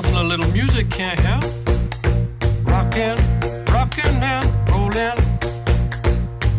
nothing 0.00 0.16
a 0.16 0.22
little 0.22 0.50
music 0.52 0.88
can't 0.90 1.20
help. 1.20 1.44
Rockin', 2.64 3.16
rockin' 3.70 4.22
and 4.22 4.44
rollin'. 4.70 5.16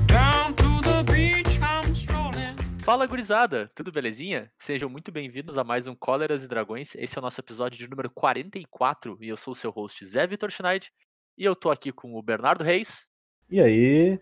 Down 0.06 0.54
to 0.56 0.82
the 0.84 1.04
beach 1.12 1.60
I'm 1.62 1.92
strolling. 1.96 2.56
Fala 2.84 3.08
gurizada, 3.08 3.72
tudo 3.76 3.92
belezinha? 3.92 4.52
Sejam 4.60 4.90
muito 4.90 5.12
bem-vindos 5.12 5.58
a 5.58 5.64
mais 5.64 5.88
um 5.88 5.96
Cóleras 5.96 6.44
e 6.44 6.48
Dragões. 6.48 6.94
Esse 6.96 7.18
é 7.18 7.20
o 7.20 7.22
nosso 7.22 7.40
episódio 7.42 7.78
de 7.80 7.88
número 7.90 8.10
44 8.12 9.18
e 9.22 9.30
eu 9.30 9.38
sou 9.38 9.54
o 9.54 9.56
seu 9.56 9.72
host 9.72 10.06
Zé 10.06 10.28
Vitor 10.28 10.52
Schneid. 10.52 10.92
E 11.38 11.44
eu 11.44 11.56
tô 11.56 11.72
aqui 11.72 11.92
com 11.92 12.14
o 12.16 12.22
Bernardo 12.22 12.64
Reis 12.64 13.08
E 13.50 13.60
aí? 13.60 14.20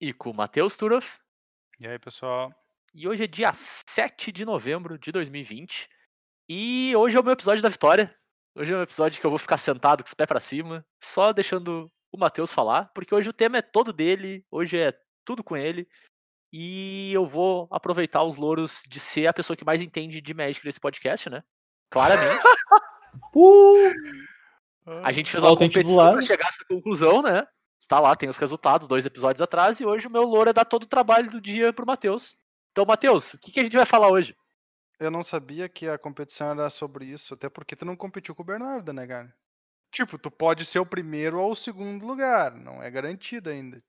e 0.00 0.12
com 0.14 0.30
o 0.30 0.34
Matheus 0.34 0.76
Turoff. 0.76 1.18
E 1.78 1.86
aí, 1.86 1.98
pessoal? 1.98 2.50
E 2.94 3.06
hoje 3.06 3.24
é 3.24 3.26
dia 3.26 3.52
7 3.52 4.32
de 4.32 4.46
novembro 4.46 4.98
de 4.98 5.12
2020. 5.12 5.88
E 6.48 6.94
hoje 6.96 7.16
é 7.16 7.20
o 7.20 7.24
meu 7.24 7.32
episódio 7.34 7.62
da 7.62 7.68
vitória. 7.68 8.14
Hoje 8.58 8.72
é 8.72 8.76
um 8.78 8.82
episódio 8.82 9.20
que 9.20 9.26
eu 9.26 9.30
vou 9.30 9.38
ficar 9.38 9.58
sentado 9.58 10.02
com 10.02 10.06
os 10.06 10.14
pés 10.14 10.26
pra 10.26 10.40
cima, 10.40 10.82
só 10.98 11.30
deixando 11.30 11.92
o 12.10 12.16
Matheus 12.16 12.50
falar, 12.50 12.90
porque 12.94 13.14
hoje 13.14 13.28
o 13.28 13.32
tema 13.32 13.58
é 13.58 13.62
todo 13.62 13.92
dele, 13.92 14.46
hoje 14.50 14.78
é 14.78 14.98
tudo 15.26 15.44
com 15.44 15.54
ele. 15.54 15.86
E 16.50 17.12
eu 17.12 17.26
vou 17.26 17.68
aproveitar 17.70 18.22
os 18.22 18.38
louros 18.38 18.82
de 18.88 18.98
ser 18.98 19.26
a 19.26 19.32
pessoa 19.34 19.54
que 19.58 19.64
mais 19.64 19.82
entende 19.82 20.22
de 20.22 20.32
Magic 20.32 20.64
nesse 20.64 20.80
podcast, 20.80 21.28
né? 21.28 21.44
Claramente. 21.90 22.42
Uh, 23.34 25.00
A 25.02 25.10
gente 25.10 25.30
fez 25.30 25.42
uma 25.42 25.52
em 25.52 25.56
competição 25.56 26.12
pra 26.12 26.22
chegar 26.22 26.46
a 26.46 26.48
essa 26.48 26.64
conclusão, 26.68 27.22
né? 27.22 27.46
Está 27.78 27.98
lá, 27.98 28.14
tem 28.14 28.28
os 28.28 28.36
resultados, 28.36 28.86
dois 28.86 29.06
episódios 29.06 29.40
atrás, 29.40 29.80
e 29.80 29.86
hoje 29.86 30.06
o 30.06 30.10
meu 30.10 30.22
louro 30.22 30.50
é 30.50 30.52
dar 30.52 30.66
todo 30.66 30.82
o 30.82 30.88
trabalho 30.88 31.30
do 31.30 31.40
dia 31.40 31.72
pro 31.72 31.86
Matheus. 31.86 32.36
Então, 32.72 32.84
Matheus, 32.84 33.32
o 33.32 33.38
que, 33.38 33.50
que 33.50 33.60
a 33.60 33.62
gente 33.62 33.76
vai 33.76 33.86
falar 33.86 34.10
hoje? 34.10 34.36
Eu 34.98 35.10
não 35.10 35.22
sabia 35.22 35.68
que 35.68 35.88
a 35.88 35.98
competição 35.98 36.52
era 36.52 36.70
sobre 36.70 37.04
isso, 37.04 37.34
até 37.34 37.48
porque 37.48 37.76
tu 37.76 37.84
não 37.84 37.94
competiu 37.96 38.34
com 38.34 38.42
o 38.42 38.46
Bernardo, 38.46 38.92
né, 38.92 39.06
cara? 39.06 39.34
Tipo, 39.90 40.18
tu 40.18 40.30
pode 40.30 40.64
ser 40.64 40.78
o 40.78 40.86
primeiro 40.86 41.38
ou 41.38 41.52
o 41.52 41.56
segundo 41.56 42.06
lugar, 42.06 42.54
não 42.54 42.82
é 42.82 42.90
garantido 42.90 43.50
ainda. 43.50 43.82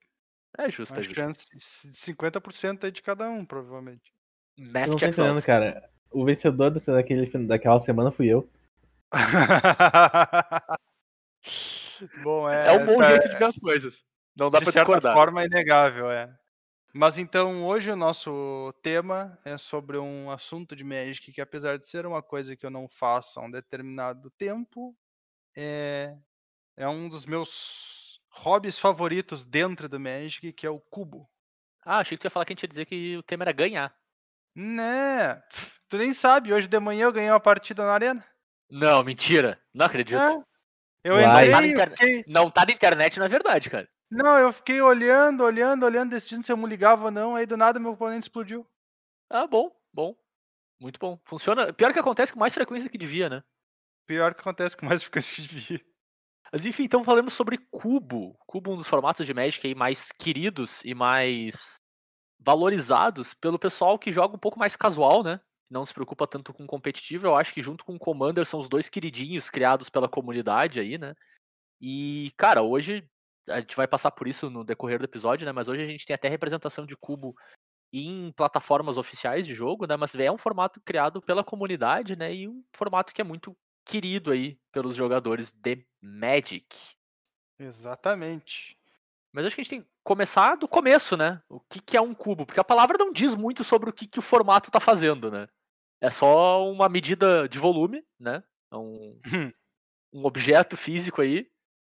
É 0.57 0.69
justo, 0.69 0.93
é 0.93 0.97
Uma 0.97 1.03
justo. 1.03 1.15
chance 1.15 1.47
de 1.51 1.63
50% 1.97 2.83
aí 2.85 2.91
de 2.91 3.01
cada 3.01 3.29
um, 3.29 3.45
provavelmente. 3.45 4.13
eu 4.57 4.65
Math 4.65 4.87
não 4.87 4.93
tô 4.93 4.99
checks 4.99 5.17
entendendo, 5.17 5.35
out. 5.37 5.45
cara. 5.45 5.89
O 6.09 6.25
vencedor 6.25 6.71
daquele, 6.71 7.25
daquela 7.45 7.79
semana 7.79 8.11
fui 8.11 8.27
eu. 8.27 8.49
Bom, 12.23 12.49
é. 12.49 12.67
É 12.67 12.71
um 12.73 12.85
bom 12.85 12.97
tá- 12.97 13.09
jeito 13.11 13.29
de 13.29 13.37
ver 13.37 13.45
as 13.45 13.57
coisas. 13.57 14.05
Não 14.35 14.49
dá 14.51 14.59
de 14.59 14.65
pra 14.65 14.71
certa 14.73 14.85
discordar. 14.85 15.13
forma 15.15 15.41
é 15.41 15.45
inegável, 15.45 16.11
é. 16.11 16.29
Mas 16.97 17.15
então, 17.19 17.63
hoje 17.63 17.91
o 17.91 17.95
nosso 17.95 18.73
tema 18.81 19.37
é 19.45 19.55
sobre 19.55 19.99
um 19.99 20.31
assunto 20.31 20.75
de 20.75 20.83
Magic 20.83 21.31
que, 21.31 21.39
apesar 21.39 21.77
de 21.77 21.87
ser 21.87 22.07
uma 22.07 22.23
coisa 22.23 22.55
que 22.55 22.65
eu 22.65 22.71
não 22.71 22.89
faço 22.89 23.39
há 23.39 23.43
um 23.43 23.51
determinado 23.51 24.31
tempo, 24.31 24.97
é, 25.55 26.17
é 26.75 26.87
um 26.87 27.07
dos 27.07 27.23
meus 27.27 28.19
hobbies 28.31 28.79
favoritos 28.79 29.45
dentro 29.45 29.87
do 29.87 29.99
Magic, 29.99 30.51
que 30.53 30.65
é 30.65 30.71
o 30.71 30.79
cubo. 30.79 31.29
Ah, 31.85 31.99
achei 31.99 32.17
que 32.17 32.21
tu 32.23 32.25
ia 32.25 32.31
falar 32.31 32.45
que 32.45 32.53
a 32.53 32.55
gente 32.55 32.63
ia 32.63 32.69
dizer 32.69 32.85
que 32.85 33.15
o 33.15 33.21
tema 33.21 33.43
era 33.43 33.51
ganhar. 33.51 33.95
Né? 34.55 35.39
Tu 35.87 35.99
nem 35.99 36.13
sabe, 36.13 36.51
hoje 36.51 36.67
de 36.67 36.79
manhã 36.79 37.03
eu 37.03 37.13
ganhei 37.13 37.29
uma 37.29 37.39
partida 37.39 37.85
na 37.85 37.93
arena. 37.93 38.25
Não, 38.71 39.03
mentira. 39.03 39.61
Não 39.71 39.85
acredito. 39.85 40.19
É. 40.19 40.43
Eu 41.03 41.13
Uai. 41.13 41.45
entrei, 41.47 41.51
Tá 41.51 41.85
na 41.85 41.91
fiquei... 41.91 42.25
Não 42.27 42.49
tá 42.49 42.65
na 42.65 42.73
internet, 42.73 43.19
não 43.19 43.25
é 43.27 43.29
verdade, 43.29 43.69
cara. 43.69 43.87
Não, 44.09 44.37
eu 44.39 44.53
fiquei 44.53 44.81
olhando, 44.81 45.43
olhando, 45.43 45.85
olhando, 45.85 46.11
decidindo 46.11 46.43
se 46.43 46.51
eu 46.51 46.57
me 46.57 46.65
ligava 46.67 47.05
ou 47.05 47.11
não, 47.11 47.35
aí 47.35 47.45
do 47.45 47.57
nada 47.57 47.79
meu 47.79 47.91
oponente 47.91 48.23
explodiu. 48.23 48.65
Ah, 49.29 49.45
bom, 49.45 49.71
bom. 49.93 50.15
Muito 50.79 50.99
bom. 50.99 51.19
Funciona. 51.25 51.73
Pior 51.73 51.91
que 51.91 51.99
acontece 51.99 52.31
com 52.31 52.39
mais 52.39 52.53
frequência 52.53 52.89
que 52.89 52.97
devia, 52.97 53.29
né? 53.29 53.43
Pior 54.05 54.33
que 54.33 54.41
acontece 54.41 54.77
com 54.77 54.85
mais 54.85 55.01
frequência 55.03 55.35
que 55.35 55.41
devia. 55.41 55.81
Mas 56.51 56.65
enfim, 56.65 56.83
então 56.83 57.03
falamos 57.03 57.33
sobre 57.33 57.57
Cubo. 57.57 58.37
Cubo, 58.45 58.71
um 58.71 58.77
dos 58.77 58.87
formatos 58.87 59.25
de 59.25 59.33
Magic 59.33 59.65
aí 59.67 59.75
mais 59.75 60.11
queridos 60.13 60.83
e 60.85 60.93
mais 60.95 61.79
valorizados 62.39 63.33
pelo 63.33 63.59
pessoal 63.59 63.99
que 63.99 64.11
joga 64.11 64.35
um 64.35 64.39
pouco 64.39 64.57
mais 64.57 64.75
casual, 64.75 65.23
né? 65.23 65.41
Não 65.69 65.85
se 65.85 65.93
preocupa 65.93 66.25
tanto 66.25 66.53
com 66.53 66.65
competitivo. 66.65 67.27
Eu 67.27 67.35
acho 67.35 67.53
que 67.53 67.61
junto 67.61 67.83
com 67.83 67.95
o 67.95 67.99
Commander 67.99 68.45
são 68.45 68.59
os 68.61 68.69
dois 68.69 68.87
queridinhos 68.87 69.49
criados 69.49 69.89
pela 69.89 70.07
comunidade 70.07 70.79
aí, 70.79 70.97
né? 70.97 71.13
E, 71.81 72.31
cara, 72.37 72.61
hoje 72.61 73.07
a 73.47 73.59
gente 73.59 73.75
vai 73.75 73.87
passar 73.87 74.11
por 74.11 74.27
isso 74.27 74.49
no 74.49 74.63
decorrer 74.63 74.99
do 74.99 75.05
episódio, 75.05 75.45
né? 75.45 75.51
Mas 75.51 75.67
hoje 75.67 75.81
a 75.81 75.85
gente 75.85 76.05
tem 76.05 76.13
até 76.13 76.27
representação 76.27 76.85
de 76.85 76.95
cubo 76.95 77.35
em 77.91 78.31
plataformas 78.33 78.97
oficiais 78.97 79.45
de 79.45 79.53
jogo, 79.53 79.85
né? 79.85 79.95
Mas 79.95 80.13
é 80.15 80.31
um 80.31 80.37
formato 80.37 80.81
criado 80.81 81.21
pela 81.21 81.43
comunidade, 81.43 82.15
né? 82.15 82.33
E 82.33 82.47
um 82.47 82.63
formato 82.73 83.13
que 83.13 83.21
é 83.21 83.23
muito 83.23 83.55
querido 83.85 84.31
aí 84.31 84.59
pelos 84.71 84.95
jogadores 84.95 85.51
de 85.53 85.85
Magic. 86.01 86.67
Exatamente. 87.57 88.77
Mas 89.31 89.45
acho 89.45 89.55
que 89.55 89.61
a 89.61 89.63
gente 89.63 89.69
tem 89.69 89.81
que 89.81 89.89
começar 90.03 90.55
do 90.55 90.67
começo, 90.67 91.15
né? 91.15 91.41
O 91.49 91.59
que, 91.59 91.79
que 91.79 91.97
é 91.97 92.01
um 92.01 92.13
cubo? 92.13 92.45
Porque 92.45 92.59
a 92.59 92.65
palavra 92.65 92.97
não 92.97 93.11
diz 93.11 93.33
muito 93.35 93.63
sobre 93.63 93.89
o 93.89 93.93
que, 93.93 94.07
que 94.07 94.19
o 94.19 94.21
formato 94.21 94.71
tá 94.71 94.79
fazendo, 94.79 95.31
né? 95.31 95.47
É 96.01 96.11
só 96.11 96.69
uma 96.69 96.87
medida 96.89 97.47
de 97.47 97.57
volume, 97.57 98.03
né? 98.19 98.43
É 98.71 98.75
um, 98.75 99.19
um 100.13 100.25
objeto 100.25 100.75
físico 100.75 101.21
aí, 101.21 101.49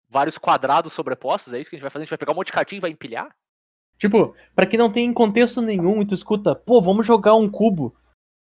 vários 0.10 0.38
quadrados 0.38 0.94
sobrepostos, 0.94 1.54
é 1.54 1.60
isso 1.60 1.70
que 1.70 1.76
a 1.76 1.78
gente 1.78 1.84
vai 1.84 1.90
fazer? 1.92 2.04
A 2.04 2.06
gente 2.06 2.10
vai 2.12 2.18
pegar 2.18 2.32
um 2.32 2.36
monte 2.36 2.48
de 2.48 2.54
cartinha 2.54 2.78
e 2.78 2.82
vai 2.82 2.92
empilhar? 2.92 3.36
Tipo, 3.98 4.36
pra 4.56 4.66
quem 4.66 4.78
não 4.78 4.92
tem 4.92 5.12
contexto 5.12 5.62
nenhum 5.62 6.02
e 6.02 6.06
tu 6.06 6.14
escuta, 6.14 6.54
pô, 6.56 6.82
vamos 6.82 7.06
jogar 7.06 7.36
um 7.36 7.50
cubo. 7.50 7.88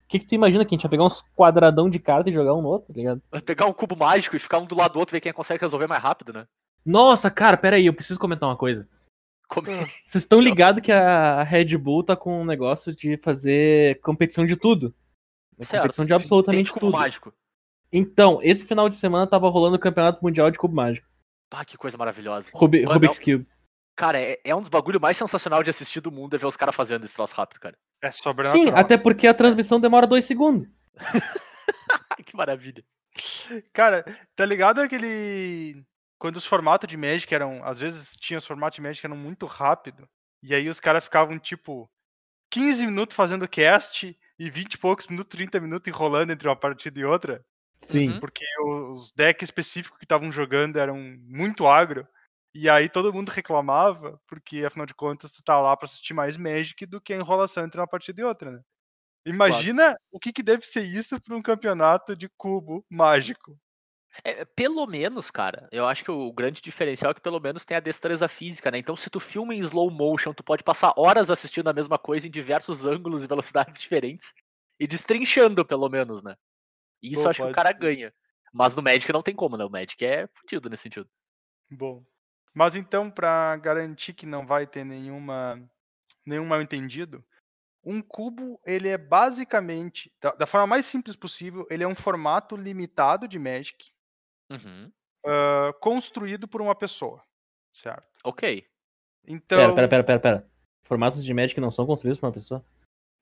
O 0.05 0.09
que, 0.09 0.19
que 0.19 0.27
tu 0.27 0.35
imagina 0.35 0.65
que 0.65 0.75
a 0.75 0.77
gente 0.77 0.83
vai 0.83 0.91
pegar 0.91 1.05
uns 1.05 1.23
quadradão 1.37 1.89
de 1.91 1.99
carta 1.99 2.31
e 2.31 2.33
jogar 2.33 2.55
um 2.55 2.63
no 2.63 2.69
outro, 2.69 2.93
tá 2.93 2.99
ligado? 2.99 3.23
Vai 3.31 3.41
pegar 3.41 3.67
um 3.67 3.73
cubo 3.73 3.97
mágico 3.97 4.37
e 4.37 4.39
ficar 4.39 4.59
um 4.59 4.67
do 4.67 4.77
lado 4.77 4.93
do 4.93 4.99
outro, 4.99 5.13
ver 5.13 5.21
quem 5.21 5.33
consegue 5.33 5.61
resolver 5.61 5.87
mais 5.87 6.03
rápido, 6.03 6.33
né? 6.33 6.47
Nossa, 6.85 7.31
cara, 7.31 7.57
pera 7.57 7.77
aí, 7.77 7.87
eu 7.87 7.93
preciso 7.95 8.19
comentar 8.21 8.49
uma 8.49 8.57
coisa. 8.57 8.89
Como- 9.49 9.67
Vocês 10.07 10.25
estão 10.25 10.41
ligados 10.41 10.83
que 10.83 10.93
a 10.93 11.43
Red 11.43 11.77
Bull 11.77 12.03
tá 12.05 12.15
com 12.17 12.41
um 12.43 12.45
negócio 12.45 12.95
de 12.95 13.17
fazer 13.19 14.01
competição 14.01 14.45
de 14.47 14.57
tudo? 14.57 14.95
Certo. 15.61 15.83
Competição 15.83 16.05
de 16.05 16.09
Tem 16.11 16.17
absolutamente 16.17 16.71
cubo 16.73 16.87
tudo. 16.87 16.93
mágico. 16.99 17.35
Então, 17.91 18.39
esse 18.43 18.67
final 18.67 18.89
de 18.89 18.95
semana 18.95 19.27
tava 19.27 19.49
rolando 19.49 19.77
o 19.77 19.81
Campeonato 19.81 20.23
Mundial 20.23 20.51
de 20.51 20.59
Cubo 20.59 20.75
Mágico. 20.75 21.08
Pá, 21.51 21.65
que 21.65 21.77
coisa 21.79 21.97
maravilhosa. 21.97 22.51
Rubi- 22.53 22.83
Mano, 22.83 22.95
Rubik's 22.95 23.19
Cube. 23.19 23.47
Cara, 23.97 24.21
é, 24.21 24.39
é 24.45 24.55
um 24.55 24.61
dos 24.61 24.69
bagulho 24.69 25.01
mais 25.01 25.17
sensacional 25.17 25.63
de 25.63 25.71
assistir 25.71 26.01
do 26.01 26.13
mundo 26.13 26.35
é 26.35 26.39
ver 26.39 26.47
os 26.47 26.57
caras 26.57 26.75
fazendo 26.75 27.05
esse 27.05 27.15
troço 27.15 27.35
rápido, 27.35 27.59
cara. 27.59 27.77
É 28.03 28.11
sobrenatural. 28.13 28.67
Sim, 28.67 28.73
até 28.79 28.97
porque 28.97 29.27
a 29.27 29.35
transmissão 29.35 29.81
demora 29.81 30.07
dois 30.07 30.25
segundos. 30.25 30.69
que 32.25 32.37
maravilha. 32.37 32.85
Cara, 33.73 34.05
tá 34.37 34.45
ligado 34.45 34.81
aquele. 34.81 35.83
Quando 36.21 36.37
os 36.37 36.47
formatos 36.47 36.89
de 36.89 36.97
Magic 36.97 37.33
eram. 37.35 37.65
Às 37.65 37.81
vezes 37.81 38.13
tinha 38.21 38.39
os 38.39 38.47
formatos 38.47 38.77
de 38.77 38.83
Magic 38.83 39.01
que 39.01 39.07
eram 39.07 39.17
muito 39.17 39.47
rápido. 39.47 40.09
E 40.43 40.55
aí 40.55 40.69
os 40.69 40.79
caras 40.79 41.03
ficavam, 41.05 41.37
tipo, 41.39 41.91
15 42.53 42.87
minutos 42.87 43.17
fazendo 43.17 43.49
cast 43.49 44.17
e 44.39 44.51
20 44.51 44.75
e 44.75 44.79
poucos 44.79 45.09
minutos, 45.09 45.37
30 45.37 45.59
minutos 45.59 45.89
enrolando 45.89 46.31
entre 46.31 46.47
uma 46.49 46.55
partida 46.57 47.01
e 47.01 47.05
outra. 47.05 47.45
Sim. 47.79 48.11
Uhum. 48.11 48.21
Porque 48.21 48.45
os 48.65 49.13
decks 49.13 49.49
específicos 49.49 49.99
que 49.99 50.05
estavam 50.05 50.31
jogando 50.33 50.77
eram 50.79 50.97
muito 50.97 51.67
agro. 51.67 52.07
E 52.55 52.69
aí 52.69 52.89
todo 52.89 53.13
mundo 53.13 53.29
reclamava, 53.31 54.21
porque 54.27 54.65
afinal 54.65 54.87
de 54.87 54.95
contas 54.95 55.31
tu 55.31 55.43
tá 55.43 55.61
lá 55.61 55.77
pra 55.77 55.87
assistir 55.87 56.15
mais 56.15 56.37
Magic 56.37 56.85
do 56.87 57.01
que 57.01 57.13
a 57.13 57.17
enrolação 57.17 57.65
entre 57.65 57.81
uma 57.81 57.87
partida 57.87 58.21
e 58.21 58.25
outra, 58.25 58.51
né? 58.51 58.61
Imagina 59.27 59.97
o 60.11 60.19
que, 60.19 60.33
que 60.33 60.43
deve 60.43 60.65
ser 60.65 60.85
isso 60.85 61.21
pra 61.21 61.37
um 61.37 61.43
campeonato 61.43 62.17
de 62.17 62.29
cubo 62.37 62.85
mágico. 62.91 63.59
É, 64.25 64.45
pelo 64.45 64.87
menos, 64.87 65.31
cara, 65.31 65.69
eu 65.71 65.87
acho 65.87 66.03
que 66.03 66.11
o 66.11 66.33
grande 66.33 66.61
diferencial 66.61 67.11
é 67.11 67.15
que 67.15 67.21
pelo 67.21 67.39
menos 67.41 67.65
tem 67.65 67.77
a 67.77 67.81
destreza 67.81 68.27
física, 68.29 68.71
né? 68.71 68.79
Então, 68.79 68.97
se 68.97 69.11
tu 69.11 69.21
filma 69.21 69.55
em 69.55 69.59
slow 69.61 69.91
motion, 69.91 70.33
tu 70.33 70.43
pode 70.43 70.65
passar 70.65 70.93
horas 70.97 71.31
assistindo 71.31 71.69
a 71.69 71.73
mesma 71.73 71.99
coisa 71.99 72.27
em 72.27 72.31
diversos 72.31 72.85
ângulos 72.87 73.23
e 73.23 73.27
velocidades 73.27 73.81
diferentes 73.81 74.33
e 74.81 74.87
destrinchando, 74.87 75.65
pelo 75.65 75.89
menos, 75.89 76.23
né? 76.23 76.35
E 77.03 77.13
Isso 77.13 77.23
Pô, 77.23 77.27
eu 77.27 77.31
acho 77.31 77.43
que 77.43 77.51
o 77.51 77.55
cara 77.55 77.69
ser. 77.69 77.79
ganha. 77.79 78.15
Mas 78.53 78.75
no 78.75 78.83
Magic 78.83 79.13
não 79.13 79.23
tem 79.23 79.35
como, 79.35 79.57
né? 79.57 79.65
O 79.65 79.71
Magic 79.71 80.05
é 80.05 80.27
fudido 80.29 80.69
nesse 80.71 80.85
sentido. 80.85 81.09
Bom. 81.71 82.05
Mas 82.55 82.75
então, 82.75 83.11
pra 83.11 83.57
garantir 83.57 84.15
que 84.15 84.27
não 84.27 84.47
vai 84.47 84.67
ter 84.67 84.85
nenhuma 84.85 85.63
nenhum 86.25 86.45
mal 86.45 86.61
entendido, 86.61 87.25
um 87.83 88.03
cubo, 88.03 88.61
ele 88.67 88.89
é 88.89 88.99
basicamente, 88.99 90.13
da, 90.21 90.33
da 90.33 90.47
forma 90.47 90.67
mais 90.67 90.85
simples 90.85 91.17
possível, 91.17 91.67
ele 91.71 91.83
é 91.83 91.89
um 91.89 91.95
formato 91.95 92.55
limitado 92.57 93.27
de 93.27 93.39
Magic 93.39 93.91
Uhum. 94.51 94.93
ah, 95.25 95.73
construído 95.81 96.47
por 96.47 96.61
uma 96.61 96.75
pessoa, 96.75 97.23
certo? 97.73 98.07
Ok. 98.25 98.67
Então, 99.27 99.59
Pera, 99.59 99.75
pera, 99.75 99.89
pera, 99.89 100.05
pera, 100.05 100.21
pera. 100.21 100.51
Formatos 100.83 101.25
de 101.25 101.35
Magic 101.35 101.61
não 101.61 101.71
são 101.71 101.87
construídos 101.87 102.19
por 102.19 102.27
uma 102.27 102.33
pessoa? 102.33 102.65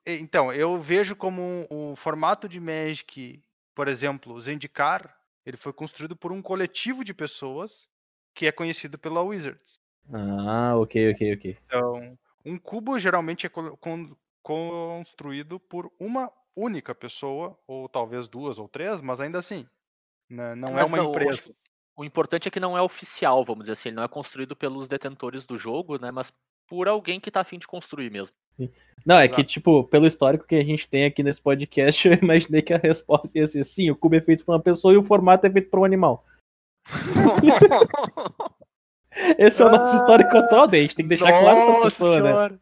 então 0.09 0.53
eu 0.53 0.81
vejo 0.81 1.17
como 1.17 1.43
um, 1.43 1.67
um 1.69 1.97
formato 1.97 2.49
de 2.49 2.61
Magic, 2.61 3.43
por 3.77 3.89
exemplo, 3.89 4.35
o 4.35 4.41
Zendikar, 4.41 5.15
ele 5.45 5.59
foi 5.59 5.73
construído 5.73 6.17
por 6.17 6.33
um 6.33 6.43
coletivo 6.43 7.05
de 7.05 7.15
pessoas 7.15 7.89
que 8.35 8.47
é 8.47 8.53
conhecido 8.53 8.99
pela 8.99 9.23
Wizards. 9.23 9.75
Ah, 10.13 10.77
ok, 10.79 11.13
ok, 11.13 11.35
ok. 11.35 11.59
Então, 11.65 12.19
um 12.45 12.59
cubo 12.59 12.99
geralmente 12.99 13.47
é 13.47 13.49
con- 13.49 13.77
construído 14.43 15.61
por 15.61 15.93
uma 16.01 16.33
única 16.57 16.95
pessoa, 16.95 17.59
ou 17.67 17.89
talvez 17.89 18.29
duas 18.29 18.59
ou 18.59 18.69
três, 18.69 19.01
mas 19.01 19.21
ainda 19.21 19.39
assim. 19.39 19.67
né, 20.31 20.55
Não 20.55 20.71
é 20.71 20.73
Mas 20.83 20.89
uma 20.89 20.99
não, 20.99 21.11
empresa. 21.11 21.55
O 21.97 22.05
importante 22.05 22.49
é 22.49 22.51
que 22.51 22.61
não 22.61 22.77
é 22.77 22.83
oficial, 22.83 23.45
vamos 23.45 23.65
dizer 23.65 23.73
assim. 23.73 23.89
Ele 23.91 23.97
não 23.97 24.05
é 24.05 24.09
construído 24.09 24.57
pelos 24.57 24.89
detentores 24.89 25.47
do 25.47 25.57
jogo, 25.59 25.99
né? 25.99 26.11
Mas 26.11 26.33
por 26.69 26.89
alguém 26.89 27.21
que 27.21 27.31
tá 27.31 27.41
afim 27.41 27.59
de 27.59 27.67
construir 27.67 28.11
mesmo. 28.11 28.35
Não, 29.05 29.19
é 29.19 29.29
que, 29.29 29.41
Exato. 29.41 29.53
tipo, 29.53 29.85
pelo 29.85 30.07
histórico 30.07 30.47
que 30.47 30.57
a 30.57 30.65
gente 30.65 30.89
tem 30.89 31.05
aqui 31.05 31.23
nesse 31.23 31.41
podcast, 31.41 32.07
eu 32.09 32.15
imaginei 32.15 32.61
que 32.61 32.75
a 32.75 32.79
resposta 32.79 33.39
ia 33.39 33.47
ser 33.47 33.63
sim, 33.65 33.89
o 33.91 33.97
cubo 33.97 34.17
é 34.17 34.21
feito 34.21 34.45
por 34.45 34.53
uma 34.53 34.61
pessoa 34.61 34.93
e 34.93 34.97
o 34.97 35.03
formato 35.03 35.47
é 35.47 35.51
feito 35.51 35.71
por 35.71 35.81
um 35.81 35.85
animal. 35.85 36.25
Esse 39.39 39.63
é 39.63 39.65
o 39.65 39.71
nosso 39.71 39.97
histórico 39.97 40.37
atual, 40.37 40.67
daí 40.67 40.81
a 40.81 40.83
gente 40.83 40.97
tem 40.97 41.05
que 41.05 41.09
deixar 41.09 41.41
claro 41.41 41.73
pra 41.73 41.83
pessoa, 41.83 42.49
né? 42.51 42.59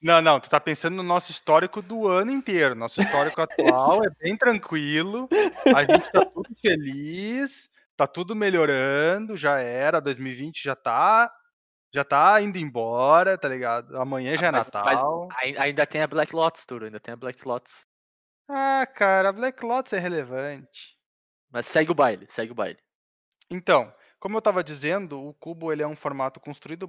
Não, 0.00 0.22
não, 0.22 0.38
tu 0.38 0.48
tá 0.48 0.60
pensando 0.60 0.94
no 0.94 1.02
nosso 1.02 1.32
histórico 1.32 1.82
do 1.82 2.06
ano 2.06 2.30
inteiro. 2.30 2.74
Nosso 2.74 3.00
histórico 3.02 3.40
atual 3.42 4.04
é 4.06 4.10
bem 4.22 4.36
tranquilo. 4.36 5.28
A 5.74 5.84
gente 5.84 6.12
tá 6.12 6.24
tudo 6.24 6.48
feliz, 6.62 7.68
tá 7.96 8.06
tudo 8.06 8.36
melhorando, 8.36 9.36
já 9.36 9.58
era, 9.58 10.00
2020 10.00 10.62
já 10.62 10.76
tá 10.76 11.30
já 11.92 12.04
tá 12.04 12.40
indo 12.40 12.58
embora, 12.58 13.38
tá 13.38 13.48
ligado? 13.48 13.96
Amanhã 14.00 14.36
já 14.36 14.48
é 14.48 14.50
Mas- 14.52 14.70
mas 14.72 14.84
Natal. 14.84 15.28
ai- 15.32 15.56
ainda 15.58 15.86
tem 15.86 16.02
a 16.02 16.06
Black 16.06 16.34
Lotus, 16.34 16.64
Turo, 16.66 16.84
ainda 16.84 17.00
tem 17.00 17.12
a 17.12 17.16
Black 17.16 17.46
Lotus. 17.46 17.86
Ah, 18.48 18.86
cara, 18.86 19.32
Black 19.32 19.64
Lotus 19.64 19.92
é 19.92 19.98
relevante. 19.98 20.96
Mas 21.50 21.66
segue 21.66 21.90
o 21.90 21.94
baile, 21.94 22.26
segue 22.28 22.52
o 22.52 22.54
baile. 22.54 22.78
Então, 23.50 23.92
como 24.20 24.36
eu 24.36 24.40
estava 24.40 24.62
dizendo, 24.62 25.22
o 25.26 25.32
cubo 25.34 25.72
ele 25.72 25.82
é 25.82 25.86
um 25.86 25.96
formato 25.96 26.38
construído, 26.40 26.88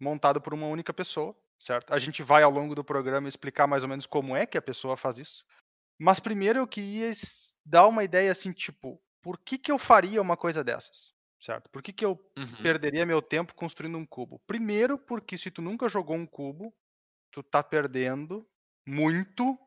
montado 0.00 0.40
por 0.40 0.52
uma 0.52 0.66
única 0.66 0.92
pessoa, 0.92 1.36
certo? 1.58 1.92
A 1.94 1.98
gente 1.98 2.22
vai 2.22 2.42
ao 2.42 2.50
longo 2.50 2.74
do 2.74 2.84
programa 2.84 3.28
explicar 3.28 3.66
mais 3.66 3.82
ou 3.82 3.88
menos 3.88 4.06
como 4.06 4.36
é 4.36 4.44
que 4.46 4.58
a 4.58 4.62
pessoa 4.62 4.96
faz 4.96 5.18
isso. 5.18 5.44
Mas 5.98 6.20
primeiro 6.20 6.58
eu 6.58 6.66
queria 6.66 7.12
dar 7.64 7.86
uma 7.86 8.02
ideia 8.04 8.30
assim, 8.32 8.52
tipo, 8.52 9.00
por 9.22 9.38
que 9.38 9.56
que 9.56 9.70
eu 9.72 9.78
faria 9.78 10.20
uma 10.20 10.36
coisa 10.36 10.62
dessas, 10.62 11.12
certo? 11.40 11.70
Por 11.70 11.82
que 11.82 11.92
que 11.92 12.04
eu 12.04 12.18
Uhum. 12.36 12.62
perderia 12.62 13.06
meu 13.06 13.22
tempo 13.22 13.54
construindo 13.54 13.98
um 13.98 14.06
cubo? 14.06 14.40
Primeiro, 14.46 14.98
porque 14.98 15.38
se 15.38 15.50
tu 15.50 15.62
nunca 15.62 15.88
jogou 15.88 16.16
um 16.16 16.26
cubo, 16.26 16.74
tu 17.32 17.42
tá 17.42 17.62
perdendo 17.62 18.48
muito 18.86 19.58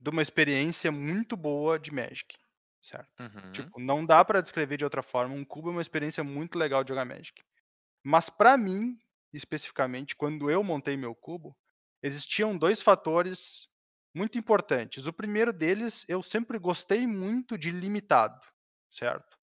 de 0.00 0.10
uma 0.10 0.22
experiência 0.22 0.92
muito 0.92 1.36
boa 1.36 1.78
de 1.78 1.92
Magic, 1.92 2.36
certo? 2.82 3.10
Uhum. 3.20 3.52
Tipo, 3.52 3.80
não 3.80 4.04
dá 4.06 4.24
pra 4.24 4.40
descrever 4.40 4.76
de 4.76 4.84
outra 4.84 5.02
forma. 5.02 5.34
Um 5.34 5.44
cubo 5.44 5.68
é 5.70 5.72
uma 5.72 5.82
experiência 5.82 6.24
muito 6.24 6.58
legal 6.58 6.84
de 6.84 6.90
jogar 6.90 7.04
Magic. 7.04 7.42
Mas 8.04 8.30
pra 8.30 8.56
mim, 8.56 8.98
especificamente, 9.32 10.16
quando 10.16 10.50
eu 10.50 10.62
montei 10.62 10.96
meu 10.96 11.14
cubo, 11.14 11.56
existiam 12.02 12.56
dois 12.56 12.80
fatores 12.82 13.68
muito 14.14 14.38
importantes. 14.38 15.06
O 15.06 15.12
primeiro 15.12 15.52
deles, 15.52 16.04
eu 16.08 16.22
sempre 16.22 16.58
gostei 16.58 17.06
muito 17.06 17.58
de 17.58 17.70
limitado, 17.70 18.40
certo? 18.90 19.36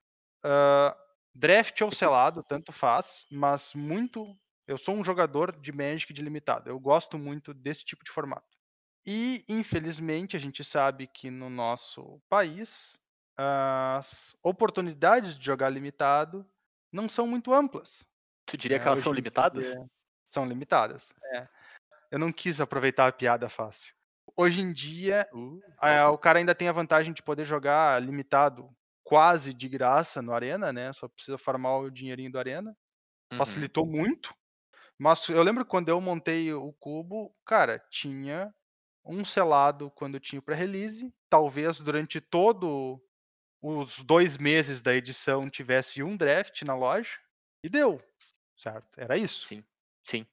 Ah, 0.44 0.96
draft 1.36 1.80
ou 1.82 1.92
selado, 1.92 2.42
tanto 2.42 2.72
faz, 2.72 3.26
mas 3.30 3.74
muito. 3.74 4.36
Eu 4.66 4.78
sou 4.78 4.96
um 4.96 5.04
jogador 5.04 5.52
de 5.60 5.72
Magic 5.72 6.12
de 6.12 6.22
limitado. 6.22 6.70
Eu 6.70 6.80
gosto 6.80 7.20
muito 7.20 7.54
desse 7.54 7.84
tipo 7.84 8.04
de 8.04 8.10
formato. 8.10 8.58
E, 9.06 9.46
infelizmente, 9.48 10.36
a 10.36 10.40
gente 10.40 10.64
sabe 10.64 11.06
que 11.06 11.30
no 11.30 11.50
nosso 11.50 12.20
país 12.28 12.98
as 13.38 14.36
oportunidades 14.42 15.38
de 15.38 15.46
jogar 15.46 15.70
limitado 15.70 16.48
não 16.92 17.08
são 17.10 17.28
muito 17.28 17.54
amplas. 17.54 18.04
Tu 18.46 18.58
diria 18.58 18.78
né? 18.78 18.82
que 18.82 18.88
elas 18.88 19.02
são 19.02 19.12
limitadas? 19.12 19.72
dia 19.72 19.86
São 20.32 20.46
limitadas. 20.46 21.14
É. 21.34 21.48
Eu 22.10 22.18
não 22.18 22.32
quis 22.32 22.62
aproveitar 22.62 23.08
a 23.08 23.12
piada 23.12 23.50
fácil. 23.50 23.94
Hoje 24.36 24.62
em 24.62 24.74
dia, 24.74 25.28
Uh, 25.34 25.62
ah, 25.78 26.10
o 26.10 26.18
cara 26.18 26.40
ainda 26.40 26.56
tem 26.56 26.68
a 26.68 26.74
vantagem 26.74 27.14
de 27.14 27.22
poder 27.22 27.44
jogar 27.44 28.02
limitado 28.02 28.70
quase 29.06 29.54
de 29.54 29.70
graça 29.70 30.22
no 30.22 30.34
Arena, 30.34 30.74
né? 30.74 30.92
Só 30.92 31.08
precisa 31.08 31.38
farmar 31.38 31.80
o 31.80 31.92
dinheirinho 31.92 32.32
do 32.32 32.40
Arena. 32.40 32.76
uhum. 33.32 33.38
Facilitou 33.38 33.86
muito. 33.86 34.36
Mas 34.98 35.30
eu 35.30 35.44
lembro 35.44 35.64
que 35.64 35.70
quando 35.70 35.90
eu 35.90 36.02
montei 36.02 36.52
o 36.52 36.74
cubo, 36.74 37.34
cara, 37.46 37.80
tinha 37.90 38.54
um 39.06 39.24
selado 39.24 39.92
quando 39.92 40.20
tinha 40.20 40.40
o 40.40 40.44
pré-release. 40.44 41.14
Talvez 41.30 41.80
durante 41.80 42.20
todo 42.20 43.00
os 43.62 44.00
dois 44.00 44.38
meses 44.38 44.82
da 44.82 44.96
edição 44.96 45.50
tivesse 45.50 46.02
um 46.02 46.18
draft 46.18 46.64
na 46.64 46.76
loja. 46.76 47.18
E 47.64 47.70
deu. 47.70 48.02
Certo? 48.58 48.88
Era 48.98 49.18
isso. 49.18 49.46
Sim, 49.46 49.64
sim. 50.04 50.26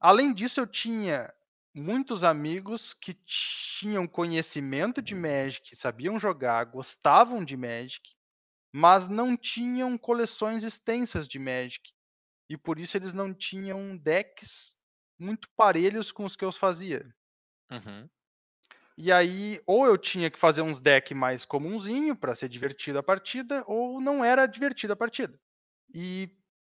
Além 0.00 0.32
disso, 0.32 0.60
eu 0.60 0.66
tinha 0.66 1.32
muitos 1.76 2.24
amigos 2.24 2.94
que 2.94 3.12
tinham 3.26 4.08
conhecimento 4.08 5.02
de 5.02 5.14
Magic, 5.14 5.76
sabiam 5.76 6.18
jogar, 6.18 6.64
gostavam 6.64 7.44
de 7.44 7.54
Magic, 7.54 8.16
mas 8.72 9.08
não 9.08 9.36
tinham 9.36 9.98
coleções 9.98 10.64
extensas 10.64 11.28
de 11.28 11.38
Magic. 11.38 11.92
E 12.48 12.56
por 12.56 12.78
isso 12.78 12.96
eles 12.96 13.12
não 13.12 13.34
tinham 13.34 13.94
decks 13.98 14.74
muito 15.18 15.50
parelhos 15.54 16.10
com 16.10 16.24
os 16.24 16.34
que 16.34 16.44
eu 16.44 16.50
fazia. 16.50 17.14
Uhum. 17.70 18.08
E 18.96 19.12
aí, 19.12 19.60
ou 19.66 19.84
eu 19.84 19.98
tinha 19.98 20.30
que 20.30 20.38
fazer 20.38 20.62
uns 20.62 20.80
decks 20.80 21.16
mais 21.16 21.44
comunzinho 21.44 22.16
para 22.16 22.34
ser 22.34 22.48
divertida 22.48 23.00
a 23.00 23.02
partida, 23.02 23.62
ou 23.66 24.00
não 24.00 24.24
era 24.24 24.46
divertida 24.46 24.94
a 24.94 24.96
partida. 24.96 25.38
E 25.92 26.30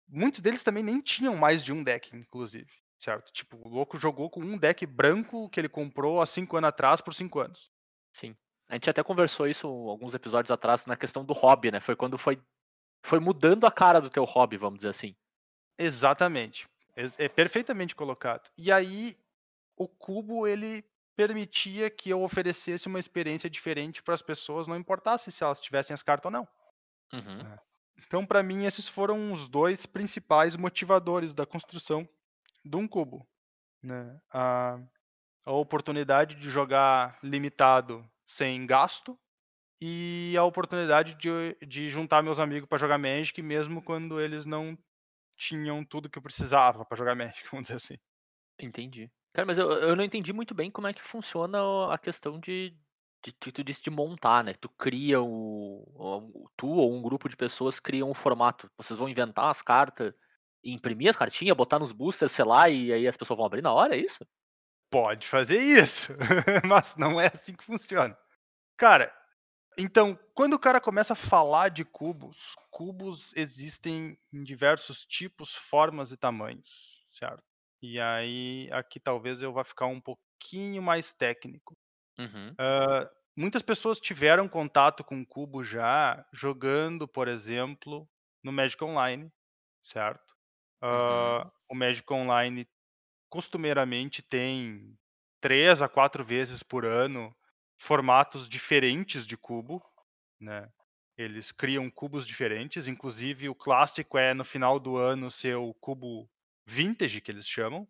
muitos 0.08 0.42
deles 0.42 0.64
também 0.64 0.84
nem 0.84 1.00
tinham 1.00 1.36
mais 1.36 1.64
de 1.64 1.72
um 1.72 1.84
deck, 1.84 2.16
inclusive. 2.16 2.72
Certo? 3.00 3.32
Tipo, 3.32 3.58
o 3.64 3.70
louco 3.70 4.00
jogou 4.00 4.30
com 4.30 4.42
um 4.42 4.58
deck 4.58 4.86
branco 4.86 5.50
que 5.50 5.60
ele 5.60 5.70
comprou 5.70 6.22
há 6.22 6.26
cinco 6.26 6.58
anos 6.58 6.70
atrás 6.70 7.00
por 7.00 7.14
cinco 7.14 7.40
anos. 7.40 7.70
Sim. 8.12 8.36
A 8.68 8.74
gente 8.74 8.90
até 8.90 9.04
conversou 9.04 9.48
isso 9.48 9.68
alguns 9.68 10.14
episódios 10.14 10.52
atrás 10.52 10.86
na 10.86 10.98
questão 10.98 11.24
do 11.24 11.32
hobby, 11.34 11.72
né? 11.72 11.80
Foi 11.80 11.96
quando 11.96 12.18
foi, 12.18 12.42
foi 13.04 13.20
mudando 13.20 13.66
a 13.66 13.72
cara 13.72 14.02
do 14.02 14.10
teu 14.10 14.24
hobby, 14.24 14.58
vamos 14.58 14.80
dizer 14.80 14.90
assim. 14.90 15.16
Exatamente. 15.78 16.68
Ex- 16.96 17.20
É 17.20 17.30
perfeitamente 17.30 17.96
colocado. 17.96 18.50
E 18.58 18.72
aí, 18.72 19.16
o 19.76 19.88
cubo, 19.88 20.48
ele 20.48 20.84
permitia 21.16 21.90
que 21.90 22.10
eu 22.10 22.24
oferecesse 22.24 22.88
uma 22.88 23.00
experiência 23.00 23.50
diferente 23.50 24.04
para 24.04 24.14
as 24.16 24.22
pessoas, 24.22 24.68
não 24.68 24.76
importasse 24.76 25.32
se 25.32 25.44
elas 25.44 25.62
tivessem 25.62 25.94
as 25.94 26.04
cartas 26.04 26.26
ou 26.26 26.32
não. 26.32 26.48
Uhum. 27.14 27.58
Então, 28.06 28.26
para 28.26 28.44
mim, 28.44 28.66
esses 28.66 28.88
foram 28.88 29.32
os 29.32 29.48
dois 29.48 29.86
principais 29.86 30.56
motivadores 30.56 31.34
da 31.34 31.46
construção 31.46 32.08
de 32.68 32.76
um 32.78 32.88
cubo. 32.88 33.28
Né? 33.84 34.20
A, 34.32 34.80
a 35.46 35.52
oportunidade 35.54 36.36
de 36.36 36.50
jogar 36.50 37.20
limitado 37.24 38.10
sem 38.26 38.66
gasto 38.68 39.20
e 39.82 40.36
a 40.38 40.44
oportunidade 40.44 41.16
de, 41.16 41.58
de 41.66 41.90
juntar 41.90 42.24
meus 42.24 42.40
amigos 42.40 42.68
para 42.70 42.78
jogar 42.80 42.98
Magic, 42.98 43.42
mesmo 43.42 43.82
quando 43.82 44.20
eles 44.20 44.46
não 44.46 44.78
tinham 45.38 45.86
tudo 45.86 46.10
que 46.10 46.18
eu 46.18 46.24
precisava 46.24 46.86
para 46.86 46.98
jogar 46.98 47.16
Magic, 47.16 47.44
vamos 47.52 47.68
dizer 47.68 47.76
assim. 47.78 47.98
Entendi. 48.60 49.12
Cara, 49.34 49.46
mas 49.46 49.58
eu, 49.58 49.72
eu 49.72 49.96
não 49.96 50.04
entendi 50.04 50.34
muito 50.34 50.56
bem 50.56 50.72
como 50.72 50.88
é 50.88 50.94
que 50.94 51.04
funciona 51.04 51.60
a 51.94 51.98
questão 51.98 52.40
de, 52.40 52.72
de, 53.24 53.36
de- 53.40 53.52
tu 53.52 53.64
disse 53.64 53.84
de 53.84 53.90
montar, 53.92 54.44
né? 54.44 54.54
Tu 54.54 54.68
cria 54.70 55.22
o, 55.22 55.84
o- 55.96 56.50
Tu 56.58 56.68
ou 56.68 56.92
um 56.94 57.02
grupo 57.02 57.30
de 57.30 57.38
pessoas 57.38 57.80
criam 57.80 58.10
um 58.10 58.14
formato. 58.16 58.70
Vocês 58.78 58.98
vão 58.98 59.08
inventar 59.08 59.46
as 59.52 59.62
cartas, 59.62 60.14
imprimir 60.74 61.10
as 61.10 61.16
cartinhas, 61.16 61.56
botar 61.56 61.80
nos 61.80 61.92
boosters, 61.92 62.32
sei 62.32 62.46
lá, 62.46 62.70
e 62.70 62.92
aí 62.92 63.08
as 63.08 63.18
pessoas 63.18 63.38
vão 63.38 63.46
abrir 63.46 63.62
na 63.62 63.74
hora, 63.74 63.96
é 63.96 64.00
isso? 64.00 64.26
Pode 64.90 65.28
fazer 65.28 65.60
isso, 65.60 66.14
mas 66.66 66.96
não 66.96 67.20
é 67.20 67.28
assim 67.34 67.54
que 67.54 67.64
funciona. 67.64 68.18
Cara, 68.78 69.14
então, 69.78 70.18
quando 70.34 70.54
o 70.54 70.60
cara 70.60 70.82
começa 70.82 71.14
a 71.14 71.16
falar 71.16 71.70
de 71.70 71.86
cubos, 71.86 72.56
cubos 72.72 73.32
existem 73.36 74.18
em 74.34 74.44
diversos 74.44 75.06
tipos, 75.06 75.54
formas 75.54 76.12
e 76.12 76.18
tamanhos, 76.18 77.06
certo? 77.10 77.44
E 77.82 78.00
aí, 78.00 78.70
aqui 78.72 79.00
talvez 79.00 79.42
eu 79.42 79.54
vá 79.54 79.64
ficar 79.64 79.86
um 79.86 80.02
pouquinho 80.02 80.82
mais 80.82 81.14
técnico. 81.14 81.78
Uhum. 82.18 82.56
Ah, 82.58 83.08
muitas 83.36 83.62
pessoas 83.62 84.00
tiveram 84.00 84.50
contato 84.50 85.04
com 85.04 85.24
cubo 85.24 85.64
já 85.64 86.26
jogando, 86.34 87.08
por 87.08 87.28
exemplo, 87.28 88.10
no 88.44 88.52
Magic 88.52 88.84
Online, 88.84 89.32
certo? 89.84 90.27
Ah, 90.82 91.50
O 91.70 91.76
Magic 91.76 92.12
Online 92.12 92.68
costumeiramente 93.30 94.22
tem 94.22 94.98
três 95.42 95.82
a 95.82 95.90
quatro 95.90 96.24
vezes 96.24 96.64
por 96.64 96.86
ano 96.86 97.36
formatos 97.78 98.48
diferentes 98.50 99.26
de 99.26 99.38
cubo, 99.38 99.84
né? 100.40 100.70
Eles 101.18 101.52
criam 101.52 101.90
cubos 101.90 102.26
diferentes, 102.28 102.88
inclusive 102.88 103.50
o 103.50 103.56
clássico 103.56 104.18
é 104.18 104.34
no 104.34 104.46
final 104.46 104.80
do 104.80 104.98
ano 104.98 105.32
ser 105.32 105.56
o 105.56 105.74
cubo 105.74 106.30
vintage 106.66 107.22
que 107.22 107.32
eles 107.32 107.48
chamam. 107.48 107.88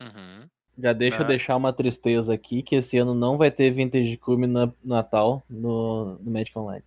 Uhum. 0.00 0.48
Já 0.78 0.92
deixa 0.92 1.18
eu 1.18 1.20
Né? 1.22 1.28
deixar 1.28 1.56
uma 1.56 1.72
tristeza 1.72 2.34
aqui, 2.34 2.62
que 2.62 2.74
esse 2.76 2.98
ano 2.98 3.14
não 3.14 3.38
vai 3.38 3.50
ter 3.50 3.70
Vintage 3.70 4.16
Cube 4.18 4.46
na 4.46 4.70
Natal 4.84 5.42
no, 5.48 6.18
no 6.18 6.30
Magic 6.30 6.56
Online. 6.58 6.84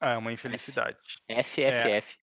É 0.00 0.16
uma 0.16 0.32
infelicidade. 0.32 0.96
FFF. 1.28 2.16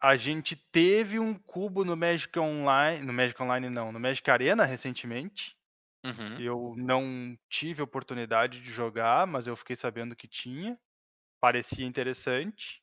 A 0.00 0.16
gente 0.16 0.54
teve 0.54 1.18
um 1.18 1.34
cubo 1.34 1.84
no 1.84 1.96
Magic 1.96 2.38
Online, 2.38 3.04
no 3.04 3.12
Magic 3.12 3.42
Online 3.42 3.68
não, 3.68 3.90
no 3.90 3.98
Magic 3.98 4.28
Arena 4.30 4.64
recentemente. 4.64 5.56
Uhum. 6.04 6.40
Eu 6.40 6.74
não 6.76 7.36
tive 7.48 7.82
oportunidade 7.82 8.60
de 8.60 8.70
jogar, 8.70 9.26
mas 9.26 9.46
eu 9.46 9.56
fiquei 9.56 9.74
sabendo 9.74 10.14
que 10.14 10.28
tinha. 10.28 10.78
Parecia 11.40 11.84
interessante. 11.84 12.80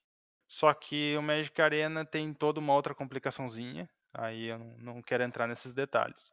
Só 0.47 0.73
que 0.73 1.15
o 1.17 1.21
Magic 1.21 1.59
Arena 1.61 2.05
tem 2.05 2.33
toda 2.33 2.59
uma 2.59 2.73
outra 2.73 2.93
complicaçãozinha. 2.93 3.89
Aí 4.13 4.47
eu 4.47 4.59
não, 4.77 5.01
quero 5.01 5.23
entrar 5.23 5.47
nesses 5.47 5.73
detalhes. 5.73 6.31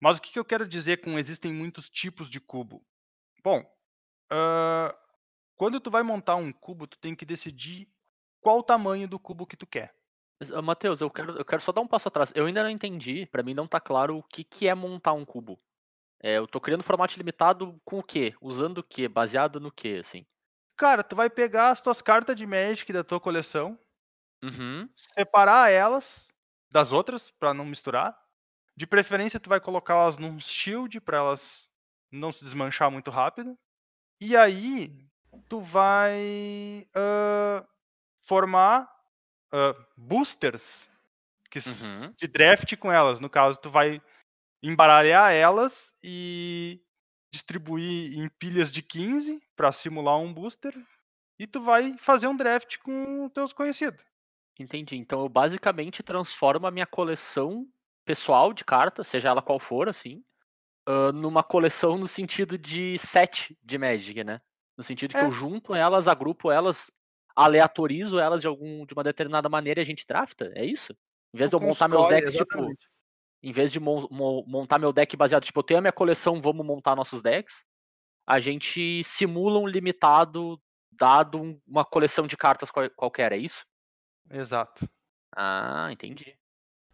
Mas 0.00 0.18
o 0.18 0.22
que, 0.22 0.38
eu 0.38 0.44
quero 0.44 0.66
dizer 0.66 1.00
com 1.00 1.18
existem 1.18 1.52
muitos 1.52 1.88
tipos 1.88 2.28
de 2.30 2.40
cubo? 2.40 2.84
Bom, 3.42 3.64
ah, 4.30 4.96
quando 5.56 5.80
tu 5.80 5.90
vai 5.90 6.02
montar 6.02 6.36
um 6.36 6.52
cubo, 6.52 6.86
tu 6.86 6.98
tem 6.98 7.14
que 7.14 7.24
decidir 7.24 7.88
qual 8.40 8.58
o 8.58 8.62
tamanho 8.62 9.08
do 9.08 9.18
cubo 9.18 9.46
que 9.46 9.56
tu 9.56 9.66
quer. 9.66 9.94
Ah, 10.54 10.62
Matheus, 10.62 11.00
eu 11.00 11.10
quero, 11.10 11.36
eu 11.36 11.44
quero 11.44 11.62
só 11.62 11.72
dar 11.72 11.80
um 11.80 11.86
passo 11.86 12.08
atrás. 12.08 12.32
Eu 12.34 12.46
ainda 12.46 12.62
não 12.62 12.70
entendi, 12.70 13.26
pra 13.26 13.42
mim 13.42 13.54
não 13.54 13.66
tá 13.66 13.80
claro 13.80 14.18
o 14.18 14.22
que, 14.22 14.44
que 14.44 14.68
é 14.68 14.74
montar 14.74 15.12
um 15.12 15.24
cubo. 15.24 15.58
É, 16.20 16.38
eu 16.38 16.46
tô 16.46 16.60
criando 16.60 16.82
formato 16.82 17.16
limitado 17.16 17.80
com 17.84 17.98
o 17.98 18.02
quê? 18.02 18.34
Usando 18.40 18.78
o 18.78 18.82
quê? 18.82 19.08
Baseado 19.08 19.60
no 19.60 19.70
quê, 19.70 19.98
assim? 20.00 20.26
Cara, 20.76 21.02
tu 21.02 21.16
vai 21.16 21.28
pegar 21.28 21.70
as 21.70 21.80
tuas 21.80 22.00
cartas 22.00 22.36
de 22.36 22.46
Magic 22.46 22.92
da 22.92 23.02
tua 23.04 23.20
coleção, 23.20 23.78
Uhum. 24.42 24.88
separar 24.96 25.70
elas 25.70 26.28
das 26.70 26.92
outras 26.92 27.30
pra 27.32 27.52
não 27.52 27.64
misturar. 27.64 28.16
De 28.76 28.86
preferência, 28.86 29.40
tu 29.40 29.48
vai 29.48 29.60
colocá-las 29.60 30.16
num 30.18 30.38
shield 30.38 31.00
pra 31.00 31.18
elas 31.18 31.68
não 32.12 32.30
se 32.30 32.44
desmanchar 32.44 32.90
muito 32.90 33.10
rápido. 33.10 33.58
E 34.20 34.36
aí, 34.36 34.96
tu 35.48 35.60
vai 35.60 36.86
ah, 36.94 37.66
formar 38.28 38.88
ah, 39.52 39.74
boosters 39.96 40.90
que, 41.50 41.58
Uhum. 41.60 42.14
de 42.18 42.28
draft 42.28 42.76
com 42.76 42.92
elas. 42.92 43.20
No 43.20 43.30
caso, 43.30 43.58
tu 43.60 43.70
vai 43.70 44.02
embaralhar 44.62 45.32
elas 45.32 45.94
e 46.02 46.80
distribuir 47.32 48.18
em 48.18 48.28
pilhas 48.38 48.70
de 48.70 48.82
15 48.82 49.42
para 49.56 49.72
simular 49.72 50.18
um 50.18 50.32
booster. 50.32 50.74
E 51.38 51.46
tu 51.46 51.62
vai 51.62 51.96
fazer 51.98 52.26
um 52.28 52.36
draft 52.36 52.78
com 52.78 53.26
os 53.26 53.32
teus 53.32 53.52
conhecidos. 53.52 54.02
Entendi. 54.58 54.96
Então 54.96 55.20
eu 55.20 55.28
basicamente 55.28 56.02
transformo 56.02 56.66
a 56.66 56.70
minha 56.70 56.86
coleção 56.86 57.66
pessoal 58.04 58.52
de 58.52 58.64
cartas, 58.64 59.06
seja 59.08 59.28
ela 59.28 59.42
qual 59.42 59.58
for, 59.60 59.88
assim, 59.88 60.24
ah, 60.86 61.12
numa 61.12 61.42
coleção 61.44 61.96
no 61.98 62.08
sentido 62.08 62.58
de 62.58 62.98
set 62.98 63.56
de 63.62 63.78
Magic, 63.78 64.24
né? 64.24 64.40
No 64.76 64.84
sentido 64.84 65.14
que 65.14 65.20
É. 65.20 65.24
eu 65.24 65.32
junto 65.32 65.74
elas, 65.74 66.08
agrupo 66.08 66.50
elas, 66.50 66.90
aleatorizo 67.44 68.18
elas 68.18 68.40
de 68.40 68.46
algum 68.46 68.84
de 68.84 68.92
uma 68.94 69.04
determinada 69.04 69.48
maneira 69.48 69.80
e 69.80 69.82
a 69.82 69.86
gente 69.86 70.06
drafta? 70.06 70.50
É 70.54 70.64
isso? 70.64 70.92
Em 71.34 71.38
vez 71.38 71.50
de 71.50 71.56
eu 71.56 71.60
montar 71.60 71.88
meus 71.88 72.08
decks, 72.08 72.32
tipo, 72.32 72.44
exatamente. 72.44 72.88
em 73.42 73.52
vez 73.52 73.70
de 73.70 73.78
mon- 73.78 74.08
mo- 74.10 74.44
montar 74.46 74.78
meu 74.78 74.92
deck 74.92 75.16
baseado, 75.16 75.44
tipo, 75.44 75.58
eu 75.60 75.64
tenho 75.64 75.78
a 75.78 75.80
minha 75.82 75.92
coleção, 75.92 76.40
vamos 76.40 76.64
montar 76.66 76.96
nossos 76.96 77.22
decks, 77.22 77.64
a 78.26 78.40
gente 78.40 79.02
simula 79.04 79.58
um 79.58 79.66
limitado 79.66 80.60
dado 80.90 81.40
um- 81.40 81.60
uma 81.66 81.84
coleção 81.84 82.26
de 82.26 82.36
cartas 82.36 82.70
qual- 82.70 82.90
qualquer, 82.90 83.32
é 83.32 83.36
isso? 83.36 83.64
Exato. 84.30 84.88
Ah, 85.36 85.88
entendi. 85.92 86.36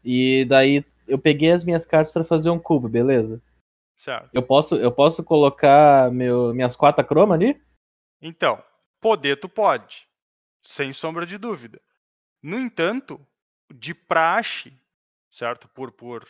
E 0.04 0.44
daí 0.44 0.84
eu 1.08 1.18
peguei 1.18 1.52
as 1.52 1.64
minhas 1.64 1.86
cartas 1.86 2.12
pra 2.12 2.24
fazer 2.24 2.50
um 2.50 2.58
cubo, 2.58 2.88
beleza? 2.88 3.40
Certo. 3.96 4.28
Eu 4.34 4.42
posso, 4.42 4.76
eu 4.76 4.92
posso 4.92 5.24
colocar 5.24 6.10
meu, 6.12 6.52
minhas 6.52 6.76
quatro 6.76 7.04
croma 7.06 7.34
ali? 7.34 7.58
Então, 8.20 8.62
poder 9.00 9.36
tu 9.40 9.48
pode, 9.48 10.06
sem 10.64 10.92
sombra 10.92 11.26
de 11.26 11.38
dúvida. 11.38 11.80
No 12.42 12.58
entanto, 12.58 13.26
de 13.72 13.94
praxe, 13.94 14.78
certo? 15.30 15.68
Por, 15.68 15.92
por 15.92 16.28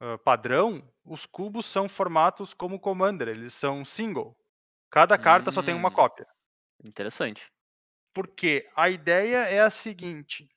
ah, 0.00 0.18
padrão, 0.18 0.82
os 1.04 1.26
cubos 1.26 1.66
são 1.66 1.88
formatos 1.88 2.54
como 2.54 2.80
Commander, 2.80 3.28
eles 3.28 3.54
são 3.54 3.84
single. 3.84 4.36
Cada 4.90 5.18
carta 5.18 5.50
só 5.52 5.62
tem 5.62 5.74
uma 5.74 5.90
Hum. 5.90 5.92
cópia. 5.92 6.26
Interessante. 6.84 7.50
Porque 8.14 8.68
a 8.76 8.88
ideia 8.90 9.38
é 9.48 9.60
a 9.60 9.70
seguinte, 9.70 10.48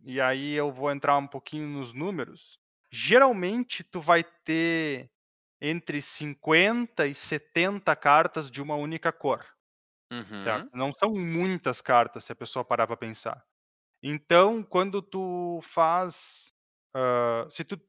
e 0.00 0.20
aí 0.20 0.52
eu 0.52 0.70
vou 0.72 0.90
entrar 0.90 1.16
um 1.18 1.26
pouquinho 1.26 1.66
nos 1.68 1.92
números. 1.92 2.58
Geralmente 2.90 3.82
tu 3.84 4.00
vai 4.00 4.22
ter 4.24 5.10
entre 5.60 6.02
50 6.02 7.06
e 7.06 7.14
70 7.14 7.94
cartas 7.96 8.50
de 8.50 8.60
uma 8.62 8.74
única 8.76 9.12
cor. 9.12 9.46
Uhum. 10.12 10.36
certo? 10.36 10.76
Não 10.76 10.92
são 10.92 11.14
muitas 11.14 11.80
cartas 11.80 12.24
se 12.24 12.32
a 12.32 12.36
pessoa 12.36 12.62
parar 12.62 12.86
para 12.86 12.98
pensar. 12.98 13.42
Então, 14.02 14.62
quando 14.62 15.00
tu 15.00 15.60
faz, 15.62 16.52
ah, 16.94 17.46
se 17.48 17.64
tu 17.64 17.80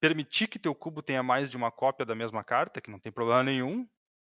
permitir 0.00 0.48
que 0.48 0.58
teu 0.58 0.74
cubo 0.74 1.02
tenha 1.02 1.22
mais 1.22 1.48
de 1.48 1.56
uma 1.56 1.70
cópia 1.70 2.04
da 2.04 2.14
mesma 2.14 2.42
carta, 2.42 2.80
que 2.80 2.90
não 2.90 2.98
tem 2.98 3.12
problema 3.12 3.44
nenhum, 3.44 3.88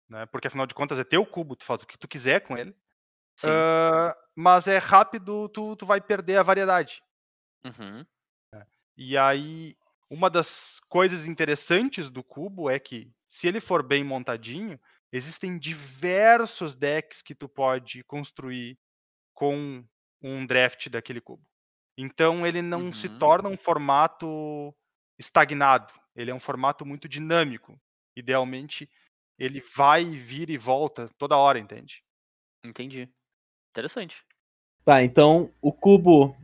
né? 0.09 0.27
Porque 0.27 0.49
afinal 0.49 0.67
de 0.67 0.75
contas 0.75 0.99
é 0.99 1.05
teu 1.05 1.25
cubo, 1.25 1.55
tu 1.55 1.65
faz 1.65 1.83
o 1.83 1.87
que 1.87 1.99
tu 1.99 2.09
quiser 2.09 2.41
com 2.41 2.57
ele. 2.57 2.75
Ah, 3.45 4.17
mas 4.35 4.67
é 4.67 4.79
rápido, 4.79 5.49
tu, 5.51 5.77
tu 5.77 5.87
vai 5.87 6.01
perder 6.01 6.37
a 6.37 6.43
variedade. 6.43 7.03
Uhum. 7.65 8.05
E 8.97 9.17
aí, 9.17 9.75
uma 10.11 10.29
das 10.29 10.81
coisas 10.89 11.27
interessantes 11.27 12.11
do 12.11 12.25
cubo 12.25 12.69
é 12.69 12.79
que, 12.79 13.11
se 13.29 13.47
ele 13.47 13.61
for 13.61 13.83
bem 13.83 14.03
montadinho, 14.03 14.81
existem 15.13 15.59
diversos 15.59 16.75
decks 16.75 17.23
que 17.23 17.35
tu 17.35 17.49
pode 17.49 18.03
construir 18.05 18.79
com 19.35 19.85
um 20.23 20.47
draft 20.47 20.89
daquele 20.89 21.21
cubo. 21.21 21.43
Então, 21.97 22.47
ele 22.47 22.63
não 22.63 22.93
se 22.93 23.09
Uhum. 23.09 23.19
torna 23.19 23.49
um 23.49 23.57
formato 23.57 24.75
estagnado. 25.19 25.93
Ele 26.15 26.31
é 26.31 26.35
um 26.35 26.41
formato 26.41 26.85
muito 26.87 27.09
dinâmico. 27.09 27.79
Idealmente, 28.17 28.91
ele 29.39 29.63
vai 29.75 30.05
vir 30.05 30.51
e 30.51 30.59
volta 30.59 31.09
toda 31.19 31.37
hora, 31.37 31.59
entende? 31.59 32.03
Entendi. 32.65 33.09
Interessante. 33.71 34.25
Tá, 34.85 35.03
então 35.03 35.51
o 35.61 35.73
cubo, 35.73 36.35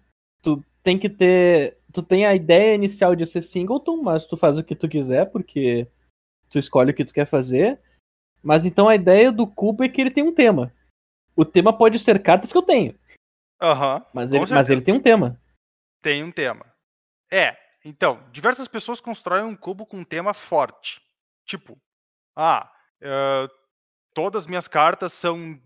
tu 0.43 0.63
tem 0.83 0.99
que 0.99 1.09
ter. 1.09 1.79
Tu 1.93 2.03
tem 2.03 2.27
a 2.27 2.35
ideia 2.35 2.75
inicial 2.75 3.17
de 3.17 3.25
ser 3.27 3.43
singleton, 3.43 4.03
mas 4.03 4.27
tu 4.27 4.37
faz 4.37 4.59
o 4.59 4.65
que 4.65 4.77
tu 4.77 4.89
quiser, 4.89 5.31
porque 5.31 5.89
tu 6.51 6.59
escolhe 6.59 6.91
o 6.91 6.95
que 6.95 7.05
tu 7.05 7.15
quer 7.15 7.27
fazer. 7.27 7.81
Mas 8.47 8.65
então 8.65 8.89
a 8.89 8.95
ideia 8.95 9.33
do 9.33 9.45
cubo 9.45 9.83
é 9.83 9.89
que 9.89 10.01
ele 10.01 10.11
tem 10.11 10.23
um 10.23 10.33
tema. 10.33 10.73
O 11.35 11.45
tema 11.45 11.77
pode 11.77 11.99
ser 11.99 12.23
cartas 12.23 12.53
que 12.53 12.57
eu 12.57 12.63
tenho, 12.63 12.97
Aham. 13.61 14.07
mas 14.15 14.31
Com 14.31 14.37
ele, 14.37 14.55
mas 14.55 14.71
ele 14.71 14.81
tem 14.81 14.95
um 14.95 15.03
tema. 15.03 15.37
tem 16.01 16.23
um 16.23 16.31
tema. 16.31 16.65
É, 17.29 17.57
então, 17.85 18.25
diversas 18.31 18.69
pessoas 18.69 19.01
constroem 19.01 19.43
um 19.43 19.57
cubo 19.57 19.85
com 19.85 19.99
um 19.99 20.05
tema 20.05 20.33
forte. 20.33 21.03
Tipo, 21.45 21.77
ah, 22.37 22.73
eh, 23.01 23.49
todas 24.15 24.45
as 24.45 24.47
minhas 24.47 24.69
cartas 24.69 25.13
são 25.13 25.61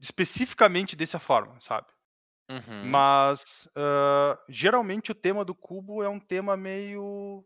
especificamente 0.00 0.96
dessa 0.96 1.18
forma, 1.18 1.60
sabe? 1.60 1.86
Uhum. 2.50 2.88
Mas 2.88 3.68
ah, 3.76 4.38
geralmente 4.48 5.12
o 5.12 5.14
tema 5.14 5.44
do 5.44 5.54
cubo 5.54 6.02
é 6.02 6.08
um 6.08 6.18
tema 6.18 6.56
meio 6.56 7.44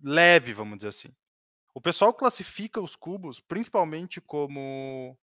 leve, 0.00 0.52
vamos 0.52 0.76
dizer 0.76 0.88
assim. 0.88 1.12
O 1.74 1.80
pessoal 1.80 2.12
classifica 2.12 2.80
os 2.80 2.96
cubos 2.96 3.40
principalmente 3.40 4.20
como 4.20 5.16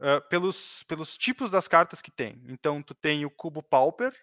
ah, 0.00 0.20
pelos, 0.22 0.82
pelos 0.84 1.16
tipos 1.16 1.50
das 1.50 1.68
cartas 1.68 2.02
que 2.02 2.10
tem. 2.10 2.42
Então 2.48 2.82
tu 2.82 2.94
tem 2.94 3.24
o 3.24 3.30
cubo 3.30 3.62
Pauper, 3.62 4.14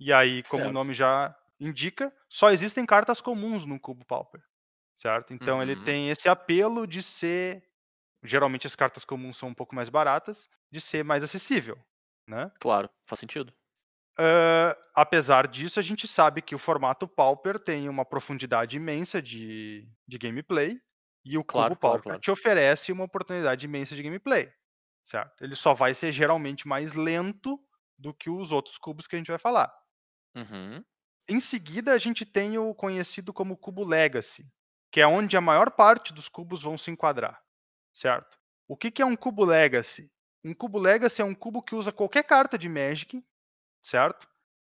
e 0.00 0.12
aí, 0.12 0.42
como 0.44 0.68
o 0.68 0.70
Certo. 0.70 0.72
nome 0.72 0.94
já 0.94 1.36
indica, 1.60 2.14
só 2.28 2.50
existem 2.52 2.86
cartas 2.86 3.20
comuns 3.20 3.64
no 3.66 3.80
cubo 3.80 4.04
Pauper. 4.04 4.42
Certo? 5.00 5.34
Então 5.34 5.62
ele 5.62 5.76
Uhum. 5.76 5.84
tem 5.84 6.10
esse 6.10 6.28
apelo 6.28 6.86
de 6.86 7.02
ser. 7.02 7.64
Geralmente 8.24 8.66
as 8.66 8.76
cartas 8.76 9.04
comuns 9.04 9.36
são 9.38 9.50
um 9.50 9.54
pouco 9.54 9.74
mais 9.74 9.90
baratas, 9.90 10.48
de 10.72 10.80
ser 10.80 11.04
mais 11.04 11.24
acessível. 11.24 11.78
Né? 12.28 12.50
Claro, 12.58 12.90
faz 13.06 13.20
sentido. 13.20 13.54
Ah, 14.18 14.76
apesar 14.94 15.48
disso, 15.48 15.78
a 15.78 15.82
gente 15.82 16.06
sabe 16.06 16.40
que 16.42 16.54
o 16.54 16.58
formato 16.58 17.06
Pauper 17.08 17.58
tem 17.58 17.88
uma 17.88 18.04
profundidade 18.04 18.76
imensa 18.76 19.20
de, 19.20 19.88
de 20.06 20.18
gameplay 20.18 20.80
e 21.24 21.38
o 21.38 21.44
Claro, 21.44 21.74
Cubo 21.74 21.80
claro, 21.80 21.94
Pauper 21.94 22.02
claro. 22.02 22.20
te 22.20 22.30
oferece 22.30 22.92
uma 22.92 23.04
oportunidade 23.04 23.64
imensa 23.64 23.96
de 23.96 24.02
gameplay, 24.02 24.52
certo? 25.02 25.42
Ele 25.42 25.56
só 25.56 25.72
vai 25.72 25.94
ser 25.94 26.12
geralmente 26.12 26.68
mais 26.68 26.92
lento 26.92 27.58
do 27.98 28.12
que 28.12 28.28
os 28.28 28.52
outros 28.52 28.76
cubos 28.76 29.06
que 29.06 29.16
a 29.16 29.18
gente 29.18 29.30
vai 29.30 29.38
falar. 29.38 29.72
Uhum. 30.34 30.84
Em 31.28 31.40
seguida, 31.40 31.92
a 31.92 31.98
gente 31.98 32.26
tem 32.26 32.58
o 32.58 32.74
conhecido 32.74 33.32
como 33.32 33.56
Cubo 33.56 33.84
Legacy, 33.84 34.46
que 34.92 35.00
é 35.00 35.06
onde 35.06 35.36
a 35.36 35.40
maior 35.40 35.70
parte 35.70 36.12
dos 36.12 36.28
cubos 36.28 36.62
vão 36.62 36.76
se 36.76 36.90
enquadrar, 36.90 37.42
certo? 37.94 38.38
O 38.68 38.76
que, 38.76 38.90
que 38.90 39.00
é 39.00 39.06
um 39.06 39.16
Cubo 39.16 39.44
Legacy? 39.44 40.10
Um 40.44 40.52
Cubo 40.52 40.78
Legacy 40.78 41.22
é 41.22 41.24
um 41.24 41.34
cubo 41.34 41.62
que 41.62 41.74
usa 41.74 41.90
qualquer 41.90 42.24
carta 42.24 42.58
de 42.58 42.68
Magic, 42.68 43.24
certo? 43.82 44.28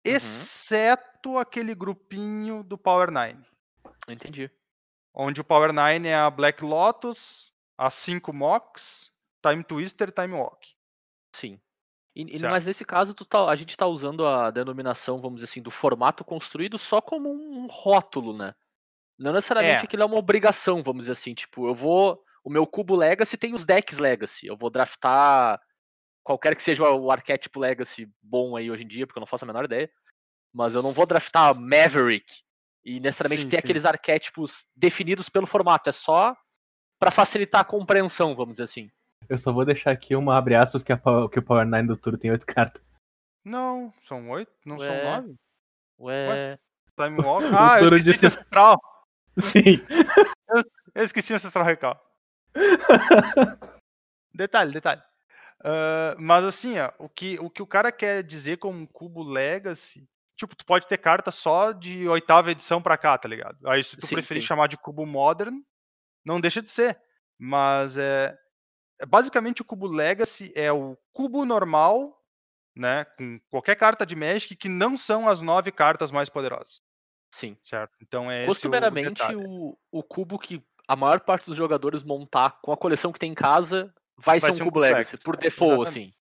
Exceto 0.02 1.36
aquele 1.36 1.74
grupinho 1.74 2.62
do 2.62 2.78
Power 2.78 3.10
9, 3.10 3.44
Entendi. 4.08 4.50
Onde 5.18 5.40
o 5.40 5.44
Power 5.44 5.72
9 5.72 6.06
é 6.06 6.14
a 6.14 6.30
Black 6.30 6.64
Lotus, 6.64 7.52
a 7.76 7.90
5 7.90 8.32
Mox, 8.32 9.10
Time 9.46 9.62
Twister, 9.64 10.12
Time 10.12 10.32
Walk. 10.34 10.68
Sim. 11.34 11.60
E- 12.16 12.38
mas 12.42 12.66
nesse 12.66 12.84
caso, 12.84 13.14
tá- 13.14 13.48
a 13.48 13.54
gente 13.54 13.76
tá 13.76 13.86
usando 13.86 14.26
a 14.26 14.50
denominação, 14.50 15.20
vamos 15.20 15.36
dizer 15.40 15.50
assim, 15.50 15.62
do 15.62 15.70
formato 15.70 16.24
construído 16.24 16.76
só 16.78 17.00
como 17.00 17.30
um 17.30 17.66
rótulo, 17.70 18.36
né? 18.36 18.54
Não 19.18 19.32
necessariamente 19.32 19.82
É. 19.82 19.84
aquilo 19.84 20.02
é 20.02 20.06
uma 20.06 20.16
obrigação, 20.16 20.82
vamos 20.82 21.02
dizer 21.02 21.12
assim. 21.12 21.34
Tipo, 21.34 21.66
eu 21.68 21.74
vou. 21.74 22.22
O 22.44 22.50
meu 22.50 22.66
cubo 22.66 22.94
Legacy 22.96 23.36
tem 23.36 23.52
os 23.54 23.64
decks 23.64 23.98
Legacy. 23.98 24.46
Eu 24.46 24.56
vou 24.56 24.70
draftar 24.70 25.60
qualquer 26.24 26.54
que 26.56 26.62
seja 26.62 26.88
o 26.90 27.10
arquétipo 27.10 27.58
Legacy 27.60 28.10
bom 28.22 28.56
aí 28.56 28.70
hoje 28.70 28.84
em 28.84 28.86
dia, 28.88 29.06
porque 29.06 29.18
eu 29.18 29.20
não 29.20 29.26
faço 29.26 29.44
a 29.44 29.46
menor 29.48 29.64
ideia. 29.64 29.90
Mas 30.52 30.74
eu 30.74 30.82
não 30.82 30.92
vou 30.92 31.04
draftar 31.06 31.54
Maverick 31.60 32.42
e 32.84 33.00
necessariamente 33.00 33.42
Sim, 33.42 33.48
ter 33.48 33.56
sim. 33.56 33.64
aqueles 33.64 33.84
arquétipos 33.84 34.66
definidos 34.76 35.28
pelo 35.28 35.46
formato. 35.46 35.88
É 35.88 35.92
só 35.92 36.36
pra 36.98 37.10
facilitar 37.10 37.60
a 37.60 37.64
compreensão, 37.64 38.34
vamos 38.34 38.54
dizer 38.54 38.64
assim. 38.64 38.90
Eu 39.28 39.36
só 39.38 39.52
vou 39.52 39.64
deixar 39.64 39.90
aqui 39.90 40.14
uma 40.16 40.36
abre 40.38 40.54
aspas 40.54 40.82
que, 40.82 40.92
a, 40.92 40.98
que 41.30 41.38
o 41.38 41.42
Power 41.42 41.66
9 41.66 41.86
do 41.88 41.96
Turo 41.96 42.16
tem 42.18 42.30
oito 42.30 42.46
cartas. 42.46 42.82
Não, 43.44 43.92
são 44.06 44.28
oito? 44.30 44.52
Não 44.64 44.76
Ué. 44.78 44.86
são 44.86 45.10
nove? 45.10 45.34
Ué. 46.00 46.58
Time 46.96 47.20
Walk. 47.22 47.44
Ah, 47.56 47.80
eu 47.80 47.86
esqueci 47.96 48.04
disse- 48.04 48.26
Ancestral. 48.26 48.80
Sim. 49.38 49.80
Eu 50.94 51.04
esqueci 51.04 51.32
Ancestral 51.34 51.64
Recall. 51.64 51.96
detalhe, 54.34 54.72
detalhe. 54.72 55.02
Ah, 55.62 56.16
mas 56.18 56.44
assim, 56.44 56.78
ó, 56.78 56.90
o 56.98 57.08
que, 57.08 57.38
o 57.38 57.50
que 57.50 57.62
o 57.62 57.66
cara 57.66 57.92
quer 57.92 58.22
dizer 58.22 58.58
como 58.58 58.78
um 58.78 58.86
cubo 58.86 59.22
Legacy, 59.22 60.08
tipo, 60.38 60.54
tu 60.54 60.64
pode 60.64 60.86
ter 60.86 60.98
carta 60.98 61.30
só 61.30 61.72
de 61.72 62.08
oitava 62.08 62.52
edição 62.52 62.80
pra 62.80 62.96
cá, 62.96 63.18
tá 63.18 63.28
ligado? 63.28 63.58
Aí 63.68 63.82
se 63.82 63.96
tu 63.96 64.06
Sim, 64.06 64.14
preferir 64.14 64.42
sim. 64.42 64.46
chamar 64.46 64.68
de 64.68 64.78
cubo 64.78 65.04
Modern, 65.04 65.60
não 66.24 66.40
deixa 66.40 66.62
de 66.62 66.70
ser. 66.70 66.98
Mas 67.36 67.98
é, 67.98 68.36
é 69.00 69.06
basicamente 69.06 69.62
o 69.62 69.64
cubo 69.64 69.88
Legacy 69.88 70.52
é 70.54 70.72
o 70.72 70.96
cubo 71.12 71.44
normal, 71.44 72.16
né, 72.76 73.04
com 73.16 73.40
qualquer 73.50 73.74
carta 73.74 74.06
de 74.06 74.14
Magic 74.14 74.54
que 74.54 74.68
não 74.68 74.96
são 74.96 75.28
as 75.28 75.40
nove 75.40 75.72
cartas 75.72 76.12
mais 76.12 76.28
poderosas, 76.28 76.80
Sim. 77.32 77.56
certo? 77.62 77.96
Então 78.00 78.30
é 78.30 78.42
esse 78.42 78.44
o 78.44 78.48
Costumeiramente, 78.54 79.20
detalhe. 79.20 79.36
o, 79.36 79.76
o 79.90 80.02
cubo 80.02 80.38
que 80.38 80.62
a 80.86 80.94
maior 80.94 81.20
parte 81.20 81.46
dos 81.46 81.56
jogadores 81.56 82.04
montar 82.04 82.60
com 82.62 82.72
a 82.72 82.76
coleção 82.76 83.12
que 83.12 83.18
tem 83.18 83.32
em 83.32 83.34
casa 83.34 83.92
vai, 84.16 84.40
ser 84.40 84.52
um 84.52 84.58
cubo 84.58 84.78
Legacy, 84.78 85.18
por 85.18 85.34
é, 85.34 85.38
default, 85.38 85.82
exatamente. 85.82 86.10
assim. 86.10 86.17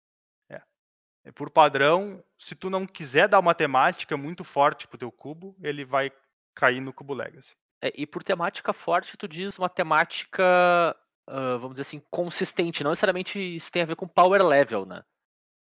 É, 1.25 1.33
Por 1.33 1.51
padrão, 1.51 2.23
se 2.39 2.55
tu 2.55 2.69
não 2.69 2.87
quiser 2.87 3.29
dar 3.29 3.39
uma 3.39 3.55
temática 3.55 4.17
muito 4.17 4.45
forte 4.45 4.89
pro 4.89 4.99
teu 4.99 5.11
cubo, 5.11 5.57
ele 5.63 5.85
vai 5.85 6.13
cair 6.55 6.81
no 6.81 6.93
cubo 6.93 7.15
Legacy. 7.15 7.55
É, 7.83 7.93
e 7.97 8.07
por 8.07 8.23
temática 8.23 8.73
forte, 8.73 9.17
tu 9.17 9.27
diz 9.27 9.59
uma 9.59 9.69
temática, 9.69 10.45
ah, 11.27 11.57
vamos 11.57 11.73
dizer 11.73 11.83
assim, 11.83 12.03
consistente. 12.11 12.85
Não 12.85 12.91
necessariamente 12.91 13.39
isso 13.39 13.71
tem 13.73 13.83
a 13.83 13.87
ver 13.87 13.97
com 13.97 14.07
power 14.07 14.45
level, 14.45 14.87
né? 14.87 15.03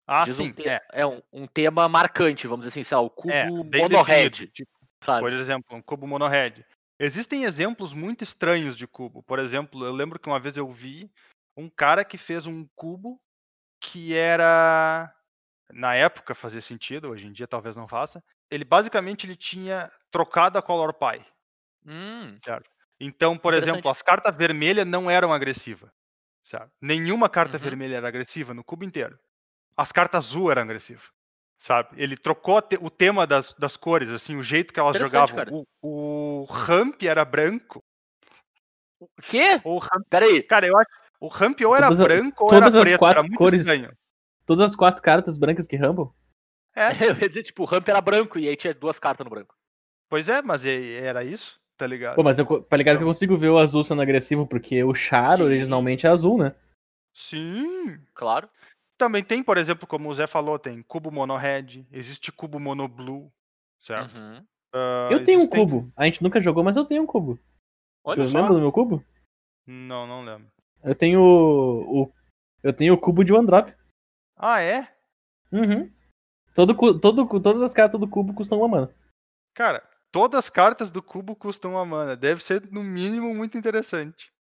Ah, 0.08 0.26
Diz 0.26 0.36
sim, 0.36 0.50
um 0.50 0.54
te- 0.54 0.68
é. 0.68 0.82
é 0.92 1.06
um, 1.06 1.22
um 1.32 1.48
tema 1.48 1.88
marcante, 1.88 2.48
vamos 2.48 2.66
dizer 2.66 2.80
assim, 2.80 2.84
sei 2.84 2.98
lá, 2.98 3.02
o 3.02 3.10
cubo 3.10 3.32
é 3.32 3.50
bem 3.64 3.82
mono-red, 3.84 4.30
definido, 4.30 4.54
tipo? 4.54 4.72
Por 5.20 5.32
exemplo, 5.32 5.78
um 5.78 5.82
cubo 5.82 6.06
mono-red. 6.06 6.64
Existem 7.00 7.46
exemplos 7.46 7.94
muito 7.94 8.24
estranhos 8.24 8.78
de 8.78 8.86
cubo. 8.86 9.24
Por 9.24 9.40
exemplo, 9.40 9.84
eu 9.84 9.92
lembro 9.92 10.20
que 10.20 10.28
uma 10.28 10.40
vez 10.40 10.56
eu 10.58 10.72
vi 10.72 11.12
um 11.58 11.68
cara 11.68 12.06
que 12.06 12.18
fez 12.18 12.46
um 12.46 12.68
cubo 12.76 13.20
que 13.80 14.14
era 14.16 15.12
na 15.74 15.96
época 15.96 16.36
fazia 16.36 16.62
sentido, 16.62 17.10
hoje 17.10 17.28
em 17.28 17.32
dia 17.32 17.48
talvez 17.48 17.76
não 17.76 17.88
faça. 17.88 18.24
Ele 18.50 18.64
basicamente 18.64 19.26
ele 19.26 19.36
tinha 19.36 19.92
trocado 20.12 20.58
a 20.58 20.62
color 20.62 20.94
pie. 20.94 21.26
Hum, 21.86 22.38
Então, 23.00 23.38
por 23.38 23.54
exemplo, 23.54 23.90
as 23.90 24.02
cartas 24.02 24.36
vermelhas 24.36 24.86
não 24.86 25.10
eram 25.10 25.34
agressivas. 25.34 25.90
Nenhuma 26.82 27.30
carta 27.30 27.58
Uhum. 27.58 27.64
vermelha 27.64 27.96
era 27.98 28.08
agressiva 28.08 28.54
no 28.54 28.64
cubo 28.64 28.84
inteiro. 28.84 29.18
As 29.76 29.92
cartas 29.92 30.26
azul 30.26 30.52
eram 30.52 30.64
agressivas. 30.64 31.06
Sabe? 31.58 31.90
Ele 31.96 32.18
trocou 32.18 32.62
o 32.80 32.90
tema 32.90 33.28
das, 33.28 33.54
das 33.54 33.78
cores, 33.78 34.10
assim, 34.12 34.36
o 34.36 34.44
jeito 34.44 34.74
que 34.74 34.80
elas 34.80 34.98
jogavam. 34.98 35.66
O, 35.82 36.42
o 36.42 36.44
ramp 36.46 37.04
era 37.04 37.24
branco. 37.24 37.84
o 39.00 39.08
quê? 39.22 39.62
O 39.64 39.78
ramp... 39.78 40.04
Peraí, 40.10 40.42
Cara, 40.44 40.68
eu 40.68 40.78
acho. 40.78 40.90
O 41.20 41.28
ramp 41.28 41.62
ou 41.62 41.76
era 41.76 41.88
Todas 41.88 42.04
branco 42.04 42.46
ou 42.46 42.54
era 42.54 42.72
preto. 42.72 43.06
era 43.06 43.22
muito 43.22 43.38
cores. 43.38 43.62
estranho. 43.62 43.92
Todas 44.46 44.66
as 44.72 44.76
quatro 44.76 45.02
cartas 45.02 45.38
brancas 45.38 45.68
que 45.68 45.76
rambam? 45.76 46.14
É, 46.76 46.88
eu 47.12 47.18
ia 47.20 47.28
dizer, 47.30 47.44
tipo, 47.44 47.64
o 47.64 47.66
ramp 47.66 47.88
era 47.88 48.02
branco 48.02 48.40
e 48.40 48.48
aí 48.48 48.56
tinha 48.56 48.74
duas 48.74 48.98
cartas 49.00 49.24
no 49.26 49.30
branco. 49.30 49.56
pois 50.10 50.28
é, 50.30 50.42
mas 50.42 50.66
era 50.66 51.24
isso, 51.24 51.60
tá 51.78 51.86
ligado? 51.88 52.16
Pô, 52.16 52.24
mas 52.24 52.40
eu, 52.40 52.64
tá 52.64 52.78
ligado 52.78 52.98
que 52.98 53.04
eu 53.04 53.08
consigo 53.08 53.38
ver 53.38 53.50
o 53.50 53.58
azul 53.58 53.84
sendo 53.84 54.02
agressivo, 54.02 54.48
porque 54.48 54.84
o 54.84 54.94
char 54.94 55.38
Sim. 55.38 55.44
originalmente 55.44 56.06
é 56.08 56.10
azul, 56.10 56.38
né? 56.38 56.56
Sim. 57.14 58.00
Claro. 58.14 58.50
Também 58.98 59.24
tem, 59.24 59.44
por 59.44 59.58
exemplo, 59.58 59.88
como 59.88 60.10
o 60.10 60.14
Zé 60.14 60.28
falou, 60.28 60.60
tem 60.60 60.82
cubo 60.84 61.12
mono 61.12 61.36
red, 61.36 61.86
existe 61.92 62.32
cubo 62.32 62.60
mono 62.60 62.88
blue, 62.88 63.32
certo? 63.80 64.16
Uhum. 64.16 64.46
Ah, 64.74 65.10
Eu 65.12 65.24
tenho 65.26 65.40
um 65.40 65.42
existem- 65.44 65.60
cubo. 65.68 65.92
A 65.98 66.06
gente 66.06 66.22
nunca 66.24 66.42
jogou, 66.42 66.64
mas 66.64 66.78
eu 66.78 66.86
tenho 66.86 67.04
um 67.04 67.08
cubo. 67.08 67.40
Olha 68.04 68.16
Vocês 68.16 68.30
só. 68.30 68.38
lembram 68.38 68.56
do 68.56 68.62
meu 68.62 68.72
cubo? 68.72 69.04
Não, 69.68 70.08
não 70.08 70.24
lembro. 70.24 70.48
Eu 70.84 70.96
tenho 70.96 71.20
o. 71.22 72.04
o- 72.04 72.14
eu 72.64 72.72
tenho 72.74 72.94
o 72.94 72.98
cubo 72.98 73.24
de 73.24 73.34
One 73.34 73.46
Drop. 73.46 73.74
Ah, 74.44 74.60
é? 74.60 74.88
Uhum. 75.52 75.88
Todo, 76.56 76.76
todo, 77.00 77.40
todas 77.40 77.62
as 77.62 77.76
cartas 77.76 78.00
do 78.00 78.08
cubo 78.08 78.34
custam 78.34 78.58
uma 78.58 78.68
mana. 78.68 78.90
Cara, 79.54 79.84
todas 80.12 80.40
as 80.40 80.50
cartas 80.50 80.90
do 80.90 81.02
cubo 81.04 81.36
custam 81.36 81.74
uma 81.74 81.86
mana. 81.86 82.16
Deve 82.16 82.44
ser, 82.44 82.68
no 82.72 82.82
mínimo, 82.82 83.36
muito 83.36 83.56
interessante. 83.56 84.34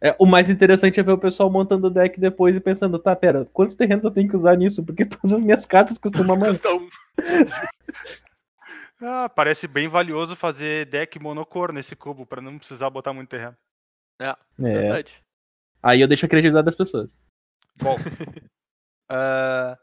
É, 0.00 0.14
o 0.20 0.24
mais 0.24 0.48
interessante 0.48 1.00
é 1.00 1.02
ver 1.02 1.12
o 1.12 1.18
pessoal 1.18 1.50
montando 1.50 1.88
o 1.88 1.90
deck 1.90 2.18
depois 2.18 2.54
e 2.54 2.60
pensando, 2.60 2.96
tá, 2.96 3.14
pera, 3.16 3.44
quantos 3.46 3.74
terrenos 3.74 4.04
eu 4.04 4.12
tenho 4.12 4.28
que 4.28 4.36
usar 4.36 4.54
nisso? 4.56 4.84
Porque 4.84 5.04
todas 5.04 5.32
as 5.32 5.42
minhas 5.42 5.66
cartas 5.66 5.98
custam 5.98 6.22
uma 6.22 6.36
mana. 6.36 6.52
Ah, 9.02 9.30
parece 9.30 9.66
bem 9.66 9.88
valioso 9.88 10.36
fazer 10.36 10.84
deck 10.84 11.18
monocor 11.18 11.72
nesse 11.72 11.96
cubo, 11.96 12.26
pra 12.26 12.42
não 12.42 12.58
precisar 12.58 12.90
botar 12.90 13.14
muito 13.14 13.30
terreno. 13.30 13.56
É. 14.20 14.36
Verdade. 14.58 15.24
Aí 15.82 16.02
eu 16.02 16.06
deixo 16.06 16.26
a 16.26 16.28
criatividade 16.28 16.66
das 16.66 16.76
pessoas. 16.76 17.08
Bom. 17.76 17.96
ah, 19.10 19.76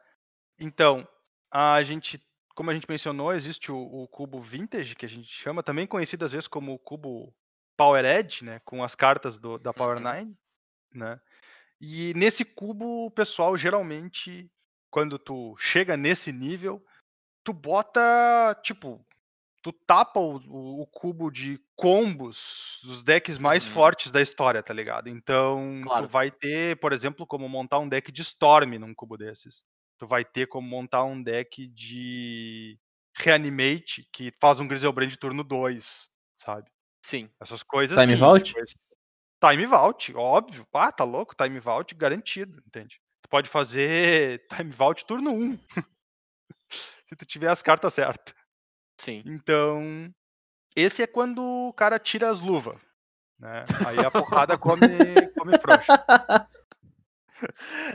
então, 0.60 1.08
a 1.52 1.82
gente, 1.84 2.20
como 2.56 2.72
a 2.72 2.74
gente 2.74 2.90
mencionou, 2.90 3.34
existe 3.34 3.72
o, 3.72 3.78
o 3.78 4.08
cubo 4.08 4.42
vintage, 4.42 4.96
que 4.96 5.06
a 5.06 5.10
gente 5.10 5.30
chama, 5.30 5.62
também 5.62 5.86
conhecido 5.86 6.26
às 6.26 6.32
vezes 6.32 6.48
como 6.48 6.74
o 6.74 6.80
cubo 6.80 7.34
Power 7.78 8.04
Edge, 8.06 8.44
né? 8.44 8.60
Com 8.66 8.84
as 8.84 8.96
cartas 8.96 9.40
do- 9.40 9.60
da 9.60 9.74
Power 9.74 9.98
Uhum. 9.98 10.04
9, 10.04 10.36
né? 10.94 11.20
E 11.80 12.14
nesse 12.16 12.44
cubo, 12.44 13.06
o 13.06 13.12
pessoal 13.12 13.56
geralmente, 13.56 14.50
quando 14.90 15.20
tu 15.20 15.56
chega 15.58 15.96
nesse 15.96 16.32
nível, 16.32 16.84
tu 17.44 17.54
bota, 17.54 18.60
tipo, 18.64 19.06
tu 19.68 19.74
tapa 19.86 20.18
o, 20.20 20.38
o- 20.48 20.82
o 20.82 20.88
cubo 20.88 21.30
de 21.30 21.60
combos 21.76 22.80
dos 22.84 23.04
decks 23.04 23.38
mais 23.38 23.66
Uhum. 23.68 23.74
fortes 23.74 24.12
da 24.12 24.22
história, 24.22 24.64
tá 24.64 24.74
ligado? 24.74 25.10
Então, 25.10 25.82
Claro. 25.84 26.08
tu 26.08 26.10
vai 26.12 26.32
ter, 26.32 26.80
por 26.80 26.94
exemplo, 26.94 27.28
como 27.28 27.50
montar 27.50 27.80
um 27.80 27.90
deck 27.90 28.10
de 28.12 28.22
Storm 28.22 28.78
num 28.80 28.94
cubo 28.96 29.18
desses. 29.18 29.64
Tu 29.98 30.08
vai 30.08 30.24
ter 30.24 30.48
como 30.48 30.66
montar 30.68 31.04
um 31.04 31.22
deck 31.22 31.68
de 31.68 32.80
Reanimate, 33.18 34.08
que 34.14 34.32
faz 34.40 34.60
um 34.62 34.68
Griselbrand 34.68 35.14
turno 35.18 35.44
2, 35.44 36.08
sabe? 36.36 36.70
Sim. 37.04 37.30
Essas 37.42 37.62
coisas 37.62 38.00
Time 38.00 38.14
assim, 38.14 38.22
Vault? 38.22 38.54
Time 39.42 39.66
Vault, 39.66 40.14
óbvio. 40.16 40.66
Ah, 40.74 40.92
tá 40.92 41.04
louco? 41.04 41.36
Time 41.36 41.60
Vault 41.60 41.94
garantido, 41.96 42.62
entende? 42.66 43.02
Tu 43.22 43.30
pode 43.30 43.50
fazer 43.50 44.42
Time 44.70 44.72
Vault 44.72 45.06
turno 45.06 45.32
1. 45.32 45.60
Se 47.06 47.16
tu 47.16 47.26
tiver 47.26 47.50
as 47.50 47.62
cartas 47.62 47.94
certas. 47.94 48.34
Sim. 48.98 49.24
Então, 49.26 50.14
esse 50.76 51.04
é 51.04 51.08
quando 51.08 51.42
o 51.42 51.74
cara 51.74 52.00
tira 52.00 52.30
as 52.30 52.40
luvas. 52.40 52.80
Né? 53.40 53.66
Aí 53.86 54.00
a 54.00 54.10
porrada 54.10 54.58
come, 54.58 54.88
come 55.38 55.58
frouxa. 55.60 55.94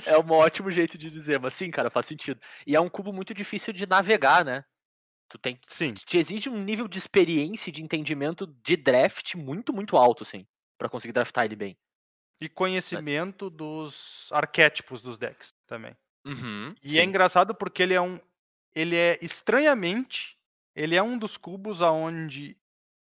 É 0.07 0.17
um 0.17 0.31
ótimo 0.31 0.71
jeito 0.71 0.97
de 0.97 1.11
dizer, 1.11 1.41
mas 1.41 1.55
sim, 1.55 1.69
cara, 1.71 1.91
faz 1.91 2.07
sentido. 2.07 2.41
E 2.65 2.77
é 2.77 2.81
um 2.81 2.89
cubo 2.89 3.13
muito 3.13 3.35
difícil 3.35 3.73
de 3.73 3.87
navegar, 3.87 4.45
né? 4.45 4.65
Tu 5.29 5.39
tem 5.39 5.57
que. 5.57 5.63
Sim, 5.67 5.95
Te 5.95 6.19
exige 6.19 6.49
um 6.49 6.63
nível 6.63 6.87
de 6.87 6.99
experiência 6.99 7.71
e 7.71 7.73
de 7.73 7.83
entendimento 7.83 8.47
de 8.47 8.77
draft 8.77 9.35
muito, 9.35 9.73
muito 9.73 9.97
alto, 9.97 10.23
assim, 10.23 10.47
pra 10.79 10.89
conseguir 10.89 11.13
draftar 11.13 11.45
ele 11.45 11.57
bem. 11.57 11.77
e 12.41 12.49
conhecimento 12.49 13.49
dos 13.49 14.29
arquétipos 14.31 15.01
dos 15.01 15.17
decks 15.17 15.55
também. 15.67 15.97
Uhum. 16.25 16.75
E 16.83 16.99
é 16.99 17.03
sim. 17.03 17.09
engraçado 17.09 17.55
porque 17.55 17.83
ele 17.83 17.95
é 17.95 18.01
um. 18.01 18.21
Ele 18.75 18.97
é 18.97 19.19
estranhamente. 19.23 20.39
Ele 20.75 20.97
é 20.97 21.03
um 21.03 21.19
dos 21.19 21.37
cubos 21.37 21.83
aonde 21.83 22.57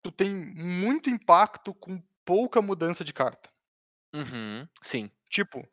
tu 0.04 0.12
tem 0.12 0.34
muito 0.34 1.10
impacto 1.10 1.74
com 1.74 2.02
pouca 2.26 2.62
mudança 2.62 3.04
de 3.04 3.12
carta. 3.14 3.50
Uhum. 4.14 4.68
Sim. 4.82 5.12
Tipo, 5.30 5.68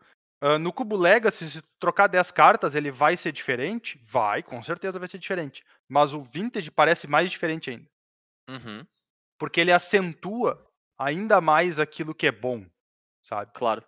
no 0.60 0.72
cubo 0.72 0.96
Legacy, 0.96 1.50
se 1.50 1.62
tu 1.62 1.68
trocar 1.78 2.06
10 2.06 2.30
cartas, 2.30 2.74
ele 2.74 2.90
vai 2.90 3.16
ser 3.16 3.32
diferente? 3.32 3.98
Vai, 4.04 4.42
com 4.42 4.62
certeza 4.62 4.98
vai 4.98 5.08
ser 5.08 5.18
diferente. 5.18 5.64
Mas 5.88 6.12
o 6.12 6.22
Vintage 6.22 6.70
parece 6.70 7.06
mais 7.06 7.30
diferente 7.30 7.70
ainda. 7.70 7.88
Uhum. 8.48 8.86
Porque 9.38 9.60
ele 9.60 9.72
acentua 9.72 10.70
ainda 10.98 11.40
mais 11.40 11.78
aquilo 11.78 12.14
que 12.14 12.26
é 12.26 12.32
bom, 12.32 12.66
sabe? 13.22 13.52
Claro. 13.54 13.84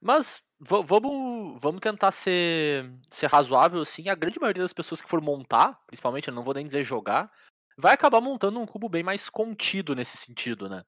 Mas 0.00 0.42
vamos, 0.60 1.60
vamos 1.60 1.80
tentar 1.80 2.12
ser, 2.12 2.90
ser 3.10 3.26
razoável, 3.26 3.80
assim. 3.80 4.08
A 4.08 4.14
grande 4.14 4.40
maioria 4.40 4.62
das 4.62 4.72
pessoas 4.72 5.00
que 5.00 5.08
for 5.08 5.20
montar, 5.20 5.80
principalmente, 5.86 6.28
eu 6.28 6.34
não 6.34 6.44
vou 6.44 6.54
nem 6.54 6.64
dizer 6.66 6.82
jogar, 6.82 7.30
vai 7.76 7.94
acabar 7.94 8.20
montando 8.20 8.60
um 8.60 8.66
cubo 8.66 8.88
bem 8.88 9.02
mais 9.02 9.28
contido 9.28 9.94
nesse 9.94 10.16
sentido, 10.16 10.68
né? 10.68 10.84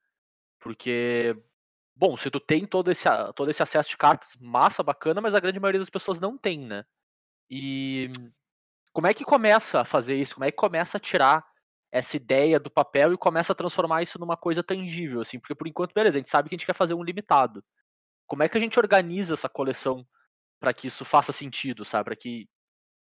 Porque, 0.61 1.37
bom, 1.97 2.17
se 2.17 2.31
tu 2.31 2.41
tem 2.41 2.67
todo 2.67 2.91
esse, 2.91 3.09
todo 3.35 3.51
esse 3.51 3.63
acesso 3.63 3.91
de 3.91 3.97
cartas, 3.97 4.37
massa, 4.41 4.83
bacana, 4.83 5.21
mas 5.21 5.35
a 5.35 5.41
grande 5.41 5.61
maioria 5.61 5.81
das 5.81 5.91
pessoas 5.91 6.21
não 6.21 6.39
tem, 6.39 6.61
né? 6.61 6.85
E 7.51 8.11
como 8.93 9.07
é 9.07 9.15
que 9.15 9.25
começa 9.25 9.81
a 9.81 9.85
fazer 9.85 10.17
isso? 10.17 10.35
Como 10.35 10.45
é 10.45 10.51
que 10.51 10.57
começa 10.57 10.99
a 10.99 11.01
tirar 11.01 11.47
essa 11.91 12.17
ideia 12.17 12.61
do 12.61 12.71
papel 12.71 13.13
e 13.13 13.19
começa 13.19 13.53
a 13.53 13.57
transformar 13.57 14.03
isso 14.03 14.19
numa 14.19 14.37
coisa 14.37 14.63
tangível, 14.63 15.21
assim? 15.21 15.39
Porque 15.39 15.55
por 15.55 15.69
enquanto, 15.69 15.95
beleza, 15.95 16.19
a 16.19 16.21
gente 16.21 16.31
sabe 16.31 16.49
que 16.49 16.55
a 16.55 16.59
gente 16.59 16.67
quer 16.67 16.75
fazer 16.75 16.95
um 16.95 17.03
limitado. 17.03 17.65
Como 18.29 18.45
é 18.45 18.49
que 18.49 18.57
a 18.57 18.61
gente 18.61 18.79
organiza 18.79 19.35
essa 19.35 19.49
coleção 19.49 20.07
para 20.61 20.73
que 20.73 20.87
isso 20.87 21.05
faça 21.05 21.33
sentido, 21.33 21.85
sabe? 21.85 22.05
Para 22.05 22.17
que 22.17 22.49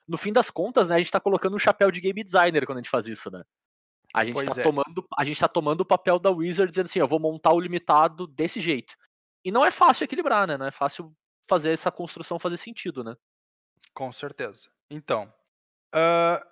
no 0.06 0.16
fim 0.16 0.32
das 0.32 0.50
contas, 0.50 0.88
né, 0.88 0.94
a 0.94 0.98
gente 0.98 1.10
tá 1.10 1.18
colocando 1.18 1.56
um 1.56 1.58
chapéu 1.58 1.90
de 1.90 2.00
game 2.00 2.22
designer 2.22 2.66
quando 2.66 2.78
a 2.78 2.80
gente 2.82 2.90
faz 2.90 3.06
isso, 3.06 3.30
né? 3.30 3.42
A 4.14 4.24
gente, 4.24 4.34
Pois 4.34 4.48
tá 4.48 4.60
é. 4.60 4.62
tomando, 4.64 5.04
a 5.18 5.24
gente 5.24 5.40
tá 5.40 5.48
tomando 5.48 5.80
o 5.80 5.86
papel 5.86 6.20
da 6.20 6.30
Wizard 6.30 6.70
dizendo 6.70 6.86
assim, 6.86 7.00
eu 7.00 7.08
vou 7.08 7.18
montar 7.18 7.52
o 7.52 7.58
limitado 7.58 8.28
desse 8.28 8.60
jeito. 8.60 8.94
E 9.44 9.50
não 9.50 9.64
é 9.64 9.70
fácil 9.70 10.04
equilibrar, 10.04 10.46
né? 10.46 10.56
Não 10.56 10.66
é 10.66 10.70
fácil 10.70 11.12
fazer 11.48 11.70
essa 11.70 11.90
construção 11.90 12.38
fazer 12.38 12.56
sentido, 12.56 13.02
né? 13.02 13.16
Com 13.92 14.12
certeza. 14.12 14.70
Então, 14.90 15.32
ah, 15.92 16.44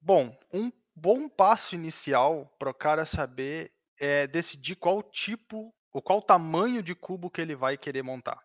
bom, 0.00 0.36
um 0.52 0.70
bom 0.94 1.28
passo 1.28 1.74
inicial 1.74 2.54
para 2.58 2.70
o 2.70 2.74
cara 2.74 3.06
saber 3.06 3.72
é 3.98 4.26
decidir 4.26 4.76
qual 4.76 5.02
tipo 5.02 5.74
ou 5.92 6.00
qual 6.02 6.22
tamanho 6.22 6.82
de 6.82 6.94
cubo 6.94 7.30
que 7.30 7.40
ele 7.40 7.54
vai 7.56 7.76
querer 7.76 8.02
montar. 8.02 8.40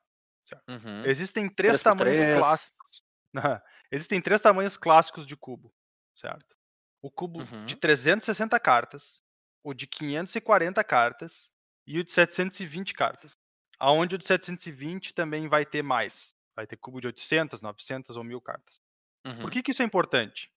Uhum. 0.68 1.04
Existem 1.06 1.50
três 1.50 1.82
3x3. 1.82 1.84
tamanhos 1.84 2.38
clássicos. 2.40 3.04
Existem 3.92 4.22
três 4.22 4.42
tamanhos 4.42 4.78
clássicos 4.78 5.26
de 5.26 5.36
cubo, 5.36 5.74
certo? 6.16 6.56
O 7.02 7.10
cubo 7.12 7.40
Uhum. 7.42 7.66
de 7.66 7.76
360 7.76 8.60
cartas, 8.60 9.22
o 9.64 9.74
de 9.74 9.88
540 9.88 10.84
cartas 10.84 11.52
e 11.88 12.00
o 12.00 12.04
de 12.04 12.12
720 12.12 12.94
cartas. 12.94 13.38
Aonde 13.78 14.16
o 14.16 14.18
de 14.18 14.26
720 14.26 15.14
também 15.14 15.48
vai 15.48 15.66
ter 15.66 15.82
mais. 15.84 16.34
Vai 16.56 16.66
ter 16.66 16.78
cubo 16.78 17.02
de 17.02 17.08
800, 17.08 17.62
900 17.62 18.16
ou 18.16 18.24
1000 18.24 18.40
cartas. 18.42 18.80
Uhum. 19.26 19.40
Por 19.42 19.52
que, 19.52 19.62
que 19.62 19.72
isso 19.72 19.82
é 19.82 19.86
importante? 19.86 20.50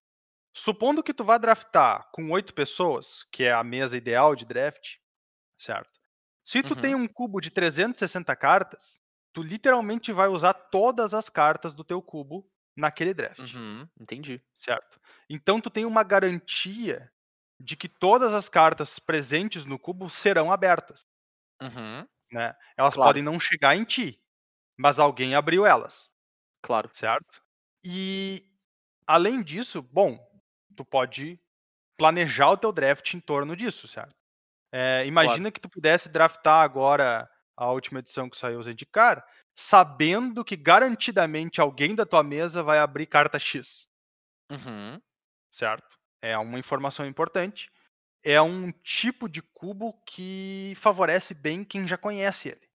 Supondo 0.55 1.03
que 1.03 1.13
tu 1.15 1.25
vá 1.25 1.37
draftar 1.39 2.09
com 2.13 2.31
oito 2.31 2.55
pessoas, 2.55 3.25
que 3.33 3.45
é 3.45 3.53
a 3.53 3.65
mesa 3.65 3.97
ideal 3.97 4.35
de 4.37 4.45
draft, 4.45 4.97
certo? 5.59 5.98
Se 6.51 6.63
tu 6.65 6.75
Uhum. 6.75 6.75
tem 6.75 6.97
um 6.97 7.07
cubo 7.07 7.41
de 7.41 7.51
360 7.51 8.35
cartas, 8.35 8.99
tu 9.35 9.43
literalmente 9.43 10.13
vai 10.13 10.29
usar 10.29 10.55
todas 10.55 11.15
as 11.15 11.29
cartas 11.29 11.75
do 11.75 11.85
teu 11.85 12.01
cubo 12.03 12.51
naquele 12.77 13.13
draft, 13.15 13.55
Uhum, 13.55 13.89
entendi. 13.99 14.43
certo? 14.59 15.01
Então 15.29 15.61
tu 15.61 15.71
tem 15.71 15.85
uma 15.85 16.03
garantia 16.03 17.11
de 17.61 17.77
que 17.77 17.89
todas 17.89 18.35
as 18.35 18.49
cartas 18.49 18.99
presentes 18.99 19.65
no 19.65 19.79
cubo 19.79 20.09
serão 20.09 20.53
abertas, 20.53 21.01
Uhum, 21.63 22.09
né? 22.33 22.55
Elas 22.77 22.97
Claro. 22.97 22.97
podem 22.97 23.23
não 23.23 23.39
chegar 23.41 23.77
em 23.77 23.85
ti, 23.85 24.21
mas 24.79 24.99
alguém 24.99 25.35
abriu 25.35 25.67
elas 25.67 26.11
claro. 26.61 26.93
certo? 26.95 27.43
E 27.85 28.45
além 29.07 29.43
disso, 29.43 29.83
bom, 29.83 30.19
tu 30.77 30.85
pode 30.85 31.41
planejar 31.99 32.51
o 32.53 32.59
teu 32.59 32.73
draft 32.73 33.15
em 33.15 33.21
torno 33.21 33.57
disso, 33.57 33.89
certo? 33.89 34.17
É, 34.73 35.05
imagina 35.07 35.51
que 35.51 35.61
tu 35.61 35.69
pudesse 35.69 36.09
draftar 36.09 36.63
agora 36.63 37.29
a 37.57 37.71
última 37.73 38.01
edição 38.01 38.29
que 38.29 38.37
saiu 38.37 38.59
o 38.59 38.63
Zendikar, 38.63 39.25
sabendo 39.57 40.45
que 40.45 40.57
garantidamente 40.57 41.61
alguém 41.61 41.95
da 41.95 42.07
tua 42.07 42.23
mesa 42.23 42.63
vai 42.63 42.79
abrir 42.79 43.07
carta 43.07 43.39
X, 43.39 43.89
Uhum, 44.51 45.01
certo? 45.53 45.99
É 46.23 46.37
uma 46.39 46.59
informação 46.59 47.07
importante. 47.07 47.71
É 48.25 48.41
um 48.41 48.73
tipo 48.73 49.29
de 49.29 49.43
cubo 49.43 49.93
que 50.07 50.75
favorece 50.77 51.35
bem 51.35 51.65
quem 51.65 51.87
já 51.87 51.97
conhece 51.97 52.49
ele. 52.49 52.69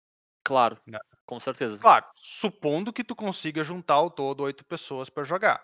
claro. 0.43 0.79
Né. 0.85 0.99
Com 1.25 1.39
certeza. 1.39 1.77
Claro, 1.77 2.05
supondo 2.17 2.91
que 2.91 3.03
tu 3.03 3.15
consiga 3.15 3.63
juntar 3.63 3.93
ao 3.95 4.11
todo 4.11 4.43
oito 4.43 4.65
pessoas 4.65 5.09
para 5.09 5.23
jogar, 5.23 5.63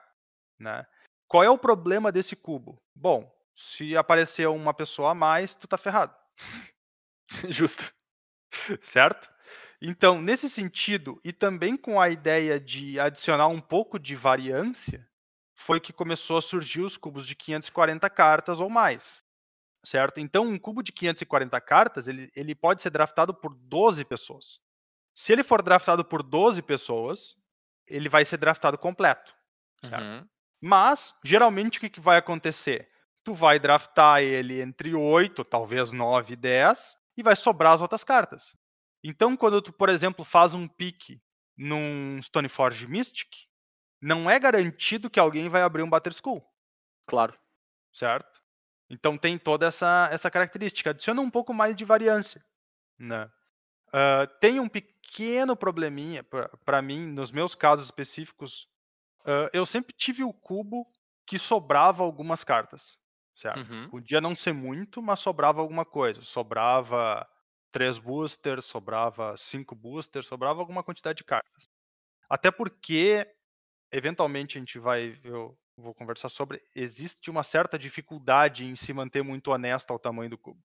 né? 0.58 0.86
Qual 1.28 1.44
é 1.44 1.50
o 1.50 1.58
problema 1.58 2.10
desse 2.10 2.36
cubo? 2.38 2.82
Bom, 2.96 3.30
se 3.58 3.98
aparecer 3.98 4.48
uma 4.48 4.74
pessoa 4.74 5.12
a 5.12 5.16
mais, 5.16 5.56
tu 5.56 5.68
tá 5.68 5.78
ferrado, 5.78 6.16
Justo. 7.50 7.92
certo? 8.82 9.30
Então, 9.82 10.22
nesse 10.22 10.50
sentido, 10.50 11.20
e 11.24 11.34
também 11.34 11.78
com 11.78 12.00
a 12.00 12.10
ideia 12.10 12.60
de 12.60 13.00
adicionar 13.00 13.48
um 13.48 13.62
pouco 13.62 14.00
de 14.00 14.16
variância, 14.16 15.08
foi 15.56 15.80
que 15.80 15.94
começou 15.94 16.38
a 16.38 16.42
surgir 16.42 16.82
os 16.82 16.98
cubos 16.98 17.28
de 17.28 17.36
540 17.36 18.10
cartas 18.10 18.60
ou 18.60 18.70
mais, 18.70 19.24
certo? 19.84 20.20
Então, 20.20 20.44
um 20.46 20.60
cubo 20.60 20.84
de 20.84 20.92
540 20.92 21.60
cartas, 21.62 22.08
ele, 22.08 22.32
ele 22.36 22.56
pode 22.56 22.82
ser 22.84 22.92
draftado 22.92 23.34
por 23.34 23.56
12 23.56 24.06
pessoas. 24.06 24.60
Se 25.16 25.34
ele 25.34 25.44
for 25.44 25.62
draftado 25.64 26.06
por 26.06 26.24
12 26.24 26.62
pessoas, 26.62 27.36
ele 27.88 28.10
vai 28.10 28.26
ser 28.26 28.38
draftado 28.38 28.78
completo. 28.78 29.36
Uhum, 29.84 30.28
Mas, 30.62 31.16
geralmente, 31.24 31.78
o 31.78 31.82
que, 31.82 31.90
que 31.90 32.00
vai 32.00 32.18
acontecer? 32.18 32.90
Tu 33.28 33.34
vai 33.34 33.60
draftar 33.60 34.22
ele 34.22 34.62
entre 34.62 34.96
8, 34.96 35.44
talvez 35.44 35.92
9 35.92 36.32
e 36.32 36.38
10, 36.38 36.96
e 37.18 37.22
vai 37.22 37.36
sobrar 37.36 37.74
as 37.74 37.82
outras 37.82 38.02
cartas. 38.02 38.56
Então, 39.04 39.36
quando 39.36 39.62
tu, 39.62 39.74
por 39.74 39.90
exemplo, 39.90 40.24
faz 40.24 40.54
um 40.54 40.66
pique 40.66 41.22
num 41.58 42.22
Stoneforge 42.22 42.88
Mystic, 42.88 43.28
não 44.02 44.32
é 44.32 44.40
garantido 44.40 45.10
que 45.10 45.20
alguém 45.20 45.50
vai 45.50 45.62
abrir 45.62 45.84
um 45.84 45.90
Butter 45.90 46.14
Skull, 46.14 46.42
claro. 47.06 47.38
certo? 47.94 48.42
Então 48.90 49.18
tem 49.18 49.38
toda 49.38 49.66
essa, 49.66 50.08
essa 50.10 50.32
característica. 50.32 50.92
Adiciona 50.92 51.20
um 51.20 51.30
pouco 51.30 51.54
mais 51.54 51.76
de 51.76 51.84
variância. 51.84 52.42
Né? 52.98 53.30
Ah, 53.92 54.26
tem 54.40 54.62
um 54.62 54.70
pequeno 54.70 55.54
probleminha 55.54 56.26
para 56.64 56.82
mim, 56.82 57.06
nos 57.08 57.30
meus 57.30 57.56
casos 57.56 57.88
específicos. 57.88 58.70
ah, 59.26 59.50
eu 59.52 59.66
sempre 59.66 59.94
tive 59.94 60.24
o 60.24 60.32
cubo 60.32 60.90
que 61.26 61.38
sobrava 61.38 62.04
algumas 62.04 62.46
cartas, 62.46 62.98
certo? 63.38 63.72
Uhum, 63.72 63.90
Podia 63.90 64.20
não 64.20 64.36
ser 64.36 64.54
muito, 64.54 65.02
mas 65.02 65.20
sobrava 65.20 65.62
alguma 65.62 65.86
coisa. 65.86 66.22
Sobrava 66.22 67.28
três 67.72 67.98
boosters, 67.98 68.66
sobrava 68.66 69.36
cinco 69.38 69.76
boosters, 69.76 70.26
sobrava 70.26 70.60
alguma 70.60 70.84
quantidade 70.84 71.18
de 71.18 71.24
cartas. 71.24 71.70
Até 72.30 72.52
porque, 72.52 73.26
eventualmente, 73.92 74.58
a 74.58 74.60
gente 74.60 74.80
vai, 74.80 75.18
eu 75.24 75.58
vou 75.78 75.94
conversar 75.94 76.30
sobre, 76.30 76.62
existe 76.76 77.30
uma 77.30 77.44
certa 77.44 77.78
dificuldade 77.78 78.66
em 78.66 78.76
se 78.76 78.92
manter 78.92 79.24
muito 79.24 79.52
honesto 79.52 79.92
ao 79.92 80.00
tamanho 80.00 80.32
do 80.32 80.38
cubo. 80.38 80.60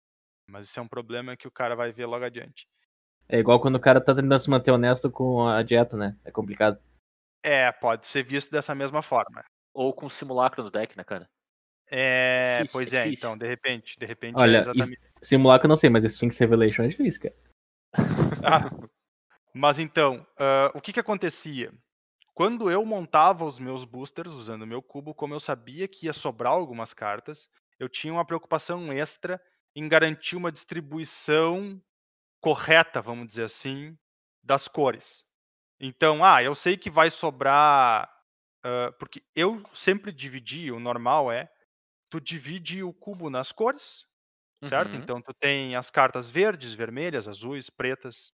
Mas 0.49 0.69
isso 0.69 0.81
é 0.81 0.83
um 0.83 0.89
problema 0.89 1.37
que 1.37 1.47
o 1.47 1.53
cara 1.53 1.77
vai 1.77 1.93
ver 1.93 2.07
logo 2.07 2.25
adiante. 2.25 2.67
É 3.29 3.39
igual 3.39 3.61
quando 3.61 3.77
o 3.77 3.81
cara 3.81 4.01
tá 4.01 4.15
tentando 4.15 4.39
se 4.39 4.51
manter 4.51 4.71
honesto 4.71 5.11
com 5.11 5.47
a 5.47 5.63
dieta, 5.63 5.97
né? 5.97 6.17
É 6.25 6.31
complicado. 6.31 6.79
É, 7.43 7.71
pode 7.73 8.07
ser 8.07 8.25
visto 8.25 8.51
dessa 8.51 8.75
mesma 8.75 9.03
forma. 9.03 9.45
Ou 9.73 9.93
com 9.93 10.09
simulacro 10.09 10.63
no 10.63 10.71
deck, 10.71 10.97
né, 10.97 11.05
cara? 11.05 11.29
É, 11.95 12.63
Difícil, 12.63 12.73
pois 12.73 12.93
é 12.95 12.97
é, 12.97 13.05
difícil. 13.05 13.29
então, 13.29 13.37
de 13.37 13.47
repente, 13.47 13.99
de 13.99 14.07
repente 14.07 14.35
Olha, 14.35 14.57
é 14.57 14.61
exatamente. 14.61 15.01
Simulacro 15.21 15.67
eu 15.67 15.69
não 15.69 15.77
sei, 15.77 15.91
mas 15.91 16.05
Sphinx 16.05 16.39
Revelation 16.39 16.85
é 16.85 16.89
difícil, 16.89 17.21
cara. 17.21 17.35
Ah, 18.45 18.71
mas 19.55 19.79
então, 19.79 20.27
ah, 20.39 20.73
o 20.75 20.81
que 20.81 20.93
que 20.93 20.99
acontecia? 20.99 21.71
Quando 22.35 22.71
eu 22.71 22.85
montava 22.87 23.45
os 23.45 23.59
meus 23.59 23.85
boosters 23.85 24.33
usando 24.33 24.63
o 24.63 24.67
meu 24.67 24.81
cubo, 24.81 25.15
como 25.15 25.35
eu 25.35 25.39
sabia 25.39 25.87
que 25.87 26.07
ia 26.07 26.15
sobrar 26.15 26.55
algumas 26.55 26.95
cartas, 26.95 27.47
eu 27.79 27.91
tinha 27.91 28.13
uma 28.13 28.25
preocupação 28.25 28.91
extra 28.91 29.41
em 29.77 29.87
garantir 29.87 30.35
uma 30.35 30.51
distribuição 30.51 31.81
correta, 32.41 33.03
vamos 33.03 33.29
dizer 33.29 33.45
assim, 33.45 33.97
das 34.43 34.67
cores. 34.67 35.27
Então, 35.79 36.25
ah, 36.25 36.43
eu 36.43 36.55
sei 36.55 36.79
que 36.79 36.89
vai 36.89 37.11
sobrar, 37.11 38.11
ah, 38.65 38.95
porque 38.99 39.23
eu 39.37 39.63
sempre 39.75 40.11
dividi, 40.11 40.73
o 40.73 40.81
normal 40.81 41.31
é, 41.31 41.52
tu 42.13 42.21
divide 42.21 42.85
o 42.85 42.95
cubo 42.95 43.31
nas 43.31 43.53
cores, 43.53 44.07
certo? 44.69 44.97
Uhum, 44.97 44.99
Então 44.99 45.23
tu 45.23 45.35
tem 45.35 45.77
as 45.77 45.91
cartas 45.91 46.31
verdes, 46.31 46.75
vermelhas, 46.75 47.29
azuis, 47.29 47.71
pretas 47.71 48.33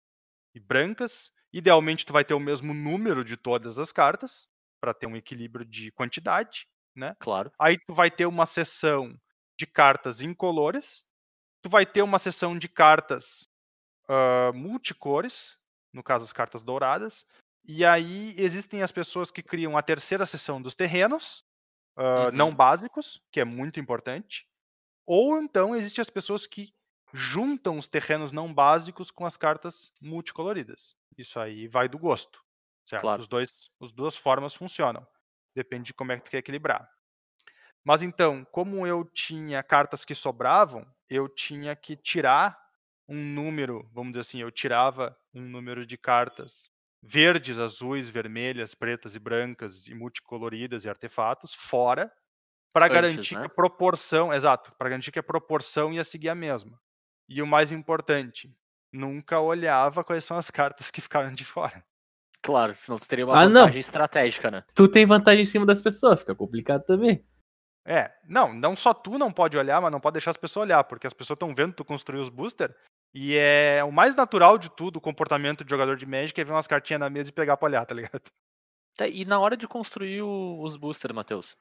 e 0.56 0.60
brancas. 0.60 1.34
Idealmente 1.54 2.06
tu 2.06 2.13
vai 2.13 2.26
ter 2.26 2.36
o 2.36 2.40
mesmo 2.40 2.74
número 2.74 3.24
de 3.26 3.38
todas 3.38 3.80
as 3.80 3.92
cartas 3.92 4.48
para 4.82 4.94
ter 4.94 5.08
um 5.08 5.18
equilíbrio 5.18 5.66
de 5.66 5.92
quantidade, 5.92 6.68
né? 6.96 7.16
Claro. 7.20 7.52
Aí 7.60 7.78
tu 7.88 7.94
vai 7.94 8.12
ter 8.12 8.26
uma 8.28 8.46
seção 8.48 9.16
de 9.60 9.68
cartas 9.68 10.22
incolores, 10.22 11.06
tu 11.63 11.70
vai 11.70 11.86
ter 11.86 12.02
uma 12.04 12.20
seção 12.20 12.58
de 12.58 12.70
cartas 12.70 13.48
ah, 14.10 14.52
multicores, 14.54 15.58
no 15.94 16.04
caso 16.04 16.26
as 16.26 16.34
cartas 16.34 16.63
douradas, 16.63 17.26
e 17.63 17.84
aí 17.86 18.34
existem 18.38 18.82
as 18.82 18.92
pessoas 18.92 19.30
que 19.32 19.44
criam 19.44 19.78
a 19.78 19.82
terceira 19.84 20.26
seção 20.26 20.62
dos 20.62 20.76
terrenos, 20.76 21.44
não 22.34 22.50
Uhum. 22.50 22.56
básicos, 22.56 23.22
que 23.32 23.40
é 23.40 23.46
muito 23.46 23.80
importante, 23.80 24.48
ou 25.06 25.38
então 25.42 25.76
existem 25.76 26.02
as 26.02 26.10
pessoas 26.10 26.48
que 26.48 26.74
juntam 27.14 27.78
os 27.78 27.88
terrenos 27.88 28.32
não 28.32 28.54
básicos 28.54 29.12
com 29.12 29.26
as 29.26 29.38
cartas 29.38 29.92
multicoloridas. 30.02 30.96
Isso 31.18 31.40
aí 31.40 31.68
vai 31.68 31.90
do 31.90 31.98
gosto, 32.00 32.44
certo? 32.88 33.02
Claro. 33.02 33.20
Os 33.20 33.28
dois, 33.28 33.52
as 33.82 33.92
duas 33.92 34.16
formas 34.18 34.54
funcionam. 34.54 35.08
Depende 35.56 35.88
de 35.88 35.94
como 35.94 36.12
é 36.12 36.18
que 36.18 36.26
tu 36.26 36.32
quer 36.32 36.40
equilibrar. 36.40 36.90
Mas 37.84 38.02
então, 38.02 38.46
como 38.46 38.86
eu 38.86 39.06
tinha 39.06 39.64
cartas 39.64 40.04
que 40.06 40.14
sobravam, 40.14 40.86
eu 41.10 41.28
tinha 41.30 41.76
que 41.76 41.96
tirar 41.96 42.60
um 43.08 43.16
número, 43.16 43.90
vamos 43.94 44.12
dizer 44.12 44.22
assim, 44.22 44.42
eu 44.42 44.52
tirava 44.52 45.18
um 45.34 45.42
número 45.42 45.86
de 45.86 45.98
cartas 45.98 46.70
verdes, 47.02 47.60
azuis, 47.60 48.10
vermelhas, 48.10 48.74
pretas 48.74 49.16
e 49.16 49.20
brancas 49.20 49.88
e 49.88 49.94
multicoloridas 49.94 50.86
e 50.86 50.90
artefatos 50.90 51.54
fora 51.54 52.12
para 52.74 52.88
garantir 52.88 53.36
né? 53.36 53.42
que 53.42 53.46
a 53.48 53.50
proporção, 53.50 54.34
exato, 54.34 54.74
para 54.78 54.90
garantir 54.90 55.12
que 55.12 55.20
a 55.20 55.24
proporção 55.24 55.94
ia 55.94 56.04
seguir 56.04 56.30
a 56.30 56.36
mesma. 56.36 56.80
E 57.28 57.42
o 57.42 57.48
mais 57.48 57.72
importante, 57.72 58.56
nunca 58.92 59.40
olhava 59.40 60.04
quais 60.04 60.24
são 60.24 60.38
as 60.38 60.50
cartas 60.52 60.92
que 60.92 61.02
ficaram 61.02 61.34
de 61.34 61.46
fora. 61.46 61.84
Claro, 62.42 62.76
senão 62.76 63.00
tu 63.00 63.08
teria 63.08 63.26
uma 63.26 63.36
Ah, 63.42 63.50
não. 63.50 63.62
vantagem 63.62 63.80
estratégica, 63.80 64.52
né? 64.52 64.64
Tu 64.74 64.88
tem 64.88 65.06
vantagem 65.06 65.44
em 65.44 65.48
cima 65.48 65.66
das 65.66 65.82
pessoas, 65.82 66.20
fica 66.20 66.36
complicado 66.36 66.84
também. 66.84 67.26
É, 67.84 68.12
não, 68.28 68.54
não 68.54 68.76
só 68.76 68.94
tu 68.94 69.18
não 69.18 69.32
pode 69.32 69.58
olhar, 69.58 69.82
mas 69.82 69.92
não 69.92 70.00
pode 70.00 70.14
deixar 70.14 70.32
as 70.32 70.38
pessoas 70.38 70.66
olhar, 70.66 70.84
porque 70.84 71.08
as 71.08 71.14
pessoas 71.14 71.36
estão 71.36 71.56
vendo 71.56 71.74
tu 71.74 71.86
construir 71.86 72.20
os 72.20 72.30
booster 72.30 72.76
e 73.19 73.36
é 73.36 73.84
o 73.84 73.91
mais 73.91 74.15
natural 74.15 74.58
de 74.58 74.69
tudo, 74.69 74.97
o 74.97 75.01
comportamento 75.01 75.63
de 75.63 75.69
jogador 75.69 75.97
de 75.97 76.06
Magic 76.06 76.39
é 76.39 76.43
ver 76.43 76.51
umas 76.51 76.67
cartinhas 76.67 76.99
na 76.99 77.10
mesa 77.10 77.30
e 77.30 77.34
pegar 77.34 77.58
pra 77.58 77.65
olhar, 77.67 77.86
tá 77.86 77.95
ligado? 77.95 78.21
Tá, 78.95 79.08
E 79.08 79.25
na 79.25 79.39
hora 79.39 79.56
de 79.56 79.67
construir 79.67 80.23
o- 80.23 80.60
os 80.63 80.75
boosters, 80.75 81.13
Matheus, 81.13 81.56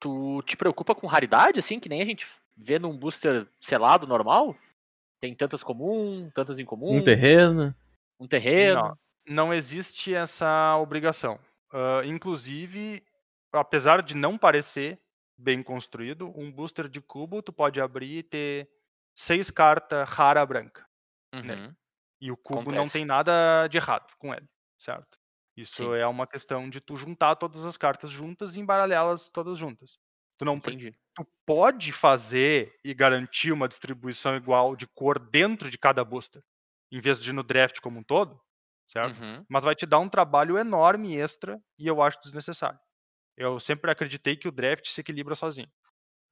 tu 0.00 0.42
te 0.42 0.56
preocupa 0.56 0.94
com 0.96 1.06
raridade, 1.06 1.60
assim, 1.60 1.78
que 1.78 1.88
nem 1.88 2.02
a 2.02 2.04
gente 2.04 2.26
vê 2.56 2.76
num 2.78 2.96
booster 2.96 3.46
selado 3.60 4.04
normal? 4.06 4.56
Tem 5.20 5.32
tantas 5.32 5.62
comum, 5.62 6.28
tantas 6.34 6.58
incomum, 6.58 6.98
Um 6.98 7.04
terreno. 7.04 7.72
um 8.18 8.26
terreno. 8.26 8.96
Não, 9.26 9.46
não 9.46 9.54
existe 9.54 10.12
essa 10.12 10.76
obrigação. 10.78 11.38
Ah, 11.72 12.02
inclusive, 12.04 13.02
apesar 13.52 14.02
de 14.02 14.16
não 14.16 14.36
parecer 14.36 14.98
bem 15.38 15.62
construído, 15.62 16.32
um 16.36 16.50
booster 16.50 16.88
de 16.88 17.00
cubo 17.00 17.40
tu 17.42 17.52
pode 17.52 17.80
abrir 17.80 18.18
e 18.18 18.22
ter 18.24 18.68
seis 19.14 19.50
cartas 19.52 20.08
rara 20.08 20.44
branca. 20.44 20.84
Né? 21.42 21.56
Uhum. 21.56 21.74
E 22.20 22.30
o 22.32 22.36
cubo 22.36 22.72
não 22.72 22.88
Acontece. 22.88 22.90
tem 22.90 23.04
nada 23.04 23.66
de 23.68 23.76
errado 23.78 24.12
com 24.18 24.34
ele, 24.34 24.48
certo? 24.78 25.18
Isso 25.56 25.82
Sim. 25.82 25.94
é 25.94 26.06
uma 26.06 26.26
questão 26.26 26.70
de 26.70 26.80
tu 26.80 26.96
juntar 26.96 27.36
todas 27.36 27.64
as 27.66 27.76
cartas 27.76 28.10
juntas 28.10 28.56
e 28.56 28.60
embaralhá-las 28.60 29.30
todas 29.30 29.58
juntas. 29.58 29.98
Tu 30.38 30.44
não 30.44 30.60
Entendi. 30.64 30.94
tu 31.14 31.26
pode 31.46 31.92
fazer 31.92 32.74
e 32.84 32.94
garantir 32.94 33.52
uma 33.52 33.68
distribuição 33.68 34.36
igual 34.36 34.76
de 34.76 34.86
cor 34.88 35.18
dentro 35.18 35.70
de 35.70 35.78
cada 35.78 36.04
booster, 36.04 36.42
em 36.90 37.00
vez 37.00 37.20
de 37.20 37.32
no 37.32 37.42
draft 37.42 37.80
como 37.80 37.98
um 38.00 38.04
todo, 38.04 38.40
certo? 38.88 39.20
Uhum. 39.20 39.46
Mas 39.48 39.64
vai 39.64 39.74
te 39.74 39.86
dar 39.86 39.98
um 40.00 40.08
trabalho 40.08 40.58
enorme 40.58 41.16
extra 41.16 41.60
e 41.78 41.86
eu 41.86 42.02
acho 42.02 42.20
desnecessário. 42.20 42.80
Eu 43.36 43.60
sempre 43.60 43.90
acreditei 43.90 44.36
que 44.36 44.48
o 44.48 44.52
draft 44.52 44.86
se 44.88 45.00
equilibra 45.02 45.34
sozinho. 45.34 45.70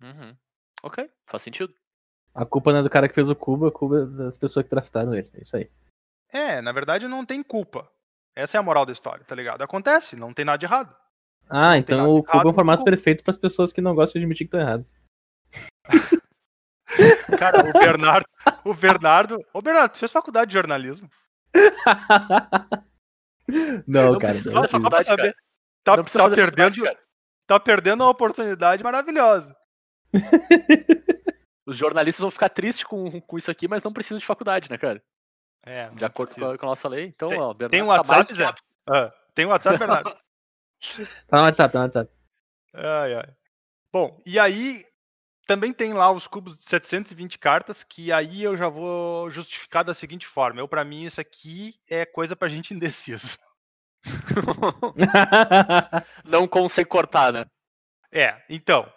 Uhum. 0.02 0.38
Ok, 0.82 0.98
faz 1.26 1.42
sentido. 1.42 1.74
A 2.34 2.46
culpa 2.46 2.72
não 2.72 2.80
é 2.80 2.82
do 2.82 2.90
cara 2.90 3.08
que 3.08 3.14
fez 3.14 3.28
o 3.28 3.36
cubo, 3.36 3.66
a 3.66 3.72
culpa 3.72 4.00
é 4.02 4.06
das 4.06 4.36
pessoas 4.36 4.64
que 4.64 4.70
draftaram 4.70 5.14
ele. 5.14 5.28
É 5.34 5.42
isso 5.42 5.56
aí. 5.56 5.68
É, 6.32 6.60
na 6.60 6.72
verdade 6.72 7.08
não 7.08 7.24
tem 7.26 7.42
culpa. 7.42 7.90
Essa 8.36 8.56
é 8.56 8.60
a 8.60 8.62
moral 8.62 8.86
da 8.86 8.92
história, 8.92 9.24
tá 9.24 9.34
ligado? 9.34 9.62
Acontece, 9.62 10.14
não 10.16 10.32
tem 10.32 10.44
nada 10.44 10.58
de 10.58 10.66
errado. 10.66 10.94
Ah, 11.48 11.72
tem 11.72 11.80
então 11.80 12.14
o 12.14 12.20
de 12.20 12.26
cubo 12.28 12.48
é 12.48 12.52
um 12.52 12.54
formato 12.54 12.84
perfeito 12.84 13.24
para 13.24 13.32
as 13.32 13.36
pessoas 13.38 13.72
que 13.72 13.80
não 13.80 13.94
gostam 13.94 14.20
de 14.20 14.24
admitir 14.24 14.46
que 14.46 14.56
estão 14.56 14.60
erradas. 14.60 14.92
Cara, 17.38 17.68
o 17.68 17.72
Bernardo, 17.72 18.26
o 18.64 18.74
Bernardo, 18.74 19.44
ô 19.52 19.60
Bernardo, 19.62 19.92
tu 19.92 19.98
fez 19.98 20.10
faculdade 20.12 20.48
de 20.50 20.54
jornalismo? 20.54 21.08
não, 23.86 24.12
Não 24.12 24.18
cara. 24.18 24.32
precisa 24.34 24.50
não 24.52 24.68
faculdade, 24.68 25.04
Pra 25.04 25.16
saber- 25.16 25.32
cara. 25.32 25.36
Tá, 25.82 25.96
Não 25.96 26.04
precisa 26.04 26.28
tá 26.28 26.34
perdendo, 26.36 26.84
cara. 26.84 26.98
tá 27.46 27.58
perdendo 27.60 28.04
uma 28.04 28.10
oportunidade 28.10 28.84
maravilhosa. 28.84 29.56
Os 31.70 31.76
jornalistas 31.76 32.20
vão 32.20 32.30
ficar 32.30 32.48
tristes 32.48 32.84
com, 32.84 33.20
com 33.20 33.38
isso 33.38 33.50
aqui, 33.50 33.68
mas 33.68 33.82
não 33.84 33.92
precisam 33.92 34.18
de 34.18 34.26
faculdade, 34.26 34.68
né, 34.70 34.76
cara? 34.76 35.00
É, 35.64 35.88
De 35.90 36.04
acordo 36.04 36.30
com 36.30 36.34
precisa. 36.34 36.54
a, 36.54 36.58
com 36.58 36.66
a 36.66 36.68
nossa 36.70 36.88
lei. 36.88 37.06
Então, 37.06 37.28
Tem- 37.28 37.38
ó, 37.38 37.54
Bernardo 37.54 37.70
Tem 37.70 37.82
um 37.82 37.86
tá 37.86 37.92
WhatsApp, 37.94 38.34
Zé? 38.34 38.54
Ah, 38.88 39.12
tem 39.34 39.46
um 39.46 39.50
WhatsApp, 39.50 39.78
Bernardo? 39.78 40.16
Tá 41.28 41.36
no 41.36 41.42
WhatsApp, 41.44 41.72
tá 41.72 41.78
no 41.78 41.84
WhatsApp. 41.84 42.10
Ai, 42.74 43.14
ai. 43.14 43.28
Bom, 43.92 44.20
e 44.24 44.38
aí 44.38 44.84
também 45.46 45.72
tem 45.74 45.92
lá 45.92 46.10
os 46.10 46.26
cubos 46.26 46.56
de 46.56 46.64
720 46.64 47.38
cartas, 47.38 47.84
que 47.84 48.10
aí 48.10 48.42
eu 48.42 48.56
já 48.56 48.68
vou 48.68 49.28
justificar 49.30 49.84
da 49.84 49.92
seguinte 49.94 50.26
forma. 50.26 50.60
Eu, 50.60 50.66
pra 50.66 50.84
mim, 50.84 51.02
isso 51.04 51.20
aqui 51.20 51.74
é 51.88 52.06
coisa 52.06 52.34
pra 52.34 52.48
gente 52.48 52.72
indecisa. 52.72 53.36
não 56.24 56.48
consegue 56.48 56.88
cortar, 56.88 57.32
né? 57.32 57.44
É, 58.10 58.42
então. 58.48 58.90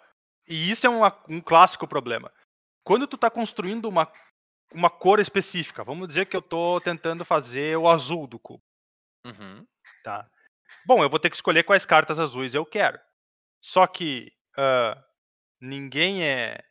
E 0.48 0.70
isso 0.70 0.86
é 0.86 0.90
uma- 0.90 1.16
um 1.28 1.40
clássico 1.40 1.86
problema. 1.86 2.32
Quando 2.84 3.06
tu 3.06 3.16
tá 3.16 3.30
construindo 3.30 3.86
uma, 3.86 4.10
uma 4.72 4.90
cor 4.90 5.18
específica, 5.18 5.82
vamos 5.82 6.06
dizer 6.06 6.26
que 6.26 6.36
eu 6.36 6.42
tô 6.42 6.80
tentando 6.80 7.24
fazer 7.24 7.76
o 7.78 7.88
azul 7.88 8.26
do 8.26 8.38
cubo, 8.38 8.62
Uhum. 9.26 9.66
tá? 10.02 10.28
Bom, 10.86 11.02
eu 11.02 11.08
vou 11.08 11.18
ter 11.18 11.30
que 11.30 11.36
escolher 11.36 11.62
quais 11.64 11.86
cartas 11.86 12.18
azuis 12.18 12.54
eu 12.54 12.66
quero. 12.66 12.98
Só 13.62 13.86
que 13.86 14.30
ah, 14.58 15.02
ninguém 15.60 16.22
é 16.22 16.62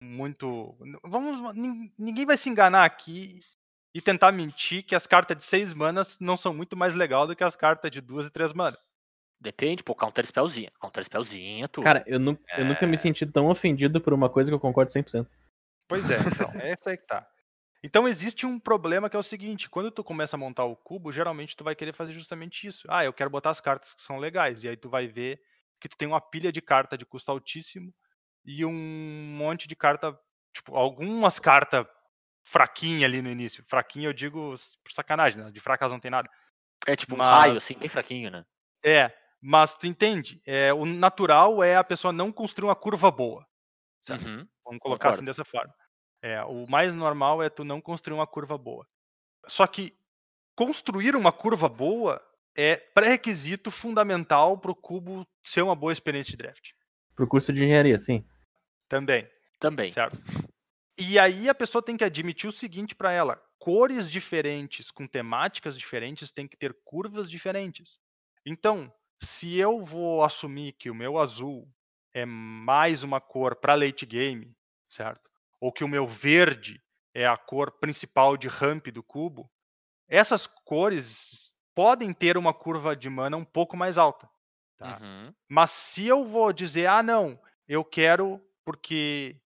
muito. 0.00 0.76
Vamos, 1.02 1.54
nin- 1.56 1.92
ninguém 1.98 2.24
vai 2.24 2.36
se 2.36 2.48
enganar 2.48 2.84
aqui 2.84 3.40
e 3.92 4.00
tentar 4.00 4.30
mentir 4.30 4.84
que 4.84 4.94
as 4.94 5.08
cartas 5.08 5.36
de 5.36 5.42
seis 5.42 5.74
manas 5.74 6.20
não 6.20 6.36
são 6.36 6.54
muito 6.54 6.76
mais 6.76 6.94
legal 6.94 7.26
do 7.26 7.34
que 7.34 7.42
as 7.42 7.56
cartas 7.56 7.90
de 7.90 8.00
duas 8.00 8.26
e 8.26 8.30
três 8.30 8.52
manas. 8.52 8.78
Depende, 9.40 9.82
pô, 9.82 9.94
counter 9.94 10.24
spellzinha. 10.26 10.70
Counter 10.80 11.02
spellzinha, 11.04 11.66
tu. 11.68 11.82
Cara, 11.82 12.04
eu, 12.06 12.18
nu- 12.20 12.38
eu 12.56 12.64
nunca 12.64 12.86
me 12.86 12.94
É. 12.94 12.98
senti 12.98 13.26
tão 13.26 13.48
ofendido 13.48 14.00
por 14.00 14.12
uma 14.12 14.28
coisa 14.30 14.50
que 14.50 14.54
eu 14.54 14.60
concordo 14.60 14.92
100%. 14.92 15.28
Pois 15.88 16.10
é, 16.10 16.18
então, 16.18 16.52
é 16.60 16.70
essa 16.70 16.90
aí 16.90 16.96
que 16.96 17.06
tá. 17.06 17.26
Então 17.82 18.08
existe 18.08 18.44
um 18.44 18.58
problema 18.58 19.08
que 19.08 19.16
é 19.16 19.18
o 19.18 19.22
seguinte, 19.22 19.70
quando 19.70 19.90
tu 19.90 20.02
começa 20.02 20.36
a 20.36 20.38
montar 20.38 20.64
o 20.64 20.76
cubo, 20.76 21.12
geralmente 21.12 21.56
tu 21.56 21.64
vai 21.64 21.74
querer 21.74 21.92
fazer 21.92 22.12
justamente 22.12 22.66
isso. 22.66 22.86
Ah, 22.90 23.04
eu 23.04 23.12
quero 23.12 23.30
botar 23.30 23.50
as 23.50 23.60
cartas 23.60 23.94
que 23.94 24.02
são 24.02 24.18
legais, 24.18 24.64
e 24.64 24.68
aí 24.68 24.76
tu 24.76 24.90
vai 24.90 25.06
ver 25.06 25.40
que 25.80 25.88
tu 25.88 25.96
tem 25.96 26.08
uma 26.08 26.20
pilha 26.20 26.52
de 26.52 26.60
carta 26.60 26.98
de 26.98 27.06
custo 27.06 27.30
altíssimo 27.30 27.94
e 28.44 28.64
um 28.64 28.72
monte 29.36 29.68
de 29.68 29.76
carta, 29.76 30.18
tipo, 30.52 30.76
algumas 30.76 31.38
cartas 31.38 31.86
fraquinha 32.44 33.06
ali 33.06 33.22
no 33.22 33.30
início. 33.30 33.64
Fraquinha 33.68 34.08
eu 34.08 34.12
digo 34.12 34.54
por 34.82 34.92
sacanagem, 34.92 35.42
né? 35.42 35.50
De 35.50 35.60
fracas 35.60 35.92
não 35.92 36.00
tem 36.00 36.10
nada. 36.10 36.28
É 36.86 36.96
tipo 36.96 37.14
um 37.14 37.18
mas- 37.18 37.28
raio, 37.28 37.52
assim, 37.54 37.78
bem 37.78 37.88
fraquinho, 37.88 38.30
né? 38.30 38.44
É, 38.82 39.12
mas 39.40 39.76
tu 39.76 39.86
entende, 39.86 40.40
é, 40.46 40.72
o 40.72 40.84
natural 40.84 41.62
é 41.62 41.76
a 41.76 41.84
pessoa 41.84 42.12
não 42.12 42.32
construir 42.32 42.68
uma 42.68 42.76
curva 42.76 43.10
boa. 43.10 43.46
Certo? 44.00 44.26
Uhum. 44.26 44.48
Vamos 44.68 44.80
colocar 44.80 45.08
assim 45.08 45.20
Concordo. 45.20 45.30
dessa 45.30 45.44
forma. 45.44 45.74
É, 46.22 46.42
o 46.44 46.66
mais 46.68 46.92
normal 46.94 47.42
é 47.42 47.48
tu 47.48 47.64
não 47.64 47.80
construir 47.80 48.14
uma 48.14 48.26
curva 48.26 48.58
boa. 48.58 48.86
Só 49.46 49.66
que 49.66 49.96
construir 50.54 51.16
uma 51.16 51.32
curva 51.32 51.68
boa 51.68 52.22
é 52.54 52.76
pré-requisito 52.76 53.70
fundamental 53.70 54.58
para 54.58 54.70
o 54.70 54.74
cubo 54.74 55.26
ser 55.42 55.62
uma 55.62 55.74
boa 55.74 55.92
experiência 55.92 56.32
de 56.32 56.36
draft. 56.36 56.72
Pro 57.14 57.26
curso 57.26 57.52
de 57.52 57.64
engenharia, 57.64 57.98
sim. 57.98 58.24
Também, 58.88 59.28
Também. 59.58 59.88
certo? 59.88 60.18
E 60.98 61.18
aí 61.18 61.48
a 61.48 61.54
pessoa 61.54 61.82
tem 61.82 61.96
que 61.96 62.04
admitir 62.04 62.48
o 62.48 62.52
seguinte 62.52 62.94
para 62.94 63.12
ela: 63.12 63.40
cores 63.58 64.10
diferentes 64.10 64.90
com 64.90 65.06
temáticas 65.06 65.78
diferentes 65.78 66.32
têm 66.32 66.48
que 66.48 66.56
ter 66.56 66.76
curvas 66.84 67.30
diferentes. 67.30 67.98
Então, 68.44 68.92
se 69.22 69.56
eu 69.56 69.84
vou 69.84 70.24
assumir 70.24 70.72
que 70.72 70.90
o 70.90 70.94
meu 70.94 71.18
azul 71.18 71.68
é 72.12 72.24
mais 72.26 73.04
uma 73.04 73.20
cor 73.20 73.54
para 73.54 73.74
late 73.74 74.04
game, 74.04 74.52
certo? 74.88 75.30
Ou 75.60 75.72
que 75.72 75.84
o 75.84 75.88
meu 75.88 76.06
verde 76.06 76.82
é 77.14 77.26
a 77.26 77.36
cor 77.36 77.72
principal 77.80 78.36
de 78.36 78.48
ramp 78.48 78.88
do 78.88 79.02
cubo, 79.02 79.50
essas 80.08 80.46
cores 80.46 81.52
podem 81.74 82.12
ter 82.12 82.36
uma 82.36 82.54
curva 82.54 82.96
de 82.96 83.08
mana 83.08 83.36
um 83.36 83.44
pouco 83.44 83.76
mais 83.76 83.98
alta. 83.98 84.28
Tá? 84.76 85.00
Uhum. 85.00 85.34
Mas 85.48 85.70
se 85.70 86.06
eu 86.06 86.24
vou 86.24 86.52
dizer, 86.52 86.86
ah, 86.86 87.02
não, 87.02 87.40
eu 87.66 87.84
quero 87.84 88.40
porque 88.64 89.40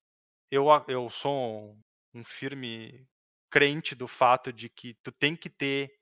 eu, 0.50 0.66
eu 0.88 1.10
sou 1.10 1.32
um, 1.34 1.82
um 2.20 2.24
firme 2.24 3.06
crente 3.50 3.94
do 3.94 4.08
fato 4.08 4.52
de 4.52 4.68
que 4.68 4.94
tu 5.02 5.12
tem 5.12 5.36
que 5.36 5.50
ter 5.50 5.92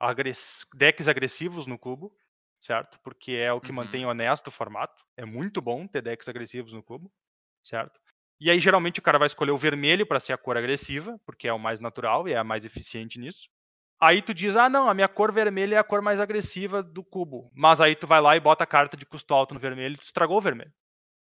agress- 0.00 0.66
decks 0.74 1.08
agressivos 1.08 1.66
no 1.66 1.78
cubo, 1.78 2.14
certo? 2.60 2.98
Porque 3.00 3.32
é 3.32 3.52
o 3.52 3.60
que 3.60 3.72
Uhum. 3.72 3.76
mantém 3.76 4.06
honesto 4.06 4.48
o 4.48 4.52
formato. 4.52 5.04
É 5.16 5.24
muito 5.24 5.60
bom 5.60 5.86
ter 5.86 6.02
decks 6.02 6.28
agressivos 6.28 6.72
no 6.72 6.82
cubo, 6.82 7.12
certo? 7.62 8.00
E 8.40 8.50
aí, 8.50 8.60
geralmente, 8.60 9.00
o 9.00 9.02
cara 9.02 9.18
vai 9.18 9.26
escolher 9.26 9.50
o 9.50 9.56
vermelho 9.56 10.06
para 10.06 10.20
ser 10.20 10.32
a 10.32 10.38
cor 10.38 10.56
agressiva, 10.56 11.18
porque 11.26 11.48
é 11.48 11.52
o 11.52 11.58
mais 11.58 11.80
natural 11.80 12.28
e 12.28 12.32
é 12.32 12.36
a 12.36 12.44
mais 12.44 12.64
eficiente 12.64 13.18
nisso. 13.18 13.48
Aí 14.00 14.22
tu 14.22 14.32
diz, 14.32 14.56
ah, 14.56 14.68
não, 14.68 14.88
a 14.88 14.94
minha 14.94 15.08
cor 15.08 15.32
vermelha 15.32 15.74
é 15.74 15.78
a 15.78 15.84
cor 15.84 16.00
mais 16.00 16.20
agressiva 16.20 16.82
do 16.82 17.02
cubo. 17.02 17.50
Mas 17.52 17.80
aí 17.80 17.96
tu 17.96 18.06
vai 18.06 18.20
lá 18.20 18.36
e 18.36 18.40
bota 18.40 18.62
a 18.62 18.66
carta 18.66 18.96
de 18.96 19.04
custo 19.04 19.34
alto 19.34 19.54
no 19.54 19.60
vermelho 19.60 19.94
e 19.94 19.98
tu 19.98 20.04
estragou 20.04 20.38
o 20.38 20.40
vermelho, 20.40 20.72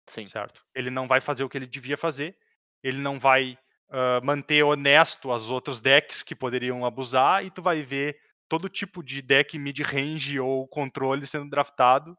Sim. 0.10 0.26
certo? 0.26 0.63
Ele 0.73 0.89
não 0.89 1.08
vai 1.08 1.21
fazer 1.21 1.43
o 1.43 1.49
que 1.49 1.56
ele 1.56 1.67
devia 1.67 1.95
fazer, 1.95 2.36
ele 2.82 2.97
não 2.97 3.19
vai 3.19 3.60
ah, 3.91 4.19
manter 4.23 4.63
honesto 4.63 5.32
os 5.32 5.52
outros 5.52 5.80
decks 5.80 6.23
que 6.23 6.36
poderiam 6.36 6.84
abusar, 6.84 7.45
e 7.45 7.52
tu 7.52 7.62
vai 7.62 7.84
ver 7.84 8.17
todo 8.49 8.67
tipo 8.67 9.04
de 9.04 9.21
deck 9.21 9.58
mid-range 9.60 10.39
ou 10.39 10.67
controle 10.67 11.28
sendo 11.28 11.47
draftado 11.47 12.17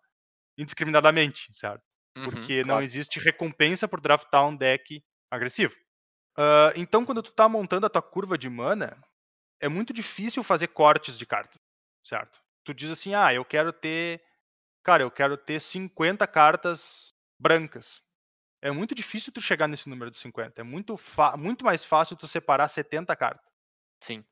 indiscriminadamente, 0.57 1.49
certo? 1.53 1.83
Uhum, 2.17 2.31
porque 2.31 2.59
não 2.61 2.75
claro. 2.75 2.85
existe 2.85 3.19
recompensa 3.19 3.89
por 3.89 4.01
draftar 4.01 4.47
um 4.47 4.57
deck 4.57 5.03
agressivo. 5.31 5.75
Ah, 6.37 6.73
então, 6.77 7.05
quando 7.05 7.23
tu 7.23 7.33
tá 7.33 7.49
montando 7.49 7.87
a 7.87 7.91
tua 7.91 8.03
curva 8.03 8.39
de 8.39 8.49
mana, 8.49 8.97
é 9.61 9.69
muito 9.69 9.93
difícil 9.93 10.43
fazer 10.43 10.69
cortes 10.69 11.19
de 11.19 11.27
cartas, 11.27 11.61
certo? 12.03 12.45
tu 12.65 12.75
diz 12.75 12.91
assim, 12.91 13.15
ah, 13.15 13.33
eu 13.33 13.45
quero 13.45 13.73
ter. 13.73 14.23
Cara, 14.83 15.03
eu 15.03 15.11
quero 15.11 15.37
ter 15.37 15.61
50 15.61 16.27
cartas 16.27 17.09
brancas. 17.39 18.03
É 18.61 18.71
muito 18.71 18.95
difícil 18.95 19.33
tu 19.33 19.41
chegar 19.41 19.69
nesse 19.69 19.89
número 19.89 20.11
de 20.11 20.17
50. 20.17 20.61
É 20.61 20.65
muito, 20.65 20.99
muito 21.37 21.65
mais 21.65 21.85
fácil 21.85 22.17
tu 22.17 22.27
separar 22.27 22.69
70 22.69 23.15
cartas. 23.15 23.47
Sim. 24.03 24.25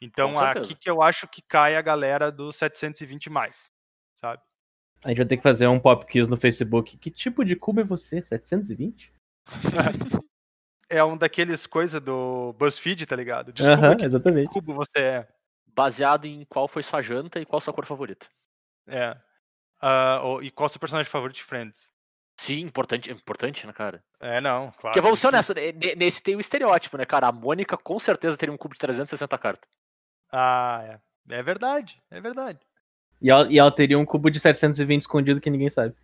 Então, 0.00 0.38
aqui 0.38 0.74
que 0.74 0.88
eu 0.88 1.02
acho 1.02 1.28
que 1.28 1.42
cai 1.42 1.76
a 1.76 1.82
galera 1.82 2.32
dos 2.32 2.56
720 2.56 3.30
mais. 3.30 3.70
Sabe? 4.16 4.42
A 5.04 5.08
gente 5.08 5.18
vai 5.18 5.26
ter 5.26 5.36
que 5.36 5.42
fazer 5.42 5.66
um 5.68 5.78
pop 5.78 6.04
quiz 6.06 6.26
no 6.28 6.36
Facebook. 6.36 6.96
Que 6.96 7.10
tipo 7.10 7.44
de 7.44 7.54
cubo 7.56 7.80
é 7.80 7.84
você? 7.84 8.22
720? 8.22 9.12
É 10.88 11.02
um 11.02 11.16
daqueles 11.16 11.66
coisa 11.66 12.00
do 12.00 12.52
BuzzFeed, 12.52 13.06
tá 13.06 13.16
ligado? 13.16 13.52
Desculpa 13.52 13.86
Aham, 13.88 13.96
que 13.96 14.04
exatamente. 14.04 14.50
cubo 14.54 14.72
você 14.72 14.98
é. 15.00 15.28
Baseado 15.66 16.26
em 16.26 16.44
qual 16.44 16.68
foi 16.68 16.80
sua 16.80 17.02
janta 17.02 17.40
e 17.40 17.44
qual 17.44 17.60
sua 17.60 17.74
cor 17.74 17.84
favorita. 17.84 18.28
É. 18.86 19.16
Ah, 19.80 20.20
ou- 20.22 20.40
e 20.44 20.48
qual 20.48 20.66
o 20.66 20.68
seu 20.70 20.78
personagem 20.78 21.10
favorito 21.10 21.38
de 21.38 21.42
Friends? 21.42 21.90
Sim, 22.38 22.60
importante, 22.60 23.10
importante, 23.10 23.66
né, 23.66 23.72
cara? 23.72 24.00
É, 24.20 24.40
não, 24.40 24.70
claro. 24.70 24.92
Porque 24.92 25.00
vamos 25.00 25.18
ser 25.18 25.26
honestos, 25.26 25.56
ne- 25.56 25.72
ne- 25.72 25.94
nesse 25.96 26.22
tem 26.22 26.36
o 26.36 26.40
estereótipo, 26.40 26.96
né, 26.96 27.04
cara? 27.04 27.26
A 27.26 27.32
Mônica 27.32 27.76
com 27.76 27.98
certeza 27.98 28.36
teria 28.36 28.52
um 28.54 28.56
cubo 28.58 28.74
de 28.74 28.78
360 28.80 29.36
cartas. 29.36 29.68
Ah, 30.30 30.82
é. 31.28 31.34
É 31.36 31.42
verdade, 31.42 32.00
é 32.12 32.20
verdade. 32.20 32.60
E 33.20 33.30
ela, 33.30 33.50
e 33.50 33.58
ela 33.58 33.70
teria 33.70 33.98
um 33.98 34.04
cubo 34.04 34.30
de 34.30 34.38
720 34.40 35.02
escondido 35.02 35.40
que 35.40 35.50
ninguém 35.50 35.70
sabe. 35.70 35.94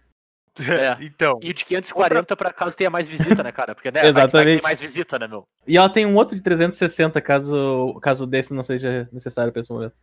É. 0.60 1.02
então, 1.02 1.38
E 1.42 1.50
o 1.50 1.54
de 1.54 1.64
540 1.64 2.36
pra 2.36 2.52
caso 2.52 2.76
tenha 2.76 2.90
mais 2.90 3.08
visita, 3.08 3.42
né, 3.42 3.50
cara? 3.50 3.74
Porque, 3.74 3.90
né, 3.90 4.00
vai 4.02 4.08
que- 4.08 4.12
vai 4.12 4.24
Exatamente. 4.24 4.60
tem 4.60 4.62
mais 4.62 4.80
visita, 4.80 5.18
né, 5.18 5.26
meu? 5.26 5.44
E 5.66 5.78
ela 5.78 5.88
tem 5.88 6.04
um 6.04 6.14
outro 6.14 6.36
de 6.36 6.42
360, 6.42 7.20
caso, 7.22 7.98
caso 8.02 8.26
desse 8.26 8.52
não 8.52 8.62
seja 8.62 9.08
necessário 9.10 9.50
pra 9.50 9.60
esse 9.62 9.72
momento. 9.72 9.96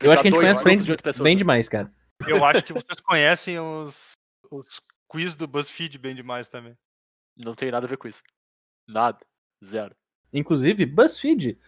Eu 0.00 0.10
acho 0.10 0.22
que 0.22 0.28
a 0.28 0.30
gente 0.32 0.40
conhece 0.40 0.62
Friends 0.62 0.86
pessoas, 0.96 1.20
bem 1.24 1.36
né? 1.36 1.38
demais, 1.38 1.68
cara. 1.68 1.92
eu 2.26 2.44
acho 2.44 2.64
que 2.64 2.72
vocês 2.74 3.00
conhecem 3.00 3.60
os, 3.60 4.12
os 4.50 4.80
quiz 5.08 5.36
do 5.36 5.46
BuzzFeed 5.46 5.98
bem 5.98 6.16
demais 6.16 6.48
também. 6.48 6.74
Não 7.36 7.54
tem 7.54 7.70
nada 7.70 7.86
a 7.86 7.88
ver 7.88 7.96
com 7.96 8.08
isso. 8.08 8.24
Nada. 8.88 9.18
Zero. 9.64 9.94
Inclusive, 10.32 10.84
BuzzFeed. 10.84 11.58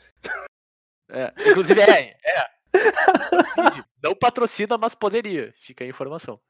É. 1.10 1.32
Inclusive, 1.50 1.80
é. 1.80 2.16
é. 2.24 2.50
Não 4.02 4.14
patrocina, 4.14 4.78
mas 4.78 4.94
poderia. 4.94 5.52
Fica 5.56 5.84
a 5.84 5.88
informação. 5.88 6.40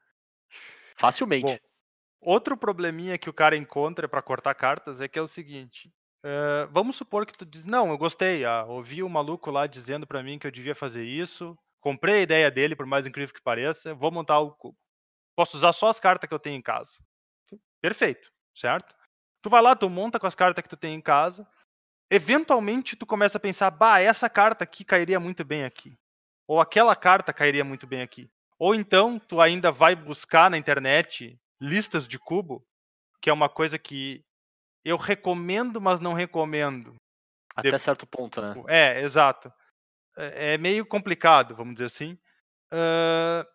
Facilmente. 0.95 1.43
Bom, 1.43 1.57
Outro 2.21 2.57
probleminha 2.57 3.17
que 3.17 3.29
o 3.29 3.33
cara 3.33 3.55
encontra 3.55 4.07
pra 4.07 4.21
cortar 4.21 4.53
cartas 4.53 4.99
é 4.99 5.07
que 5.07 5.17
é 5.17 5.21
o 5.21 5.27
seguinte. 5.27 5.91
eh, 6.23 6.67
vamos 6.69 6.97
supor 6.97 7.25
que 7.25 7.37
tu 7.37 7.45
diz, 7.45 7.63
não, 7.63 7.89
eu 7.89 7.97
gostei, 7.97 8.43
ah, 8.43 8.65
ouvi 8.65 9.01
o 9.01 9.09
maluco 9.09 9.49
lá 9.49 9.65
dizendo 9.67 10.05
pra 10.05 10.21
mim 10.21 10.37
que 10.37 10.45
eu 10.45 10.51
devia 10.51 10.75
fazer 10.75 11.05
isso, 11.05 11.57
comprei 11.79 12.15
a 12.15 12.21
ideia 12.21 12.51
dele, 12.51 12.75
por 12.75 12.85
mais 12.85 13.07
incrível 13.07 13.33
que 13.33 13.41
pareça, 13.41 13.95
vou 13.95 14.11
montar 14.11 14.39
o 14.39 14.51
cubo. 14.51 14.77
Posso 15.33 15.55
usar 15.55 15.71
só 15.71 15.87
as 15.87 15.97
cartas 15.97 16.27
que 16.27 16.33
eu 16.33 16.39
tenho 16.39 16.57
em 16.57 16.61
casa. 16.61 16.99
Perfeito, 17.81 18.29
certo? 18.53 18.93
Tu 19.41 19.49
vai 19.49 19.61
lá, 19.61 19.73
tu 19.73 19.89
monta 19.89 20.19
com 20.19 20.27
as 20.27 20.35
cartas 20.35 20.61
que 20.61 20.69
tu 20.69 20.75
tem 20.75 20.93
em 20.93 21.01
casa, 21.01 21.47
eventualmente 22.11 22.97
tu 22.97 23.05
começa 23.05 23.37
a 23.37 23.41
pensar, 23.41 23.71
bah, 23.71 24.01
essa 24.01 24.29
carta 24.29 24.65
aqui 24.65 24.83
cairia 24.83 25.21
muito 25.21 25.45
bem 25.45 25.63
aqui. 25.63 25.97
Ou 26.49 26.59
aquela 26.59 26.95
carta 26.95 27.31
cairia 27.31 27.63
muito 27.63 27.85
bem 27.85 28.01
aqui. 28.01 28.27
Ou 28.57 28.73
então 28.73 29.19
tu 29.19 29.39
ainda 29.39 29.71
vai 29.71 29.95
buscar 29.95 30.49
na 30.49 30.57
internet 30.57 31.39
listas 31.61 32.07
de 32.07 32.17
cubo, 32.17 32.65
que 33.21 33.29
é 33.29 33.33
uma 33.33 33.47
coisa 33.47 33.77
que 33.77 34.25
eu 34.83 34.97
recomendo, 34.97 35.79
mas 35.79 35.99
não 35.99 36.13
recomendo. 36.13 36.95
Até 37.55 37.69
de- 37.69 37.79
certo 37.79 38.07
ponto, 38.07 38.41
né? 38.41 38.55
É, 38.67 38.99
exato. 39.01 39.53
É 40.17 40.53
é 40.53 40.57
meio 40.57 40.87
complicado, 40.87 41.55
vamos 41.55 41.75
dizer 41.75 41.85
assim. 41.85 42.17
Ah, 42.71 43.45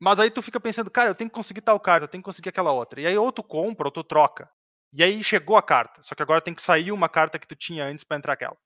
mas 0.00 0.20
aí 0.20 0.30
tu 0.30 0.40
fica 0.40 0.60
pensando, 0.60 0.92
cara, 0.92 1.10
eu 1.10 1.14
tenho 1.16 1.28
que 1.28 1.34
conseguir 1.34 1.60
tal 1.60 1.80
carta, 1.80 2.04
eu 2.04 2.08
tenho 2.08 2.22
que 2.22 2.26
conseguir 2.28 2.50
aquela 2.50 2.70
outra. 2.70 3.00
E 3.00 3.06
aí 3.06 3.18
ou 3.18 3.32
tu 3.32 3.42
compra 3.42 3.88
ou 3.88 3.92
tu 3.92 4.04
troca. 4.04 4.48
E 4.92 5.02
aí 5.02 5.24
chegou 5.24 5.56
a 5.56 5.62
carta, 5.62 6.00
só 6.02 6.14
que 6.14 6.22
agora 6.22 6.40
tem 6.40 6.54
que 6.54 6.62
sair 6.62 6.92
uma 6.92 7.08
carta 7.08 7.36
que 7.36 7.48
tu 7.48 7.56
tinha 7.56 7.84
antes 7.84 8.04
pra 8.04 8.16
entrar 8.16 8.34
aquela. 8.34 8.56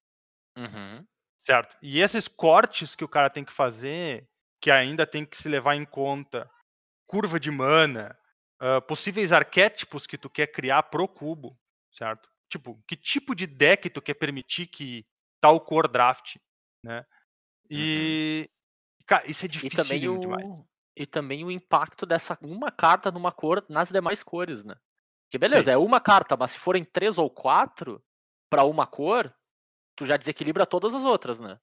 Uhum. 0.58 1.04
Certo. 1.42 1.76
E 1.82 2.00
esses 2.00 2.28
cortes 2.28 2.94
que 2.94 3.04
o 3.04 3.08
cara 3.08 3.28
tem 3.28 3.44
que 3.44 3.52
fazer, 3.52 4.28
que 4.60 4.70
ainda 4.70 5.04
tem 5.04 5.26
que 5.26 5.36
se 5.36 5.48
levar 5.48 5.74
em 5.74 5.84
conta, 5.84 6.48
curva 7.06 7.38
de 7.40 7.50
mana, 7.50 8.16
ah, 8.60 8.80
possíveis 8.80 9.32
arquétipos 9.32 10.06
que 10.06 10.16
tu 10.16 10.30
quer 10.30 10.46
criar 10.46 10.84
pro 10.84 11.08
cubo, 11.08 11.58
certo? 11.92 12.30
Tipo, 12.48 12.80
que 12.86 12.94
tipo 12.94 13.34
de 13.34 13.46
deck 13.46 13.90
tu 13.90 14.00
quer 14.00 14.14
permitir 14.14 14.68
que 14.68 15.04
tal 15.40 15.60
cor 15.60 15.88
draft, 15.88 16.36
né? 16.84 17.04
E 17.68 18.48
cara, 19.04 19.28
isso 19.28 19.44
é 19.44 19.48
E 19.48 19.68
também, 19.70 20.00
difícil 20.00 20.14
o... 20.14 20.18
demais. 20.20 20.62
e 20.96 21.06
também 21.06 21.44
o 21.44 21.50
impacto 21.50 22.06
dessa 22.06 22.38
uma 22.40 22.70
carta 22.70 23.10
numa 23.10 23.32
cor 23.32 23.64
nas 23.68 23.90
demais 23.90 24.22
cores, 24.22 24.62
né? 24.62 24.76
Que 25.28 25.38
beleza, 25.38 25.72
é 25.72 25.76
uma 25.76 26.00
carta, 26.00 26.36
mas 26.36 26.52
se 26.52 26.58
forem 26.58 26.84
três 26.84 27.18
ou 27.18 27.28
quatro 27.28 28.00
pra 28.48 28.64
uma 28.64 28.86
cor, 28.86 29.34
tu 30.02 30.06
já 30.06 30.16
desequilibra 30.16 30.66
todas 30.66 30.94
as 30.94 31.02
outras, 31.02 31.38
né? 31.40 31.58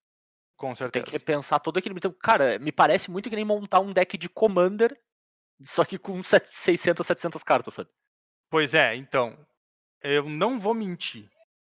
Com 0.58 0.68
Tem 0.70 0.76
certeza. 0.76 1.06
que 1.06 1.12
repensar 1.12 1.60
todo 1.60 1.78
aquele. 1.78 1.96
Então, 1.96 2.12
cara, 2.12 2.58
me 2.60 2.72
parece 2.72 3.10
muito 3.12 3.30
que 3.30 3.36
nem 3.36 3.46
montar 3.46 3.80
um 3.80 3.94
deck 3.94 4.18
de 4.18 4.28
Commander, 4.30 5.00
só 5.62 5.86
que 5.86 5.98
com 5.98 6.22
set- 6.24 6.48
600, 6.48 7.06
700 7.06 7.44
cartas, 7.44 7.74
sabe? 7.74 7.90
Pois 8.50 8.74
é, 8.74 8.96
então, 8.96 9.38
eu 10.02 10.28
não 10.28 10.60
vou 10.60 10.74
mentir. 10.74 11.30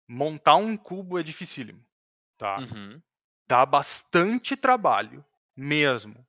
Montar 0.07 0.55
um 0.55 0.75
cubo 0.75 1.17
é 1.19 1.23
dificílimo, 1.23 1.83
tá? 2.37 2.59
Uhum. 2.59 3.01
dá 3.47 3.65
bastante 3.65 4.55
trabalho 4.55 5.23
mesmo. 5.55 6.25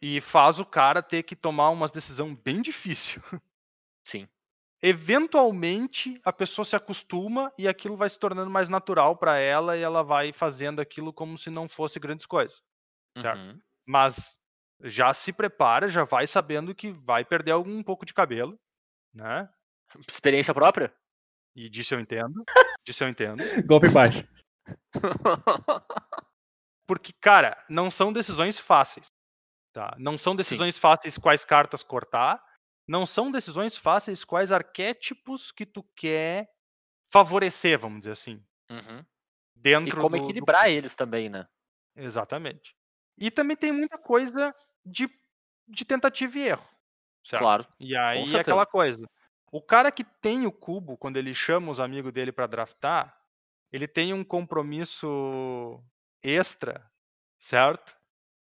E 0.00 0.20
faz 0.20 0.58
o 0.58 0.66
cara 0.66 1.02
ter 1.02 1.22
que 1.22 1.34
tomar 1.34 1.70
uma 1.70 1.88
decisão 1.88 2.34
bem 2.34 2.60
difícil. 2.60 3.22
Sim. 4.04 4.28
Eventualmente 4.82 6.20
a 6.24 6.32
pessoa 6.32 6.64
se 6.64 6.76
acostuma 6.76 7.52
e 7.56 7.66
aquilo 7.66 7.96
vai 7.96 8.10
se 8.10 8.18
tornando 8.18 8.50
mais 8.50 8.68
natural 8.68 9.16
para 9.16 9.38
ela 9.38 9.76
e 9.76 9.80
ela 9.80 10.02
vai 10.02 10.32
fazendo 10.32 10.80
aquilo 10.80 11.12
como 11.12 11.38
se 11.38 11.48
não 11.48 11.68
fosse 11.68 11.98
grandes 11.98 12.26
coisas. 12.26 12.62
Certo. 13.18 13.38
Uhum. 13.38 13.58
Mas 13.86 14.38
já 14.82 15.14
se 15.14 15.32
prepara, 15.32 15.88
já 15.88 16.04
vai 16.04 16.26
sabendo 16.26 16.74
que 16.74 16.90
vai 16.90 17.24
perder 17.24 17.52
algum 17.52 17.82
pouco 17.82 18.04
de 18.04 18.12
cabelo, 18.12 18.58
né? 19.14 19.48
Experiência 20.08 20.52
própria? 20.52 20.94
E 21.56 21.68
disso 21.68 21.94
eu 21.94 22.00
entendo. 22.00 22.44
Disso 22.84 23.04
eu 23.04 23.08
entendo. 23.08 23.42
Golpe 23.66 23.88
baixo. 23.88 24.26
Porque, 26.86 27.12
cara, 27.20 27.62
não 27.68 27.90
são 27.90 28.12
decisões 28.12 28.58
fáceis. 28.58 29.06
Tá? 29.72 29.94
Não 29.98 30.18
são 30.18 30.36
decisões 30.36 30.78
fáceis 30.78 31.18
quais 31.18 31.44
cartas 31.44 31.82
cortar. 31.82 32.42
Não 32.86 33.06
são 33.06 33.30
decisões 33.30 33.76
fáceis 33.76 34.24
quais 34.24 34.52
arquétipos 34.52 35.50
que 35.52 35.64
tu 35.64 35.82
quer 35.96 36.50
favorecer, 37.10 37.78
vamos 37.78 38.00
dizer 38.00 38.12
assim. 38.12 38.44
Uhum. 38.70 39.04
E 39.56 39.60
Dentro 39.60 40.00
como 40.00 40.16
do- 40.16 40.22
do- 40.22 40.24
equilibrar 40.24 40.68
eles 40.68 40.94
também, 40.94 41.28
né? 41.28 41.46
Exatamente. 41.96 42.74
E 43.16 43.30
também 43.30 43.56
tem 43.56 43.72
muita 43.72 43.96
coisa 43.96 44.54
de, 44.84 45.08
de 45.68 45.84
tentativa 45.84 46.38
e 46.38 46.42
erro. 46.48 46.68
Certo? 47.24 47.40
Claro. 47.40 47.66
E 47.80 47.96
aí 47.96 48.34
é 48.34 48.40
aquela 48.40 48.66
coisa. 48.66 49.08
O 49.50 49.62
cara 49.62 49.90
que 49.92 50.02
tem 50.04 50.46
o 50.46 50.52
cubo, 50.52 50.96
quando 50.98 51.16
ele 51.16 51.32
chama 51.32 51.70
os 51.70 51.78
amigos 51.80 52.12
dele 52.12 52.32
pra 52.32 52.46
draftar, 52.46 53.14
ele 53.72 53.86
tem 53.88 54.12
um 54.12 54.24
compromisso 54.24 55.80
extra, 56.22 56.90
certo? 57.38 57.96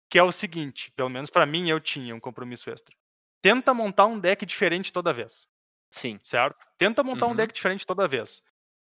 Que 0.09 0.19
é 0.19 0.23
o 0.23 0.31
seguinte, 0.31 0.91
pelo 0.91 1.09
menos 1.09 1.29
pra 1.29 1.45
mim 1.45 1.69
eu 1.69 1.79
tinha 1.79 2.13
um 2.13 2.19
compromisso 2.19 2.69
extra. 2.69 2.95
Tenta 3.43 3.73
montar 3.73 4.07
um 4.07 4.19
deck 4.19 4.45
diferente 4.45 4.91
toda 4.91 5.13
vez, 5.13 5.45
Sim. 5.91 6.19
certo? 6.23 6.65
Tenta 6.79 7.03
montar 7.03 7.27
um 7.27 7.35
Uhum. 7.35 7.35
deck 7.35 7.53
diferente 7.53 7.85
toda 7.85 8.07
vez. 8.07 8.41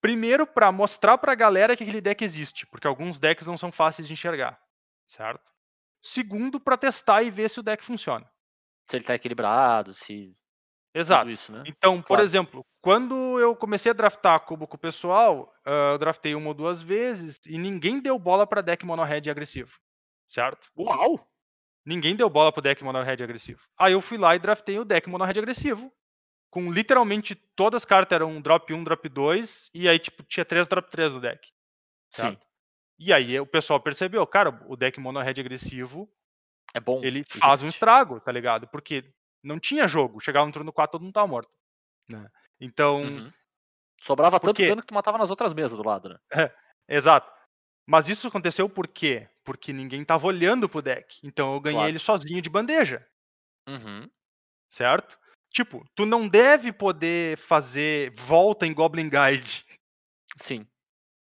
Primeiro 0.01 0.47
pra 0.47 0.73
mostrar 0.73 1.19
pra 1.19 1.35
galera 1.35 1.77
que 1.77 1.85
aquele 1.85 2.01
deck 2.03 2.25
existe, 2.25 2.67
porque 2.67 2.87
alguns 2.89 3.19
decks 3.19 3.47
não 3.47 3.59
são 3.59 3.73
fáceis 3.73 4.09
de 4.09 4.15
enxergar, 4.15 4.61
certo? 5.09 5.53
Segundo 6.03 6.61
pra 6.61 6.77
testar 6.79 7.23
e 7.23 7.31
ver 7.31 7.51
se 7.51 7.61
o 7.61 7.65
deck 7.65 7.85
funciona. 7.85 8.31
Se 8.89 8.97
ele 8.97 9.05
tá 9.05 9.15
equilibrado, 9.15 9.93
se. 9.93 10.37
Exato. 10.95 11.33
Isso, 11.33 11.53
né? 11.53 11.67
Então, 11.67 12.01
por 12.01 12.21
Claro. 12.21 12.21
exemplo, 12.21 12.65
quando 12.81 13.39
eu 13.41 13.57
comecei 13.57 13.91
a 13.91 13.95
draftar 13.95 14.41
cubo 14.47 14.67
com 14.69 14.77
o 14.77 14.79
pessoal, 14.79 15.53
eu 15.65 15.99
draftei 15.99 16.35
uma 16.35 16.49
ou 16.49 16.55
duas 16.55 16.83
vezes 16.83 17.41
e 17.47 17.59
ninguém 17.59 18.01
deu 18.01 18.19
bola 18.19 18.47
pra 18.47 18.61
deck 18.61 18.85
mono 18.87 19.03
red 19.05 19.29
agressivo. 19.31 19.73
Certo? 20.27 20.69
Uau! 20.77 21.27
Ninguém 21.87 22.17
deu 22.17 22.29
bola 22.29 22.51
pro 22.53 22.61
deck 22.61 22.83
mono 22.83 23.01
red 23.03 23.23
agressivo. 23.23 23.61
Aí 23.79 23.93
eu 23.93 24.01
fui 24.03 24.19
lá 24.19 24.35
e 24.35 24.39
draftei 24.41 24.79
o 24.79 24.85
deck 24.85 25.09
mono 25.09 25.25
red 25.25 25.39
agressivo. 25.39 25.91
Com 26.51 26.73
literalmente 26.73 27.35
todas 27.35 27.83
as 27.83 27.85
cartas 27.85 28.17
eram 28.17 28.41
drop 28.41 28.73
1, 28.73 28.83
drop 28.83 29.09
2, 29.09 29.71
e 29.73 29.89
aí, 29.89 29.99
tipo, 29.99 30.23
tinha 30.25 30.45
3 30.45 30.67
drop 30.67 30.91
3 30.91 31.13
no 31.13 31.21
deck. 31.21 31.47
Sim. 32.11 32.23
Certo? 32.23 32.47
E 32.99 33.13
aí 33.13 33.39
o 33.39 33.47
pessoal 33.47 33.79
percebeu, 33.79 34.27
cara, 34.27 34.59
o 34.67 34.75
deck 34.77 34.99
mono 34.99 35.21
red 35.21 35.39
agressivo 35.39 36.11
É 36.75 36.81
bom. 36.81 37.01
ele 37.05 37.25
faz 37.25 37.61
um 37.63 37.67
existe. 37.67 37.77
estrago, 37.77 38.19
tá 38.21 38.33
ligado? 38.33 38.67
Porque 38.69 39.05
não 39.43 39.59
tinha 39.61 39.87
jogo. 39.87 40.19
Chegava 40.21 40.47
no 40.47 40.53
turno 40.53 40.73
4, 40.73 40.93
todo 40.93 41.03
mundo 41.05 41.13
tava 41.15 41.27
morto. 41.27 41.51
né? 42.09 42.29
Então, 42.61 43.03
Uhum. 43.03 43.33
Sobrava 44.03 44.39
tanto 44.39 44.55
Porque- 44.55 44.69
dano 44.69 44.83
que 44.83 44.87
tu 44.89 44.95
matava 44.95 45.19
nas 45.19 45.31
outras 45.31 45.53
mesas 45.55 45.77
do 45.77 45.85
lado, 45.85 46.09
né? 46.11 46.19
exato. 46.89 47.31
Mas 47.87 48.09
isso 48.09 48.27
aconteceu 48.29 48.69
por 48.69 48.89
quê? 48.89 49.29
Porque 49.45 49.73
ninguém 49.73 50.05
tava 50.05 50.27
olhando 50.27 50.69
pro 50.69 50.83
deck. 50.83 51.21
Então 51.23 51.55
eu 51.55 51.61
ganhei 51.61 51.77
Claro. 51.79 51.91
ele 51.91 51.99
sozinho 51.99 52.43
de 52.43 52.51
bandeja, 52.51 53.07
Uhum. 53.69 54.11
certo? 54.69 55.19
Tipo, 55.51 55.85
tu 55.95 56.05
não 56.05 56.29
deve 56.29 56.73
poder 56.73 57.39
fazer 57.39 58.13
volta 58.15 58.67
em 58.67 58.75
Goblin 58.75 59.09
Guide, 59.09 59.65
Sim. 60.37 60.67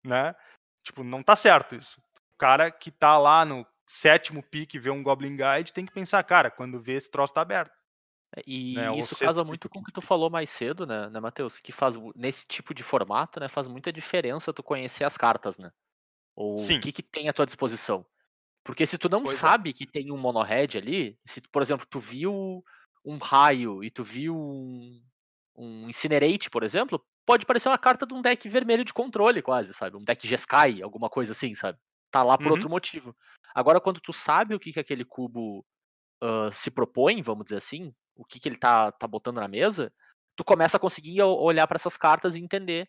né? 0.04 0.34
Tipo, 0.84 1.04
não 1.04 1.22
tá 1.22 1.36
certo 1.36 1.74
isso. 1.76 2.00
O 2.34 2.38
cara 2.38 2.70
que 2.70 2.90
tá 2.90 3.16
lá 3.16 3.44
no 3.44 3.66
sétimo 3.86 4.42
pick 4.42 4.74
e 4.74 4.78
vê 4.78 4.90
um 4.90 5.02
Goblin 5.02 5.36
Guide 5.36 5.72
tem 5.72 5.86
que 5.86 5.92
pensar, 5.92 6.22
cara, 6.24 6.50
quando 6.50 6.80
vê 6.80 6.94
esse 6.94 7.10
troço 7.10 7.32
tá 7.32 7.40
aberto. 7.40 7.72
É, 8.36 8.42
E 8.46 8.74
Né, 8.74 8.90
ou 8.90 8.98
isso 8.98 9.14
sexto 9.14 9.24
casa 9.24 9.44
muito 9.44 9.68
com 9.68 9.78
o 9.80 9.84
que 9.84 9.92
tu 9.92 10.02
falou 10.02 10.28
mais 10.28 10.50
cedo, 10.50 10.86
né, 10.86 11.08
né 11.08 11.20
Matheus? 11.20 11.60
Que 11.60 11.72
faz 11.72 11.94
nesse 12.14 12.46
tipo 12.46 12.74
de 12.74 12.82
formato, 12.82 13.40
né, 13.40 13.48
faz 13.48 13.66
muita 13.66 13.90
diferença 13.92 14.52
tu 14.52 14.62
conhecer 14.62 15.04
as 15.04 15.16
cartas, 15.16 15.56
né? 15.58 15.70
Ou 16.38 16.56
Sim. 16.64 16.76
o 16.78 16.80
que, 16.80 16.92
que 16.92 17.02
tem 17.02 17.28
à 17.28 17.32
tua 17.32 17.46
disposição. 17.46 18.06
Porque 18.64 18.86
se 18.86 18.98
tu 18.98 19.08
não 19.08 19.24
Pois 19.24 19.38
é. 19.38 19.40
sabe 19.40 19.72
que 19.72 19.86
tem 19.86 20.12
um 20.12 20.18
mono-red 20.18 20.76
ali, 20.78 21.18
se, 21.26 21.40
tu, 21.40 21.50
por 21.50 21.62
exemplo, 21.62 21.86
tu 21.90 21.98
viu 21.98 22.62
um 23.04 23.18
raio 23.18 23.82
e 23.82 23.90
tu 23.90 24.04
viu 24.04 24.36
um, 24.36 25.02
um 25.56 25.88
Incinerate, 25.88 26.50
por 26.50 26.62
exemplo, 26.62 27.04
pode 27.26 27.46
parecer 27.46 27.68
uma 27.68 27.78
carta 27.78 28.06
de 28.06 28.14
um 28.14 28.22
deck 28.22 28.48
vermelho 28.48 28.84
de 28.84 28.94
controle, 28.94 29.42
quase, 29.42 29.74
sabe? 29.74 29.96
Um 29.96 30.04
deck 30.04 30.26
Jeskai, 30.28 30.82
alguma 30.82 31.10
coisa 31.10 31.32
assim, 31.32 31.54
sabe? 31.54 31.78
Tá 32.10 32.22
lá 32.22 32.38
por 32.38 32.46
Uhum. 32.46 32.52
outro 32.52 32.70
motivo. 32.70 33.16
Agora, 33.54 33.80
quando 33.80 34.00
tu 34.00 34.12
sabe 34.12 34.54
o 34.54 34.60
que, 34.60 34.72
que 34.72 34.80
aquele 34.80 35.04
cubo 35.04 35.64
ah, 36.22 36.50
se 36.52 36.70
propõe, 36.70 37.22
vamos 37.22 37.44
dizer 37.44 37.56
assim, 37.58 37.94
o 38.16 38.24
que, 38.24 38.40
que 38.40 38.48
ele 38.48 38.56
tá, 38.58 38.92
tá 38.92 39.06
botando 39.06 39.36
na 39.40 39.48
mesa, 39.48 39.92
tu 40.36 40.44
começa 40.44 40.76
a 40.76 40.80
conseguir 40.80 41.22
olhar 41.22 41.66
para 41.66 41.76
essas 41.76 41.96
cartas 41.96 42.34
e 42.36 42.40
entender 42.40 42.88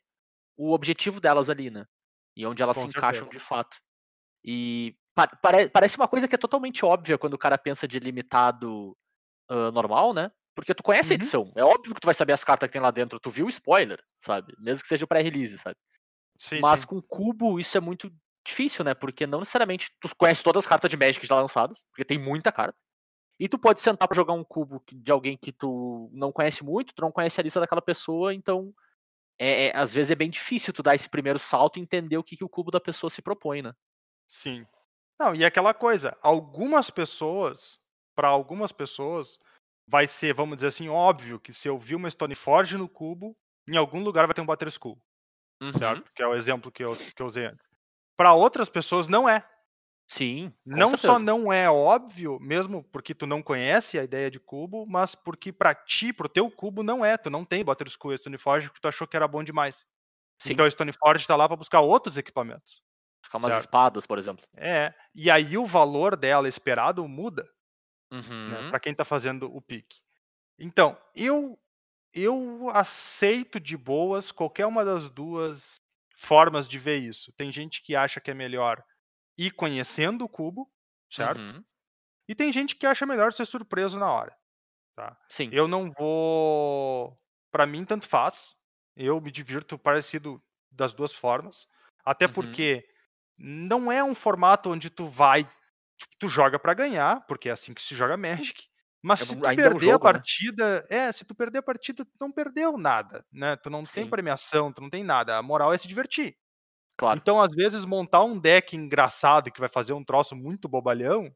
o 0.57 0.73
objetivo 0.73 1.19
delas 1.21 1.49
ali, 1.49 1.69
né? 1.69 1.85
E 2.39 2.45
onde 2.45 2.63
elas 2.63 2.77
Com 2.77 2.83
se 2.83 2.87
encaixam 2.87 3.25
certeza. 3.25 3.31
de 3.31 3.39
fato. 3.39 3.77
E 4.45 4.95
pa- 5.13 5.27
pare- 5.27 5.67
parece 5.67 5.97
uma 5.97 6.07
coisa 6.07 6.25
que 6.25 6.35
é 6.35 6.37
totalmente 6.37 6.85
óbvia 6.85 7.17
quando 7.17 7.33
o 7.33 7.37
cara 7.37 7.57
pensa 7.57 7.85
de 7.85 7.99
limitado 7.99 8.95
ah, 9.49 9.71
normal, 9.71 10.13
né? 10.13 10.31
Porque 10.55 10.73
tu 10.73 10.81
conhece 10.81 11.11
a 11.11 11.15
Uhum. 11.15 11.15
edição. 11.15 11.51
É 11.53 11.63
óbvio 11.65 11.93
que 11.93 11.99
tu 11.99 12.05
vai 12.05 12.13
saber 12.13 12.31
as 12.31 12.43
cartas 12.45 12.67
que 12.67 12.73
tem 12.73 12.81
lá 12.81 12.91
dentro. 12.91 13.19
Tu 13.19 13.29
viu 13.29 13.45
o 13.45 13.49
spoiler, 13.49 14.01
sabe? 14.23 14.53
Mesmo 14.57 14.81
que 14.83 14.87
seja 14.87 15.03
o 15.03 15.07
pré-release, 15.07 15.57
sabe? 15.57 15.75
Sim, 16.39 16.61
Mas 16.61 16.81
sim. 16.81 16.85
com 16.87 17.01
cubo 17.01 17.59
isso 17.59 17.77
é 17.77 17.81
muito 17.81 18.09
difícil, 18.47 18.85
né? 18.85 18.93
Porque 18.93 19.27
não 19.27 19.39
necessariamente 19.39 19.91
tu 19.99 20.09
conhece 20.15 20.41
todas 20.41 20.63
as 20.63 20.67
cartas 20.67 20.89
de 20.89 20.95
Magic 20.95 21.25
já 21.27 21.35
lançadas, 21.35 21.83
porque 21.91 22.05
tem 22.05 22.17
muita 22.17 22.53
carta. 22.53 22.77
E 23.37 23.49
tu 23.49 23.59
pode 23.59 23.81
sentar 23.81 24.07
pra 24.07 24.15
jogar 24.15 24.31
um 24.33 24.43
cubo 24.45 24.81
de 24.89 25.11
alguém 25.11 25.35
que 25.37 25.51
tu 25.51 26.09
não 26.13 26.31
conhece 26.31 26.63
muito, 26.63 26.93
tu 26.95 27.01
não 27.01 27.11
conhece 27.11 27.37
a 27.39 27.43
lista 27.43 27.59
daquela 27.59 27.81
pessoa, 27.81 28.33
então 28.33 28.73
é, 29.39 29.67
é- 29.67 29.77
às 29.77 29.93
vezes 29.93 30.11
é 30.11 30.15
bem 30.15 30.29
difícil 30.29 30.73
tu 30.73 30.83
dar 30.83 30.95
esse 30.95 31.09
primeiro 31.09 31.39
salto 31.39 31.79
e 31.79 31.81
entender 31.81 32.17
o 32.17 32.23
que, 32.23 32.37
que 32.37 32.43
o 32.43 32.49
cubo 32.49 32.69
da 32.71 32.79
pessoa 32.79 33.09
se 33.09 33.21
propõe, 33.21 33.61
né? 33.61 33.73
Sim. 34.27 34.65
Não, 35.19 35.33
e 35.35 35.43
aquela 35.43 35.73
coisa, 35.73 36.17
algumas 36.21 36.89
pessoas, 36.89 37.79
para 38.15 38.27
algumas 38.29 38.71
pessoas, 38.71 39.37
vai 39.87 40.07
ser, 40.07 40.33
vamos 40.33 40.57
dizer 40.57 40.67
assim, 40.67 40.87
óbvio 40.87 41.39
que 41.39 41.51
se 41.53 41.67
eu 41.67 41.77
vi 41.77 41.95
uma 41.95 42.09
Stoneforge 42.09 42.77
no 42.77 42.87
cubo, 42.87 43.35
em 43.67 43.75
algum 43.75 44.03
lugar 44.03 44.27
vai 44.27 44.33
ter 44.33 44.41
um 44.41 44.45
Butter 44.45 44.67
Skull, 44.67 44.97
Uhum. 45.61 45.73
certo? 45.73 46.11
Que 46.13 46.23
é 46.23 46.27
o 46.27 46.35
exemplo 46.35 46.71
que 46.71 46.83
eu, 46.83 46.95
que 46.95 47.21
eu 47.21 47.25
usei 47.25 47.45
antes. 47.45 47.65
Para 48.15 48.33
outras 48.33 48.69
pessoas 48.69 49.07
não 49.07 49.27
é. 49.27 49.45
Sim. 50.09 50.51
Não 50.65 50.89
só 50.89 50.97
certeza. 50.97 51.19
não 51.19 51.53
é 51.53 51.69
óbvio, 51.69 52.39
mesmo 52.39 52.83
porque 52.91 53.13
tu 53.13 53.27
não 53.27 53.43
conhece 53.43 53.99
a 53.99 54.03
ideia 54.03 54.31
de 54.31 54.39
cubo, 54.39 54.87
mas 54.87 55.13
porque 55.13 55.53
para 55.53 55.75
ti, 55.75 56.11
pro 56.11 56.27
teu 56.27 56.49
cubo 56.49 56.81
não 56.81 57.05
é, 57.05 57.15
tu 57.15 57.29
não 57.29 57.45
tem 57.45 57.63
Butter 57.63 57.87
e 57.87 58.17
Stoneforge 58.17 58.67
porque 58.67 58.81
tu 58.81 58.87
achou 58.87 59.07
que 59.07 59.15
era 59.15 59.27
bom 59.27 59.43
demais. 59.43 59.85
Sim. 60.39 60.53
Então 60.53 60.65
a 60.65 60.71
Stoneforge 60.71 61.27
tá 61.27 61.35
lá 61.35 61.47
para 61.47 61.57
buscar 61.57 61.81
outros 61.81 62.17
equipamentos. 62.17 62.81
Ficar 63.23 63.37
umas 63.37 63.51
certo. 63.51 63.65
espadas, 63.65 64.07
por 64.07 64.17
exemplo. 64.17 64.43
É, 64.57 64.91
e 65.13 65.29
aí 65.29 65.55
o 65.59 65.65
valor 65.65 66.15
dela 66.15 66.47
esperado 66.49 67.07
muda. 67.07 67.47
Uhum. 68.11 68.49
né, 68.49 68.69
para 68.71 68.79
quem 68.79 68.91
está 68.91 69.05
fazendo 69.05 69.55
o 69.55 69.61
pique. 69.61 69.99
Então, 70.57 70.97
eu 71.13 71.59
eu 72.11 72.71
aceito 72.73 73.59
de 73.59 73.77
boas 73.77 74.31
qualquer 74.31 74.65
uma 74.65 74.83
das 74.83 75.07
duas 75.11 75.79
formas 76.17 76.67
de 76.67 76.79
ver 76.79 76.97
isso. 76.97 77.31
Tem 77.33 77.51
gente 77.51 77.83
que 77.83 77.95
acha 77.95 78.19
que 78.19 78.31
é 78.31 78.33
melhor 78.33 78.83
ir 79.39 79.51
conhecendo 79.53 80.25
o 80.25 80.29
cubo, 80.29 80.71
certo? 81.11 81.47
Uhum. 81.47 81.65
E 82.29 82.35
tem 82.35 82.53
gente 82.53 82.75
que 82.77 82.87
acha 82.87 83.05
melhor 83.05 83.33
ser 83.33 83.45
surpreso 83.45 83.99
na 83.99 84.11
hora. 84.11 84.37
Sim. 85.29 85.51
Eu 85.51 85.67
não 85.67 85.91
vou, 85.91 87.17
para 87.51 87.65
mim 87.65 87.85
tanto 87.85 88.07
faz. 88.07 88.55
Eu 88.95 89.19
me 89.21 89.31
divirto 89.31 89.77
parecido 89.79 90.41
das 90.71 90.93
duas 90.93 91.13
formas, 91.13 91.67
até 92.05 92.27
Uhum. 92.27 92.63
porque 92.67 92.85
não 93.37 93.91
é 93.91 94.03
um 94.03 94.13
formato 94.13 94.69
onde 94.69 94.89
tu 94.89 95.07
vai, 95.07 95.43
tipo, 95.45 96.15
tu 96.19 96.27
joga 96.27 96.59
para 96.59 96.73
ganhar, 96.73 97.25
porque 97.27 97.49
é 97.49 97.53
assim 97.53 97.73
que 97.73 97.81
se 97.81 97.95
joga 97.95 98.17
Magic. 98.17 98.67
Mas 99.01 99.21
É 99.21 99.25
se 99.25 99.35
tu 99.37 99.45
ainda 99.45 99.69
é 99.69 99.71
um 99.71 99.79
perder 99.79 99.91
a 99.91 99.99
jogo, 99.99 100.09
né? 100.09 100.23
partida, 100.23 100.85
é, 100.89 101.11
se 101.11 101.25
tu 101.25 101.35
perder 101.35 101.59
a 101.59 101.63
partida, 101.63 102.05
tu 102.05 102.11
não 102.19 102.31
perdeu 102.31 102.77
nada, 102.77 103.25
né? 103.31 103.55
Tu 103.57 103.69
não 103.69 103.85
tem 103.85 104.05
Sim. 104.05 104.09
premiação, 104.09 104.71
tu 104.73 104.81
não 104.81 104.89
tem 104.89 105.03
nada. 105.03 105.37
A 105.37 105.43
moral 105.43 105.73
é 105.73 105.77
se 105.77 105.87
divertir. 105.87 106.37
Claro. 106.99 107.19
Então, 107.21 107.39
às 107.41 107.53
vezes, 107.53 107.85
montar 107.85 108.23
um 108.23 108.37
deck 108.39 108.75
engraçado 108.75 109.51
que 109.51 109.59
vai 109.59 109.69
fazer 109.69 109.93
um 109.93 110.03
troço 110.03 110.35
muito 110.35 110.67
bobalhão, 110.69 111.33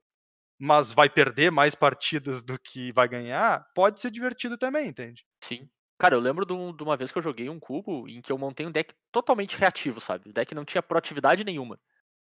mas 0.59 0.91
vai 0.91 1.09
perder 1.09 1.51
mais 1.51 1.75
partidas 1.75 2.43
do 2.43 2.59
que 2.59 2.91
vai 2.93 3.07
ganhar, 3.07 3.65
pode 3.75 4.01
ser 4.01 4.11
divertido 4.11 4.57
também, 4.57 4.89
entende? 4.89 5.25
Sim. 5.43 5.69
Cara, 5.99 6.15
eu 6.15 6.19
lembro 6.19 6.45
de, 6.45 6.53
um- 6.53 6.75
uma 6.81 6.97
vez 6.97 7.11
que 7.11 7.17
eu 7.17 7.21
joguei 7.21 7.49
um 7.49 7.59
cubo 7.59 8.07
em 8.09 8.21
que 8.21 8.31
eu 8.31 8.37
montei 8.37 8.65
um 8.65 8.71
deck 8.71 8.93
totalmente 9.11 9.57
reativo, 9.57 10.01
sabe? 10.01 10.29
O 10.29 10.33
deck 10.33 10.53
não 10.55 10.65
tinha 10.65 10.81
proatividade 10.83 11.43
nenhuma. 11.43 11.79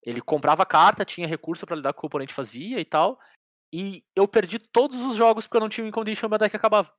Ele 0.03 0.21
comprava 0.21 0.65
carta, 0.65 1.05
tinha 1.05 1.27
recurso 1.27 1.65
pra 1.65 1.75
lidar 1.77 1.93
com 1.93 1.99
o 1.99 2.01
que 2.01 2.05
o 2.05 2.09
oponente 2.09 2.33
fazia 2.33 2.79
e 2.79 2.85
tal. 2.85 3.19
E 3.73 4.03
eu 4.15 4.27
perdi 4.27 4.59
todos 4.59 5.01
os 5.05 5.17
jogos 5.17 5.45
porque 5.47 5.57
eu 5.57 5.61
não 5.61 5.69
tinha 5.69 5.85
win 5.85 5.91
condition 5.91 6.27
e 6.27 6.29
meu 6.29 6.39
deck 6.39 6.55
acabava. 6.55 6.91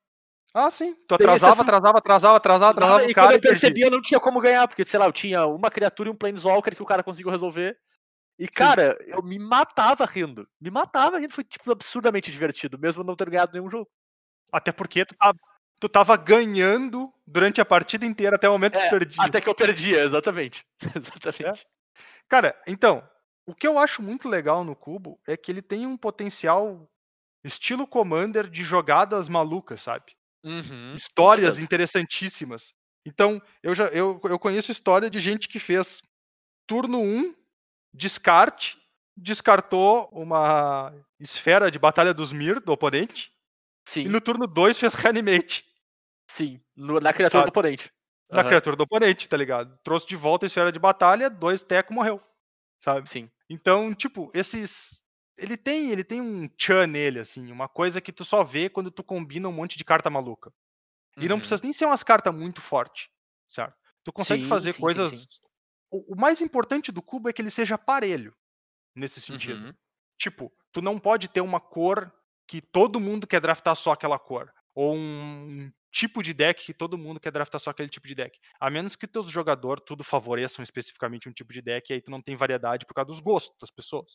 Ah, 0.58 0.70
sim. 0.70 0.94
Tu 1.06 1.14
atrasava, 1.14 1.52
exceção. 1.52 1.64
atrasava, 1.64 1.98
atrasava, 1.98 2.36
atrasava, 2.38 2.70
atrasava 2.70 3.10
e 3.10 3.12
cara 3.12 3.26
quando 3.26 3.32
eu 3.32 3.38
e 3.38 3.40
perdia. 3.42 3.60
percebi, 3.60 3.82
eu 3.82 3.90
não 3.90 4.00
tinha 4.00 4.18
como 4.18 4.40
ganhar, 4.40 4.66
porque, 4.66 4.86
sei 4.86 4.98
lá, 4.98 5.04
eu 5.04 5.12
tinha 5.12 5.44
uma 5.44 5.70
criatura 5.70 6.08
e 6.08 6.12
um 6.12 6.16
Planeswalker 6.16 6.74
que 6.74 6.82
o 6.82 6.86
cara 6.86 7.02
conseguiu 7.02 7.30
resolver. 7.30 7.76
E, 8.38 8.48
cara, 8.48 8.96
eu 9.06 9.22
me 9.22 9.38
matava 9.38 10.06
rindo. 10.06 10.48
Me 10.58 10.70
matava 10.70 11.18
rindo. 11.18 11.34
Foi, 11.34 11.44
tipo, 11.44 11.70
absurdamente 11.70 12.30
divertido, 12.30 12.78
mesmo 12.78 13.04
não 13.04 13.14
ter 13.14 13.28
ganhado 13.28 13.52
nenhum 13.52 13.68
jogo. 13.68 13.86
Até 14.50 14.72
porque 14.72 15.04
tu 15.04 15.14
tava, 15.14 15.38
tu 15.78 15.88
tava 15.90 16.16
ganhando 16.16 17.12
durante 17.26 17.60
a 17.60 17.64
partida 17.64 18.06
inteira 18.06 18.36
até 18.36 18.48
o 18.48 18.52
momento 18.52 18.78
que 18.78 18.78
É, 18.78 18.88
tu 18.88 18.98
perdia. 18.98 19.24
Até 19.24 19.40
que 19.42 19.48
eu 19.50 19.54
perdia, 19.54 20.04
exatamente. 20.04 20.64
exatamente. 20.96 21.66
Cara, 22.28 22.58
então, 22.66 23.06
o 23.46 23.54
que 23.54 23.66
eu 23.66 23.78
acho 23.78 24.00
muito 24.00 24.26
legal 24.26 24.64
no 24.64 24.74
Cubo 24.74 25.20
é 25.26 25.36
que 25.36 25.52
ele 25.52 25.60
tem 25.60 25.86
um 25.86 25.98
potencial 25.98 26.88
estilo 27.44 27.86
Commander 27.86 28.48
de 28.48 28.64
jogadas 28.64 29.28
malucas, 29.28 29.82
sabe? 29.82 30.16
Uhum, 30.46 30.94
Histórias 30.94 31.58
interessantíssimas. 31.58 32.72
Então, 33.04 33.42
eu 33.62 33.74
já 33.74 33.86
eu, 33.88 34.20
eu 34.24 34.38
conheço 34.38 34.70
história 34.72 35.10
de 35.10 35.18
gente 35.20 35.48
que 35.48 35.58
fez 35.58 36.00
turno 36.66 37.00
1, 37.00 37.34
descarte, 37.92 38.76
descartou 39.16 40.08
uma 40.12 40.92
esfera 41.20 41.70
de 41.70 41.78
batalha 41.78 42.14
dos 42.14 42.32
Mir 42.32 42.60
do 42.60 42.72
oponente, 42.72 43.32
Sim, 43.88 44.02
e 44.02 44.08
no 44.08 44.20
turno 44.20 44.46
2 44.46 44.78
fez 44.78 44.94
reanimate 44.94 45.64
sim. 46.30 46.60
no- 46.76 47.00
na 47.00 47.12
criatura 47.12 47.40
Sabe? 47.40 47.46
do 47.46 47.48
oponente. 47.50 47.90
na 48.30 48.40
Aham, 48.40 48.48
criatura 48.48 48.76
do 48.76 48.82
oponente, 48.82 49.28
tá 49.28 49.36
ligado? 49.36 49.78
Trouxe 49.84 50.06
de 50.06 50.16
volta 50.16 50.46
a 50.46 50.48
esfera 50.48 50.70
de 50.72 50.78
batalha, 50.78 51.30
dois 51.30 51.62
teco 51.62 51.92
morreu. 51.94 52.20
Sabe? 52.78 53.08
Sim. 53.08 53.30
Então, 53.48 53.94
tipo, 53.94 54.30
esses. 54.34 55.00
Ele 55.38 55.56
tem, 55.56 55.90
ele 55.90 56.02
tem 56.04 56.20
um 56.20 56.48
tchan 56.48 56.86
nele, 56.86 57.20
assim, 57.20 57.52
uma 57.52 57.68
coisa 57.68 58.00
que 58.00 58.12
tu 58.12 58.24
só 58.24 58.42
vê 58.42 58.70
quando 58.70 58.90
tu 58.90 59.04
combina 59.04 59.48
um 59.48 59.52
monte 59.52 59.76
de 59.76 59.84
carta 59.84 60.08
maluca. 60.08 60.52
E 61.20 61.28
não 61.28 61.38
Uhum. 61.38 61.40
precisa 61.40 61.62
nem 61.64 61.72
ser 61.72 61.86
umas 61.86 62.02
cartas 62.04 62.34
muito 62.34 62.60
fortes, 62.60 63.08
certo? 63.48 63.76
Tu 64.04 64.12
consegue 64.12 64.44
Sim, 64.44 64.46
fazer 64.46 64.74
sim, 64.74 64.74
coisas. 64.74 65.12
sim. 65.12 65.28
O, 65.90 66.14
o 66.14 66.20
mais 66.20 66.40
importante 66.40 66.92
do 66.92 67.02
cubo 67.02 67.28
é 67.28 67.32
que 67.34 67.42
ele 67.42 67.50
seja 67.50 67.78
parelho, 67.78 68.34
nesse 68.96 69.20
sentido. 69.20 69.62
Uhum. 69.62 69.76
Tipo, 70.18 70.52
tu 70.72 70.82
não 70.82 70.98
pode 70.98 71.28
ter 71.28 71.40
uma 71.42 71.60
cor 71.60 72.12
que 72.48 72.60
todo 72.62 73.00
mundo 73.00 73.26
quer 73.26 73.40
draftar 73.40 73.76
só 73.76 73.92
aquela 73.92 74.18
cor. 74.18 74.52
Ou 74.74 74.94
um 74.96 75.70
tipo 75.92 76.22
de 76.22 76.34
deck 76.34 76.64
que 76.66 76.74
todo 76.74 76.98
mundo 76.98 77.20
quer 77.20 77.32
draftar 77.32 77.60
só 77.60 77.70
aquele 77.70 77.88
tipo 77.88 78.08
de 78.08 78.14
deck. 78.14 78.38
A 78.60 78.70
menos 78.70 78.96
que 78.96 79.06
teus 79.08 79.28
jogadores 79.30 79.84
tudo 79.86 80.04
favoreçam 80.04 80.62
especificamente 80.62 81.28
um 81.28 81.32
tipo 81.32 81.52
de 81.52 81.62
deck, 81.62 81.90
e 81.90 81.94
aí 81.94 82.02
tu 82.02 82.10
não 82.10 82.22
tem 82.22 82.36
variedade 82.36 82.86
por 82.86 82.94
causa 82.94 83.08
dos 83.10 83.20
gostos 83.20 83.56
das 83.60 83.70
pessoas. 83.70 84.12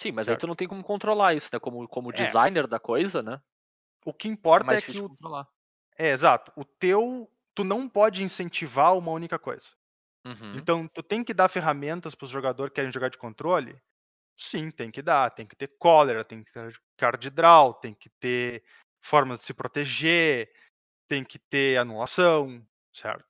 Sim, 0.00 0.12
mas 0.12 0.28
aí 0.30 0.36
Certo. 0.36 0.38
tu 0.38 0.46
não 0.46 0.54
tem 0.56 0.66
como 0.68 0.82
controlar 0.82 1.34
isso, 1.34 1.48
né? 1.52 1.58
Como, 1.60 1.86
como 1.88 2.12
É. 2.12 2.34
designer 2.34 2.66
da 2.66 2.80
coisa, 2.80 3.22
né? 3.22 3.40
O 4.04 4.12
que 4.12 4.28
É 4.54 4.60
importa 4.60 4.64
mais 4.64 4.80
é 4.82 4.82
que 4.82 4.98
o. 4.98 5.08
controlar. 5.08 5.48
É, 5.98 6.10
exato. 6.10 6.52
O 6.56 6.64
teu. 6.64 7.30
Tu 7.54 7.64
não 7.64 7.88
pode 7.88 8.22
incentivar 8.24 8.96
uma 8.96 9.12
única 9.12 9.38
coisa. 9.38 9.66
Uhum. 10.24 10.62
Então, 10.62 10.88
tu 10.88 11.02
tem 11.02 11.24
que 11.24 11.34
dar 11.34 11.48
ferramentas 11.50 12.14
para 12.14 12.26
os 12.26 12.30
jogadores 12.32 12.70
que 12.70 12.76
querem 12.76 12.92
jogar 12.92 13.10
de 13.10 13.18
controle? 13.18 13.80
Sim, 14.36 14.70
tem 14.70 14.90
que 14.90 15.02
dar. 15.02 15.30
Tem 15.30 15.46
que 15.46 15.56
ter 15.56 15.68
cólera, 15.78 16.24
tem 16.24 16.42
que 16.44 16.52
ter 16.52 16.72
card 16.96 17.30
draw, 17.30 17.74
tem 17.74 17.94
que 17.94 18.08
ter 18.20 18.64
formas 19.04 19.40
de 19.40 19.46
se 19.46 19.54
proteger, 19.54 20.50
tem 21.08 21.24
que 21.24 21.38
ter 21.38 21.78
anulação, 21.78 22.66
certo? 22.94 23.29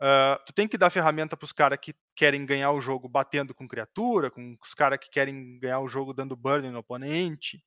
Ah, 0.00 0.40
tu 0.44 0.52
tem 0.52 0.66
que 0.66 0.78
dar 0.78 0.90
ferramenta 0.90 1.36
pros 1.36 1.52
caras 1.52 1.78
que 1.80 1.94
querem 2.16 2.44
ganhar 2.44 2.72
o 2.72 2.80
jogo 2.80 3.08
batendo 3.08 3.54
com 3.54 3.68
criatura, 3.68 4.30
com 4.30 4.56
os 4.62 4.74
caras 4.74 4.98
que 4.98 5.10
querem 5.10 5.58
ganhar 5.58 5.80
o 5.80 5.88
jogo 5.88 6.12
dando 6.12 6.36
burn 6.36 6.70
no 6.70 6.80
oponente. 6.80 7.62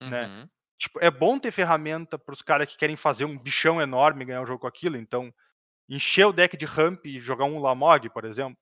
né? 0.00 0.26
Uhum. 0.26 0.48
Tipo, 0.78 0.98
é 1.00 1.10
bom 1.10 1.38
ter 1.38 1.50
ferramenta 1.50 2.18
pros 2.18 2.42
caras 2.42 2.70
que 2.70 2.76
querem 2.76 2.96
fazer 2.96 3.24
um 3.24 3.38
bichão 3.38 3.80
enorme 3.80 4.22
e 4.22 4.26
ganhar 4.26 4.42
o 4.42 4.46
jogo 4.46 4.60
com 4.60 4.66
aquilo. 4.66 4.96
Então, 4.96 5.32
encher 5.88 6.26
o 6.26 6.32
deck 6.32 6.56
de 6.56 6.66
ramp 6.66 7.06
e 7.06 7.18
jogar 7.18 7.46
um 7.46 7.58
Lamog, 7.58 8.10
por 8.10 8.24
exemplo, 8.24 8.60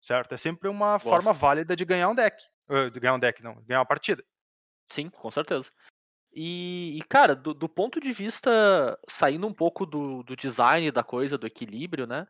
certo? 0.00 0.32
É 0.32 0.36
sempre 0.36 0.68
uma 0.68 0.98
forma 0.98 1.32
Gosto. 1.32 1.40
válida 1.40 1.74
de 1.74 1.84
ganhar 1.84 2.08
um 2.08 2.14
deck. 2.14 2.40
De 2.92 3.00
ganhar 3.00 3.14
um 3.14 3.18
deck, 3.18 3.42
não, 3.42 3.54
de 3.56 3.66
ganhar 3.66 3.80
uma 3.80 3.86
partida. 3.86 4.24
Sim, 4.92 5.08
com 5.10 5.30
certeza. 5.30 5.70
E, 6.32 6.98
e, 6.98 7.02
cara, 7.08 7.34
do, 7.34 7.54
do 7.54 7.68
ponto 7.68 7.98
de 7.98 8.12
vista, 8.12 8.96
saindo 9.08 9.46
um 9.46 9.54
pouco 9.54 9.86
do, 9.86 10.22
do 10.22 10.36
design 10.36 10.90
da 10.90 11.02
coisa, 11.02 11.38
do 11.38 11.46
equilíbrio, 11.46 12.06
né? 12.06 12.26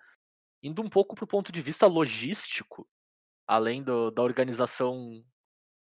Indo 0.63 0.83
um 0.83 0.89
pouco 0.91 1.15
pro 1.15 1.27
ponto 1.27 1.53
de 1.53 1.63
vista 1.63 1.87
logístico, 1.87 2.89
além 3.47 3.83
do- 3.83 4.11
da 4.11 4.23
organização 4.23 5.25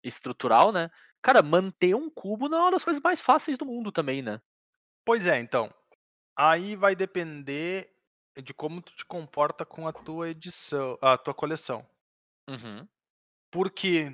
estrutural, 0.05 0.73
né? 0.73 0.91
Cara, 1.23 1.43
manter 1.43 1.95
um 1.97 2.11
cubo 2.11 2.49
não 2.49 2.59
é 2.59 2.63
uma 2.63 2.71
das 2.73 2.85
coisas 2.85 3.03
mais 3.03 3.21
fáceis 3.21 3.59
do 3.59 3.67
mundo 3.67 3.93
também, 3.93 4.23
né? 4.23 4.41
Pois 5.05 5.27
é, 5.27 5.39
então. 5.39 5.73
Aí 6.37 6.77
vai 6.77 6.97
depender 6.97 7.91
de 8.43 8.55
como 8.55 8.83
tu 8.83 8.95
te 8.97 9.05
comporta 9.07 9.65
com 9.67 9.87
a 9.89 9.93
tua 9.93 10.31
edição, 10.31 10.99
a 11.03 11.19
tua 11.19 11.35
coleção. 11.35 11.87
Uhum. 12.49 12.89
Porque, 13.51 14.09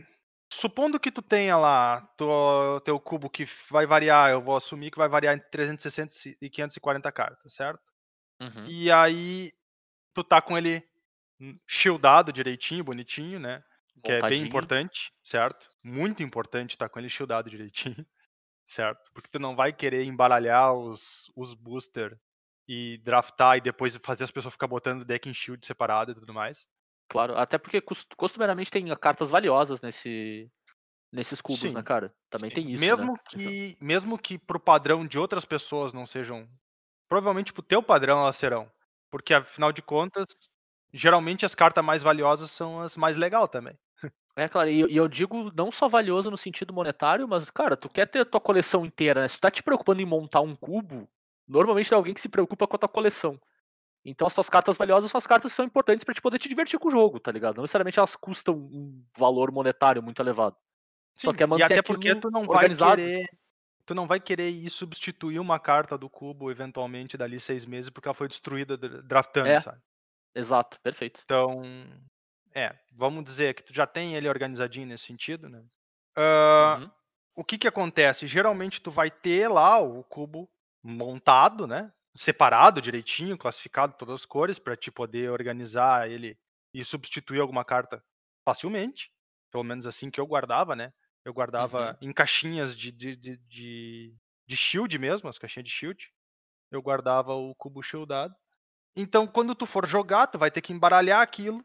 supondo 0.53 0.99
que 0.99 1.13
tu 1.13 1.23
tenha 1.23 1.57
lá 1.57 2.01
teu, 2.17 2.81
teu 2.85 3.01
cubo 3.01 3.31
que 3.31 3.45
vai 3.71 3.87
variar, 3.87 4.31
eu 4.31 4.43
vou 4.43 4.57
assumir 4.57 4.91
que 4.91 4.99
vai 4.99 5.09
variar 5.09 5.35
entre 5.37 5.49
360 5.51 6.15
e 6.41 6.51
540 6.51 7.13
cartas, 7.13 7.55
certo? 7.55 7.81
Uhum. 8.41 8.67
E 8.67 8.91
aí 8.91 9.53
tu 10.15 10.25
tá 10.25 10.41
com 10.41 10.57
ele 10.57 10.83
shieldado 11.67 12.33
direitinho, 12.33 12.85
bonitinho, 12.85 13.39
né? 13.39 13.61
Que 14.03 14.13
é 14.13 14.21
bem 14.21 14.43
importante, 14.45 15.13
certo? 15.25 15.71
Muito 15.83 16.23
importante 16.23 16.71
estar 16.73 16.89
com 16.89 16.99
ele 16.99 17.09
shieldado 17.09 17.51
direitinho, 17.51 18.07
certo? 18.67 19.11
Porque 19.13 19.29
tu 19.31 19.39
não 19.39 19.57
vai 19.57 19.73
querer 19.73 20.05
embaralhar 20.05 20.73
os, 20.75 21.31
os 21.37 21.55
booster 21.55 22.19
e 22.69 22.99
draftar 22.99 23.57
e 23.57 23.61
depois 23.61 23.99
fazer 24.05 24.25
as 24.25 24.31
pessoas 24.31 24.55
ficar 24.55 24.67
botando 24.67 25.05
deck 25.05 25.29
em 25.29 25.35
shield 25.35 25.65
separado 25.65 26.13
e 26.13 26.15
tudo 26.15 26.35
mais. 26.35 26.67
Claro, 27.09 27.37
até 27.37 27.57
porque 27.57 27.81
cos- 27.81 28.07
costumeiramente 28.17 28.71
tem 28.71 28.87
cartas 28.97 29.31
valiosas 29.31 29.81
nesse, 29.81 30.51
nesses 31.11 31.41
cubos, 31.41 31.73
né, 31.73 31.81
Sim, 31.81 31.85
cara? 31.85 32.15
Também 32.31 32.51
Sim, 32.51 32.55
tem 32.57 32.71
isso, 32.73 32.85
mesmo 32.85 33.13
né? 33.13 33.19
Que 33.31 33.77
mesmo 33.81 34.19
que 34.19 34.39
pro 34.39 34.61
padrão 34.61 35.07
de 35.07 35.19
outras 35.19 35.45
pessoas 35.45 35.93
não 35.93 36.07
sejam 36.07 36.47
provavelmente 37.09 37.53
pro 37.53 37.63
teu 37.63 37.83
padrão 37.83 38.21
elas 38.21 38.37
serão 38.37 38.71
porque 39.11 39.35
afinal 39.35 39.73
de 39.73 39.83
contas 39.83 40.27
geralmente 40.93 41.47
as 41.47 41.55
cartas 41.55 41.85
mais 41.85 42.03
valiosas 42.03 42.51
são 42.51 42.81
as 42.81 42.97
mais 42.97 43.17
legal 43.17 43.49
também 43.49 43.79
É, 44.37 44.49
claro, 44.49 44.71
e, 44.71 44.81
eu- 44.97 45.09
digo 45.09 45.51
não 45.55 45.71
só 45.73 45.89
valioso 45.89 46.31
no 46.31 46.37
sentido 46.37 46.73
monetário, 46.73 47.27
mas, 47.27 47.51
cara, 47.51 47.77
tu 47.77 47.89
quer 47.89 48.07
ter 48.07 48.21
a 48.21 48.25
tua 48.25 48.41
coleção 48.41 48.87
inteira, 48.87 49.23
né? 49.23 49.29
Se 49.29 49.37
tu 49.37 49.41
tá 49.41 49.51
te 49.51 49.63
preocupando 49.63 50.01
em 50.01 50.05
montar 50.05 50.41
um 50.41 50.55
cubo, 50.55 51.09
normalmente 51.47 51.89
tem 51.89 51.97
alguém 51.97 52.15
que 52.15 52.21
se 52.21 52.29
preocupa 52.29 52.67
com 52.67 52.77
a 52.77 52.79
tua 52.79 52.89
coleção. 52.89 53.41
Então 54.05 54.27
as 54.27 54.35
tuas 54.35 54.51
cartas 54.51 54.77
valiosas 54.79 55.11
são 55.11 55.19
as 55.19 55.27
cartas 55.27 55.53
que 55.53 55.57
são 55.57 55.67
importantes 55.67 56.05
pra 56.05 56.15
te 56.15 56.23
poder 56.23 56.39
te 56.39 56.49
divertir 56.49 56.79
com 56.81 56.89
o 56.89 56.93
jogo, 56.93 57.21
tá 57.21 57.33
ligado? 57.33 57.57
Não 57.57 57.63
necessariamente 57.65 57.99
elas 57.99 58.17
custam 58.17 58.57
um 58.57 59.05
valor 59.19 59.53
monetário 59.53 60.03
muito 60.03 60.23
elevado. 60.23 60.57
Só 61.17 61.33
Sim, 61.33 61.35
quer 61.35 61.47
manter 61.47 61.75
e 61.75 61.75
até 61.75 61.83
porque 61.83 62.15
tu 62.15 62.31
não 62.31 62.49
vai 62.49 62.71
organizado. 62.71 63.11
querer 63.11 63.27
tu 63.89 63.95
não 63.95 64.07
vai 64.07 64.21
querer 64.21 64.51
ir 64.51 64.71
substituir 64.71 65.41
uma 65.41 65.59
carta 65.59 65.99
do 65.99 66.11
cubo 66.11 66.51
eventualmente 66.51 67.17
dali 67.19 67.41
seis 67.41 67.67
meses 67.67 67.91
porque 67.91 68.09
ela 68.09 68.15
foi 68.15 68.29
destruída 68.29 68.77
dra- 68.79 69.03
draftando 69.03 69.51
É. 69.51 69.59
sabe 69.59 69.81
Exato, 70.35 70.79
perfeito. 70.83 71.25
então 71.25 71.63
é 72.55 72.75
vamos 72.93 73.25
dizer 73.25 73.55
que 73.55 73.63
tu 73.63 73.75
já 73.75 73.87
tem 73.87 74.15
ele 74.15 74.29
organizadinho 74.29 74.87
nesse 74.87 75.05
sentido 75.07 75.49
né 75.49 75.63
Ah, 76.17 76.81
Uhum. 76.81 76.91
o 77.37 77.45
que 77.45 77.57
que 77.59 77.69
acontece? 77.69 78.27
Geralmente 78.27 78.81
tu 78.83 78.91
vai 78.91 79.11
ter 79.11 79.49
lá 79.49 79.79
o 79.79 80.03
cubo 80.05 80.51
montado, 80.83 81.67
né? 81.67 81.93
Separado 82.17 82.81
direitinho, 82.83 83.39
classificado 83.39 83.95
todas 83.97 84.17
as 84.23 84.27
cores 84.27 84.59
para 84.59 84.77
te 84.77 84.91
poder 84.91 85.31
organizar 85.31 86.11
ele 86.11 86.37
e 86.75 86.85
substituir 86.85 87.41
alguma 87.41 87.65
carta 87.65 88.03
facilmente. 88.45 89.11
Pelo 89.53 89.63
menos 89.65 89.87
assim 89.87 90.11
que 90.11 90.21
eu 90.21 90.27
guardava, 90.27 90.75
né? 90.75 90.93
Eu 91.29 91.35
guardava 91.35 91.95
em 92.01 92.11
caixinhas 92.11 92.75
de, 92.75 92.91
de, 92.91 93.15
de, 93.15 93.37
de, 93.37 94.15
de 94.47 94.57
shield 94.57 94.99
mesmo, 94.99 95.29
as 95.29 95.39
caixinhas 95.39 95.69
de 95.69 95.71
shield. 95.71 96.11
Eu 96.71 96.81
guardava 96.81 97.35
o 97.35 97.55
cubo 97.55 97.83
shieldado. 97.83 98.35
Então, 98.97 99.27
quando 99.27 99.55
tu 99.55 99.67
for 99.67 99.87
jogar, 99.87 100.29
tu 100.29 100.39
vai 100.39 100.51
ter 100.51 100.63
que 100.63 100.73
embaralhar 100.73 101.21
aquilo, 101.21 101.63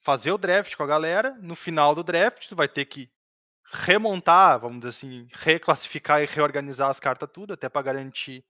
fazer 0.00 0.32
o 0.32 0.38
draft 0.38 0.74
com 0.74 0.82
a 0.82 0.86
galera. 0.86 1.34
No 1.42 1.54
final 1.54 1.94
do 1.94 2.02
draft, 2.02 2.48
tu 2.48 2.56
vai 2.56 2.66
ter 2.66 2.86
que 2.86 3.12
remontar, 3.66 4.58
vamos 4.58 4.78
dizer 4.78 4.88
assim, 4.88 5.28
reclassificar 5.32 6.22
e 6.22 6.26
reorganizar 6.26 6.88
as 6.88 6.98
cartas 6.98 7.28
tudo, 7.30 7.52
até 7.52 7.68
para 7.68 7.82
garantir 7.82 8.42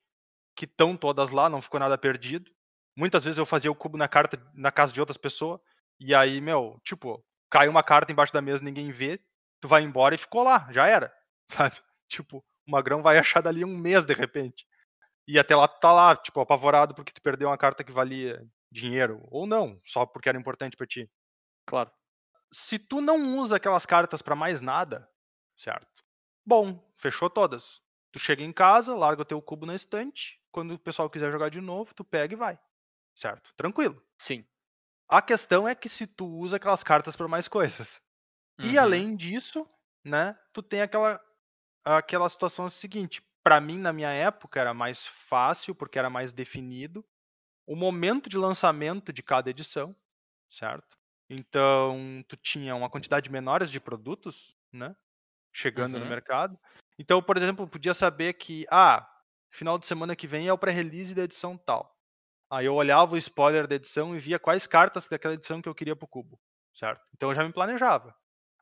que 0.55 0.67
estão 0.67 0.97
todas 0.97 1.31
lá, 1.31 1.49
não 1.49 1.61
ficou 1.61 1.81
nada 1.81 1.99
perdido. 1.99 2.49
Muitas 2.97 3.25
vezes 3.25 3.39
eu 3.39 3.47
fazia 3.47 3.73
o 3.73 3.75
cubo 3.75 3.99
na 3.99 4.07
carta 4.07 4.41
na 4.55 4.71
casa 4.71 4.93
de 4.93 5.01
outras 5.01 5.17
pessoas, 5.17 5.61
e 5.99 6.15
aí, 6.15 6.41
meu, 6.41 6.81
tipo, 6.85 7.25
cai 7.51 7.67
uma 7.67 7.83
carta 7.83 8.13
embaixo 8.13 8.33
da 8.33 8.41
mesa, 8.41 8.63
ninguém 8.63 8.93
vê, 8.93 9.21
tu 9.65 9.69
vai 9.69 9.83
embora 9.83 10.15
e 10.15 10.19
ficou 10.19 10.43
lá, 10.43 10.69
já 10.71 10.87
era, 10.87 11.11
sabe? 11.51 11.81
Tipo, 12.07 12.45
o 12.69 12.71
magrão 12.71 13.03
vai 13.03 13.17
achar 13.17 13.41
dali 13.41 13.65
um 13.65 13.79
mês 13.79 14.05
de 14.05 14.13
repente. 14.13 14.67
E 15.27 15.39
até 15.39 15.57
lá 15.57 15.67
tu 15.67 15.81
tá 15.81 15.91
lá, 15.91 16.15
tipo, 16.15 16.39
apavorado 16.39 16.95
porque 16.95 17.11
tu 17.15 17.23
perdeu 17.23 17.49
uma 17.49 17.57
carta 17.57 17.83
que 17.83 17.91
valia 17.91 18.47
dinheiro, 18.71 19.27
ou 19.31 19.47
não, 19.47 19.81
só 19.87 20.05
porque 20.05 20.29
era 20.29 20.37
importante 20.39 20.77
para 20.77 20.87
ti 20.87 21.11
Claro. 21.65 21.91
se 22.53 22.79
tu 22.79 23.01
não 23.01 23.39
usa 23.39 23.57
aquelas 23.57 23.87
cartas 23.87 24.21
pra 24.21 24.37
mais 24.37 24.61
nada, 24.61 25.11
certo? 25.57 26.05
Bom, 26.45 26.79
fechou 26.99 27.31
todas. 27.31 27.81
Tu 28.13 28.19
chega 28.19 28.43
em 28.43 28.53
casa, 28.53 28.95
larga 28.95 29.23
o 29.23 29.25
teu 29.25 29.41
cubo 29.41 29.65
na 29.65 29.75
estante, 29.75 30.39
quando 30.53 30.75
o 30.75 30.79
pessoal 30.79 31.09
quiser 31.09 31.33
jogar 31.33 31.49
de 31.49 31.63
novo, 31.63 31.95
tu 31.95 32.05
pega 32.05 32.35
e 32.35 32.37
vai. 32.37 32.59
Certo? 33.15 33.51
Tranquilo. 33.57 34.03
Sim. 34.21 34.45
A 35.09 35.23
questão 35.23 35.67
é 35.67 35.75
que 35.75 35.89
se 35.89 36.07
tu 36.07 36.27
usa 36.27 36.57
aquelas 36.57 36.83
cartas 36.83 37.17
pra 37.17 37.27
mais 37.27 37.49
coisas. 37.49 38.03
E 38.63 38.79
Uhum. 38.79 38.79
além 38.79 39.17
disso, 39.17 39.69
né, 40.05 40.39
tu 40.53 40.63
tem 40.63 40.83
aquela 40.83 41.21
aquela 41.85 42.29
situação 42.29 42.69
seguinte, 42.71 43.23
Pra 43.45 43.61
mim 43.61 43.79
na 43.79 43.93
minha 43.93 44.11
época 44.11 44.61
era 44.61 44.75
mais 44.75 45.07
fácil 45.07 45.75
porque 45.75 45.99
era 45.99 46.11
mais 46.11 46.33
definido 46.33 47.05
o 47.67 47.77
momento 47.77 48.29
de 48.29 48.39
lançamento 48.39 49.13
de 49.13 49.23
cada 49.23 49.51
edição, 49.51 49.97
certo? 50.49 50.97
Então, 51.31 52.25
tu 52.29 52.37
tinha 52.37 52.75
uma 52.77 52.91
quantidade 52.91 53.31
menor 53.31 53.65
de 53.67 53.81
produtos, 53.81 54.57
né? 54.73 54.97
Chegando 55.55 55.99
no 55.99 56.05
Uhum. 56.05 56.07
mercado. 56.07 56.59
Então, 56.99 57.23
por 57.23 57.37
exemplo, 57.37 57.69
podia 57.69 57.95
saber 57.95 58.35
que, 58.35 58.67
ah, 58.71 59.09
final 59.53 59.79
de 59.79 59.87
semana 59.87 60.17
que 60.17 60.27
vem 60.27 60.49
é 60.49 60.53
o 60.53 60.59
pré-release 60.59 61.15
da 61.15 61.23
edição 61.25 61.57
tal. 61.57 61.97
Aí 62.51 62.67
eu 62.67 62.75
olhava 62.75 63.15
o 63.15 63.19
spoiler 63.19 63.67
da 63.69 63.77
edição 63.77 64.17
e 64.17 64.19
via 64.21 64.39
quais 64.39 64.67
cartas 64.67 65.09
daquela 65.09 65.35
edição 65.35 65.63
que 65.63 65.69
eu 65.69 65.75
queria 65.75 65.97
pro 65.97 66.09
cubo, 66.09 66.41
certo? 66.75 67.03
Então 67.15 67.31
eu 67.31 67.35
já 67.35 67.45
me 67.45 67.53
planejava. 67.53 68.15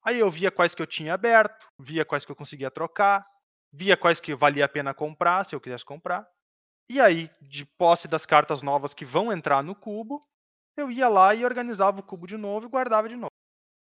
Aí 0.04 0.18
eu 0.18 0.30
via 0.30 0.50
quais 0.50 0.74
que 0.74 0.82
eu 0.82 0.86
tinha 0.86 1.14
aberto, 1.14 1.66
via 1.78 2.04
quais 2.04 2.24
que 2.24 2.32
eu 2.32 2.36
conseguia 2.36 2.70
trocar, 2.70 3.24
via 3.72 3.96
quais 3.96 4.20
que 4.20 4.34
valia 4.34 4.64
a 4.64 4.68
pena 4.68 4.94
comprar, 4.94 5.44
se 5.44 5.54
eu 5.54 5.60
quisesse 5.60 5.84
comprar. 5.84 6.26
E 6.90 7.00
aí, 7.00 7.30
de 7.42 7.64
posse 7.66 8.08
das 8.08 8.26
cartas 8.26 8.62
novas 8.62 8.94
que 8.94 9.04
vão 9.04 9.32
entrar 9.32 9.62
no 9.62 9.74
cubo, 9.74 10.22
eu 10.76 10.90
ia 10.90 11.08
lá 11.08 11.34
e 11.34 11.44
organizava 11.44 12.00
o 12.00 12.04
cubo 12.04 12.26
de 12.26 12.36
novo 12.36 12.66
e 12.66 12.70
guardava 12.70 13.08
de 13.08 13.16
novo. 13.16 13.30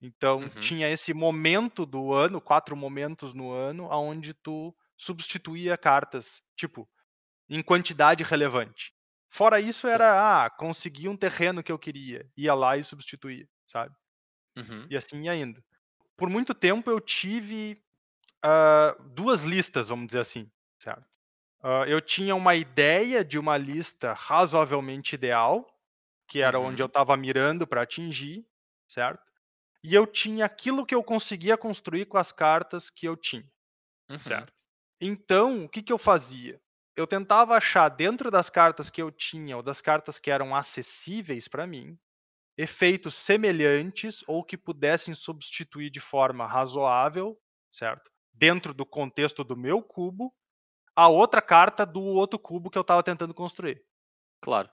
Então 0.01 0.45
Uhum. 0.45 0.51
tinha 0.61 0.89
esse 0.91 1.13
momento 1.13 1.85
do 1.85 2.13
ano, 2.13 2.41
quatro 2.41 2.77
momentos 2.77 3.35
no 3.35 3.51
ano, 3.51 3.91
aonde 3.91 4.33
tu 4.35 4.75
substituía 4.97 5.77
cartas, 5.77 6.43
tipo, 6.57 6.89
em 7.49 7.63
quantidade 7.63 8.25
relevante. 8.25 8.93
Fora 9.31 9.61
isso 9.61 9.87
era, 9.89 10.45
ah, 10.47 10.51
consegui 10.51 11.09
um 11.09 11.17
terreno 11.17 11.63
que 11.63 11.73
eu 11.73 11.79
queria, 11.79 12.31
ia 12.37 12.55
lá 12.55 12.77
e 12.79 12.85
substituía, 12.85 13.49
sabe? 13.67 13.95
Uhum. 14.57 14.91
E 14.91 14.97
assim 14.97 15.25
ia 15.25 15.35
indo. 15.37 15.63
Por 16.19 16.29
muito 16.29 16.55
tempo 16.55 16.91
eu 16.91 17.01
tive 17.01 17.83
ah, 18.45 18.97
duas 19.15 19.43
listas, 19.45 19.89
vamos 19.89 20.09
dizer 20.09 20.21
assim, 20.21 20.51
certo? 20.79 21.07
Ah, 21.63 21.85
eu 21.89 22.01
tinha 22.01 22.35
uma 22.35 22.55
ideia 22.55 23.25
de 23.25 23.39
uma 23.39 23.57
lista 23.57 24.13
razoavelmente 24.13 25.15
ideal, 25.15 25.67
que 26.29 26.41
era 26.41 26.61
onde 26.61 26.83
Uhum. 26.83 26.83
eu 26.83 26.87
estava 26.87 27.17
mirando 27.17 27.67
para 27.67 27.83
atingir, 27.83 28.47
certo? 28.89 29.23
E 29.83 29.95
eu 29.95 30.07
tinha 30.07 30.47
aquilo 30.47 30.87
que 30.87 30.95
eu 30.95 31.05
conseguia 31.05 31.57
construir 31.59 32.07
com 32.07 32.19
as 32.19 32.33
cartas 32.33 32.91
que 32.91 33.07
eu 33.07 33.17
tinha, 33.17 33.51
Uhum. 34.11 34.21
certo? 34.21 34.53
Então, 35.01 35.65
o 35.65 35.69
que, 35.71 35.83
que 35.83 35.93
eu 35.93 35.99
fazia? 35.99 36.61
Eu 36.97 37.07
tentava 37.07 37.57
achar 37.57 37.89
dentro 37.91 38.31
das 38.31 38.51
cartas 38.51 38.91
que 38.91 39.03
eu 39.03 39.11
tinha 39.13 39.57
ou 39.57 39.63
das 39.63 39.81
cartas 39.81 40.19
que 40.21 40.31
eram 40.31 40.55
acessíveis 40.55 41.49
para 41.49 41.67
mim, 41.67 41.99
efeitos 42.59 43.15
semelhantes 43.17 44.25
ou 44.29 44.45
que 44.45 44.59
pudessem 44.59 45.15
substituir 45.15 45.91
de 45.91 46.01
forma 46.01 46.47
razoável, 46.47 47.39
certo? 47.73 48.11
Dentro 48.35 48.75
do 48.75 48.85
contexto 48.87 49.45
do 49.45 49.57
meu 49.57 49.83
cubo, 49.83 50.35
a 50.97 51.09
outra 51.09 51.43
carta 51.43 51.87
do 51.87 52.03
outro 52.03 52.39
cubo 52.39 52.71
que 52.71 52.79
eu 52.79 52.83
estava 52.83 53.03
tentando 53.03 53.35
construir, 53.35 53.83
Claro. 54.41 54.71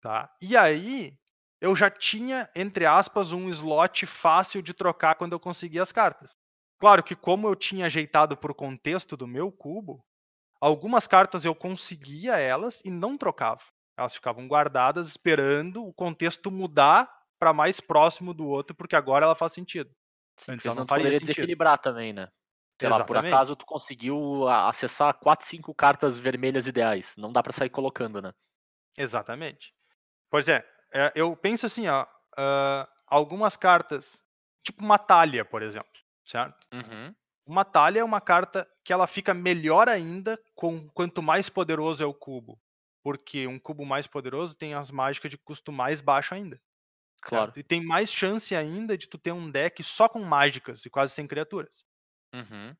tá? 0.00 0.30
E 0.40 0.56
aí, 0.56 1.18
eu 1.60 1.74
já 1.74 1.90
tinha, 1.90 2.50
entre 2.54 2.86
aspas, 2.86 3.32
um 3.32 3.48
slot 3.48 4.06
fácil 4.06 4.62
de 4.62 4.72
trocar 4.74 5.16
quando 5.16 5.32
eu 5.32 5.40
conseguia 5.40 5.82
as 5.82 5.92
cartas. 5.92 6.36
Claro 6.78 7.02
que 7.02 7.16
como 7.16 7.48
eu 7.48 7.56
tinha 7.56 7.86
ajeitado 7.86 8.36
para 8.36 8.52
o 8.52 8.54
contexto 8.54 9.16
do 9.16 9.26
meu 9.26 9.50
cubo, 9.50 10.04
algumas 10.60 11.06
cartas 11.06 11.44
eu 11.44 11.54
conseguia 11.54 12.38
elas 12.38 12.80
e 12.84 12.90
não 12.90 13.18
trocava. 13.18 13.62
Elas 13.98 14.14
ficavam 14.14 14.46
guardadas 14.48 15.08
esperando 15.08 15.84
o 15.84 15.92
contexto 15.94 16.50
mudar 16.50 17.10
para 17.38 17.52
mais 17.52 17.80
próximo 17.80 18.34
do 18.34 18.46
outro, 18.46 18.74
porque 18.74 18.96
agora 18.96 19.24
ela 19.24 19.34
faz 19.34 19.52
sentido. 19.52 19.90
Sim, 20.36 20.52
Antes 20.52 20.66
ela 20.66 20.76
não 20.76 20.86
tu 20.86 20.88
faria 20.88 21.02
poderia 21.04 21.18
sentido. 21.18 21.34
desequilibrar 21.34 21.78
também, 21.78 22.12
né? 22.12 22.28
Sei 22.80 22.88
lá, 22.88 22.96
por 23.04 23.16
Exatamente. 23.16 23.34
acaso 23.34 23.56
tu 23.56 23.66
conseguiu 23.66 24.48
acessar 24.48 25.12
4, 25.14 25.46
5 25.46 25.74
cartas 25.74 26.18
vermelhas 26.18 26.66
ideais. 26.66 27.14
Não 27.16 27.32
dá 27.32 27.42
pra 27.42 27.52
sair 27.52 27.70
colocando, 27.70 28.22
né? 28.22 28.32
Exatamente. 28.96 29.72
Pois 30.30 30.48
é, 30.48 30.64
é, 30.92 31.12
eu 31.14 31.36
penso 31.36 31.66
assim, 31.66 31.88
ó, 31.88 32.06
algumas 33.06 33.56
cartas, 33.56 34.22
tipo 34.62 34.84
uma 34.84 34.98
talha, 34.98 35.44
por 35.44 35.62
exemplo, 35.62 35.90
certo? 36.24 36.66
Uhum. 36.72 37.14
Uma 37.46 37.64
talha 37.64 38.00
é 38.00 38.04
uma 38.04 38.20
carta 38.20 38.68
que 38.84 38.92
ela 38.92 39.06
fica 39.06 39.32
melhor 39.34 39.88
ainda 39.88 40.38
com 40.54 40.88
quanto 40.90 41.22
mais 41.22 41.48
poderoso 41.48 42.02
é 42.02 42.06
o 42.06 42.14
cubo. 42.14 42.60
Porque 43.02 43.46
um 43.46 43.58
cubo 43.58 43.86
mais 43.86 44.06
poderoso 44.06 44.54
tem 44.54 44.74
as 44.74 44.90
mágicas 44.90 45.30
de 45.30 45.38
custo 45.38 45.72
mais 45.72 46.00
baixo 46.00 46.34
ainda. 46.34 46.60
Claro. 47.20 47.52
certo? 47.52 47.58
E 47.60 47.62
tem 47.64 47.84
mais 47.84 48.10
chance 48.12 48.54
ainda 48.56 48.98
de 48.98 49.06
tu 49.08 49.18
ter 49.18 49.32
um 49.32 49.50
deck 49.50 49.82
só 49.84 50.08
com 50.08 50.20
mágicas 50.24 50.84
e 50.84 50.90
quase 50.90 51.14
sem 51.14 51.26
criaturas. 51.26 51.84
Uhum. 52.34 52.76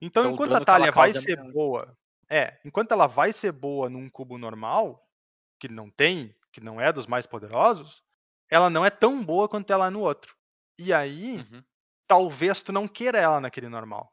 Então, 0.00 0.26
Então, 0.26 0.30
enquanto 0.30 0.56
a 0.56 0.60
ela 0.60 0.62
talha 0.62 0.92
vai 0.92 1.14
ser 1.14 1.38
boa, 1.52 1.96
é, 2.30 2.60
enquanto 2.64 2.92
ela 2.92 3.06
vai 3.06 3.32
ser 3.32 3.52
boa 3.52 3.88
num 3.88 4.10
cubo 4.10 4.38
normal, 4.38 5.08
que 5.60 5.68
não 5.68 5.90
tem, 5.90 6.34
que 6.52 6.60
não 6.60 6.80
é 6.80 6.92
dos 6.92 7.06
mais 7.06 7.26
poderosos, 7.26 8.02
ela 8.50 8.70
não 8.70 8.84
é 8.84 8.90
tão 8.90 9.24
boa 9.24 9.48
quanto 9.48 9.72
ela 9.72 9.88
é 9.88 9.90
no 9.90 10.00
outro. 10.00 10.36
E 10.78 10.92
aí, 10.92 11.46
Uhum. 11.48 11.64
talvez 12.08 12.62
tu 12.62 12.72
não 12.72 12.88
queira 12.88 13.18
ela 13.18 13.40
naquele 13.40 13.68
normal. 13.68 14.12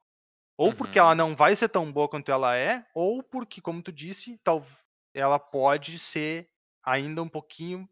Ou 0.58 0.74
porque 0.74 1.00
Uhum. 1.00 1.00
ela 1.00 1.16
não 1.16 1.36
vai 1.36 1.56
ser 1.56 1.70
tão 1.70 1.92
boa 1.92 2.10
quanto 2.10 2.32
ela 2.32 2.56
é, 2.58 2.86
ou 2.96 3.24
porque, 3.24 3.62
como 3.62 3.84
tu 3.84 3.92
disse, 3.92 4.40
tal, 4.44 4.66
ela 5.14 5.40
pode 5.40 6.00
ser 6.00 6.50
ainda 6.84 7.24
um 7.24 7.30
pouquinho, 7.30 7.90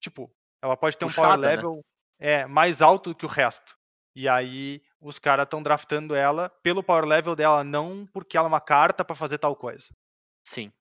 tipo, 0.00 0.34
ela 0.64 0.76
pode 0.76 0.96
ter 0.96 1.04
um 1.04 1.12
power 1.12 1.30
Puxada, 1.32 1.42
né? 1.42 1.56
level 1.56 1.84
é, 2.18 2.46
mais 2.46 2.80
alto 2.80 3.10
do 3.10 3.16
que 3.16 3.26
o 3.26 3.28
resto. 3.28 3.76
E 4.16 4.28
aí 4.28 4.82
os 5.00 5.18
caras 5.18 5.44
estão 5.44 5.62
draftando 5.62 6.14
ela 6.14 6.48
pelo 6.62 6.82
power 6.82 7.04
level 7.04 7.36
dela, 7.36 7.62
não 7.62 8.06
porque 8.06 8.36
ela 8.36 8.46
é 8.46 8.48
uma 8.48 8.60
carta 8.60 9.04
pra 9.04 9.14
fazer 9.14 9.38
tal 9.38 9.54
coisa. 9.54 9.88
Sim. 10.46 10.72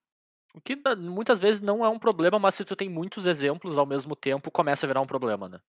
O 0.55 0.61
que 0.61 0.77
muitas 0.97 1.39
vezes 1.39 1.59
não 1.59 1.83
é 1.83 1.89
um 1.89 1.99
problema, 1.99 2.39
mas 2.39 2.55
se 2.55 2.63
tu 2.63 2.75
tem 2.75 2.87
muitos 2.87 3.25
exemplos 3.25 3.77
ao 3.77 3.85
mesmo 3.85 4.15
tempo, 4.15 4.51
começa 4.51 4.85
a 4.85 4.87
virar 4.87 5.01
um 5.01 5.07
problema, 5.07 5.49
né? 5.49 5.59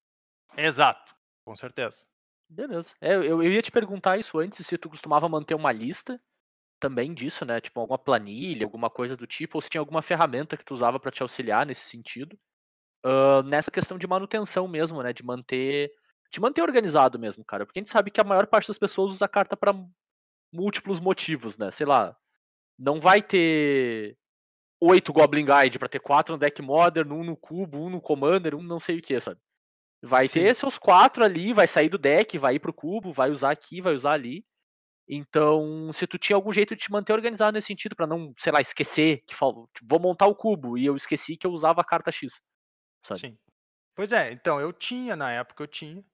Exato, 0.57 1.17
com 1.45 1.57
certeza. 1.57 2.07
Beleza. 2.49 2.95
É, 3.01 3.15
eu, 3.15 3.43
eu 3.43 3.51
ia 3.51 3.62
te 3.62 3.73
perguntar 3.73 4.19
isso 4.19 4.39
antes, 4.39 4.65
se 4.65 4.79
tu 4.79 4.91
costumava 4.91 5.29
manter 5.29 5.55
uma 5.55 5.73
lista 5.73 6.23
também 6.79 7.15
disso, 7.15 7.45
né? 7.47 7.61
Tipo, 7.61 7.81
alguma 7.81 7.99
planilha, 7.99 8.67
alguma 8.67 8.91
coisa 8.91 9.17
do 9.17 9.27
tipo, 9.27 9.57
ou 9.57 9.62
se 9.62 9.71
tinha 9.71 9.81
alguma 9.81 10.03
ferramenta 10.03 10.57
que 10.57 10.65
tu 10.65 10.75
usava 10.75 11.01
pra 11.01 11.11
te 11.11 11.23
auxiliar 11.23 11.65
nesse 11.67 11.89
sentido. 11.89 12.39
Ah, 13.05 13.42
nessa 13.44 13.70
questão 13.70 13.98
de 13.98 14.07
manutenção 14.07 14.66
mesmo, 14.66 15.02
né? 15.02 15.12
De 15.12 15.22
manter. 15.22 15.92
De 16.32 16.40
manter 16.40 16.62
organizado 16.62 17.18
mesmo, 17.18 17.44
cara. 17.44 17.66
Porque 17.66 17.78
a 17.78 17.82
gente 17.82 17.90
sabe 17.90 18.11
que 18.11 18.20
a 18.20 18.24
maior 18.24 18.46
parte 18.46 18.68
das 18.68 18.78
pessoas 18.78 19.12
usa 19.12 19.26
a 19.26 19.28
carta 19.28 19.57
pra 19.57 19.74
múltiplos 20.52 21.00
motivos, 21.00 21.57
né? 21.59 21.70
Sei 21.70 21.86
lá. 21.86 22.16
Não 22.78 23.00
vai 23.00 23.22
ter 23.22 24.16
oito 24.80 25.12
Goblin 25.12 25.46
Guide 25.46 25.78
pra 25.78 25.88
ter 25.88 26.00
quatro 26.00 26.34
no 26.34 26.38
deck 26.38 26.62
Modern, 26.62 27.12
um 27.12 27.24
no 27.24 27.36
cubo, 27.36 27.78
um 27.86 27.90
no 27.90 28.00
Commander, 28.00 28.55
um 28.57 28.62
não 28.62 28.80
sei 28.80 28.98
o 28.98 29.02
que, 29.02 29.20
sabe? 29.20 29.40
Vai 30.02 30.28
Sim. 30.28 30.40
ter 30.40 30.55
seus 30.57 30.78
quatro 30.78 31.24
ali, 31.24 31.52
vai 31.52 31.68
sair 31.68 31.88
do 31.90 31.98
deck, 31.98 32.38
vai 32.38 32.57
ir 32.57 32.61
pro 32.61 32.72
cubo, 32.74 33.12
vai 33.12 33.30
usar 33.30 33.50
aqui, 33.52 33.80
vai 33.80 33.94
usar 33.94 34.12
ali. 34.12 34.44
Então, 35.09 35.92
se 35.94 36.07
tu 36.07 36.18
tinha 36.18 36.36
algum 36.36 36.52
jeito 36.52 36.76
de 36.76 36.82
te 36.82 36.92
manter 36.92 37.12
organizado 37.14 37.55
nesse 37.55 37.68
sentido, 37.68 37.96
pra 37.96 38.07
não, 38.07 38.34
sei 38.38 38.52
lá, 38.52 38.61
esquecer 38.61 39.18
que 39.26 39.34
tipo, 39.34 39.66
vou 39.88 40.00
montar 40.00 40.26
o 40.26 40.34
cubo 40.36 40.78
e 40.78 40.86
eu 40.86 40.96
esqueci 40.96 41.36
que 41.36 41.46
eu 41.46 41.52
usava 41.52 41.80
a 41.82 41.84
carta 41.84 42.12
X. 42.12 42.40
Sabe? 43.05 43.20
Sim. 43.20 43.38
Pois 43.94 44.12
é, 44.12 44.32
então 44.32 44.61
eu 44.61 44.72
tinha, 44.72 45.14
na 45.14 45.30
época 45.30 45.62
eu 45.62 45.66
tinha. 45.68 46.05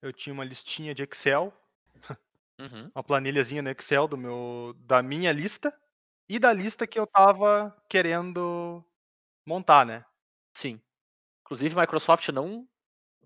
Eu 0.00 0.12
tinha 0.12 0.32
uma 0.32 0.44
listinha 0.44 0.94
de 0.94 1.02
Excel, 1.02 1.52
Uhum. 2.60 2.90
uma 2.94 3.02
planilhazinha 3.04 3.62
no 3.62 3.70
Excel 3.70 4.08
do 4.08 4.16
meu, 4.16 4.74
da 4.80 5.02
minha 5.02 5.32
lista 5.32 5.72
e 6.28 6.38
da 6.38 6.52
lista 6.52 6.86
que 6.86 6.98
eu 6.98 7.06
tava 7.06 7.76
querendo 7.88 8.84
montar, 9.46 9.84
né? 9.86 10.04
Sim. 10.56 10.80
Inclusive, 11.44 11.74
Microsoft 11.76 12.28
não 12.30 12.66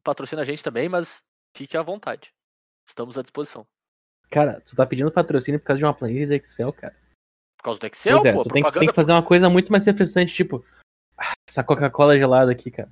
patrocina 0.03 0.43
a 0.43 0.45
gente 0.45 0.63
também, 0.63 0.89
mas 0.89 1.25
fique 1.57 1.77
à 1.77 1.83
vontade. 1.83 2.33
Estamos 2.87 3.17
à 3.19 3.23
disposição. 3.23 3.67
Cara, 4.31 4.61
tu 4.63 4.75
tá 4.75 4.87
pedindo 4.87 5.11
patrocínio 5.13 5.61
por 5.61 5.67
causa 5.67 5.79
de 5.79 5.85
uma 5.85 5.95
planilha 5.95 6.27
de 6.27 6.35
Excel, 6.37 6.73
cara. 6.73 6.95
Por 7.59 7.65
causa 7.65 7.81
do 7.81 7.87
Excel, 7.87 8.17
pois 8.17 8.25
é, 8.27 8.33
pô, 8.33 8.43
tu 8.43 8.51
tem, 8.51 8.63
que- 8.63 8.71
tu 8.71 8.79
tem 8.79 8.89
que 8.89 8.95
fazer 8.95 9.13
uma 9.13 9.25
coisa 9.25 9.49
muito 9.51 9.71
mais 9.71 9.85
refrescante, 9.87 10.35
tipo, 10.35 10.65
ah, 11.19 11.33
essa 11.49 11.63
Coca-Cola 11.63 12.17
gelada 12.17 12.51
aqui, 12.51 12.71
cara. 12.71 12.91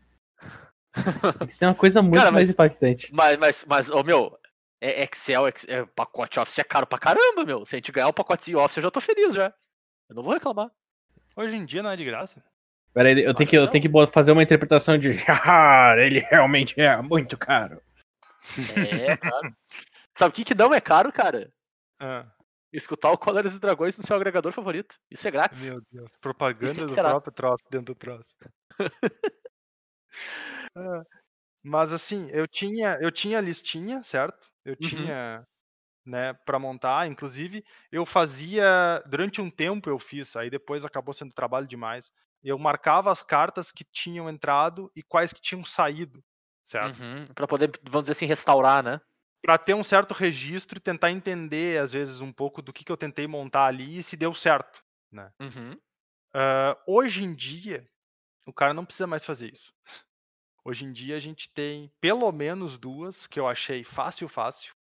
Tem 1.38 1.46
que 1.46 1.54
ser 1.54 1.66
uma 1.66 1.74
coisa 1.74 2.02
muito 2.02 2.16
Cara, 2.16 2.30
mais 2.32 2.46
mas- 2.46 2.50
impactante. 2.52 3.14
Mas, 3.14 3.36
mas, 3.38 3.64
mas, 3.68 3.90
ô 3.90 4.02
meu, 4.02 4.36
é 4.80 5.04
Excel, 5.04 5.46
Ex- 5.48 5.66
é, 5.68 5.84
pacote 5.86 6.38
Office 6.40 6.58
é 6.58 6.64
caro 6.64 6.86
pra 6.86 6.98
caramba, 6.98 7.44
meu. 7.44 7.64
Se 7.64 7.76
a 7.76 7.78
gente 7.78 7.92
ganhar 7.92 8.08
o 8.08 8.12
pacotezinho 8.12 8.58
Office, 8.58 8.78
eu 8.78 8.82
já 8.84 8.90
tô 8.90 9.00
feliz 9.00 9.34
já. 9.34 9.52
Eu 10.08 10.16
não 10.16 10.22
vou 10.22 10.32
reclamar. 10.32 10.70
Hoje 11.36 11.54
em 11.56 11.64
dia 11.64 11.82
não 11.82 11.90
é 11.90 11.96
de 11.96 12.04
graça. 12.04 12.42
Pera 12.92 13.08
aí, 13.08 13.22
eu 13.22 13.32
tenho 13.32 13.48
que, 13.48 13.56
eu 13.56 13.68
tenho 13.68 13.82
que 13.84 14.12
fazer 14.12 14.32
uma 14.32 14.42
interpretação 14.42 14.98
de, 14.98 15.10
ah, 15.28 15.94
ele 15.96 16.18
realmente 16.18 16.80
é 16.80 17.00
muito 17.00 17.38
caro. 17.38 17.80
É, 18.76 19.16
caro. 19.16 19.54
Sabe 20.18 20.30
o 20.30 20.32
que, 20.34 20.44
que 20.44 20.54
não 20.56 20.74
é 20.74 20.80
caro, 20.80 21.12
cara? 21.12 21.52
Ah, 22.00 22.26
Escutar 22.72 23.10
o 23.12 23.18
Colores 23.18 23.54
e 23.54 23.60
Dragões 23.60 23.96
no 23.96 24.04
seu 24.06 24.16
agregador 24.16 24.50
favorito. 24.52 24.96
Isso 25.10 25.26
é 25.26 25.30
grátis. 25.30 25.64
meu 25.66 25.80
Deus, 25.90 26.10
propaganda 26.20 26.66
Isso 26.72 26.86
do 26.86 26.92
será. 26.92 27.10
próprio 27.10 27.32
troço 27.32 27.64
dentro 27.70 27.94
do 27.94 27.98
troço. 27.98 28.34
Ah, 30.76 31.02
Mas 31.64 31.92
assim, 31.92 32.30
eu 32.32 32.48
tinha, 32.48 32.98
eu 33.02 33.10
tinha 33.12 33.38
a 33.38 33.40
listinha, 33.42 34.02
certo? 34.04 34.50
Eu 34.64 34.76
Uhum. 34.80 35.16
tinha, 35.16 35.46
né, 36.06 36.34
para 36.34 36.58
montar, 36.60 37.08
inclusive, 37.08 37.64
eu 37.92 38.06
fazia 38.06 39.02
durante 39.08 39.40
um 39.42 39.50
tempo 39.50 39.90
eu 39.90 39.98
fiz, 40.00 40.36
aí 40.36 40.50
depois 40.50 40.84
acabou 40.84 41.14
sendo 41.14 41.34
trabalho 41.34 41.66
demais. 41.68 42.12
Eu 42.44 42.58
marcava 42.58 43.12
as 43.12 43.22
cartas 43.22 43.72
que 43.72 43.84
tinham 43.84 44.30
entrado 44.30 44.90
e 44.96 45.02
quais 45.02 45.32
que 45.32 45.42
tinham 45.42 45.64
saído, 45.64 46.24
certo? 46.64 47.06
Uhum. 47.06 47.26
Pra 47.34 47.46
poder, 47.46 47.70
vamos 47.82 48.02
dizer 48.02 48.12
assim, 48.12 48.26
restaurar, 48.26 48.82
né? 48.82 49.00
Para 49.42 49.58
ter 49.58 49.74
um 49.74 49.84
certo 49.84 50.14
registro 50.14 50.78
e 50.78 50.80
tentar 50.80 51.10
entender 51.10 51.78
às 51.78 51.92
vezes 51.92 52.22
um 52.22 52.32
pouco 52.32 52.62
do 52.62 52.72
que, 52.72 52.82
que 52.84 52.90
eu 52.92 52.96
tentei 52.96 53.26
montar 53.26 53.66
ali 53.66 53.98
e 53.98 54.02
se 54.02 54.16
deu 54.16 54.34
certo. 54.34 54.82
Uhum. 55.40 55.80
Ah, 56.34 56.76
hoje 56.86 57.22
em 57.24 57.34
dia, 57.34 57.88
o 58.46 58.52
cara 58.54 58.74
não 58.74 58.84
precisa 58.86 59.06
mais 59.06 59.24
fazer 59.24 59.52
isso. 59.52 59.72
Hoje 60.64 60.84
em 60.84 60.92
dia 60.92 61.16
a 61.16 61.20
gente 61.20 61.48
tem 61.50 61.90
pelo 62.00 62.30
menos 62.32 62.78
duas 62.78 63.26
que 63.26 63.40
eu 63.40 63.48
achei 63.48 63.82
fácil, 63.84 64.28
fácil, 64.28 64.74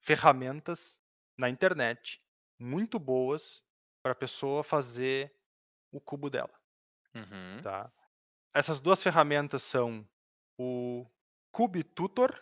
ferramentas 0.00 1.00
na 1.36 1.48
internet 1.48 2.20
muito 2.58 2.98
boas 2.98 3.64
para 4.02 4.12
a 4.12 4.16
pessoa 4.16 4.62
fazer 4.62 5.34
o 5.90 6.00
cubo 6.00 6.30
dela, 6.30 6.52
Uhum. 7.14 7.60
tá? 7.62 7.92
Essas 8.54 8.80
duas 8.80 9.02
ferramentas 9.02 9.62
são 9.62 10.06
o 10.58 11.06
Cube 11.50 11.82
Tutor 11.82 12.38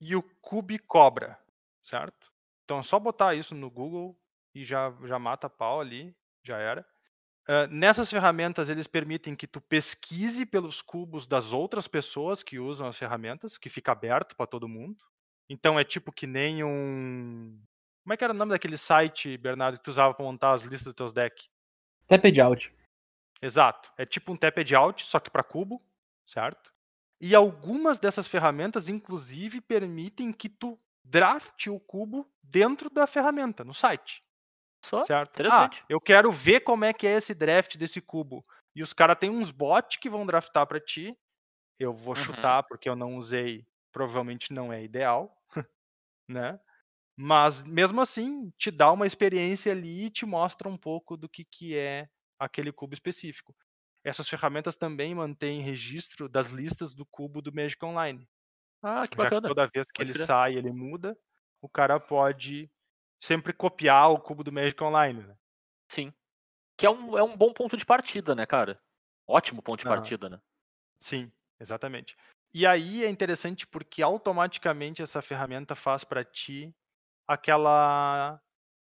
e 0.00 0.14
o 0.16 0.22
Cube 0.40 0.78
Cobra, 0.78 1.38
certo? 1.82 2.32
Então 2.64 2.78
é 2.78 2.82
só 2.82 2.98
botar 2.98 3.34
isso 3.34 3.54
no 3.54 3.70
Google 3.70 4.18
e 4.54 4.64
já, 4.64 4.90
já 5.04 5.18
mata 5.18 5.46
a 5.46 5.50
pau 5.50 5.80
ali, 5.80 6.14
já 6.42 6.58
era. 6.58 6.86
Nessas 7.70 8.10
ferramentas, 8.10 8.70
eles 8.70 8.86
permitem 8.86 9.36
que 9.36 9.46
tu 9.46 9.60
pesquise 9.60 10.46
pelos 10.46 10.80
cubos 10.80 11.26
das 11.26 11.52
outras 11.52 11.86
pessoas 11.86 12.42
que 12.42 12.58
usam 12.58 12.86
as 12.88 12.96
ferramentas, 12.96 13.58
que 13.58 13.68
fica 13.68 13.92
aberto 13.92 14.34
para 14.34 14.46
todo 14.46 14.66
mundo. 14.66 15.04
Então 15.48 15.78
é 15.78 15.84
tipo 15.84 16.10
que 16.10 16.26
nem 16.26 16.64
um. 16.64 17.60
Como 18.02 18.14
é 18.14 18.16
que 18.16 18.24
era 18.24 18.32
o 18.32 18.36
nome 18.36 18.52
daquele 18.52 18.78
site, 18.78 19.36
Bernardo, 19.36 19.76
que 19.76 19.84
tu 19.84 19.90
usava 19.90 20.14
para 20.14 20.24
montar 20.24 20.52
as 20.52 20.62
listas 20.62 20.84
dos 20.84 20.94
teus 20.94 21.12
decks? 21.12 21.48
Tapped 22.06 22.40
out. 22.40 22.72
Exato. 23.42 23.92
É 23.98 24.06
tipo 24.06 24.32
um 24.32 24.36
tapped 24.38 24.74
out, 24.74 25.04
só 25.04 25.20
que 25.20 25.30
para 25.30 25.42
cubo, 25.42 25.82
certo? 26.26 26.72
E 27.20 27.34
algumas 27.34 27.98
dessas 27.98 28.26
ferramentas, 28.26 28.88
inclusive, 28.88 29.60
permitem 29.60 30.32
que 30.32 30.48
tu 30.48 30.80
drafte 31.04 31.68
o 31.68 31.78
cubo 31.78 32.26
dentro 32.42 32.88
da 32.88 33.06
ferramenta, 33.06 33.62
no 33.62 33.74
site. 33.74 34.23
Só? 34.84 35.06
Certo? 35.06 35.32
Interessante. 35.34 35.44
Ah, 35.46 35.84
eu 35.88 36.00
quero 36.00 36.30
ver 36.32 36.60
como 36.60 36.84
é 36.84 36.92
que 36.92 37.06
é 37.06 37.16
esse 37.18 37.34
draft 37.34 37.76
desse 37.76 38.00
cubo. 38.00 38.44
E 38.74 38.82
os 38.82 38.92
caras 38.92 39.18
têm 39.18 39.30
uns 39.30 39.50
bots 39.50 39.98
que 39.98 40.10
vão 40.10 40.26
draftar 40.26 40.66
pra 40.66 40.80
ti. 40.80 41.16
Eu 41.78 41.94
vou 41.94 42.14
Uhum. 42.16 42.54
chutar 42.54 42.64
porque 42.64 42.88
eu 42.88 42.96
não 42.96 43.16
usei, 43.16 43.66
provavelmente 43.92 44.52
não 44.52 44.72
é 44.72 44.82
ideal, 44.84 45.36
né? 46.28 46.58
Mas 47.16 47.64
mesmo 47.64 48.00
assim, 48.00 48.50
te 48.58 48.70
dá 48.70 48.92
uma 48.92 49.06
experiência 49.06 49.72
ali 49.72 50.06
e 50.06 50.10
te 50.10 50.26
mostra 50.26 50.68
um 50.68 50.78
pouco 50.78 51.16
do 51.16 51.28
que, 51.28 51.44
que 51.44 51.76
é 51.76 52.08
aquele 52.38 52.72
cubo 52.72 52.94
específico. 52.94 53.54
essas 54.04 54.28
ferramentas 54.28 54.76
também 54.76 55.14
mantêm 55.14 55.62
registro 55.62 56.28
das 56.28 56.48
listas 56.50 56.94
do 56.94 57.06
cubo 57.06 57.42
do 57.42 57.54
Magic 57.54 57.84
Online. 57.84 58.28
Ah, 58.82 59.06
que 59.08 59.16
Já 59.16 59.32
que 59.32 59.40
bacana. 59.40 59.44
toda 59.44 59.68
vez 59.74 59.90
que 59.90 60.02
Pode 60.02 60.12
ele 60.12 60.14
sai, 60.14 60.54
ele 60.56 60.72
muda, 60.72 61.16
o 61.62 61.68
cara 61.68 61.98
pode 62.00 62.70
sempre 63.24 63.54
copiar 63.54 64.10
o 64.10 64.18
cubo 64.18 64.44
do 64.44 64.52
Magic 64.52 64.82
Online. 64.82 65.22
Né? 65.22 65.34
Sim. 65.88 66.12
Que 66.76 66.84
é 66.84 66.90
um, 66.90 67.16
é 67.16 67.22
um 67.22 67.36
bom 67.36 67.52
ponto 67.52 67.76
de 67.76 67.86
partida, 67.86 68.34
né, 68.34 68.44
cara? 68.44 68.78
Ótimo 69.26 69.62
ponto 69.62 69.80
de 69.80 69.86
partida, 69.86 70.28
né? 70.28 70.40
Sim, 70.98 71.32
exatamente. 71.58 72.16
E 72.52 72.66
aí 72.66 73.02
é 73.02 73.08
interessante 73.08 73.66
porque 73.66 74.02
automaticamente 74.02 75.02
essa 75.02 75.22
ferramenta 75.22 75.74
faz 75.74 76.04
para 76.04 76.22
ti 76.22 76.74
aquela 77.26 78.40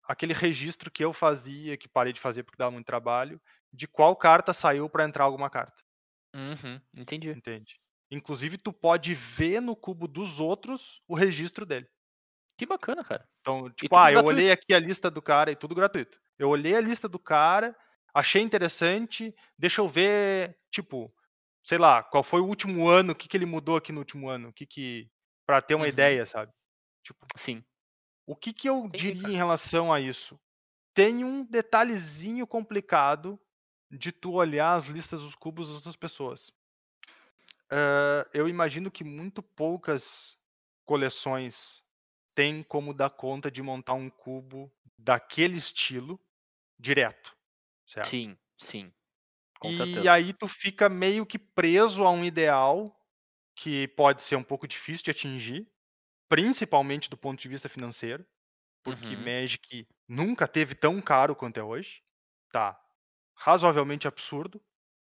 aquele 0.04 0.34
registro 0.34 0.90
que 0.90 1.04
eu 1.04 1.14
fazia, 1.14 1.78
que 1.78 1.88
parei 1.88 2.14
de 2.14 2.20
fazer 2.20 2.44
porque 2.44 2.58
dava 2.58 2.72
muito 2.72 2.86
trabalho, 2.86 3.40
de 3.72 3.88
qual 3.88 4.16
carta 4.16 4.54
saiu 4.54 4.90
para 4.90 5.06
entrar 5.06 5.24
alguma 5.24 5.50
carta, 5.50 5.84
Uhum, 6.34 6.82
entendi. 6.96 7.30
entende? 7.30 7.80
Inclusive 8.10 8.58
tu 8.58 8.74
pode 8.74 9.14
ver 9.14 9.62
no 9.62 9.76
cubo 9.76 10.08
dos 10.08 10.40
outros 10.40 11.02
o 11.08 11.14
registro 11.14 11.64
dele. 11.64 11.88
Que 12.58 12.66
bacana, 12.66 13.04
cara. 13.04 13.29
Então, 13.50 13.70
tipo, 13.72 13.96
ah, 13.96 14.12
eu 14.12 14.14
gratuito. 14.16 14.36
olhei 14.36 14.52
aqui 14.52 14.74
a 14.74 14.80
lista 14.80 15.10
do 15.10 15.22
cara 15.22 15.52
e 15.52 15.56
tudo 15.56 15.74
gratuito. 15.74 16.20
Eu 16.38 16.50
olhei 16.50 16.76
a 16.76 16.82
lista 16.82 17.08
do 17.08 17.18
cara, 17.18 17.76
achei 18.14 18.42
interessante, 18.42 19.34
deixa 19.58 19.82
eu 19.82 19.88
ver, 19.88 20.58
tipo, 20.72 21.12
sei 21.64 21.78
lá, 21.78 22.04
qual 22.04 22.24
foi 22.24 22.42
o 22.42 22.46
último 22.46 22.88
ano, 22.88 23.14
o 23.14 23.16
que, 23.16 23.28
que 23.28 23.36
ele 23.36 23.46
mudou 23.46 23.76
aqui 23.76 23.92
no 23.92 24.00
último 24.00 24.30
ano, 24.30 24.50
o 24.50 24.54
que 24.54 24.66
que 24.66 25.10
para 25.48 25.62
ter 25.62 25.74
uma 25.74 25.86
Uhum. 25.86 25.90
ideia, 25.90 26.26
sabe? 26.26 26.52
Tipo, 27.04 27.26
Sim. 27.36 27.64
o 28.28 28.36
que 28.36 28.54
que 28.54 28.70
eu 28.70 28.86
Entendi, 28.86 29.12
diria 29.12 29.22
cara. 29.22 29.34
em 29.34 29.38
relação 29.38 29.92
a 29.92 30.00
isso? 30.00 30.40
Tem 30.94 31.24
um 31.24 31.44
detalhezinho 31.44 32.46
complicado 32.46 33.40
de 33.90 34.12
tu 34.12 34.34
olhar 34.34 34.76
as 34.76 34.86
listas 34.86 35.22
dos 35.22 35.34
cubos 35.34 35.68
das 35.68 35.78
outras 35.78 35.96
pessoas. 35.96 36.52
Ah, 37.72 38.28
eu 38.34 38.48
imagino 38.48 38.92
que 38.92 39.04
muito 39.04 39.42
poucas 39.42 40.38
coleções 40.86 41.84
têm 42.36 42.64
como 42.64 42.94
dar 42.94 43.10
conta 43.12 43.52
de 43.52 43.62
montar 43.62 43.94
um 43.94 44.10
cubo 44.10 44.72
daquele 44.98 45.58
estilo 45.58 46.20
direto, 46.80 47.36
certo? 47.88 48.20
Sim, 48.20 48.38
sim. 48.58 48.94
Com 49.60 49.72
e 49.72 50.06
certeza. 50.06 50.10
aí 50.10 50.34
tu 50.34 50.48
fica 50.48 50.88
meio 50.90 51.26
que 51.26 51.38
preso 51.38 52.04
a 52.06 52.10
um 52.12 52.24
ideal 52.24 52.96
que 53.56 53.88
pode 53.90 54.24
ser 54.24 54.36
um 54.38 54.44
pouco 54.44 54.68
difícil 54.68 55.06
de 55.06 55.12
atingir, 55.12 55.68
principalmente 56.30 57.10
do 57.10 57.18
ponto 57.18 57.42
de 57.42 57.50
vista 57.50 57.70
financeiro, 57.70 58.26
porque 58.84 59.16
Uhum. 59.16 59.18
Magic 59.18 59.88
nunca 60.08 60.48
teve 60.48 60.76
tão 60.76 61.02
caro 61.02 61.36
quanto 61.36 61.60
é 61.60 61.64
hoje. 61.64 62.04
Tá 62.52 62.80
razoavelmente 63.36 64.08
absurdo 64.08 64.62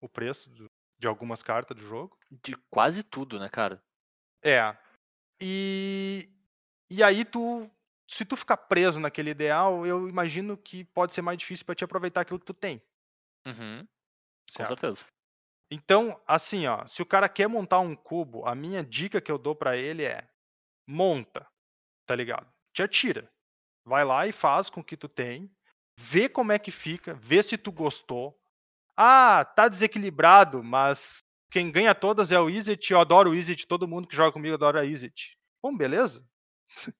o 0.00 0.08
preço 0.08 0.50
de 0.98 1.08
algumas 1.08 1.42
cartas 1.42 1.76
do 1.76 1.84
jogo. 1.84 2.18
De 2.28 2.56
quase 2.68 3.04
tudo, 3.04 3.38
né, 3.38 3.48
cara? 3.48 3.84
É. 4.42 4.76
E, 5.40 6.30
e 6.90 7.02
aí 7.02 7.24
tu, 7.24 7.70
se 8.08 8.24
tu 8.24 8.36
ficar 8.36 8.56
preso 8.56 8.98
naquele 8.98 9.30
ideal, 9.30 9.86
eu 9.86 10.08
imagino 10.08 10.56
que 10.56 10.84
pode 10.84 11.12
ser 11.12 11.22
mais 11.22 11.38
difícil 11.38 11.64
para 11.64 11.74
te 11.74 11.84
aproveitar 11.84 12.22
aquilo 12.22 12.40
que 12.40 12.46
tu 12.46 12.54
tem. 12.54 12.82
Uhum, 13.46 13.86
com 14.56 14.66
certeza. 14.66 15.04
Então, 15.70 16.20
assim, 16.26 16.66
ó, 16.66 16.84
se 16.86 17.00
o 17.00 17.06
cara 17.06 17.28
quer 17.28 17.48
montar 17.48 17.78
um 17.78 17.94
cubo, 17.94 18.44
a 18.44 18.54
minha 18.54 18.82
dica 18.82 19.20
que 19.20 19.30
eu 19.30 19.38
dou 19.38 19.54
pra 19.54 19.76
ele 19.76 20.02
é: 20.02 20.28
monta, 20.86 21.46
tá 22.04 22.14
ligado? 22.14 22.52
Te 22.72 22.82
atira. 22.82 23.30
Vai 23.84 24.04
lá 24.04 24.26
e 24.26 24.32
faz 24.32 24.68
com 24.68 24.80
o 24.80 24.84
que 24.84 24.96
tu 24.96 25.08
tem, 25.08 25.50
vê 25.96 26.28
como 26.28 26.52
é 26.52 26.58
que 26.58 26.70
fica, 26.70 27.14
vê 27.14 27.42
se 27.42 27.56
tu 27.56 27.70
gostou. 27.70 28.38
Ah, 28.96 29.44
tá 29.44 29.68
desequilibrado, 29.68 30.62
mas 30.62 31.18
quem 31.50 31.70
ganha 31.70 31.94
todas 31.94 32.30
é 32.30 32.38
o 32.38 32.50
Izzet, 32.50 32.92
eu 32.92 33.00
adoro 33.00 33.30
o 33.30 33.34
Izzet, 33.34 33.66
todo 33.66 33.88
mundo 33.88 34.06
que 34.06 34.16
joga 34.16 34.32
comigo 34.32 34.54
adora 34.54 34.84
Izzet. 34.84 35.36
Bom, 35.62 35.76
beleza? 35.76 36.24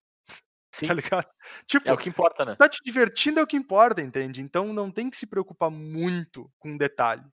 Sim, 0.73 0.87
Tá 0.87 0.95
ligado? 0.95 1.27
Tipo, 1.67 1.89
é 1.89 1.93
o 1.93 1.99
que 1.99 2.09
importa, 2.09 2.43
se 2.43 2.49
né? 2.49 2.55
tu 2.55 2.59
tá 2.59 2.69
te 2.69 2.81
divertindo 2.85 3.41
é 3.41 3.43
o 3.43 3.47
que 3.47 3.57
importa, 3.57 4.01
entende? 4.01 4.41
Então 4.41 4.73
não 4.73 4.91
tem 4.91 5.11
que 5.11 5.17
se 5.17 5.27
preocupar 5.27 5.71
muito 5.71 6.51
com 6.59 6.77
detalhe. 6.77 7.25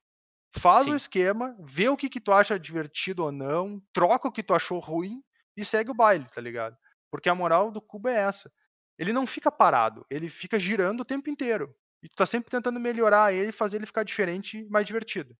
Faz 0.57 0.85
Sim. 0.85 0.93
o 0.93 0.95
esquema, 0.95 1.55
vê 1.59 1.87
o 1.87 1.95
que, 1.95 2.09
que 2.09 2.19
tu 2.19 2.31
acha 2.31 2.59
divertido 2.59 3.23
ou 3.23 3.31
não, 3.31 3.81
troca 3.93 4.27
o 4.27 4.31
que 4.31 4.41
tu 4.41 4.55
achou 4.55 4.79
ruim 4.79 5.21
e 5.55 5.63
segue 5.63 5.91
o 5.91 5.95
baile, 5.95 6.25
tá 6.33 6.41
ligado? 6.41 6.75
Porque 7.11 7.29
a 7.29 7.35
moral 7.35 7.71
do 7.71 7.79
cubo 7.79 8.09
é 8.09 8.15
essa. 8.15 8.51
Ele 8.97 9.13
não 9.13 9.27
fica 9.27 9.51
parado, 9.51 10.05
ele 10.09 10.29
fica 10.29 10.59
girando 10.59 11.01
o 11.01 11.05
tempo 11.05 11.29
inteiro. 11.29 11.75
E 12.01 12.09
tu 12.09 12.15
tá 12.15 12.25
sempre 12.25 12.49
tentando 12.49 12.79
melhorar 12.79 13.33
ele 13.33 13.49
e 13.49 13.53
fazer 13.53 13.77
ele 13.77 13.85
ficar 13.85 14.03
diferente 14.03 14.59
e 14.59 14.69
mais 14.69 14.85
divertido. 14.85 15.37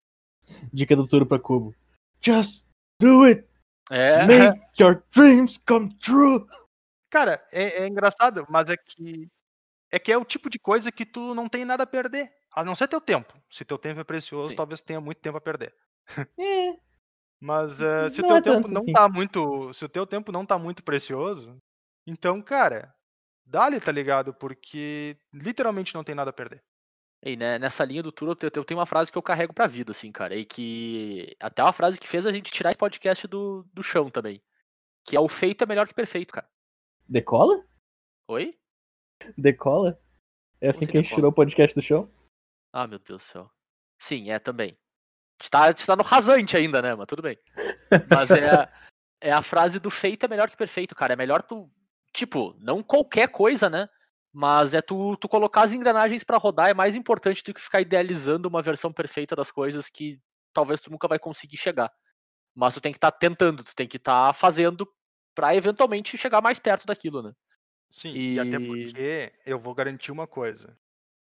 Dica 0.72 0.96
do 0.96 1.08
Turo 1.08 1.26
pra 1.26 1.40
Cubo. 1.40 1.76
Just 2.22 2.68
do 3.00 3.24
it! 3.24 3.48
É, 3.90 4.26
Make 4.26 4.62
your 4.80 5.04
dreams 5.12 5.58
come 5.58 5.94
true! 6.00 6.48
Cara, 7.10 7.46
é, 7.52 7.84
é 7.84 7.88
engraçado, 7.88 8.46
mas 8.50 8.70
é 8.70 8.76
que 8.78 9.30
é 9.92 10.00
que 10.00 10.12
é 10.12 10.18
o 10.18 10.26
tipo 10.26 10.50
de 10.50 10.60
coisa 10.60 10.92
que 10.92 11.06
tu 11.06 11.34
não 11.34 11.48
tem 11.48 11.64
nada 11.66 11.84
a 11.84 11.88
perder. 11.88 12.32
A 12.52 12.64
não 12.64 12.76
ser 12.76 12.88
teu 12.88 13.00
tempo. 13.00 13.34
Se 13.50 13.64
teu 13.64 13.78
tempo 13.78 14.00
é 14.00 14.04
precioso, 14.04 14.52
Sim. 14.52 14.56
talvez 14.56 14.82
tenha 14.82 15.00
muito 15.00 15.22
tempo 15.22 15.38
a 15.38 15.42
perder. 15.42 15.74
É, 16.40 16.78
Mas 17.40 17.82
eh, 17.82 18.10
se 18.10 18.22
o 18.22 18.28
teu 18.28 18.38
é 18.38 18.42
tempo 18.42 18.68
não 18.68 18.82
assim. 18.82 18.92
tá 18.92 19.08
muito, 19.10 19.72
se 19.74 19.86
o 19.86 19.90
teu 19.90 20.08
tempo 20.08 20.32
não 20.32 20.46
tá 20.46 20.58
muito 20.58 20.84
precioso, 20.84 21.58
então, 22.06 22.42
cara, 22.42 22.94
dá-lhe, 23.46 23.80
tá 23.80 23.92
ligado? 23.92 24.34
Porque 24.34 25.18
literalmente 25.34 25.94
não 25.96 26.04
tem 26.04 26.16
nada 26.16 26.32
a 26.32 26.34
perder. 26.34 26.64
E 27.24 27.36
né, 27.36 27.60
nessa 27.60 27.84
linha 27.84 28.04
do 28.04 28.12
tour, 28.12 28.38
eu 28.42 28.66
tenho 28.66 28.80
uma 28.80 28.86
frase 28.86 29.12
que 29.12 29.18
eu 29.18 29.24
carrego 29.24 29.54
pra 29.54 29.68
vida, 29.68 29.92
assim, 29.92 30.12
cara. 30.12 30.36
E 30.36 30.46
que. 30.46 31.36
Até 31.40 31.64
uma 31.64 31.74
frase 31.74 32.00
que 32.00 32.08
fez 32.08 32.26
a 32.26 32.32
gente 32.32 32.52
tirar 32.52 32.70
esse 32.72 32.78
podcast 32.78 33.28
do, 33.28 33.64
do 33.74 33.84
chão 33.84 34.10
também. 34.10 34.42
Que 35.06 35.16
é 35.18 35.20
o 35.20 35.30
feito 35.30 35.64
é 35.64 35.68
melhor 35.68 35.88
que 35.88 35.94
perfeito, 35.96 36.34
cara. 36.34 36.48
Decola? 37.08 37.64
Oi? 38.30 38.58
Decola? 39.38 40.00
É 40.62 40.70
assim 40.70 40.86
que 40.86 40.98
a 40.98 41.02
gente 41.02 41.06
decola? 41.10 41.16
tirou 41.18 41.32
o 41.32 41.36
podcast 41.36 41.76
do 41.76 41.82
show? 41.82 42.10
Ah, 42.74 42.88
meu 42.88 43.00
Deus 43.00 43.22
do 43.22 43.26
céu. 43.26 43.52
Sim, 44.00 44.30
é 44.30 44.40
também. 44.40 44.78
A 45.40 45.44
gente 45.44 45.52
tá, 45.52 45.64
a 45.64 45.68
gente 45.68 45.86
tá 45.86 45.96
no 45.96 46.04
rasante 46.04 46.58
ainda, 46.58 46.82
né? 46.82 46.96
Mas 46.96 47.08
tudo 47.08 47.22
bem. 47.22 47.38
Mas 48.10 48.32
é, 48.32 48.50
a- 48.50 48.72
é 49.22 49.32
a 49.32 49.42
frase 49.42 49.80
do 49.80 49.90
feito 49.90 50.26
é 50.26 50.28
melhor 50.30 50.50
que 50.50 50.58
perfeito, 50.58 50.96
cara. 50.96 51.14
É 51.14 51.16
melhor 51.16 51.42
tu. 51.42 51.72
Tipo, 52.14 52.56
não 52.60 52.82
qualquer 52.82 53.28
coisa, 53.30 53.70
né? 53.70 53.88
Mas 54.34 54.74
é 54.74 54.82
tu, 54.82 55.16
tu 55.18 55.28
colocar 55.28 55.64
as 55.64 55.74
engrenagens 55.74 56.24
pra 56.24 56.38
rodar 56.38 56.70
é 56.70 56.74
mais 56.74 56.96
importante 56.96 57.44
do 57.44 57.54
que 57.54 57.62
ficar 57.62 57.82
idealizando 57.82 58.48
uma 58.48 58.62
versão 58.62 58.92
perfeita 58.92 59.36
das 59.36 59.52
coisas 59.52 59.90
que 59.90 60.20
talvez 60.54 60.82
tu 60.82 60.92
nunca 60.92 61.08
vai 61.08 61.18
conseguir 61.20 61.58
chegar. 61.58 61.92
Mas 62.56 62.74
tu 62.74 62.82
tem 62.82 62.92
que 62.92 62.98
estar 62.98 63.12
tentando, 63.12 63.64
tu 63.64 63.76
tem 63.76 63.88
que 63.88 63.98
estar 63.98 64.34
fazendo 64.34 64.88
pra 65.38 65.56
eventualmente 65.56 66.18
chegar 66.18 66.42
mais 66.42 66.58
perto 66.58 66.88
daquilo, 66.88 67.22
né? 67.22 67.32
Sim, 67.92 68.10
e, 68.10 68.40
até 68.40 68.58
E- 68.58 68.66
porque 68.66 69.34
eu 69.46 69.60
vou 69.60 69.76
garantir 69.76 70.12
uma 70.12 70.26
coisa. 70.26 70.76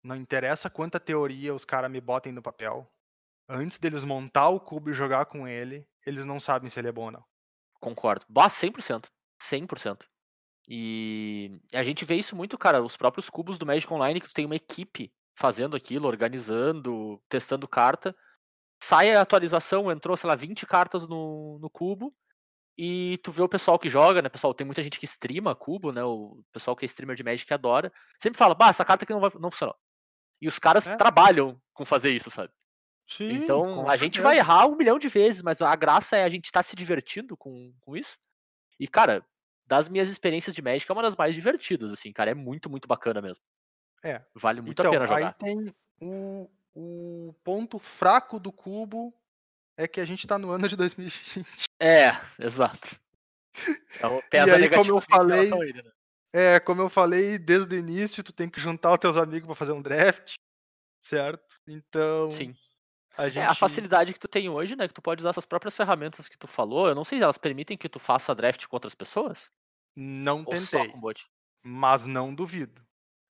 Não 0.03 0.15
interessa 0.15 0.69
quanta 0.69 1.01
teoria 1.01 1.55
os 1.55 1.65
caras 1.65 1.91
me 1.91 2.03
botem 2.03 2.31
no 2.31 2.43
papel. 2.43 2.87
Antes 3.49 3.79
deles 3.79 4.05
montar 4.05 4.51
o 4.51 4.61
cubo 4.61 4.91
e 4.91 4.95
jogar 4.95 5.25
com 5.25 5.49
ele, 5.49 5.89
eles 6.05 6.27
não 6.27 6.39
sabem 6.39 6.69
se 6.69 6.79
ele 6.79 6.89
é 6.89 6.93
bom 6.93 7.07
ou 7.07 7.13
não. 7.13 7.25
Concordo. 7.81 8.27
Bah, 8.29 8.51
100%. 8.51 9.09
100%. 9.41 10.07
E 10.69 11.59
a 11.73 11.83
gente 11.83 12.05
vê 12.05 12.17
isso 12.17 12.37
muito, 12.37 12.59
cara, 12.59 12.83
os 12.83 12.99
próprios 12.99 13.31
cubos 13.31 13.57
do 13.57 13.65
Magic 13.65 13.91
Online, 13.91 14.21
que 14.21 14.29
tu 14.29 14.35
tem 14.35 14.45
uma 14.45 14.57
equipe 14.57 15.11
fazendo 15.35 15.75
aquilo, 15.77 16.07
organizando, 16.09 17.23
testando 17.27 17.67
carta. 17.67 18.15
Sai 18.83 19.15
a 19.15 19.23
atualização, 19.23 19.91
entrou, 19.91 20.15
sei 20.15 20.29
lá, 20.29 20.37
20 20.37 20.67
cartas 20.67 21.09
no, 21.09 21.59
no 21.59 21.71
cubo. 21.71 22.15
E 22.77 23.18
tu 23.22 23.31
vê 23.31 23.41
o 23.43 23.49
pessoal 23.49 23.79
que 23.79 23.89
joga, 23.89 24.20
né? 24.20 24.29
Pessoal, 24.29 24.53
tem 24.53 24.64
muita 24.66 24.83
gente 24.83 24.99
que 24.99 25.05
streama 25.07 25.55
cubo, 25.55 25.93
né? 25.93 26.03
O 26.03 26.43
pessoal 26.53 26.75
que 26.77 26.85
é 26.85 26.87
streamer 26.87 27.14
de 27.16 27.22
Magic 27.22 27.47
que 27.47 27.55
adora. 27.55 27.93
Sempre 28.20 28.39
fala, 28.39 28.55
bah, 28.55 28.68
essa 28.70 28.85
carta 28.85 29.05
aqui 29.05 29.12
não, 29.12 29.20
vai, 29.20 29.31
não 29.39 29.51
funcionou. 29.51 29.77
E 30.41 30.49
os 30.49 30.59
caras 30.59 30.87
É. 30.87 30.97
trabalham 30.97 31.61
com 31.72 31.85
fazer 31.85 32.11
isso, 32.11 32.31
sabe? 32.31 32.53
Sim, 33.09 33.33
Então 33.35 33.89
a 33.89 33.97
gente 33.97 34.20
vai 34.20 34.39
errar 34.39 34.66
um 34.66 34.77
milhão 34.77 34.99
de 34.99 35.09
vezes, 35.09 35.43
mas 35.43 35.61
a 35.62 35.77
graça 35.77 36.16
é 36.16 36.25
a 36.25 36.29
gente 36.29 36.47
estar 36.47 36.62
se 36.62 36.75
divertindo 36.75 37.37
com, 37.37 37.72
com 37.81 37.97
isso. 37.97 38.16
E, 38.81 38.89
cara, 38.89 39.25
das 39.66 39.89
minhas 39.89 40.09
experiências 40.09 40.55
de 40.55 40.62
Magic 40.62 40.91
é 40.91 40.93
uma 40.95 41.03
das 41.03 41.14
mais 41.14 41.35
divertidas, 41.35 41.93
assim, 41.93 42.12
cara. 42.12 42.31
É 42.33 42.35
muito, 42.35 42.68
muito 42.68 42.89
bacana 42.89 43.22
mesmo. 43.22 43.45
É. 44.03 44.20
Vale 44.35 44.61
muito 44.61 44.81
então, 44.81 44.87
a 44.87 44.91
pena 44.91 45.05
aí 45.05 45.09
jogar. 45.22 45.33
tem 45.35 45.75
o, 46.01 46.51
o 46.75 47.35
ponto 47.45 47.79
fraco 47.79 48.41
do 48.41 48.51
cubo 48.51 49.14
é 49.77 49.89
que 49.89 50.01
a 50.01 50.05
gente 50.05 50.27
tá 50.27 50.39
no 50.39 50.51
ano 50.51 50.68
de 50.68 50.77
2020. 50.77 51.64
É, 51.81 52.11
exato. 52.39 52.99
Então, 53.97 54.22
pesa 54.31 54.57
aí, 54.57 54.68
como 54.70 54.91
eu 54.91 55.01
falei, 55.01 55.51
ele, 55.68 55.83
né? 55.83 55.91
É, 56.33 56.61
como 56.61 56.83
eu 56.83 56.91
falei 56.91 57.39
desde 57.39 57.75
o 57.75 57.79
início, 57.79 58.25
tu 58.25 58.33
tem 58.33 58.51
que 58.51 58.61
juntar 58.61 58.93
os 58.93 58.99
teus 58.99 59.16
amigos 59.16 59.47
pra 59.47 59.55
fazer 59.55 59.72
um 59.72 59.83
draft, 59.83 60.35
certo? 61.01 61.61
Então, 61.66 62.31
Sim. 62.31 62.57
a 63.16 63.29
gente 63.29 63.45
É, 63.45 63.47
a 63.47 63.55
facilidade 63.55 64.12
que 64.12 64.18
tu 64.18 64.29
tem 64.29 64.49
hoje, 64.49 64.75
né? 64.75 64.89
Que 64.89 64.95
tu 64.95 65.03
pode 65.03 65.20
usar 65.20 65.31
essas 65.31 65.47
próprias 65.47 65.75
ferramentas 65.75 66.29
que 66.29 66.39
tu 66.39 66.49
falou. 66.49 66.89
Eu 66.89 66.95
não 66.95 67.05
sei, 67.05 67.22
elas 67.22 67.39
permitem 67.39 67.77
que 67.77 67.89
tu 67.89 68.01
faça 68.01 68.35
draft 68.35 68.66
com 68.66 68.77
outras 68.77 68.95
pessoas? 68.95 69.51
não 69.97 70.41
Ou 70.41 70.47
tentei, 70.47 70.93
mas 71.62 72.05
não 72.05 72.35
duvido. 72.35 72.85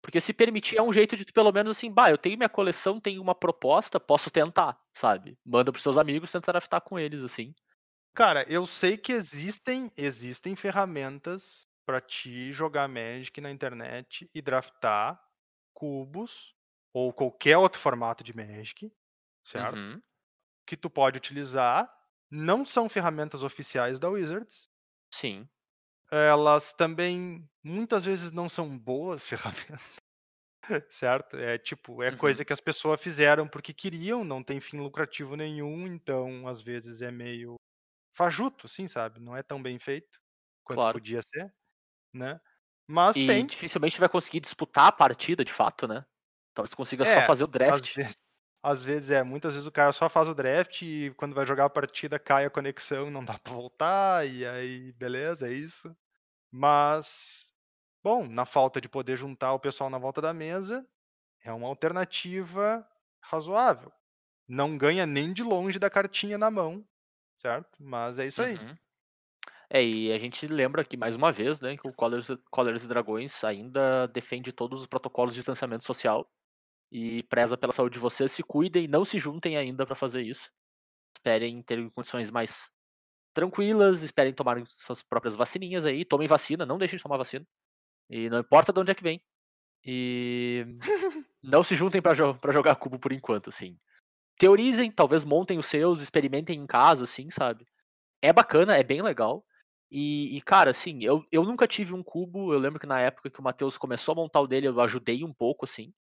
Porque 0.03 0.19
se 0.19 0.33
permitir 0.33 0.77
é 0.77 0.81
um 0.81 0.91
jeito 0.91 1.15
de 1.15 1.23
tu, 1.23 1.33
pelo 1.33 1.51
menos 1.53 1.71
assim, 1.71 1.89
bah, 1.89 2.09
eu 2.11 2.17
tenho 2.17 2.37
minha 2.37 2.49
coleção, 2.49 2.99
tenho 2.99 3.21
uma 3.21 3.33
proposta, 3.33 4.01
posso 4.01 4.29
tentar, 4.29 4.77
sabe? 4.93 5.37
Manda 5.45 5.71
pros 5.71 5.81
seus 5.81 5.97
amigos, 5.97 6.29
tenta 6.29 6.51
draftar 6.51 6.81
com 6.81 6.99
eles, 6.99 7.23
assim. 7.23 7.55
Cara, 8.13 8.45
eu 8.51 8.67
sei 8.67 8.97
que 8.97 9.13
existem 9.13 9.89
existem 9.95 10.57
ferramentas 10.57 11.65
pra 11.85 12.01
ti 12.01 12.51
jogar 12.51 12.89
Magic 12.89 13.39
na 13.39 13.49
internet 13.49 14.29
e 14.35 14.41
draftar 14.41 15.19
cubos 15.73 16.53
ou 16.93 17.13
qualquer 17.13 17.57
outro 17.57 17.79
formato 17.79 18.25
de 18.25 18.35
Magic, 18.35 18.91
certo? 19.45 19.77
Uhum. 19.77 20.01
Que 20.67 20.75
tu 20.75 20.89
pode 20.89 21.17
utilizar. 21.17 21.89
Não 22.29 22.65
são 22.65 22.89
ferramentas 22.89 23.41
oficiais 23.41 23.99
da 23.99 24.09
Wizards. 24.09 24.69
Sim. 25.13 25.47
Elas 26.15 26.73
também 26.73 27.49
muitas 27.63 28.05
vezes 28.05 28.31
não 28.31 28.47
são 28.49 28.77
boas 28.77 29.25
ferramentas, 29.27 29.81
certo? 30.89 31.37
É 31.37 31.57
tipo, 31.57 32.01
é 32.03 32.11
Uhum. 32.11 32.11
coisa 32.11 32.45
que 32.45 32.53
as 32.53 32.59
pessoas 32.61 33.01
fizeram 33.01 33.47
porque 33.47 33.73
queriam, 33.73 34.23
não 34.23 34.43
tem 34.43 34.59
fim 34.61 34.77
lucrativo 34.79 35.35
nenhum, 35.35 35.87
então 35.87 36.47
às 36.47 36.61
vezes 36.61 37.01
é 37.01 37.11
meio 37.11 37.55
fajuto, 38.17 38.67
assim, 38.67 38.87
sabe? 38.87 39.19
Não 39.21 39.37
é 39.37 39.43
tão 39.43 39.61
bem 39.63 39.79
feito 39.79 40.19
quanto 40.65 40.85
Claro. 40.85 40.99
podia 40.99 41.21
ser, 41.23 41.53
né? 42.13 42.39
Mas 42.87 43.21
E 43.21 43.21
tem, 43.21 43.49
dificilmente 43.49 43.99
vai 43.99 44.09
conseguir 44.09 44.39
disputar 44.39 44.87
a 44.87 44.91
partida, 44.91 45.43
de 45.45 45.53
fato, 45.53 45.87
né? 45.87 46.05
Talvez 46.53 46.69
tu 46.71 46.77
consiga 46.77 47.05
É, 47.05 47.05
só 47.05 47.21
fazer 47.21 47.43
o 47.43 47.47
às 47.67 47.81
draft. 47.81 47.95
vezes, 47.95 48.15
às 48.63 48.83
vezes 48.83 49.11
é, 49.11 49.23
muitas 49.23 49.53
vezes 49.53 49.67
o 49.67 49.71
cara 49.71 49.91
só 49.91 50.09
faz 50.09 50.27
o 50.27 50.35
draft 50.35 50.81
e 50.83 51.13
quando 51.17 51.35
vai 51.35 51.45
jogar 51.45 51.65
a 51.65 51.69
partida 51.69 52.19
cai 52.19 52.45
a 52.45 52.49
conexão, 52.49 53.09
não 53.11 53.23
dá 53.25 53.37
pra 53.39 53.53
voltar, 53.53 54.27
e 54.27 54.45
aí, 54.45 54.91
beleza, 54.93 55.47
é 55.49 55.53
isso. 55.53 55.95
Mas, 56.55 57.51
bom, 58.03 58.27
na 58.27 58.45
falta 58.45 58.79
de 58.79 58.87
poder 58.87 59.15
juntar 59.15 59.53
o 59.53 59.59
pessoal 59.59 59.89
na 59.89 59.97
volta 59.97 60.21
da 60.21 60.31
mesa, 60.31 60.87
é 61.41 61.51
uma 61.51 61.67
alternativa 61.67 62.87
razoável. 63.19 63.91
Não 64.47 64.77
ganha 64.77 65.03
nem 65.07 65.33
de 65.33 65.41
longe 65.41 65.79
da 65.79 65.89
cartinha 65.89 66.37
na 66.37 66.51
mão, 66.51 66.87
certo? 67.37 67.75
Mas 67.79 68.19
é 68.19 68.27
isso 68.27 68.39
aí. 68.43 68.55
Uhum. 68.55 68.75
É, 69.67 69.83
e 69.83 70.13
a 70.13 70.17
gente 70.19 70.45
lembra 70.45 70.83
aqui 70.83 70.95
mais 70.95 71.15
uma 71.15 71.31
vez, 71.31 71.59
né, 71.59 71.75
que 71.75 71.87
o 71.87 71.93
Colors, 71.93 72.27
Colors 72.51 72.83
e 72.83 72.87
Dragões 72.87 73.43
ainda 73.43 74.05
defende 74.09 74.51
todos 74.51 74.81
os 74.81 74.85
protocolos 74.85 75.33
de 75.33 75.39
distanciamento 75.39 75.83
social 75.83 76.29
e 76.91 77.23
preza 77.23 77.57
pela 77.57 77.73
saúde 77.73 77.93
de 77.93 77.99
vocês. 77.99 78.31
Se 78.31 78.43
cuidem, 78.43 78.87
não 78.87 79.03
se 79.03 79.17
juntem 79.17 79.57
ainda 79.57 79.87
para 79.87 79.95
fazer 79.95 80.21
isso. 80.21 80.51
Esperem 81.17 81.63
ter 81.63 81.89
condições 81.93 82.29
mais 82.29 82.71
tranquilas, 83.33 84.01
esperem 84.01 84.33
tomar 84.33 84.61
suas 84.67 85.01
próprias 85.01 85.35
vacininhas 85.35 85.85
aí, 85.85 86.05
tomem 86.05 86.27
vacina, 86.27 86.65
não 86.65 86.77
deixem 86.77 86.97
de 86.97 87.03
tomar 87.03 87.17
vacina. 87.17 87.45
E 88.09 88.29
não 88.29 88.39
importa 88.39 88.71
de 88.71 88.79
onde 88.79 88.91
é 88.91 88.95
que 88.95 89.03
vem. 89.03 89.21
E 89.85 90.65
não 91.41 91.63
se 91.63 91.75
juntem 91.75 92.01
para 92.01 92.15
jo 92.15 92.37
jogar 92.51 92.75
cubo 92.75 92.99
por 92.99 93.11
enquanto, 93.11 93.49
assim. 93.49 93.77
Teorizem, 94.37 94.91
talvez 94.91 95.23
montem 95.23 95.59
os 95.59 95.67
seus, 95.67 96.01
experimentem 96.01 96.59
em 96.59 96.65
casa, 96.65 97.03
assim, 97.03 97.29
sabe? 97.29 97.67
É 98.21 98.31
bacana, 98.31 98.77
é 98.77 98.83
bem 98.83 99.01
legal. 99.01 99.45
E, 99.91 100.35
e, 100.35 100.41
cara, 100.41 100.71
assim, 100.71 101.03
eu, 101.03 101.23
eu 101.31 101.43
nunca 101.43 101.67
tive 101.67 101.93
um 101.93 102.01
cubo. 102.01 102.53
Eu 102.53 102.59
lembro 102.59 102.79
que 102.79 102.87
na 102.87 102.99
época 102.99 103.29
que 103.29 103.39
o 103.39 103.43
Matheus 103.43 103.77
começou 103.77 104.13
a 104.13 104.15
montar 104.15 104.41
o 104.41 104.47
dele, 104.47 104.67
eu 104.67 104.81
ajudei 104.81 105.23
um 105.23 105.33
pouco, 105.33 105.65
assim. 105.65 105.93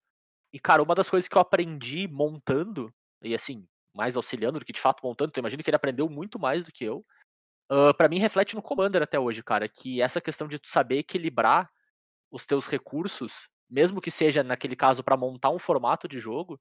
E, 0.52 0.58
cara, 0.58 0.82
uma 0.82 0.94
das 0.94 1.08
coisas 1.08 1.28
que 1.28 1.36
eu 1.36 1.40
aprendi 1.40 2.08
montando, 2.08 2.92
e 3.22 3.34
assim, 3.34 3.66
mais 3.94 4.16
auxiliando 4.16 4.58
do 4.58 4.64
que 4.64 4.72
de 4.72 4.80
fato 4.80 5.04
montando, 5.04 5.30
então 5.30 5.40
imagino 5.40 5.62
que 5.62 5.68
ele 5.68 5.76
aprendeu 5.76 6.08
muito 6.08 6.38
mais 6.38 6.64
do 6.64 6.72
que 6.72 6.84
eu. 6.84 7.04
Uh, 7.70 7.94
para 7.96 8.08
mim, 8.08 8.18
reflete 8.18 8.54
no 8.54 8.62
Commander 8.62 9.02
até 9.02 9.18
hoje, 9.18 9.42
cara, 9.42 9.68
que 9.68 10.02
essa 10.02 10.20
questão 10.20 10.46
de 10.46 10.58
tu 10.58 10.68
saber 10.68 10.98
equilibrar 10.98 11.70
os 12.30 12.44
teus 12.46 12.66
recursos, 12.66 13.48
mesmo 13.68 14.00
que 14.00 14.10
seja 14.10 14.42
naquele 14.42 14.76
caso 14.76 15.02
para 15.02 15.16
montar 15.16 15.50
um 15.50 15.58
formato 15.58 16.06
de 16.06 16.18
jogo, 16.18 16.60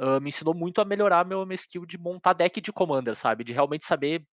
uh, 0.00 0.20
me 0.20 0.28
ensinou 0.28 0.54
muito 0.54 0.80
a 0.80 0.84
melhorar 0.84 1.24
meu, 1.24 1.44
meu 1.44 1.54
skill 1.54 1.86
de 1.86 1.98
montar 1.98 2.32
deck 2.32 2.60
de 2.60 2.72
Commander, 2.72 3.16
sabe? 3.16 3.44
De 3.44 3.52
realmente 3.52 3.84
saber 3.84 4.24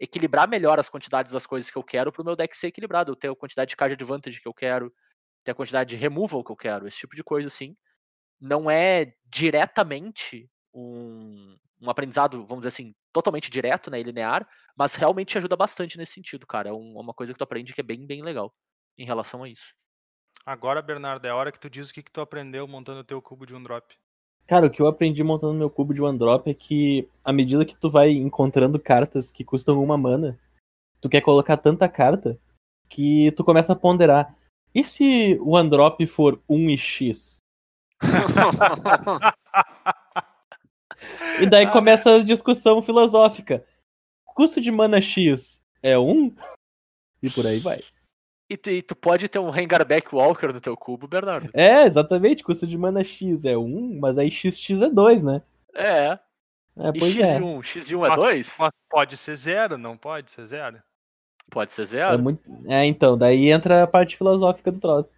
equilibrar 0.00 0.48
melhor 0.48 0.78
as 0.78 0.88
quantidades 0.88 1.32
das 1.32 1.46
coisas 1.46 1.70
que 1.70 1.76
eu 1.76 1.82
quero 1.82 2.12
pro 2.12 2.24
meu 2.24 2.36
deck 2.36 2.56
ser 2.56 2.68
equilibrado. 2.68 3.16
Ter 3.16 3.28
a 3.28 3.36
quantidade 3.36 3.70
de 3.70 3.76
card 3.76 3.94
advantage 3.94 4.40
que 4.40 4.48
eu 4.48 4.54
quero, 4.54 4.92
ter 5.44 5.52
a 5.52 5.54
quantidade 5.54 5.90
de 5.90 5.96
removal 5.96 6.44
que 6.44 6.52
eu 6.52 6.56
quero, 6.56 6.86
esse 6.86 6.98
tipo 6.98 7.16
de 7.16 7.24
coisa 7.24 7.48
assim. 7.48 7.76
Não 8.40 8.70
é 8.70 9.14
diretamente 9.26 10.48
um, 10.72 11.56
um 11.80 11.90
aprendizado, 11.90 12.44
vamos 12.44 12.58
dizer 12.58 12.68
assim, 12.68 12.94
totalmente 13.12 13.50
direto, 13.50 13.90
né, 13.90 14.00
e 14.00 14.02
linear, 14.02 14.46
mas 14.76 14.94
realmente 14.94 15.28
te 15.28 15.38
ajuda 15.38 15.56
bastante 15.56 15.96
nesse 15.96 16.12
sentido, 16.12 16.46
cara. 16.46 16.70
É 16.70 16.72
um- 16.72 16.98
uma 16.98 17.14
coisa 17.14 17.32
que 17.32 17.38
tu 17.38 17.44
aprende 17.44 17.72
que 17.72 17.80
é 17.80 17.84
bem, 17.84 18.06
bem 18.06 18.22
legal 18.22 18.52
em 18.96 19.04
relação 19.04 19.42
a 19.42 19.48
isso. 19.48 19.72
Agora, 20.44 20.80
Bernardo, 20.80 21.26
é 21.26 21.30
a 21.30 21.36
hora 21.36 21.52
que 21.52 21.60
tu 21.60 21.68
diz 21.68 21.90
o 21.90 21.92
que, 21.92 22.02
que 22.02 22.10
tu 22.10 22.20
aprendeu 22.20 22.66
montando 22.66 23.00
o 23.00 23.04
teu 23.04 23.20
cubo 23.20 23.44
de 23.46 23.54
um 23.54 23.62
drop. 23.62 23.94
Cara, 24.46 24.66
o 24.66 24.70
que 24.70 24.80
eu 24.80 24.86
aprendi 24.86 25.22
montando 25.22 25.52
meu 25.52 25.68
cubo 25.68 25.92
de 25.92 26.00
One 26.00 26.18
Drop 26.18 26.48
é 26.48 26.54
que 26.54 27.06
à 27.22 27.34
medida 27.34 27.66
que 27.66 27.76
tu 27.76 27.90
vai 27.90 28.12
encontrando 28.12 28.80
cartas 28.80 29.30
que 29.30 29.44
custam 29.44 29.82
uma 29.82 29.98
mana, 29.98 30.40
tu 31.02 31.08
quer 31.08 31.20
colocar 31.20 31.58
tanta 31.58 31.86
carta 31.86 32.40
que 32.88 33.30
tu 33.32 33.44
começa 33.44 33.74
a 33.74 33.76
ponderar. 33.76 34.34
E 34.74 34.82
se 34.82 35.34
o 35.42 35.50
One 35.50 35.68
Drop 35.68 36.06
for 36.06 36.40
1 36.48 36.70
e 36.70 36.78
X? 36.78 37.40
E 41.40 41.46
daí 41.46 41.70
começa 41.70 42.14
a 42.16 42.24
discussão 42.24 42.82
filosófica. 42.82 43.64
Custo 44.24 44.60
de 44.60 44.70
mana 44.70 45.00
X 45.00 45.62
é 45.82 45.98
1? 45.98 46.34
E 47.22 47.30
por 47.30 47.46
aí 47.46 47.58
vai. 47.58 47.80
e, 48.48 48.56
tu, 48.56 48.70
e 48.70 48.82
tu 48.82 48.94
pode 48.96 49.28
ter 49.28 49.38
um 49.38 49.50
Rengarback 49.50 50.14
Walker 50.14 50.48
no 50.52 50.60
teu 50.60 50.76
cubo, 50.76 51.06
Bernardo. 51.08 51.50
É, 51.52 51.82
exatamente, 51.84 52.44
custo 52.44 52.66
de 52.66 52.78
mana 52.78 53.02
X 53.04 53.44
é 53.44 53.56
1, 53.56 53.98
mas 54.00 54.16
aí 54.18 54.30
XX 54.30 54.82
é 54.82 54.88
2, 54.90 55.22
né? 55.22 55.42
É. 55.74 56.18
É, 56.76 56.88
E 56.94 56.98
pois 56.98 57.18
é. 57.18 57.38
X1? 57.38 57.60
X1 57.62 58.04
é 58.06 58.08
Mas- 58.08 58.16
2? 58.16 58.56
Mas 58.58 58.70
pode 58.88 59.16
ser 59.16 59.34
zero, 59.36 59.76
não 59.76 59.96
pode 59.96 60.30
ser 60.30 60.46
zero? 60.46 60.80
Pode 61.50 61.72
ser 61.72 61.82
É, 61.82 61.86
zero. 61.86 62.18
muito... 62.22 62.40
é, 62.68 62.84
então, 62.84 63.16
daí 63.18 63.50
entra 63.50 63.82
a 63.82 63.86
parte 63.86 64.16
filosófica 64.16 64.70
do 64.70 64.78
troço. 64.78 65.12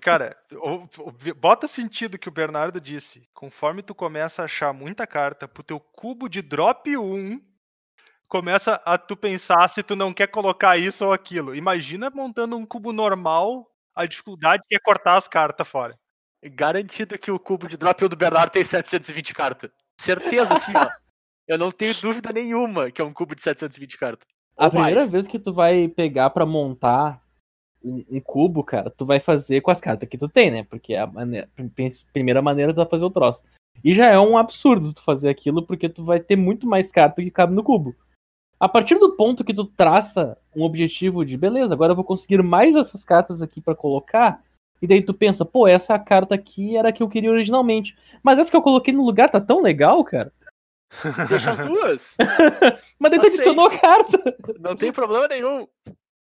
Cara, 0.00 0.36
o- 0.52 0.88
o- 0.98 1.34
bota 1.34 1.66
sentido 1.66 2.18
que 2.18 2.28
o 2.28 2.32
Bernardo 2.32 2.80
disse. 2.80 3.28
Conforme 3.34 3.82
tu 3.82 3.94
começa 3.94 4.42
a 4.42 4.44
achar 4.44 4.72
muita 4.72 5.06
carta 5.06 5.46
pro 5.48 5.62
teu 5.62 5.78
cubo 5.80 6.28
de 6.28 6.40
drop 6.40 6.96
1, 6.96 7.40
começa 8.28 8.80
a 8.84 8.96
tu 8.96 9.16
pensar 9.16 9.68
se 9.68 9.82
tu 9.82 9.96
não 9.96 10.12
quer 10.14 10.28
colocar 10.28 10.76
isso 10.78 11.04
ou 11.04 11.12
aquilo. 11.12 11.54
Imagina 11.54 12.10
montando 12.10 12.56
um 12.56 12.64
cubo 12.64 12.92
normal, 12.92 13.66
a 13.94 14.06
dificuldade 14.06 14.62
que 14.68 14.76
é 14.76 14.78
cortar 14.78 15.16
as 15.16 15.28
cartas 15.28 15.66
fora. 15.66 15.94
Garantido 16.42 17.18
que 17.18 17.30
o 17.30 17.38
cubo 17.38 17.68
de 17.68 17.76
drop 17.76 18.02
1 18.04 18.08
do 18.08 18.16
Bernardo 18.16 18.52
tem 18.52 18.64
720 18.64 19.34
cartas. 19.34 19.70
Certeza, 20.00 20.56
sim, 20.58 20.72
ó. 20.74 20.88
Eu 21.46 21.58
não 21.58 21.70
tenho 21.70 21.92
dúvida 22.00 22.32
nenhuma 22.32 22.90
que 22.90 23.02
é 23.02 23.04
um 23.04 23.12
cubo 23.12 23.34
de 23.34 23.42
720 23.42 23.98
cartas. 23.98 24.26
A 24.56 24.70
primeira 24.70 25.00
mais. 25.00 25.10
vez 25.10 25.26
que 25.26 25.38
tu 25.38 25.52
vai 25.52 25.88
pegar 25.88 26.30
pra 26.30 26.46
montar 26.46 27.20
um, 27.84 28.04
um 28.10 28.20
cubo, 28.20 28.62
cara, 28.62 28.90
tu 28.90 29.04
vai 29.06 29.20
fazer 29.20 29.60
com 29.60 29.70
as 29.70 29.80
cartas 29.80 30.08
que 30.08 30.18
tu 30.18 30.28
tem, 30.28 30.50
né? 30.50 30.64
Porque 30.64 30.94
é 30.94 31.00
a 31.00 31.06
maneira, 31.06 31.48
prim- 31.74 31.90
primeira 32.12 32.42
maneira 32.42 32.72
tu 32.72 32.76
vai 32.76 32.86
fazer 32.86 33.04
o 33.04 33.10
troço. 33.10 33.44
E 33.82 33.94
já 33.94 34.06
é 34.06 34.18
um 34.18 34.36
absurdo 34.36 34.92
tu 34.92 35.02
fazer 35.02 35.28
aquilo, 35.28 35.62
porque 35.64 35.88
tu 35.88 36.04
vai 36.04 36.20
ter 36.20 36.36
muito 36.36 36.66
mais 36.66 36.92
carta 36.92 37.22
que 37.22 37.30
cabe 37.30 37.54
no 37.54 37.62
cubo. 37.62 37.94
A 38.58 38.68
partir 38.68 38.98
do 38.98 39.16
ponto 39.16 39.42
que 39.42 39.54
tu 39.54 39.64
traça 39.64 40.36
um 40.54 40.62
objetivo 40.62 41.24
de, 41.24 41.36
beleza, 41.36 41.72
agora 41.72 41.92
eu 41.92 41.96
vou 41.96 42.04
conseguir 42.04 42.42
mais 42.42 42.76
essas 42.76 43.04
cartas 43.04 43.40
aqui 43.40 43.58
pra 43.60 43.74
colocar, 43.74 44.42
e 44.82 44.86
daí 44.86 45.02
tu 45.02 45.14
pensa, 45.14 45.44
pô, 45.44 45.66
essa 45.66 45.98
carta 45.98 46.34
aqui 46.34 46.76
era 46.76 46.90
a 46.90 46.92
que 46.92 47.02
eu 47.02 47.08
queria 47.08 47.30
originalmente. 47.30 47.96
Mas 48.22 48.38
essa 48.38 48.50
que 48.50 48.56
eu 48.56 48.62
coloquei 48.62 48.92
no 48.92 49.04
lugar 49.04 49.30
tá 49.30 49.40
tão 49.40 49.62
legal, 49.62 50.02
cara. 50.04 50.32
Deixa 51.28 51.52
as 51.52 51.58
duas. 51.58 52.16
Mas 52.98 53.10
daí 53.10 53.20
tu 53.20 53.26
adicionou 53.26 53.66
a 53.66 53.78
carta. 53.78 54.36
Não 54.58 54.76
tem 54.76 54.92
problema 54.92 55.28
nenhum. 55.28 55.66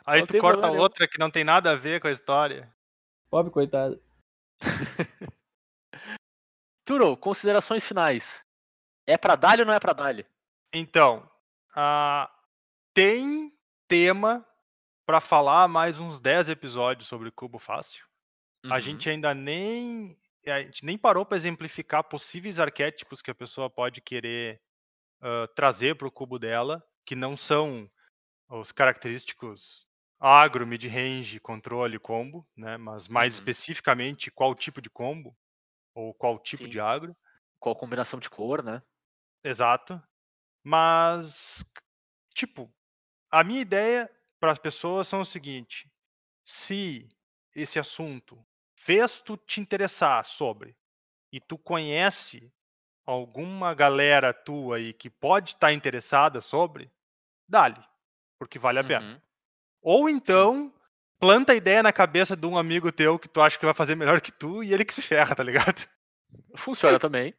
Aí 0.09 0.21
Não 0.21 0.27
tu 0.27 0.39
corta 0.39 0.61
problema 0.63 0.83
outra 0.83 1.07
que 1.07 1.19
não 1.19 1.31
tem 1.31 1.45
nada 1.45 1.73
a 1.73 1.77
ver 1.77 2.01
com 2.01 2.09
a 2.09 2.11
história. 2.11 2.75
Pobre 3.31 3.53
coitado. 3.53 4.03
Turo, 6.87 7.15
considerações 7.17 7.87
finais. 7.87 8.43
É 9.07 9.19
pra 9.19 9.37
dar 9.37 9.61
ou 9.61 9.67
não 9.67 9.75
é 9.75 9.79
pra 9.79 9.93
dar? 9.93 10.25
Então, 10.73 11.31
ah, 11.77 12.31
tem 12.95 13.53
tema 13.87 14.47
pra 15.07 15.21
falar 15.21 15.69
mais 15.69 15.99
uns 15.99 16.21
10 16.21 16.49
episódios 16.49 17.07
sobre 17.07 17.31
cubo 17.31 17.59
fácil. 17.59 18.05
A 18.65 18.75
Uhum. 18.77 18.81
gente 18.81 19.11
ainda 19.11 19.35
nem 19.35 20.19
a 20.47 20.63
gente 20.63 20.87
nem 20.87 20.97
parou 20.97 21.27
para 21.27 21.37
exemplificar 21.37 22.03
possíveis 22.05 22.59
arquétipos 22.59 23.21
que 23.21 23.31
a 23.31 23.35
pessoa 23.35 23.69
pode 23.69 24.01
querer 24.01 24.59
ah, 25.21 25.47
trazer 25.55 25.97
para 25.97 26.09
o 26.09 26.11
cubo 26.13 26.39
dela, 26.39 26.83
que 27.05 27.15
não 27.15 27.37
são 27.37 27.91
os 28.49 28.73
característicos 28.73 29.87
agro, 30.21 30.66
mid-range, 30.66 31.41
controle, 31.41 31.99
combo, 31.99 32.47
né? 32.57 32.77
Mas 32.77 33.09
mais 33.09 33.35
Uhum. 33.35 33.35
especificamente 33.35 34.31
qual 34.31 34.55
tipo 34.55 34.81
de 34.83 34.91
combo 34.91 35.37
ou 35.95 36.14
qual 36.14 36.39
tipo 36.41 36.69
Sim. 36.69 36.69
de 36.69 36.81
agro. 36.81 37.16
Qual 37.61 37.77
combinação 37.77 38.21
de 38.21 38.31
cor, 38.31 38.62
né? 38.64 38.83
Exato. 39.45 40.01
Mas, 40.64 41.64
tipo, 42.35 42.73
a 43.31 43.45
minha 43.45 43.61
ideia 43.62 44.11
para 44.41 44.53
as 44.53 44.59
pessoas 44.59 45.09
são 45.09 45.21
o 45.23 45.27
seguinte: 45.27 45.91
se 46.47 47.09
esse 47.55 47.79
assunto 47.79 48.47
fez 48.77 49.21
tu 49.21 49.37
te 49.37 49.61
interessar 49.61 50.25
sobre 50.27 50.77
e 51.33 51.41
tu 51.41 51.59
conhece 51.59 52.53
alguma 53.07 53.75
galera 53.75 54.35
tua 54.35 54.77
aí 54.79 54.93
que 54.95 55.11
pode 55.11 55.53
estar 55.53 55.73
interessada 55.73 56.41
sobre, 56.41 56.93
dá-lhe, 57.49 57.83
porque 58.39 58.59
vale 58.59 58.79
a 58.81 58.85
pena. 58.85 59.11
Ou 59.83 60.09
então, 60.09 60.72
planta 61.18 61.53
a 61.53 61.57
ideia 61.57 61.83
na 61.83 61.93
cabeça 61.93 62.37
de 62.37 62.47
um 62.47 62.59
amigo 62.59 62.93
teu 62.93 63.18
que 63.18 63.29
tu 63.29 63.41
acha 63.41 63.59
que 63.59 63.64
vai 63.64 63.74
fazer 63.74 63.95
melhor 63.95 64.20
que 64.20 64.33
tu 64.33 64.62
e 64.62 64.72
ele 64.72 64.85
que 64.85 64.95
se 64.95 65.03
ferra, 65.03 65.35
tá 65.35 65.43
ligado? 65.43 65.87
Funciona 66.57 66.99
também. 66.99 67.35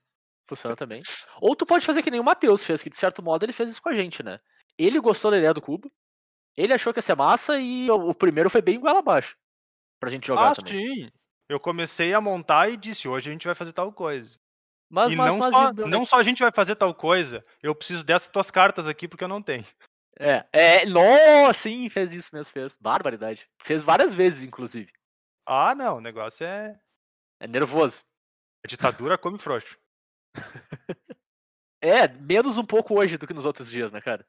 Funciona 0.48 0.76
também. 0.76 1.04
Ou 1.40 1.56
tu 1.56 1.66
pode 1.66 1.86
fazer 1.86 2.02
que 2.02 2.10
nem 2.10 2.20
o 2.20 2.24
Matheus 2.24 2.64
fez, 2.64 2.82
que 2.82 2.90
de 2.90 2.98
certo 2.98 3.22
modo 3.22 3.46
ele 3.46 3.54
fez 3.54 3.70
isso 3.70 3.82
com 3.82 3.90
a 3.90 3.94
gente, 3.94 4.24
né? 4.24 4.40
Ele 4.78 5.00
gostou 5.00 5.30
da 5.30 5.38
ideia 5.38 5.54
do 5.54 5.62
cubo, 5.62 5.92
ele 6.58 6.74
achou 6.74 6.92
que 6.92 6.98
ia 6.98 7.04
ser 7.04 7.16
massa 7.16 7.60
e 7.60 7.90
o 7.90 8.14
primeiro 8.14 8.50
foi 8.50 8.62
bem 8.62 8.80
goela 8.80 9.00
abaixo. 9.00 9.38
Pra 10.00 10.10
gente 10.10 10.28
jogar 10.28 10.52
ah, 10.52 10.56
também. 10.56 10.74
sim. 10.74 11.12
Eu 11.48 11.60
comecei 11.60 12.14
a 12.14 12.22
montar 12.22 12.70
e 12.70 12.78
disse, 12.78 13.08
hoje 13.08 13.30
a 13.30 13.34
gente 13.34 13.46
vai 13.46 13.56
fazer 13.56 13.74
tal 13.74 13.92
coisa. 13.92 14.38
Mas, 14.90 15.14
e 15.14 15.16
mas, 15.16 15.30
não, 15.30 15.38
mas, 15.38 15.54
só, 15.54 15.70
e- 15.70 15.90
não 15.90 16.06
só 16.06 16.16
a 16.18 16.24
gente 16.24 16.42
vai 16.42 16.52
fazer 16.52 16.76
tal 16.76 16.94
coisa, 16.96 17.46
eu 17.62 17.76
preciso 17.76 18.04
dessas 18.04 18.28
tuas 18.28 18.50
cartas 18.50 18.88
aqui 18.88 19.08
porque 19.08 19.24
eu 19.24 19.28
não 19.28 19.42
tenho. 19.42 19.66
É, 20.20 20.46
é, 20.52 20.86
nossa, 20.86 21.54
sim, 21.54 21.88
fez 21.88 22.12
isso 22.12 22.30
mesmo, 22.34 22.52
fez. 22.52 22.76
Barbaridade. 22.76 23.50
Fez 23.64 23.82
várias 23.82 24.14
vezes, 24.14 24.44
inclusive. 24.44 24.92
Ah, 25.46 25.74
não, 25.74 25.98
o 25.98 26.02
negócio 26.02 26.46
é. 26.46 26.78
É 27.40 27.48
nervoso. 27.48 28.04
A 28.64 28.68
ditadura 28.68 29.18
come 29.18 29.40
frouxo. 29.40 29.78
É, 31.82 32.10
menos 32.10 32.58
um 32.58 32.66
pouco 32.66 33.00
hoje 33.00 33.18
do 33.18 33.26
que 33.26 33.34
nos 33.34 33.46
outros 33.46 33.72
dias, 33.72 33.90
né, 33.90 34.02
cara? 34.02 34.26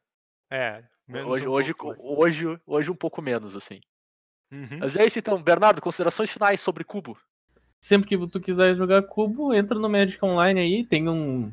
É. 0.49 0.84
menos 1.09 1.28
Hoje, 1.28 1.49
um 1.49 1.51
hoje, 1.51 1.74
pouco. 1.74 2.01
hoje, 2.01 2.61
hoje 2.64 2.91
um 2.93 2.95
pouco 2.95 3.20
menos, 3.20 3.57
assim. 3.57 3.80
Uhum. 4.53 4.78
Mas 4.78 4.95
é 4.97 5.05
isso 5.05 5.18
então, 5.18 5.43
Bernardo, 5.43 5.82
considerações 5.82 6.30
finais 6.30 6.61
sobre 6.61 6.84
Cubo. 6.84 7.18
Sempre 7.82 8.09
que 8.09 8.28
tu 8.28 8.41
quiser 8.41 8.76
jogar 8.76 9.03
cubo, 9.03 9.55
entra 9.55 9.78
no 9.78 9.88
Magic 9.88 10.22
Online 10.24 10.61
aí, 10.61 10.84
tem 10.84 11.09
um 11.09 11.53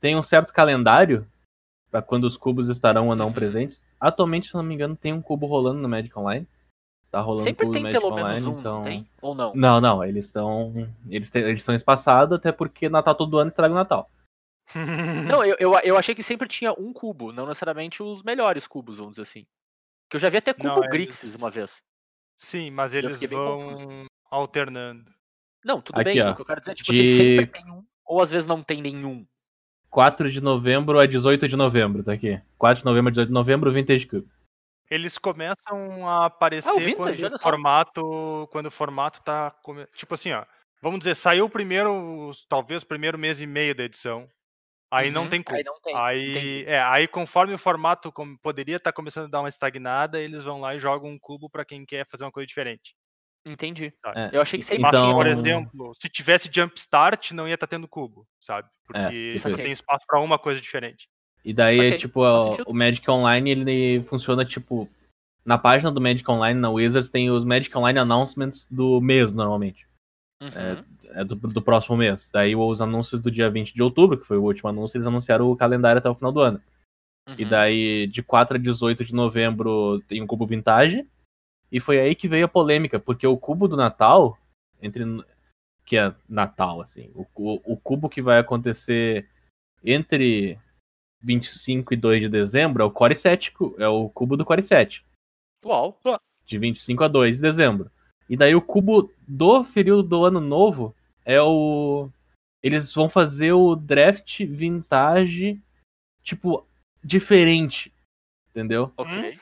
tem 0.00 0.16
um 0.16 0.22
certo 0.22 0.52
calendário 0.52 1.26
para 1.92 2.00
quando 2.02 2.24
os 2.24 2.38
cubos 2.38 2.70
estarão 2.70 3.08
ou 3.08 3.14
não 3.14 3.26
Uhum. 3.26 3.32
presentes. 3.34 3.82
Atualmente, 4.00 4.48
se 4.48 4.54
não 4.54 4.62
me 4.62 4.74
engano, 4.74 4.96
tem 4.96 5.12
um 5.12 5.20
cubo 5.20 5.46
rolando 5.46 5.78
no 5.78 5.88
Magic 5.88 6.18
Online. 6.18 6.48
Tá 7.10 7.20
rolando 7.20 7.44
Sempre 7.44 7.66
cubo 7.66 7.74
tem 7.74 7.82
no 7.82 7.88
Magic 7.90 8.00
pelo 8.00 8.12
Online, 8.14 8.40
menos 8.40 8.56
um, 8.56 8.60
então 8.60 8.76
não 8.78 8.84
tem? 8.84 9.08
Ou 9.20 9.34
não? 9.34 9.52
Não, 9.54 9.80
não, 9.80 10.02
eles 10.02 10.24
estão 10.26 10.72
eles 11.10 11.30
têm- 11.30 11.42
eles 11.42 11.60
estão 11.60 11.74
espaçados 11.74 12.34
até 12.38 12.50
porque 12.50 12.88
Natal 12.88 13.14
todo 13.14 13.38
ano 13.38 13.50
estraga 13.50 13.74
o 13.74 13.76
Natal. 13.76 14.10
Não, 15.38 15.44
eu, 15.44 15.54
eu, 15.58 15.74
eu 15.84 15.98
achei 15.98 16.14
que 16.14 16.22
sempre 16.22 16.48
tinha 16.48 16.72
um 16.72 16.94
cubo, 16.94 17.30
não 17.30 17.46
necessariamente 17.46 18.02
os 18.02 18.22
melhores 18.22 18.66
cubos, 18.66 18.96
vamos 18.96 19.12
dizer 19.12 19.22
assim. 19.22 19.46
Que 20.08 20.16
eu 20.16 20.20
já 20.20 20.30
vi 20.30 20.38
até 20.38 20.54
cubo 20.54 20.66
Não, 20.68 20.78
eles- 20.78 20.90
Grixis 20.90 21.34
uma 21.34 21.50
vez. 21.50 21.82
Sim, 22.38 22.70
mas 22.70 22.94
eles 22.94 23.20
vão 23.20 24.06
alternando. 24.30 25.12
Não, 25.62 25.82
tudo 25.82 25.96
Aqui, 26.00 26.04
bem, 26.14 26.22
ó, 26.22 26.30
o 26.30 26.34
que 26.36 26.40
eu 26.40 26.46
quero 26.46 26.60
dizer 26.60 26.72
é, 26.72 26.74
tipo, 26.74 26.90
de- 26.92 27.02
assim, 27.04 27.16
sempre 27.16 27.46
tem 27.48 27.70
um, 27.70 27.84
ou 28.06 28.22
às 28.22 28.30
vezes 28.30 28.46
não 28.46 28.62
tem 28.62 28.80
nenhum. 28.80 29.26
4 29.92 30.30
de 30.30 30.40
novembro 30.40 30.98
a 30.98 31.04
18 31.06 31.46
de 31.46 31.54
novembro, 31.54 32.02
tá 32.02 32.14
aqui. 32.14 32.40
4 32.56 32.80
de 32.80 32.84
novembro 32.86 33.10
a 33.10 33.12
18 33.12 33.28
de 33.28 33.34
novembro, 33.34 33.70
Vintage 33.70 34.06
Cube. 34.06 34.26
Eles 34.90 35.18
começam 35.18 36.08
a 36.08 36.24
aparecer 36.24 36.70
Ah, 36.70 36.78
Vintage, 36.80 37.20
quando 37.20 37.34
o 37.34 37.38
formato, 37.38 38.48
quando 38.50 38.66
o 38.66 38.70
formato 38.70 39.20
tá, 39.22 39.50
come- 39.62 39.86
tipo 39.94 40.14
assim, 40.14 40.32
ó, 40.32 40.44
vamos 40.80 41.00
dizer, 41.00 41.14
saiu 41.14 41.44
o 41.44 41.50
primeiro, 41.50 42.30
talvez 42.48 42.82
o 42.82 42.86
primeiro 42.86 43.18
mês 43.18 43.38
e 43.42 43.46
meio 43.46 43.74
da 43.74 43.84
edição. 43.84 44.26
Aí 44.90 45.10
não 45.10 45.24
Uhum, 45.24 45.28
tem 45.28 45.42
como. 45.42 45.58
Aí 45.58 45.64
não 45.64 45.80
tem. 45.80 45.94
Aí, 45.94 46.64
é, 46.66 46.82
aí 46.82 47.06
conforme 47.06 47.52
o 47.52 47.58
formato 47.58 48.10
com- 48.10 48.36
poderia 48.38 48.76
estar 48.76 48.92
começando 48.92 49.26
a 49.26 49.30
dar 49.30 49.40
uma 49.40 49.48
estagnada, 49.48 50.18
eles 50.18 50.42
vão 50.42 50.58
lá 50.60 50.74
e 50.74 50.78
jogam 50.78 51.10
um 51.10 51.18
cubo 51.18 51.50
pra 51.50 51.64
quem 51.66 51.84
quer 51.84 52.06
fazer 52.10 52.24
uma 52.24 52.32
coisa 52.32 52.46
diferente. 52.46 52.94
Entendi. 53.44 53.92
É, 54.14 54.30
Eu 54.32 54.42
achei 54.42 54.58
que 54.58 54.64
sempre 54.64 54.82
Mas, 54.82 54.94
Então- 54.94 55.14
por 55.14 55.26
exemplo, 55.26 55.94
se 55.94 56.08
tivesse 56.08 56.48
jump 56.52 56.78
start, 56.78 57.32
não 57.32 57.48
ia 57.48 57.54
estar 57.54 57.66
tendo 57.66 57.88
cubo, 57.88 58.26
sabe? 58.40 58.68
Porque 58.86 59.34
tipo 59.34 59.48
não 59.48 59.54
isso. 59.54 59.62
tem 59.62 59.72
espaço 59.72 60.04
pra 60.06 60.20
uma 60.20 60.38
coisa 60.38 60.60
diferente. 60.60 61.08
E 61.44 61.52
daí, 61.52 61.80
é, 61.80 61.96
tipo, 61.96 62.22
o 62.66 62.72
Magic 62.72 63.08
Online, 63.10 63.50
ele 63.50 64.02
funciona, 64.04 64.44
tipo... 64.44 64.88
Na 65.44 65.58
página 65.58 65.90
do 65.90 66.00
Magic 66.00 66.30
Online, 66.30 66.60
na 66.60 66.70
Wizards, 66.70 67.08
tem 67.08 67.28
os 67.28 67.44
Magic 67.44 67.76
Online 67.76 67.98
Announcements 67.98 68.68
do 68.70 69.00
mês, 69.00 69.34
normalmente. 69.34 69.88
Uhum. 70.40 70.84
É 71.14 71.24
do, 71.24 71.34
do 71.34 71.60
próximo 71.60 71.96
mês. 71.96 72.30
Daí, 72.32 72.54
os 72.54 72.80
anúncios 72.80 73.20
do 73.20 73.30
dia 73.30 73.50
20 73.50 73.74
de 73.74 73.82
outubro, 73.82 74.18
que 74.18 74.26
foi 74.26 74.36
o 74.36 74.42
último 74.42 74.70
anúncio, 74.70 74.96
eles 74.96 75.06
anunciaram 75.06 75.50
o 75.50 75.56
calendário 75.56 75.98
até 75.98 76.08
o 76.08 76.14
final 76.14 76.30
do 76.30 76.40
ano. 76.40 76.60
E 77.38 77.44
uhum. 77.44 77.48
daí, 77.48 78.06
de 78.06 78.22
4 78.22 78.56
a 78.56 78.60
18 78.60 79.04
de 79.04 79.14
novembro, 79.14 80.00
tem 80.08 80.20
um 80.22 80.26
cubo 80.26 80.46
vintage. 80.46 81.06
E 81.72 81.80
foi 81.80 81.98
aí 81.98 82.14
que 82.14 82.28
veio 82.28 82.44
a 82.44 82.48
polêmica, 82.48 83.00
porque 83.00 83.26
o 83.26 83.36
cubo 83.38 83.66
do 83.66 83.76
Natal, 83.76 84.38
entre 84.80 85.02
que 85.86 85.96
é 85.96 86.14
Natal, 86.28 86.80
assim, 86.82 87.10
o, 87.14 87.26
o 87.72 87.76
cubo 87.76 88.08
que 88.08 88.20
vai 88.22 88.38
acontecer 88.38 89.26
entre 89.82 90.58
25 91.22 91.94
e 91.94 91.96
2 91.96 92.20
de 92.20 92.28
dezembro 92.28 92.82
é 92.82 92.86
o 92.86 92.90
Core 92.90 93.16
7, 93.16 93.52
cu- 93.52 93.74
é 93.78 93.88
o 93.88 94.08
cubo 94.10 94.36
do 94.36 94.44
Core 94.44 94.62
7, 94.62 95.04
Uau. 95.64 95.98
de 96.44 96.58
25 96.58 97.04
a 97.04 97.08
2 97.08 97.36
de 97.36 97.42
dezembro. 97.42 97.90
E 98.28 98.36
daí 98.36 98.54
o 98.54 98.62
cubo 98.62 99.10
do 99.26 99.64
período 99.64 100.02
do 100.02 100.24
ano 100.24 100.40
novo 100.40 100.94
é 101.24 101.40
o 101.40 102.08
eles 102.62 102.94
vão 102.94 103.08
fazer 103.08 103.52
o 103.52 103.74
draft 103.74 104.40
vintage 104.44 105.60
tipo 106.22 106.64
diferente, 107.02 107.92
entendeu? 108.50 108.92
Ok. 108.96 109.36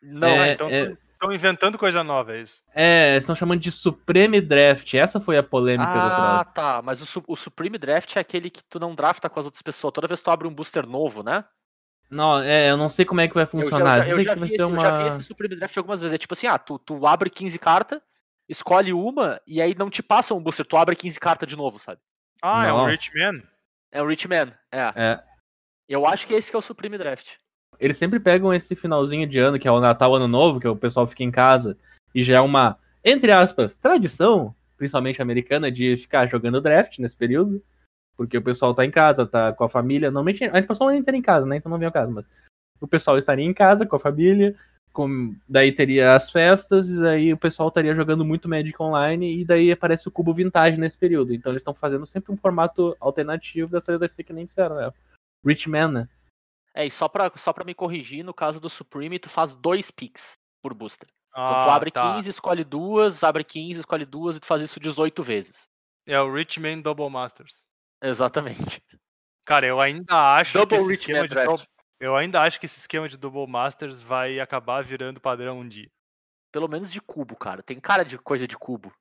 Não, 0.00 0.28
É, 0.28 0.38
Ah, 0.50 0.52
então 0.52 0.68
é- 0.68 0.96
estão 1.22 1.32
inventando 1.32 1.78
coisa 1.78 2.02
nova, 2.02 2.34
é 2.36 2.40
isso. 2.42 2.62
É, 2.74 3.10
eles 3.12 3.22
estão 3.22 3.34
chamando 3.36 3.60
de 3.60 3.70
Supreme 3.70 4.40
Draft. 4.40 4.92
Essa 4.94 5.20
foi 5.20 5.38
a 5.38 5.42
polêmica 5.42 5.90
do 5.90 5.98
Ah, 5.98 6.44
tá. 6.54 6.82
Mas 6.82 7.00
o, 7.16 7.24
o 7.28 7.36
Supreme 7.36 7.78
Draft 7.78 8.16
é 8.16 8.20
aquele 8.20 8.50
que 8.50 8.62
tu 8.64 8.80
não 8.80 8.94
drafta 8.94 9.30
com 9.30 9.38
as 9.38 9.44
outras 9.46 9.62
pessoas. 9.62 9.92
Toda 9.92 10.08
vez 10.08 10.20
que 10.20 10.24
tu 10.24 10.30
abre 10.30 10.48
um 10.48 10.54
booster 10.54 10.86
novo, 10.86 11.22
né? 11.22 11.44
Não, 12.10 12.38
é, 12.40 12.70
eu 12.70 12.76
não 12.76 12.88
sei 12.88 13.04
como 13.04 13.20
é 13.20 13.28
que 13.28 13.34
vai 13.34 13.44
Eu 13.44 13.46
já- 13.46 13.50
funcionar. 13.50 13.98
Eu 14.00 14.04
já, 14.04 14.10
eu 14.10 14.24
já 14.24 14.34
que 14.34 14.40
vai 14.40 14.48
vi 14.48 14.54
ser 14.56 14.62
esse, 14.62 14.62
eu 14.62 14.68
uma. 14.68 14.82
já 14.82 14.98
vi 14.98 15.06
esse 15.08 15.22
Supreme 15.22 15.56
Draft 15.56 15.76
algumas 15.76 16.00
vezes. 16.00 16.14
É 16.14 16.18
tipo 16.18 16.34
assim, 16.34 16.46
ah, 16.46 16.58
tu, 16.58 16.78
tu 16.78 17.06
abre 17.06 17.30
15 17.30 17.58
cartas, 17.58 18.00
escolhe 18.48 18.92
uma, 18.92 19.40
e 19.46 19.62
aí 19.62 19.74
não 19.74 19.88
te 19.88 20.02
passa 20.02 20.34
um 20.34 20.42
booster, 20.42 20.66
tu 20.66 20.76
abre 20.76 20.94
15 20.96 21.18
cartas 21.20 21.48
de 21.48 21.56
novo, 21.56 21.78
sabe? 21.78 22.00
Ah, 22.42 22.66
é 22.66 22.72
um 22.72 22.76
Nossa. 22.78 22.90
Rich 22.90 23.10
Man? 23.16 23.42
É 23.90 24.02
o 24.02 24.06
Rich 24.06 24.28
Man. 24.28 24.52
É. 24.70 24.92
É. 24.94 25.22
Eu 25.88 26.06
acho 26.06 26.26
que 26.26 26.34
esse 26.34 26.50
que 26.50 26.56
é 26.56 26.58
o 26.58 26.62
Supreme 26.62 26.98
Draft. 26.98 27.34
Eles 27.78 27.96
sempre 27.96 28.20
pegam 28.20 28.52
esse 28.54 28.76
finalzinho 28.76 29.26
de 29.26 29.38
ano, 29.38 29.58
que 29.58 29.66
é 29.66 29.72
o 29.72 29.80
Natal, 29.80 30.14
Ano 30.14 30.28
Novo, 30.28 30.60
que 30.60 30.68
o 30.68 30.76
pessoal 30.76 31.06
fica 31.06 31.24
em 31.24 31.30
casa, 31.30 31.76
e 32.14 32.22
já 32.22 32.36
é 32.36 32.40
uma, 32.40 32.78
entre 33.04 33.32
aspas, 33.32 33.76
tradição, 33.76 34.54
principalmente 34.76 35.20
americana, 35.20 35.70
de 35.70 35.96
ficar 35.96 36.26
jogando 36.26 36.60
draft 36.60 36.98
nesse 36.98 37.16
período. 37.16 37.62
Porque 38.16 38.36
o 38.36 38.42
pessoal 38.42 38.74
tá 38.74 38.84
em 38.84 38.90
casa, 38.90 39.26
tá 39.26 39.52
com 39.52 39.64
a 39.64 39.68
família. 39.68 40.10
Normalmente 40.10 40.44
a 40.44 40.62
pessoa 40.62 40.94
entra 40.94 41.16
em 41.16 41.22
casa, 41.22 41.46
né? 41.46 41.56
Então 41.56 41.70
não 41.70 41.78
vem 41.78 41.86
ao 41.86 41.92
caso, 41.92 42.12
mas 42.12 42.26
o 42.80 42.86
pessoal 42.86 43.16
estaria 43.16 43.44
em 43.44 43.54
casa 43.54 43.86
com 43.86 43.96
a 43.96 44.00
família. 44.00 44.54
Com... 44.92 45.34
Daí 45.48 45.72
teria 45.72 46.14
as 46.14 46.30
festas, 46.30 46.90
e 46.90 47.00
daí 47.00 47.32
o 47.32 47.38
pessoal 47.38 47.68
estaria 47.68 47.94
jogando 47.94 48.24
muito 48.24 48.48
Magic 48.48 48.80
Online, 48.80 49.40
e 49.40 49.44
daí 49.44 49.72
aparece 49.72 50.06
o 50.06 50.10
cubo 50.10 50.34
vintage 50.34 50.78
nesse 50.78 50.98
período. 50.98 51.32
Então 51.32 51.50
eles 51.50 51.62
estão 51.62 51.74
fazendo 51.74 52.04
sempre 52.04 52.32
um 52.32 52.36
formato 52.36 52.94
alternativo 53.00 53.70
dessa 53.70 53.98
desse 53.98 54.22
que 54.22 54.32
nem 54.32 54.44
disseram, 54.44 54.76
né? 54.76 54.92
Rich 55.44 55.68
Man, 55.70 55.88
né? 55.88 56.08
É, 56.74 56.86
e 56.86 56.90
só 56.90 57.08
pra, 57.08 57.30
só 57.36 57.52
pra 57.52 57.64
me 57.64 57.74
corrigir, 57.74 58.24
no 58.24 58.32
caso 58.32 58.58
do 58.60 58.70
Supreme, 58.70 59.18
tu 59.18 59.28
faz 59.28 59.54
dois 59.54 59.90
picks 59.90 60.38
por 60.62 60.72
booster. 60.74 61.08
Então 61.30 61.46
tu 61.46 61.70
Ah, 61.70 61.74
abre 61.74 61.90
tá. 61.90 62.14
15, 62.14 62.28
escolhe 62.30 62.64
duas, 62.64 63.22
abre 63.24 63.44
15, 63.44 63.80
escolhe 63.80 64.04
duas, 64.06 64.36
e 64.36 64.40
tu 64.40 64.46
faz 64.46 64.62
isso 64.62 64.78
18 64.80 65.22
vezes. 65.22 65.68
É 66.06 66.20
o 66.20 66.32
Rich 66.32 66.60
Man 66.60 66.80
Double 66.80 67.08
Masters. 67.10 67.64
Exatamente. 68.02 68.82
Cara, 69.44 69.66
eu 69.66 69.80
ainda 69.80 70.36
acho 70.36 70.52
Double 70.54 70.78
que 70.78 70.82
esse 70.84 70.90
Rich 70.90 71.00
esquema 71.02 71.20
Man 71.20 71.28
de 71.28 71.34
Draft. 71.34 71.66
eu 72.00 72.16
ainda 72.16 72.40
acho 72.42 72.58
que 72.60 72.66
esse 72.66 72.78
esquema 72.80 73.08
de 73.08 73.16
Double 73.16 73.46
Masters 73.46 74.00
vai 74.00 74.40
acabar 74.40 74.82
virando 74.82 75.20
padrão 75.20 75.58
um 75.60 75.68
dia. 75.68 75.90
Pelo 76.52 76.68
menos 76.68 76.92
de 76.92 77.00
cubo, 77.00 77.34
cara. 77.36 77.62
Tem 77.62 77.80
cara 77.80 78.04
de 78.04 78.18
coisa 78.18 78.46
de 78.46 78.56
cubo. 78.58 78.92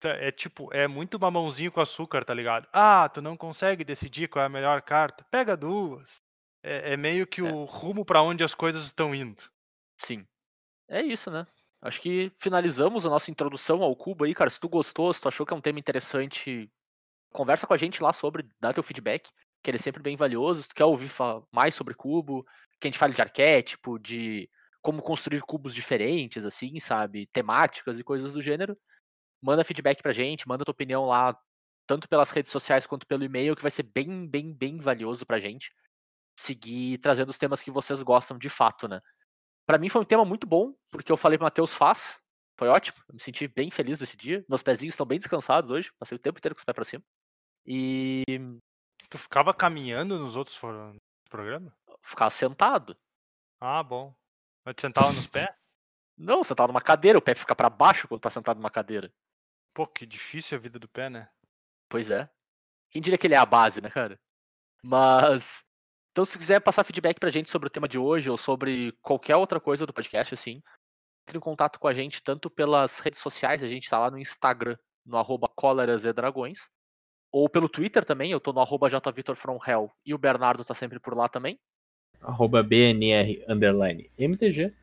Tá, 0.00 0.10
É 0.10 0.30
tipo, 0.32 0.72
é 0.72 0.86
muito 0.88 1.18
mamãozinho 1.18 1.70
com 1.72 1.80
açúcar, 1.80 2.24
tá 2.24 2.32
ligado? 2.34 2.68
Ah, 2.72 3.08
tu 3.08 3.20
não 3.22 3.36
consegue 3.36 3.84
decidir 3.84 4.28
qual 4.28 4.42
é 4.42 4.46
a 4.46 4.50
melhor 4.50 4.82
carta? 4.82 5.24
Pega 5.30 5.56
duas. 5.56 6.16
É, 6.62 6.94
é 6.94 6.96
meio 6.96 7.26
que 7.26 7.40
É. 7.40 7.44
o 7.44 7.64
rumo 7.64 8.04
pra 8.04 8.22
onde 8.22 8.42
as 8.44 8.54
coisas 8.54 8.84
estão 8.84 9.14
indo. 9.14 9.42
Sim. 9.98 10.26
É 10.88 11.02
isso, 11.02 11.30
né? 11.30 11.46
Acho 11.82 12.00
que 12.00 12.32
finalizamos 12.38 13.06
a 13.06 13.10
nossa 13.10 13.30
introdução 13.30 13.82
ao 13.82 13.94
cubo 13.96 14.24
aí, 14.24 14.34
cara. 14.34 14.50
Se 14.50 14.60
tu 14.60 14.68
gostou, 14.68 15.12
se 15.12 15.20
tu 15.20 15.28
achou 15.28 15.46
que 15.46 15.54
é 15.54 15.56
um 15.56 15.60
tema 15.60 15.78
interessante, 15.78 16.70
conversa 17.32 17.66
com 17.66 17.74
a 17.74 17.76
gente 17.76 18.02
lá 18.02 18.12
sobre, 18.12 18.48
dá 18.60 18.72
teu 18.72 18.82
feedback, 18.82 19.30
que 19.62 19.70
ele 19.70 19.78
é 19.78 19.80
sempre 19.80 20.02
bem 20.02 20.16
valioso. 20.16 20.62
Se 20.62 20.68
tu 20.68 20.74
quer 20.74 20.84
ouvir 20.86 21.10
mais 21.52 21.74
sobre 21.74 21.94
cubo, 21.94 22.44
que 22.80 22.88
a 22.88 22.90
gente 22.90 22.98
fale 22.98 23.14
de 23.14 23.22
arquétipo, 23.22 23.98
de 23.98 24.50
como 24.82 25.02
construir 25.02 25.42
cubos 25.42 25.74
diferentes, 25.74 26.44
assim, 26.44 26.80
sabe? 26.80 27.26
Temáticas 27.28 27.98
e 28.00 28.04
coisas 28.04 28.32
do 28.32 28.42
gênero, 28.42 28.76
manda 29.42 29.64
feedback 29.64 30.02
pra 30.02 30.12
gente, 30.12 30.48
manda 30.48 30.64
tua 30.64 30.72
opinião 30.72 31.06
lá, 31.06 31.38
tanto 31.86 32.08
pelas 32.08 32.30
redes 32.30 32.52
sociais 32.52 32.86
quanto 32.86 33.06
pelo 33.06 33.24
e-mail, 33.24 33.56
que 33.56 33.62
vai 33.62 33.70
ser 33.70 33.84
bem, 33.84 34.28
bem, 34.28 34.52
bem 34.54 34.78
valioso 34.78 35.26
pra 35.26 35.38
gente 35.40 35.72
seguir 36.38 36.98
trazendo 36.98 37.30
os 37.30 37.38
temas 37.38 37.62
que 37.62 37.70
vocês 37.70 38.02
gostam 38.02 38.38
de 38.38 38.48
fato, 38.48 38.86
né? 38.88 39.00
Pra 39.66 39.78
mim 39.78 39.88
foi 39.88 40.00
um 40.00 40.04
tema 40.04 40.24
muito 40.24 40.46
bom, 40.46 40.74
porque 40.90 41.12
eu 41.12 41.16
falei 41.16 41.36
pro 41.36 41.44
Matheus 41.44 41.74
faz, 41.74 42.20
Foi 42.58 42.68
ótimo. 42.68 42.98
Eu 43.08 43.14
me 43.14 43.20
senti 43.20 43.46
bem 43.48 43.70
feliz 43.70 44.00
nesse 44.00 44.16
dia. 44.16 44.44
Meus 44.48 44.62
pezinhos 44.62 44.94
estão 44.94 45.06
bem 45.06 45.18
descansados 45.18 45.70
hoje. 45.70 45.92
Passei 45.98 46.16
o 46.16 46.18
tempo 46.18 46.38
inteiro 46.38 46.54
com 46.54 46.58
os 46.58 46.64
pés 46.64 46.74
pra 46.74 46.84
cima. 46.84 47.04
E 47.66 48.22
Tu 49.08 49.16
ficava 49.16 49.54
caminhando 49.54 50.18
nos 50.18 50.36
outros 50.36 50.58
programas? 51.30 51.72
ficar 52.02 52.30
sentado. 52.30 52.96
Ah, 53.60 53.82
bom. 53.82 54.14
Mas 54.64 54.74
tu 54.76 54.82
sentava 54.82 55.12
nos 55.12 55.26
pés? 55.26 55.48
Não, 56.16 56.42
sentado 56.42 56.68
numa 56.68 56.80
cadeira, 56.80 57.18
o 57.18 57.22
pé 57.22 57.34
fica 57.34 57.54
pra 57.54 57.70
baixo 57.70 58.08
quando 58.08 58.20
tá 58.20 58.30
sentado 58.30 58.56
numa 58.56 58.70
cadeira. 58.70 59.12
Pô, 59.74 59.86
que 59.86 60.06
difícil 60.06 60.56
a 60.56 60.60
vida 60.60 60.78
do 60.78 60.88
pé, 60.88 61.08
né? 61.08 61.30
Pois 61.88 62.10
é. 62.10 62.28
Quem 62.90 63.00
diria 63.00 63.18
que 63.18 63.26
ele 63.26 63.34
é 63.34 63.38
a 63.38 63.46
base, 63.46 63.80
né, 63.80 63.90
cara? 63.90 64.18
Mas. 64.82 65.64
Então, 66.18 66.26
se 66.26 66.36
quiser 66.36 66.58
passar 66.58 66.82
feedback 66.82 67.20
pra 67.20 67.30
gente 67.30 67.48
sobre 67.48 67.68
o 67.68 67.70
tema 67.70 67.86
de 67.86 67.96
hoje 67.96 68.28
ou 68.28 68.36
sobre 68.36 68.90
qualquer 69.00 69.36
outra 69.36 69.60
coisa 69.60 69.86
do 69.86 69.92
podcast, 69.92 70.34
assim, 70.34 70.60
entre 71.22 71.38
em 71.38 71.40
contato 71.40 71.78
com 71.78 71.86
a 71.86 71.94
gente 71.94 72.20
tanto 72.20 72.50
pelas 72.50 72.98
redes 72.98 73.20
sociais, 73.20 73.62
a 73.62 73.68
gente 73.68 73.88
tá 73.88 74.00
lá 74.00 74.10
no 74.10 74.18
Instagram, 74.18 74.76
no 75.06 75.16
arroba 75.16 75.48
Dragões, 76.12 76.58
ou 77.32 77.48
pelo 77.48 77.68
Twitter 77.68 78.04
também, 78.04 78.32
eu 78.32 78.40
tô 78.40 78.52
no 78.52 78.58
arroba 78.58 78.88
jvitorfromhell 78.88 79.92
e 80.04 80.12
o 80.12 80.18
Bernardo 80.18 80.64
tá 80.64 80.74
sempre 80.74 80.98
por 80.98 81.16
lá 81.16 81.28
também. 81.28 81.56
Arroba 82.20 82.64
BNR 82.64 83.44
underline 83.48 84.10
MTG. 84.18 84.74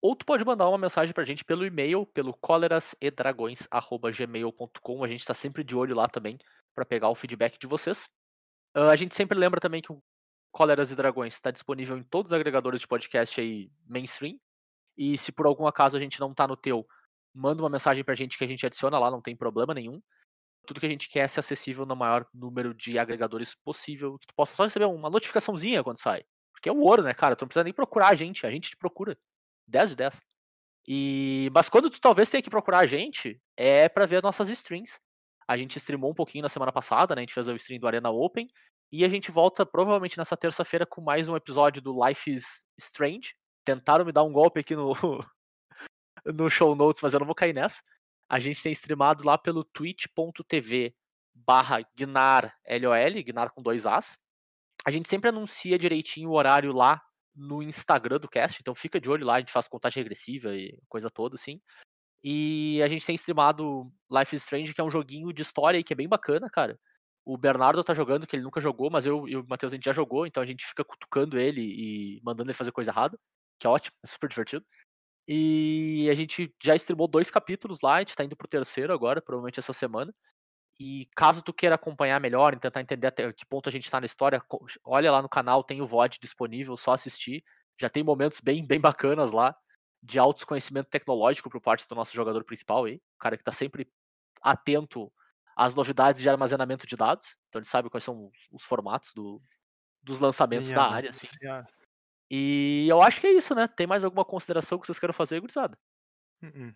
Ou 0.00 0.16
tu 0.16 0.24
pode 0.24 0.42
mandar 0.42 0.70
uma 0.70 0.78
mensagem 0.78 1.12
pra 1.12 1.26
gente 1.26 1.44
pelo 1.44 1.66
e-mail, 1.66 2.06
pelo 2.06 2.32
colerasedragões.gmail.com. 2.32 5.04
A 5.04 5.08
gente 5.08 5.26
tá 5.26 5.34
sempre 5.34 5.62
de 5.62 5.76
olho 5.76 5.94
lá 5.94 6.08
também 6.08 6.38
pra 6.74 6.86
pegar 6.86 7.10
o 7.10 7.14
feedback 7.14 7.58
de 7.58 7.66
vocês. 7.66 8.08
Ah, 8.74 8.88
a 8.88 8.96
gente 8.96 9.14
sempre 9.14 9.38
lembra 9.38 9.60
também 9.60 9.82
que 9.82 9.92
o 9.92 10.00
Coleras 10.56 10.90
e 10.90 10.96
Dragões 10.96 11.34
está 11.34 11.50
disponível 11.50 11.98
em 11.98 12.02
todos 12.02 12.32
os 12.32 12.32
agregadores 12.32 12.80
de 12.80 12.88
podcast 12.88 13.38
aí 13.38 13.70
mainstream. 13.86 14.40
E 14.96 15.18
se 15.18 15.30
por 15.30 15.44
algum 15.44 15.66
acaso 15.66 15.98
a 15.98 16.00
gente 16.00 16.18
não 16.18 16.32
tá 16.32 16.48
no 16.48 16.56
teu, 16.56 16.88
manda 17.34 17.62
uma 17.62 17.68
mensagem 17.68 18.02
pra 18.02 18.14
gente 18.14 18.38
que 18.38 18.44
a 18.44 18.46
gente 18.46 18.64
adiciona 18.64 18.98
lá, 18.98 19.10
não 19.10 19.20
tem 19.20 19.36
problema 19.36 19.74
nenhum. 19.74 20.00
Tudo 20.66 20.80
que 20.80 20.86
a 20.86 20.88
gente 20.88 21.10
quer 21.10 21.20
é 21.20 21.28
ser 21.28 21.40
acessível 21.40 21.84
no 21.84 21.94
maior 21.94 22.26
número 22.32 22.72
de 22.72 22.98
agregadores 22.98 23.54
possível, 23.54 24.18
que 24.18 24.26
tu 24.28 24.34
possa 24.34 24.54
só 24.54 24.64
receber 24.64 24.86
uma 24.86 25.10
notificaçãozinha 25.10 25.84
quando 25.84 25.98
sai. 25.98 26.24
Porque 26.54 26.70
é 26.70 26.72
o 26.72 26.80
ouro, 26.80 27.02
né, 27.02 27.12
cara? 27.12 27.36
Tu 27.36 27.42
não 27.42 27.48
precisa 27.48 27.64
nem 27.64 27.74
procurar 27.74 28.08
a 28.08 28.14
gente, 28.14 28.46
a 28.46 28.50
gente 28.50 28.70
te 28.70 28.78
procura. 28.78 29.14
10 29.68 29.90
de 29.90 29.96
10. 29.96 30.22
E... 30.88 31.50
Mas 31.52 31.68
quando 31.68 31.90
tu 31.90 32.00
talvez 32.00 32.30
tenha 32.30 32.42
que 32.42 32.48
procurar 32.48 32.78
a 32.78 32.86
gente, 32.86 33.38
é 33.58 33.90
pra 33.90 34.06
ver 34.06 34.16
as 34.16 34.22
nossas 34.22 34.48
streams. 34.48 34.98
A 35.46 35.54
gente 35.58 35.76
streamou 35.76 36.12
um 36.12 36.14
pouquinho 36.14 36.40
na 36.40 36.48
semana 36.48 36.72
passada, 36.72 37.14
né? 37.14 37.20
A 37.20 37.24
gente 37.24 37.34
fez 37.34 37.46
o 37.46 37.54
stream 37.56 37.78
do 37.78 37.86
Arena 37.86 38.08
Open. 38.08 38.48
E 38.92 39.04
a 39.04 39.08
gente 39.08 39.30
volta 39.30 39.66
provavelmente 39.66 40.16
nessa 40.16 40.36
terça-feira 40.36 40.86
com 40.86 41.00
mais 41.00 41.28
um 41.28 41.36
episódio 41.36 41.82
do 41.82 42.06
Life 42.06 42.32
is 42.32 42.64
Strange. 42.78 43.34
Tentaram 43.64 44.04
me 44.04 44.12
dar 44.12 44.22
um 44.22 44.32
golpe 44.32 44.60
aqui 44.60 44.76
no, 44.76 44.92
no 46.24 46.48
show 46.48 46.74
notes, 46.76 47.02
mas 47.02 47.12
eu 47.12 47.20
não 47.20 47.26
vou 47.26 47.34
cair 47.34 47.52
nessa. 47.52 47.82
A 48.28 48.38
gente 48.38 48.62
tem 48.62 48.72
streamado 48.72 49.24
lá 49.24 49.36
pelo 49.36 49.64
twitch.tv 49.64 50.94
barra 51.34 51.80
Gnar 51.96 52.56
LOL, 52.68 53.24
Gnar 53.24 53.52
com 53.52 53.62
dois 53.62 53.86
As. 53.86 54.16
A 54.86 54.90
gente 54.90 55.08
sempre 55.08 55.30
anuncia 55.30 55.78
direitinho 55.78 56.30
o 56.30 56.34
horário 56.34 56.72
lá 56.72 57.02
no 57.34 57.62
Instagram 57.62 58.18
do 58.18 58.28
cast, 58.28 58.58
então 58.60 58.74
fica 58.74 59.00
de 59.00 59.10
olho 59.10 59.26
lá, 59.26 59.34
a 59.34 59.38
gente 59.40 59.52
faz 59.52 59.68
contagem 59.68 60.02
regressiva 60.02 60.54
e 60.56 60.78
coisa 60.88 61.10
toda, 61.10 61.34
assim. 61.34 61.60
E 62.22 62.80
a 62.82 62.88
gente 62.88 63.04
tem 63.04 63.14
streamado 63.14 63.92
Life 64.10 64.34
is 64.34 64.42
Strange, 64.42 64.72
que 64.72 64.80
é 64.80 64.84
um 64.84 64.90
joguinho 64.90 65.32
de 65.32 65.42
história 65.42 65.76
aí 65.76 65.84
que 65.84 65.92
é 65.92 65.96
bem 65.96 66.08
bacana, 66.08 66.48
cara. 66.48 66.78
O 67.26 67.36
Bernardo 67.36 67.82
tá 67.82 67.92
jogando, 67.92 68.26
que 68.26 68.36
ele 68.36 68.44
nunca 68.44 68.60
jogou, 68.60 68.88
mas 68.88 69.04
eu 69.04 69.28
e 69.28 69.36
o 69.36 69.44
Matheus 69.48 69.72
a 69.72 69.76
gente 69.76 69.84
já 69.84 69.92
jogou, 69.92 70.26
então 70.26 70.40
a 70.42 70.46
gente 70.46 70.64
fica 70.64 70.84
cutucando 70.84 71.36
ele 71.36 71.60
e 71.60 72.20
mandando 72.22 72.50
ele 72.50 72.56
fazer 72.56 72.70
coisa 72.70 72.92
errada, 72.92 73.18
que 73.58 73.66
é 73.66 73.70
ótimo, 73.70 73.96
é 74.04 74.06
super 74.06 74.28
divertido. 74.28 74.64
E 75.26 76.08
a 76.08 76.14
gente 76.14 76.54
já 76.62 76.76
streamou 76.76 77.08
dois 77.08 77.28
capítulos 77.28 77.80
lá, 77.82 77.96
a 77.96 77.98
gente 77.98 78.14
tá 78.14 78.24
indo 78.24 78.36
pro 78.36 78.46
terceiro 78.46 78.92
agora, 78.92 79.20
provavelmente 79.20 79.58
essa 79.58 79.72
semana. 79.72 80.14
E 80.78 81.08
caso 81.16 81.42
tu 81.42 81.52
queira 81.52 81.74
acompanhar 81.74 82.20
melhor 82.20 82.54
e 82.54 82.60
tentar 82.60 82.80
entender 82.80 83.08
até 83.08 83.32
que 83.32 83.44
ponto 83.46 83.68
a 83.68 83.72
gente 83.72 83.90
tá 83.90 83.98
na 83.98 84.06
história, 84.06 84.40
olha 84.84 85.10
lá 85.10 85.20
no 85.20 85.28
canal, 85.28 85.64
tem 85.64 85.82
o 85.82 85.86
VOD 85.86 86.18
disponível, 86.20 86.76
só 86.76 86.92
assistir. 86.92 87.42
Já 87.80 87.88
tem 87.90 88.04
momentos 88.04 88.40
bem, 88.40 88.64
bem 88.64 88.80
bacanas 88.80 89.32
lá, 89.32 89.56
de 90.02 90.18
alto 90.18 90.46
conhecimento 90.46 90.88
tecnológico 90.88 91.50
por 91.50 91.60
parte 91.60 91.88
do 91.88 91.94
nosso 91.96 92.14
jogador 92.14 92.44
principal 92.44 92.84
aí, 92.84 92.96
o 92.96 93.18
cara 93.18 93.36
que 93.36 93.42
tá 93.42 93.50
sempre 93.50 93.90
atento 94.40 95.12
às 95.56 95.74
novidades 95.74 96.20
de 96.20 96.28
armazenamento 96.28 96.86
de 96.86 96.94
dados, 96.96 97.34
então 97.48 97.58
ele 97.60 97.66
sabe 97.66 97.88
quais 97.88 98.04
são 98.04 98.26
os, 98.26 98.36
os 98.52 98.62
formatos 98.62 99.12
do- 99.14 99.40
dos 100.02 100.20
lançamentos 100.20 100.66
Minha 100.68 100.78
da 100.78 100.86
área. 100.88 101.10
Assim. 101.10 101.26
Senhora. 101.26 101.66
E 102.30 102.86
eu 102.88 103.00
acho 103.02 103.20
que 103.20 103.26
é 103.26 103.32
isso, 103.32 103.54
né? 103.54 103.66
Tem 103.66 103.86
mais 103.86 104.04
alguma 104.04 104.24
consideração 104.24 104.78
que 104.78 104.86
vocês 104.86 104.98
queiram 104.98 105.14
fazer, 105.14 105.40
gurizada? 105.40 105.76
Hum, 106.42 106.52
hum. 106.56 106.74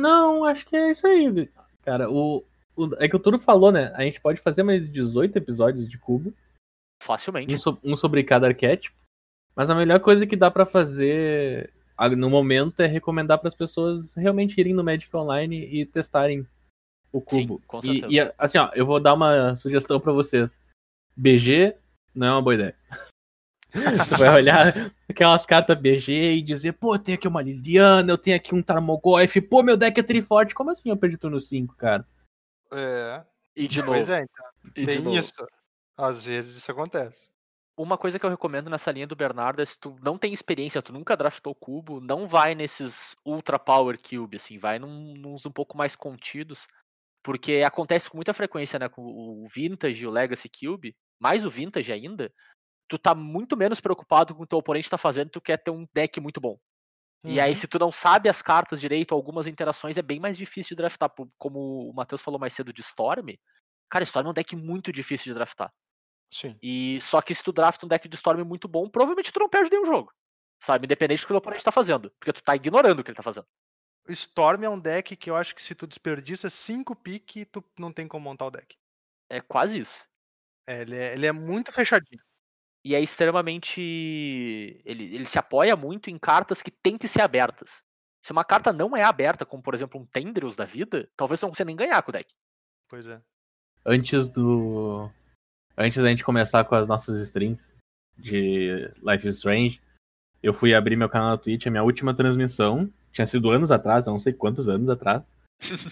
Não, 0.00 0.44
acho 0.44 0.66
que 0.66 0.76
é 0.76 0.90
isso 0.92 1.06
aí, 1.06 1.48
cara. 1.82 2.10
O, 2.10 2.44
o- 2.76 2.94
é 2.98 3.08
que 3.08 3.16
o 3.16 3.18
Turo 3.18 3.38
falou, 3.38 3.70
né? 3.72 3.92
A 3.94 4.02
gente 4.02 4.20
pode 4.20 4.40
fazer 4.40 4.62
mais 4.62 4.88
18 4.90 5.36
episódios 5.36 5.88
de 5.88 5.98
cubo, 5.98 6.32
Facilmente. 7.02 7.54
um, 7.54 7.58
so- 7.58 7.78
um 7.84 7.96
sobre 7.96 8.22
cada 8.24 8.46
arquétipo. 8.46 8.96
Mas 9.54 9.70
a 9.70 9.74
melhor 9.74 10.00
coisa 10.00 10.26
que 10.26 10.34
dá 10.36 10.50
pra 10.50 10.66
fazer 10.66 11.72
no 12.16 12.28
momento 12.28 12.80
é 12.80 12.86
recomendar 12.86 13.38
para 13.38 13.48
as 13.48 13.54
pessoas 13.54 14.12
realmente 14.14 14.58
irem 14.58 14.74
no 14.74 14.82
Magic 14.82 15.14
Online 15.16 15.64
e 15.66 15.86
testarem 15.86 16.44
o 17.14 17.24
Sim, 17.28 17.46
cubo. 17.46 17.62
com 17.66 17.78
e, 17.78 18.00
certeza. 18.00 18.06
e, 18.10 18.34
assim, 18.36 18.58
ó, 18.58 18.70
eu 18.74 18.84
vou 18.84 18.98
dar 18.98 19.14
uma 19.14 19.54
sugestão 19.54 20.00
pra 20.00 20.12
vocês. 20.12 20.60
BG 21.16 21.76
não 22.12 22.26
é 22.26 22.30
uma 22.32 22.42
boa 22.42 22.54
ideia. 22.54 22.76
tu 24.08 24.18
vai 24.18 24.28
olhar 24.34 24.92
aquelas 25.08 25.46
cartas 25.46 25.78
BG 25.78 26.32
e 26.32 26.42
dizer, 26.42 26.72
pô, 26.72 26.94
eu 26.94 26.98
tenho 26.98 27.16
aqui 27.16 27.28
uma 27.28 27.42
Liliana, 27.42 28.10
eu 28.10 28.18
tenho 28.18 28.36
aqui 28.36 28.54
um 28.54 28.62
Tarmogoyf, 28.62 29.40
pô, 29.42 29.62
meu 29.62 29.76
deck 29.76 29.98
é 29.98 30.02
triforte. 30.02 30.54
Como 30.54 30.70
assim 30.70 30.90
eu 30.90 30.96
perdi 30.96 31.16
turno 31.16 31.40
5, 31.40 31.76
cara? 31.76 32.06
É. 32.72 33.22
E 33.54 33.68
de 33.68 33.78
novo. 33.78 33.92
Pois 33.92 34.08
é, 34.08 34.22
então. 34.22 34.46
e 34.76 34.86
Tem 34.86 35.00
novo. 35.00 35.16
isso. 35.16 35.46
Às 35.96 36.24
vezes 36.24 36.56
isso 36.56 36.70
acontece. 36.70 37.30
Uma 37.76 37.98
coisa 37.98 38.18
que 38.18 38.26
eu 38.26 38.30
recomendo 38.30 38.70
nessa 38.70 38.92
linha 38.92 39.06
do 39.06 39.16
Bernardo 39.16 39.60
é 39.60 39.64
se 39.64 39.78
tu 39.78 39.96
não 40.00 40.16
tem 40.16 40.32
experiência, 40.32 40.80
tu 40.82 40.92
nunca 40.92 41.16
draftou 41.16 41.54
cubo, 41.54 42.00
não 42.00 42.28
vai 42.28 42.54
nesses 42.54 43.16
Ultra 43.24 43.58
Power 43.58 43.98
Cube, 44.00 44.36
assim, 44.36 44.58
vai 44.58 44.78
num, 44.78 45.14
nos 45.14 45.44
um 45.44 45.50
pouco 45.50 45.76
mais 45.76 45.96
contidos, 45.96 46.68
porque 47.24 47.62
acontece 47.66 48.10
com 48.10 48.18
muita 48.18 48.34
frequência, 48.34 48.78
né, 48.78 48.88
com 48.90 49.02
o 49.04 49.46
Vintage 49.48 50.04
e 50.04 50.08
o 50.08 50.10
Legacy 50.12 50.50
Cube, 50.50 50.96
mais 51.20 51.44
o 51.46 51.50
Vintage 51.50 51.92
ainda, 51.92 52.32
tu 52.88 52.98
tá 52.98 53.14
muito 53.14 53.56
menos 53.56 53.80
preocupado 53.80 54.34
com 54.34 54.40
o 54.42 54.42
que 54.42 54.46
o 54.46 54.48
teu 54.50 54.58
oponente 54.60 54.90
tá 54.90 54.98
fazendo, 54.98 55.30
tu 55.30 55.40
quer 55.42 55.58
ter 55.58 55.70
um 55.72 55.86
deck 55.94 56.20
muito 56.20 56.40
bom. 56.40 56.58
E 57.26 57.40
aí, 57.40 57.54
Uhum. 57.54 57.56
se 57.56 57.66
tu 57.68 57.78
não 57.78 57.92
sabe 57.92 58.28
as 58.28 58.42
cartas 58.42 58.80
direito, 58.80 59.14
algumas 59.14 59.46
interações, 59.46 59.96
é 59.96 60.02
bem 60.02 60.20
mais 60.20 60.36
difícil 60.36 60.70
de 60.70 60.76
draftar. 60.76 61.10
Como 61.38 61.90
o 61.90 61.94
Matheus 61.94 62.22
falou 62.22 62.38
mais 62.40 62.52
cedo 62.54 62.72
de 62.72 62.82
Storm, 62.82 63.28
cara, 63.90 64.04
Storm 64.04 64.28
é 64.28 64.30
um 64.30 64.34
deck 64.34 64.56
muito 64.56 64.92
difícil 64.92 65.26
de 65.26 65.34
draftar. 65.34 65.72
Sim. 66.30 66.60
E 66.62 66.98
só 67.02 67.20
que 67.22 67.34
se 67.34 67.42
tu 67.44 67.52
drafta 67.52 67.86
um 67.86 67.88
deck 67.88 68.08
de 68.08 68.16
Storm 68.16 68.44
muito 68.44 68.68
bom, 68.68 68.88
provavelmente 68.90 69.32
tu 69.32 69.40
não 69.40 69.48
perde 69.48 69.70
nenhum 69.70 69.84
jogo. 69.84 70.12
Sabe? 70.62 70.86
Independente 70.86 71.22
do 71.22 71.26
que 71.28 71.32
o 71.32 71.36
oponente 71.36 71.64
tá 71.64 71.72
fazendo. 71.72 72.10
Porque 72.18 72.32
tu 72.32 72.42
tá 72.42 72.56
ignorando 72.56 73.00
o 73.00 73.04
que 73.04 73.10
ele 73.10 73.16
tá 73.16 73.22
fazendo. 73.22 73.46
O 74.06 74.12
Storm 74.12 74.62
é 74.62 74.68
um 74.68 74.78
deck 74.78 75.16
que 75.16 75.30
eu 75.30 75.36
acho 75.36 75.54
que 75.54 75.62
se 75.62 75.74
tu 75.74 75.86
desperdiça 75.86 76.50
5 76.50 76.94
pique, 76.96 77.44
tu 77.46 77.64
não 77.78 77.92
tem 77.92 78.06
como 78.06 78.24
montar 78.24 78.46
o 78.46 78.50
deck. 78.50 78.76
É 79.30 79.40
quase 79.40 79.78
isso. 79.78 80.04
É, 80.66 80.82
ele, 80.82 80.96
é, 80.96 81.14
ele 81.14 81.26
é 81.26 81.32
muito 81.32 81.72
fechadinho. 81.72 82.22
E 82.84 82.94
é 82.94 83.00
extremamente. 83.00 83.80
Ele, 84.84 85.14
ele 85.14 85.26
se 85.26 85.38
apoia 85.38 85.74
muito 85.74 86.10
em 86.10 86.18
cartas 86.18 86.62
que 86.62 86.70
têm 86.70 86.98
que 86.98 87.08
ser 87.08 87.22
abertas. 87.22 87.82
Se 88.22 88.32
uma 88.32 88.44
carta 88.44 88.72
não 88.72 88.96
é 88.96 89.02
aberta, 89.02 89.46
como 89.46 89.62
por 89.62 89.74
exemplo 89.74 90.00
um 90.00 90.06
Tendrils 90.06 90.56
da 90.56 90.64
vida, 90.64 91.08
talvez 91.16 91.40
não 91.40 91.48
consiga 91.48 91.66
nem 91.66 91.76
ganhar 91.76 92.02
com 92.02 92.10
o 92.10 92.12
deck. 92.12 92.32
Pois 92.88 93.06
é. 93.06 93.20
Antes 93.84 94.30
do. 94.30 95.10
Antes 95.76 96.02
da 96.02 96.08
gente 96.08 96.24
começar 96.24 96.64
com 96.64 96.74
as 96.74 96.86
nossas 96.86 97.20
streams 97.20 97.74
de 98.16 98.90
Life 99.02 99.26
is 99.26 99.36
Strange, 99.36 99.82
eu 100.42 100.52
fui 100.52 100.74
abrir 100.74 100.94
meu 100.94 101.08
canal 101.08 101.30
na 101.30 101.38
Twitch, 101.38 101.66
a 101.66 101.70
minha 101.70 101.82
última 101.82 102.14
transmissão, 102.14 102.92
tinha 103.14 103.26
sido 103.26 103.48
anos 103.50 103.70
atrás, 103.70 104.06
eu 104.06 104.12
não 104.12 104.18
sei 104.18 104.32
quantos 104.32 104.68
anos 104.68 104.90
atrás, 104.90 105.36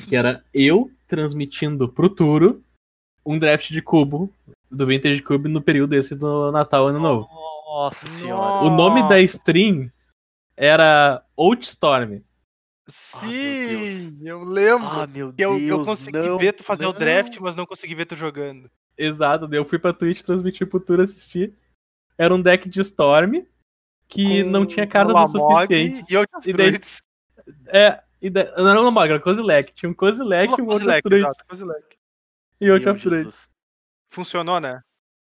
que 0.08 0.16
era 0.16 0.44
eu 0.52 0.90
transmitindo 1.06 1.88
pro 1.88 2.10
Turo 2.10 2.62
um 3.24 3.38
draft 3.38 3.70
de 3.70 3.80
cubo 3.80 4.28
do 4.68 4.84
Vintage 4.86 5.22
Cube 5.22 5.48
no 5.48 5.62
período 5.62 5.94
esse 5.94 6.14
do 6.16 6.50
Natal 6.50 6.88
Ano 6.88 6.98
Novo. 6.98 7.28
Nossa 7.66 8.08
senhora. 8.08 8.64
O 8.66 8.70
nome 8.70 9.08
da 9.08 9.20
stream 9.20 9.90
era 10.56 11.22
Outstorm. 11.36 12.16
Ah, 12.16 12.20
Sim, 12.88 14.18
eu 14.22 14.40
lembro. 14.42 14.88
Ah, 14.88 15.06
meu 15.06 15.32
que 15.32 15.42
eu, 15.42 15.56
Deus. 15.56 15.62
eu 15.68 15.84
consegui 15.84 16.18
não, 16.18 16.36
ver 16.36 16.52
tu 16.52 16.64
fazer 16.64 16.84
o 16.84 16.92
não. 16.92 16.98
draft, 16.98 17.38
mas 17.38 17.54
não 17.54 17.64
consegui 17.64 17.94
ver 17.94 18.06
tu 18.06 18.16
jogando. 18.16 18.68
Exato, 18.98 19.46
daí 19.46 19.58
eu 19.58 19.64
fui 19.64 19.78
pra 19.78 19.92
Twitch 19.92 20.22
transmitir 20.22 20.66
pro 20.66 20.80
Turo 20.80 21.02
assistir. 21.02 21.54
Era 22.18 22.34
um 22.34 22.42
deck 22.42 22.68
de 22.68 22.80
Storm 22.80 23.44
que 24.08 24.42
Com 24.44 24.50
não 24.50 24.66
tinha 24.66 24.86
cartas 24.86 25.14
o 25.14 25.38
Lamog 25.38 25.66
suficientes. 25.66 26.10
E 26.10 26.14
E 26.50 26.52
daí-. 26.52 26.80
É, 27.68 28.00
e 28.20 28.30
não 28.30 28.70
era 28.70 28.80
um 28.80 28.84
Lamog, 28.84 29.10
era 29.10 29.20
Kozilek. 29.20 29.72
Tinha 29.72 29.90
um 29.90 29.94
Kozilek, 29.94 30.60
um 30.60 30.66
outro 30.66 30.86
Kozilek, 31.48 31.96
e 32.60 32.70
outro. 32.70 32.96
Jesus. 32.96 33.48
Funcionou, 34.10 34.60
né? 34.60 34.80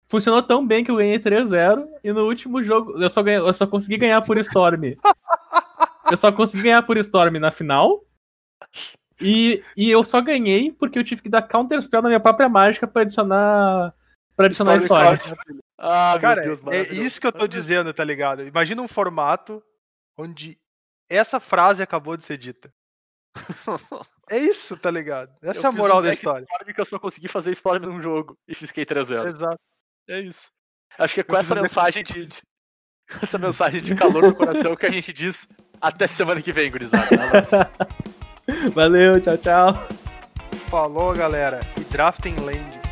Funcionou 0.06 0.42
tão 0.42 0.66
bem 0.66 0.84
que 0.84 0.90
eu 0.90 0.96
ganhei 0.96 1.18
3-0 1.18 1.86
e 2.02 2.12
no 2.12 2.26
último 2.26 2.62
jogo 2.62 3.00
eu 3.02 3.08
só, 3.08 3.22
ganhei, 3.22 3.40
eu 3.40 3.54
só 3.54 3.66
consegui 3.66 3.96
ganhar 3.96 4.20
por 4.22 4.36
Storm. 4.38 4.82
Eu 6.10 6.18
só 6.18 6.30
consegui 6.30 6.64
ganhar 6.64 6.82
por 6.82 6.98
Storm 6.98 7.38
na 7.38 7.50
final. 7.50 8.04
E, 9.18 9.62
e 9.74 9.90
eu 9.90 10.04
só 10.04 10.20
ganhei 10.20 10.70
porque 10.70 10.98
eu 10.98 11.04
tive 11.04 11.22
que 11.22 11.30
dar 11.30 11.40
counter 11.40 11.80
spell 11.80 12.02
na 12.02 12.08
minha 12.08 12.20
própria 12.20 12.46
mágica 12.46 12.86
pra 12.86 13.00
adicionar. 13.00 13.94
Pra 14.36 14.46
adicionar 14.46 14.76
história. 14.76 15.18
Ah, 15.78 16.18
Cara, 16.20 16.42
meu 16.42 16.56
Deus, 16.56 16.62
é 16.74 16.92
isso 16.92 17.18
que 17.18 17.26
eu 17.26 17.32
tô 17.32 17.46
dizendo, 17.46 17.92
tá 17.94 18.04
ligado? 18.04 18.42
Imagina 18.42 18.82
um 18.82 18.88
formato 18.88 19.62
onde 20.16 20.58
essa 21.08 21.38
frase 21.40 21.82
acabou 21.82 22.16
de 22.16 22.24
ser 22.24 22.36
dita. 22.38 22.72
É 24.30 24.38
isso, 24.38 24.74
tá 24.78 24.90
ligado? 24.90 25.30
Essa 25.42 25.60
Eu 25.60 25.64
é 25.64 25.66
a 25.66 25.72
moral 25.72 25.98
um 25.98 26.02
da 26.02 26.10
história. 26.14 26.46
Que 26.74 26.80
eu 26.80 26.84
só 26.86 26.98
consegui 26.98 27.28
fazer 27.28 27.50
Storm 27.50 27.84
num 27.84 28.00
jogo 28.00 28.38
e 28.48 28.54
fisquei 28.54 28.86
3-0. 28.86 29.26
Exato. 29.26 29.58
É 30.08 30.18
isso. 30.20 30.48
Acho 30.98 31.12
que 31.12 31.20
é 31.20 31.24
com 31.24 31.34
Eu 31.34 31.40
essa 31.40 31.54
mensagem 31.54 32.02
de, 32.02 32.24
de- 32.24 32.42
com 33.12 33.18
essa 33.22 33.36
mensagem 33.36 33.82
de 33.82 33.94
calor 33.94 34.22
no 34.22 34.34
coração 34.34 34.74
que 34.74 34.86
a 34.86 34.90
gente 34.90 35.12
diz 35.12 35.46
até 35.78 36.06
semana 36.06 36.40
que 36.40 36.52
vem, 36.52 36.70
gurizada. 36.70 37.06
Valeu, 38.72 39.20
tchau, 39.20 39.36
tchau. 39.36 39.72
Falou, 40.70 41.12
galera. 41.12 41.60
E 41.78 41.84
draftem 41.84 42.34
lands. 42.36 42.83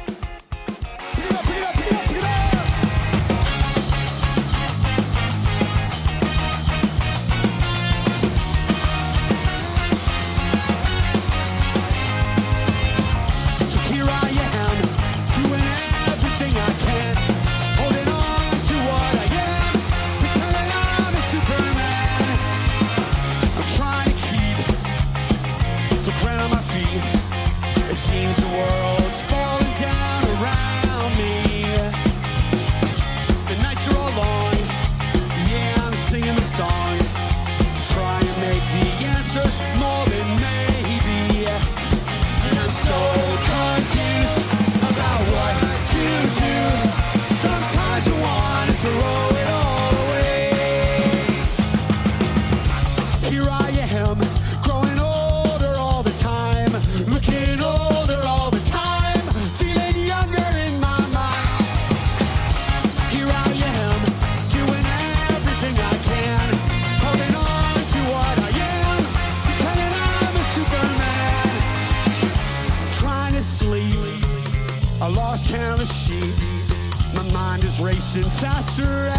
since 78.12 78.44
I 78.44 78.60
surrendered. 78.60 79.11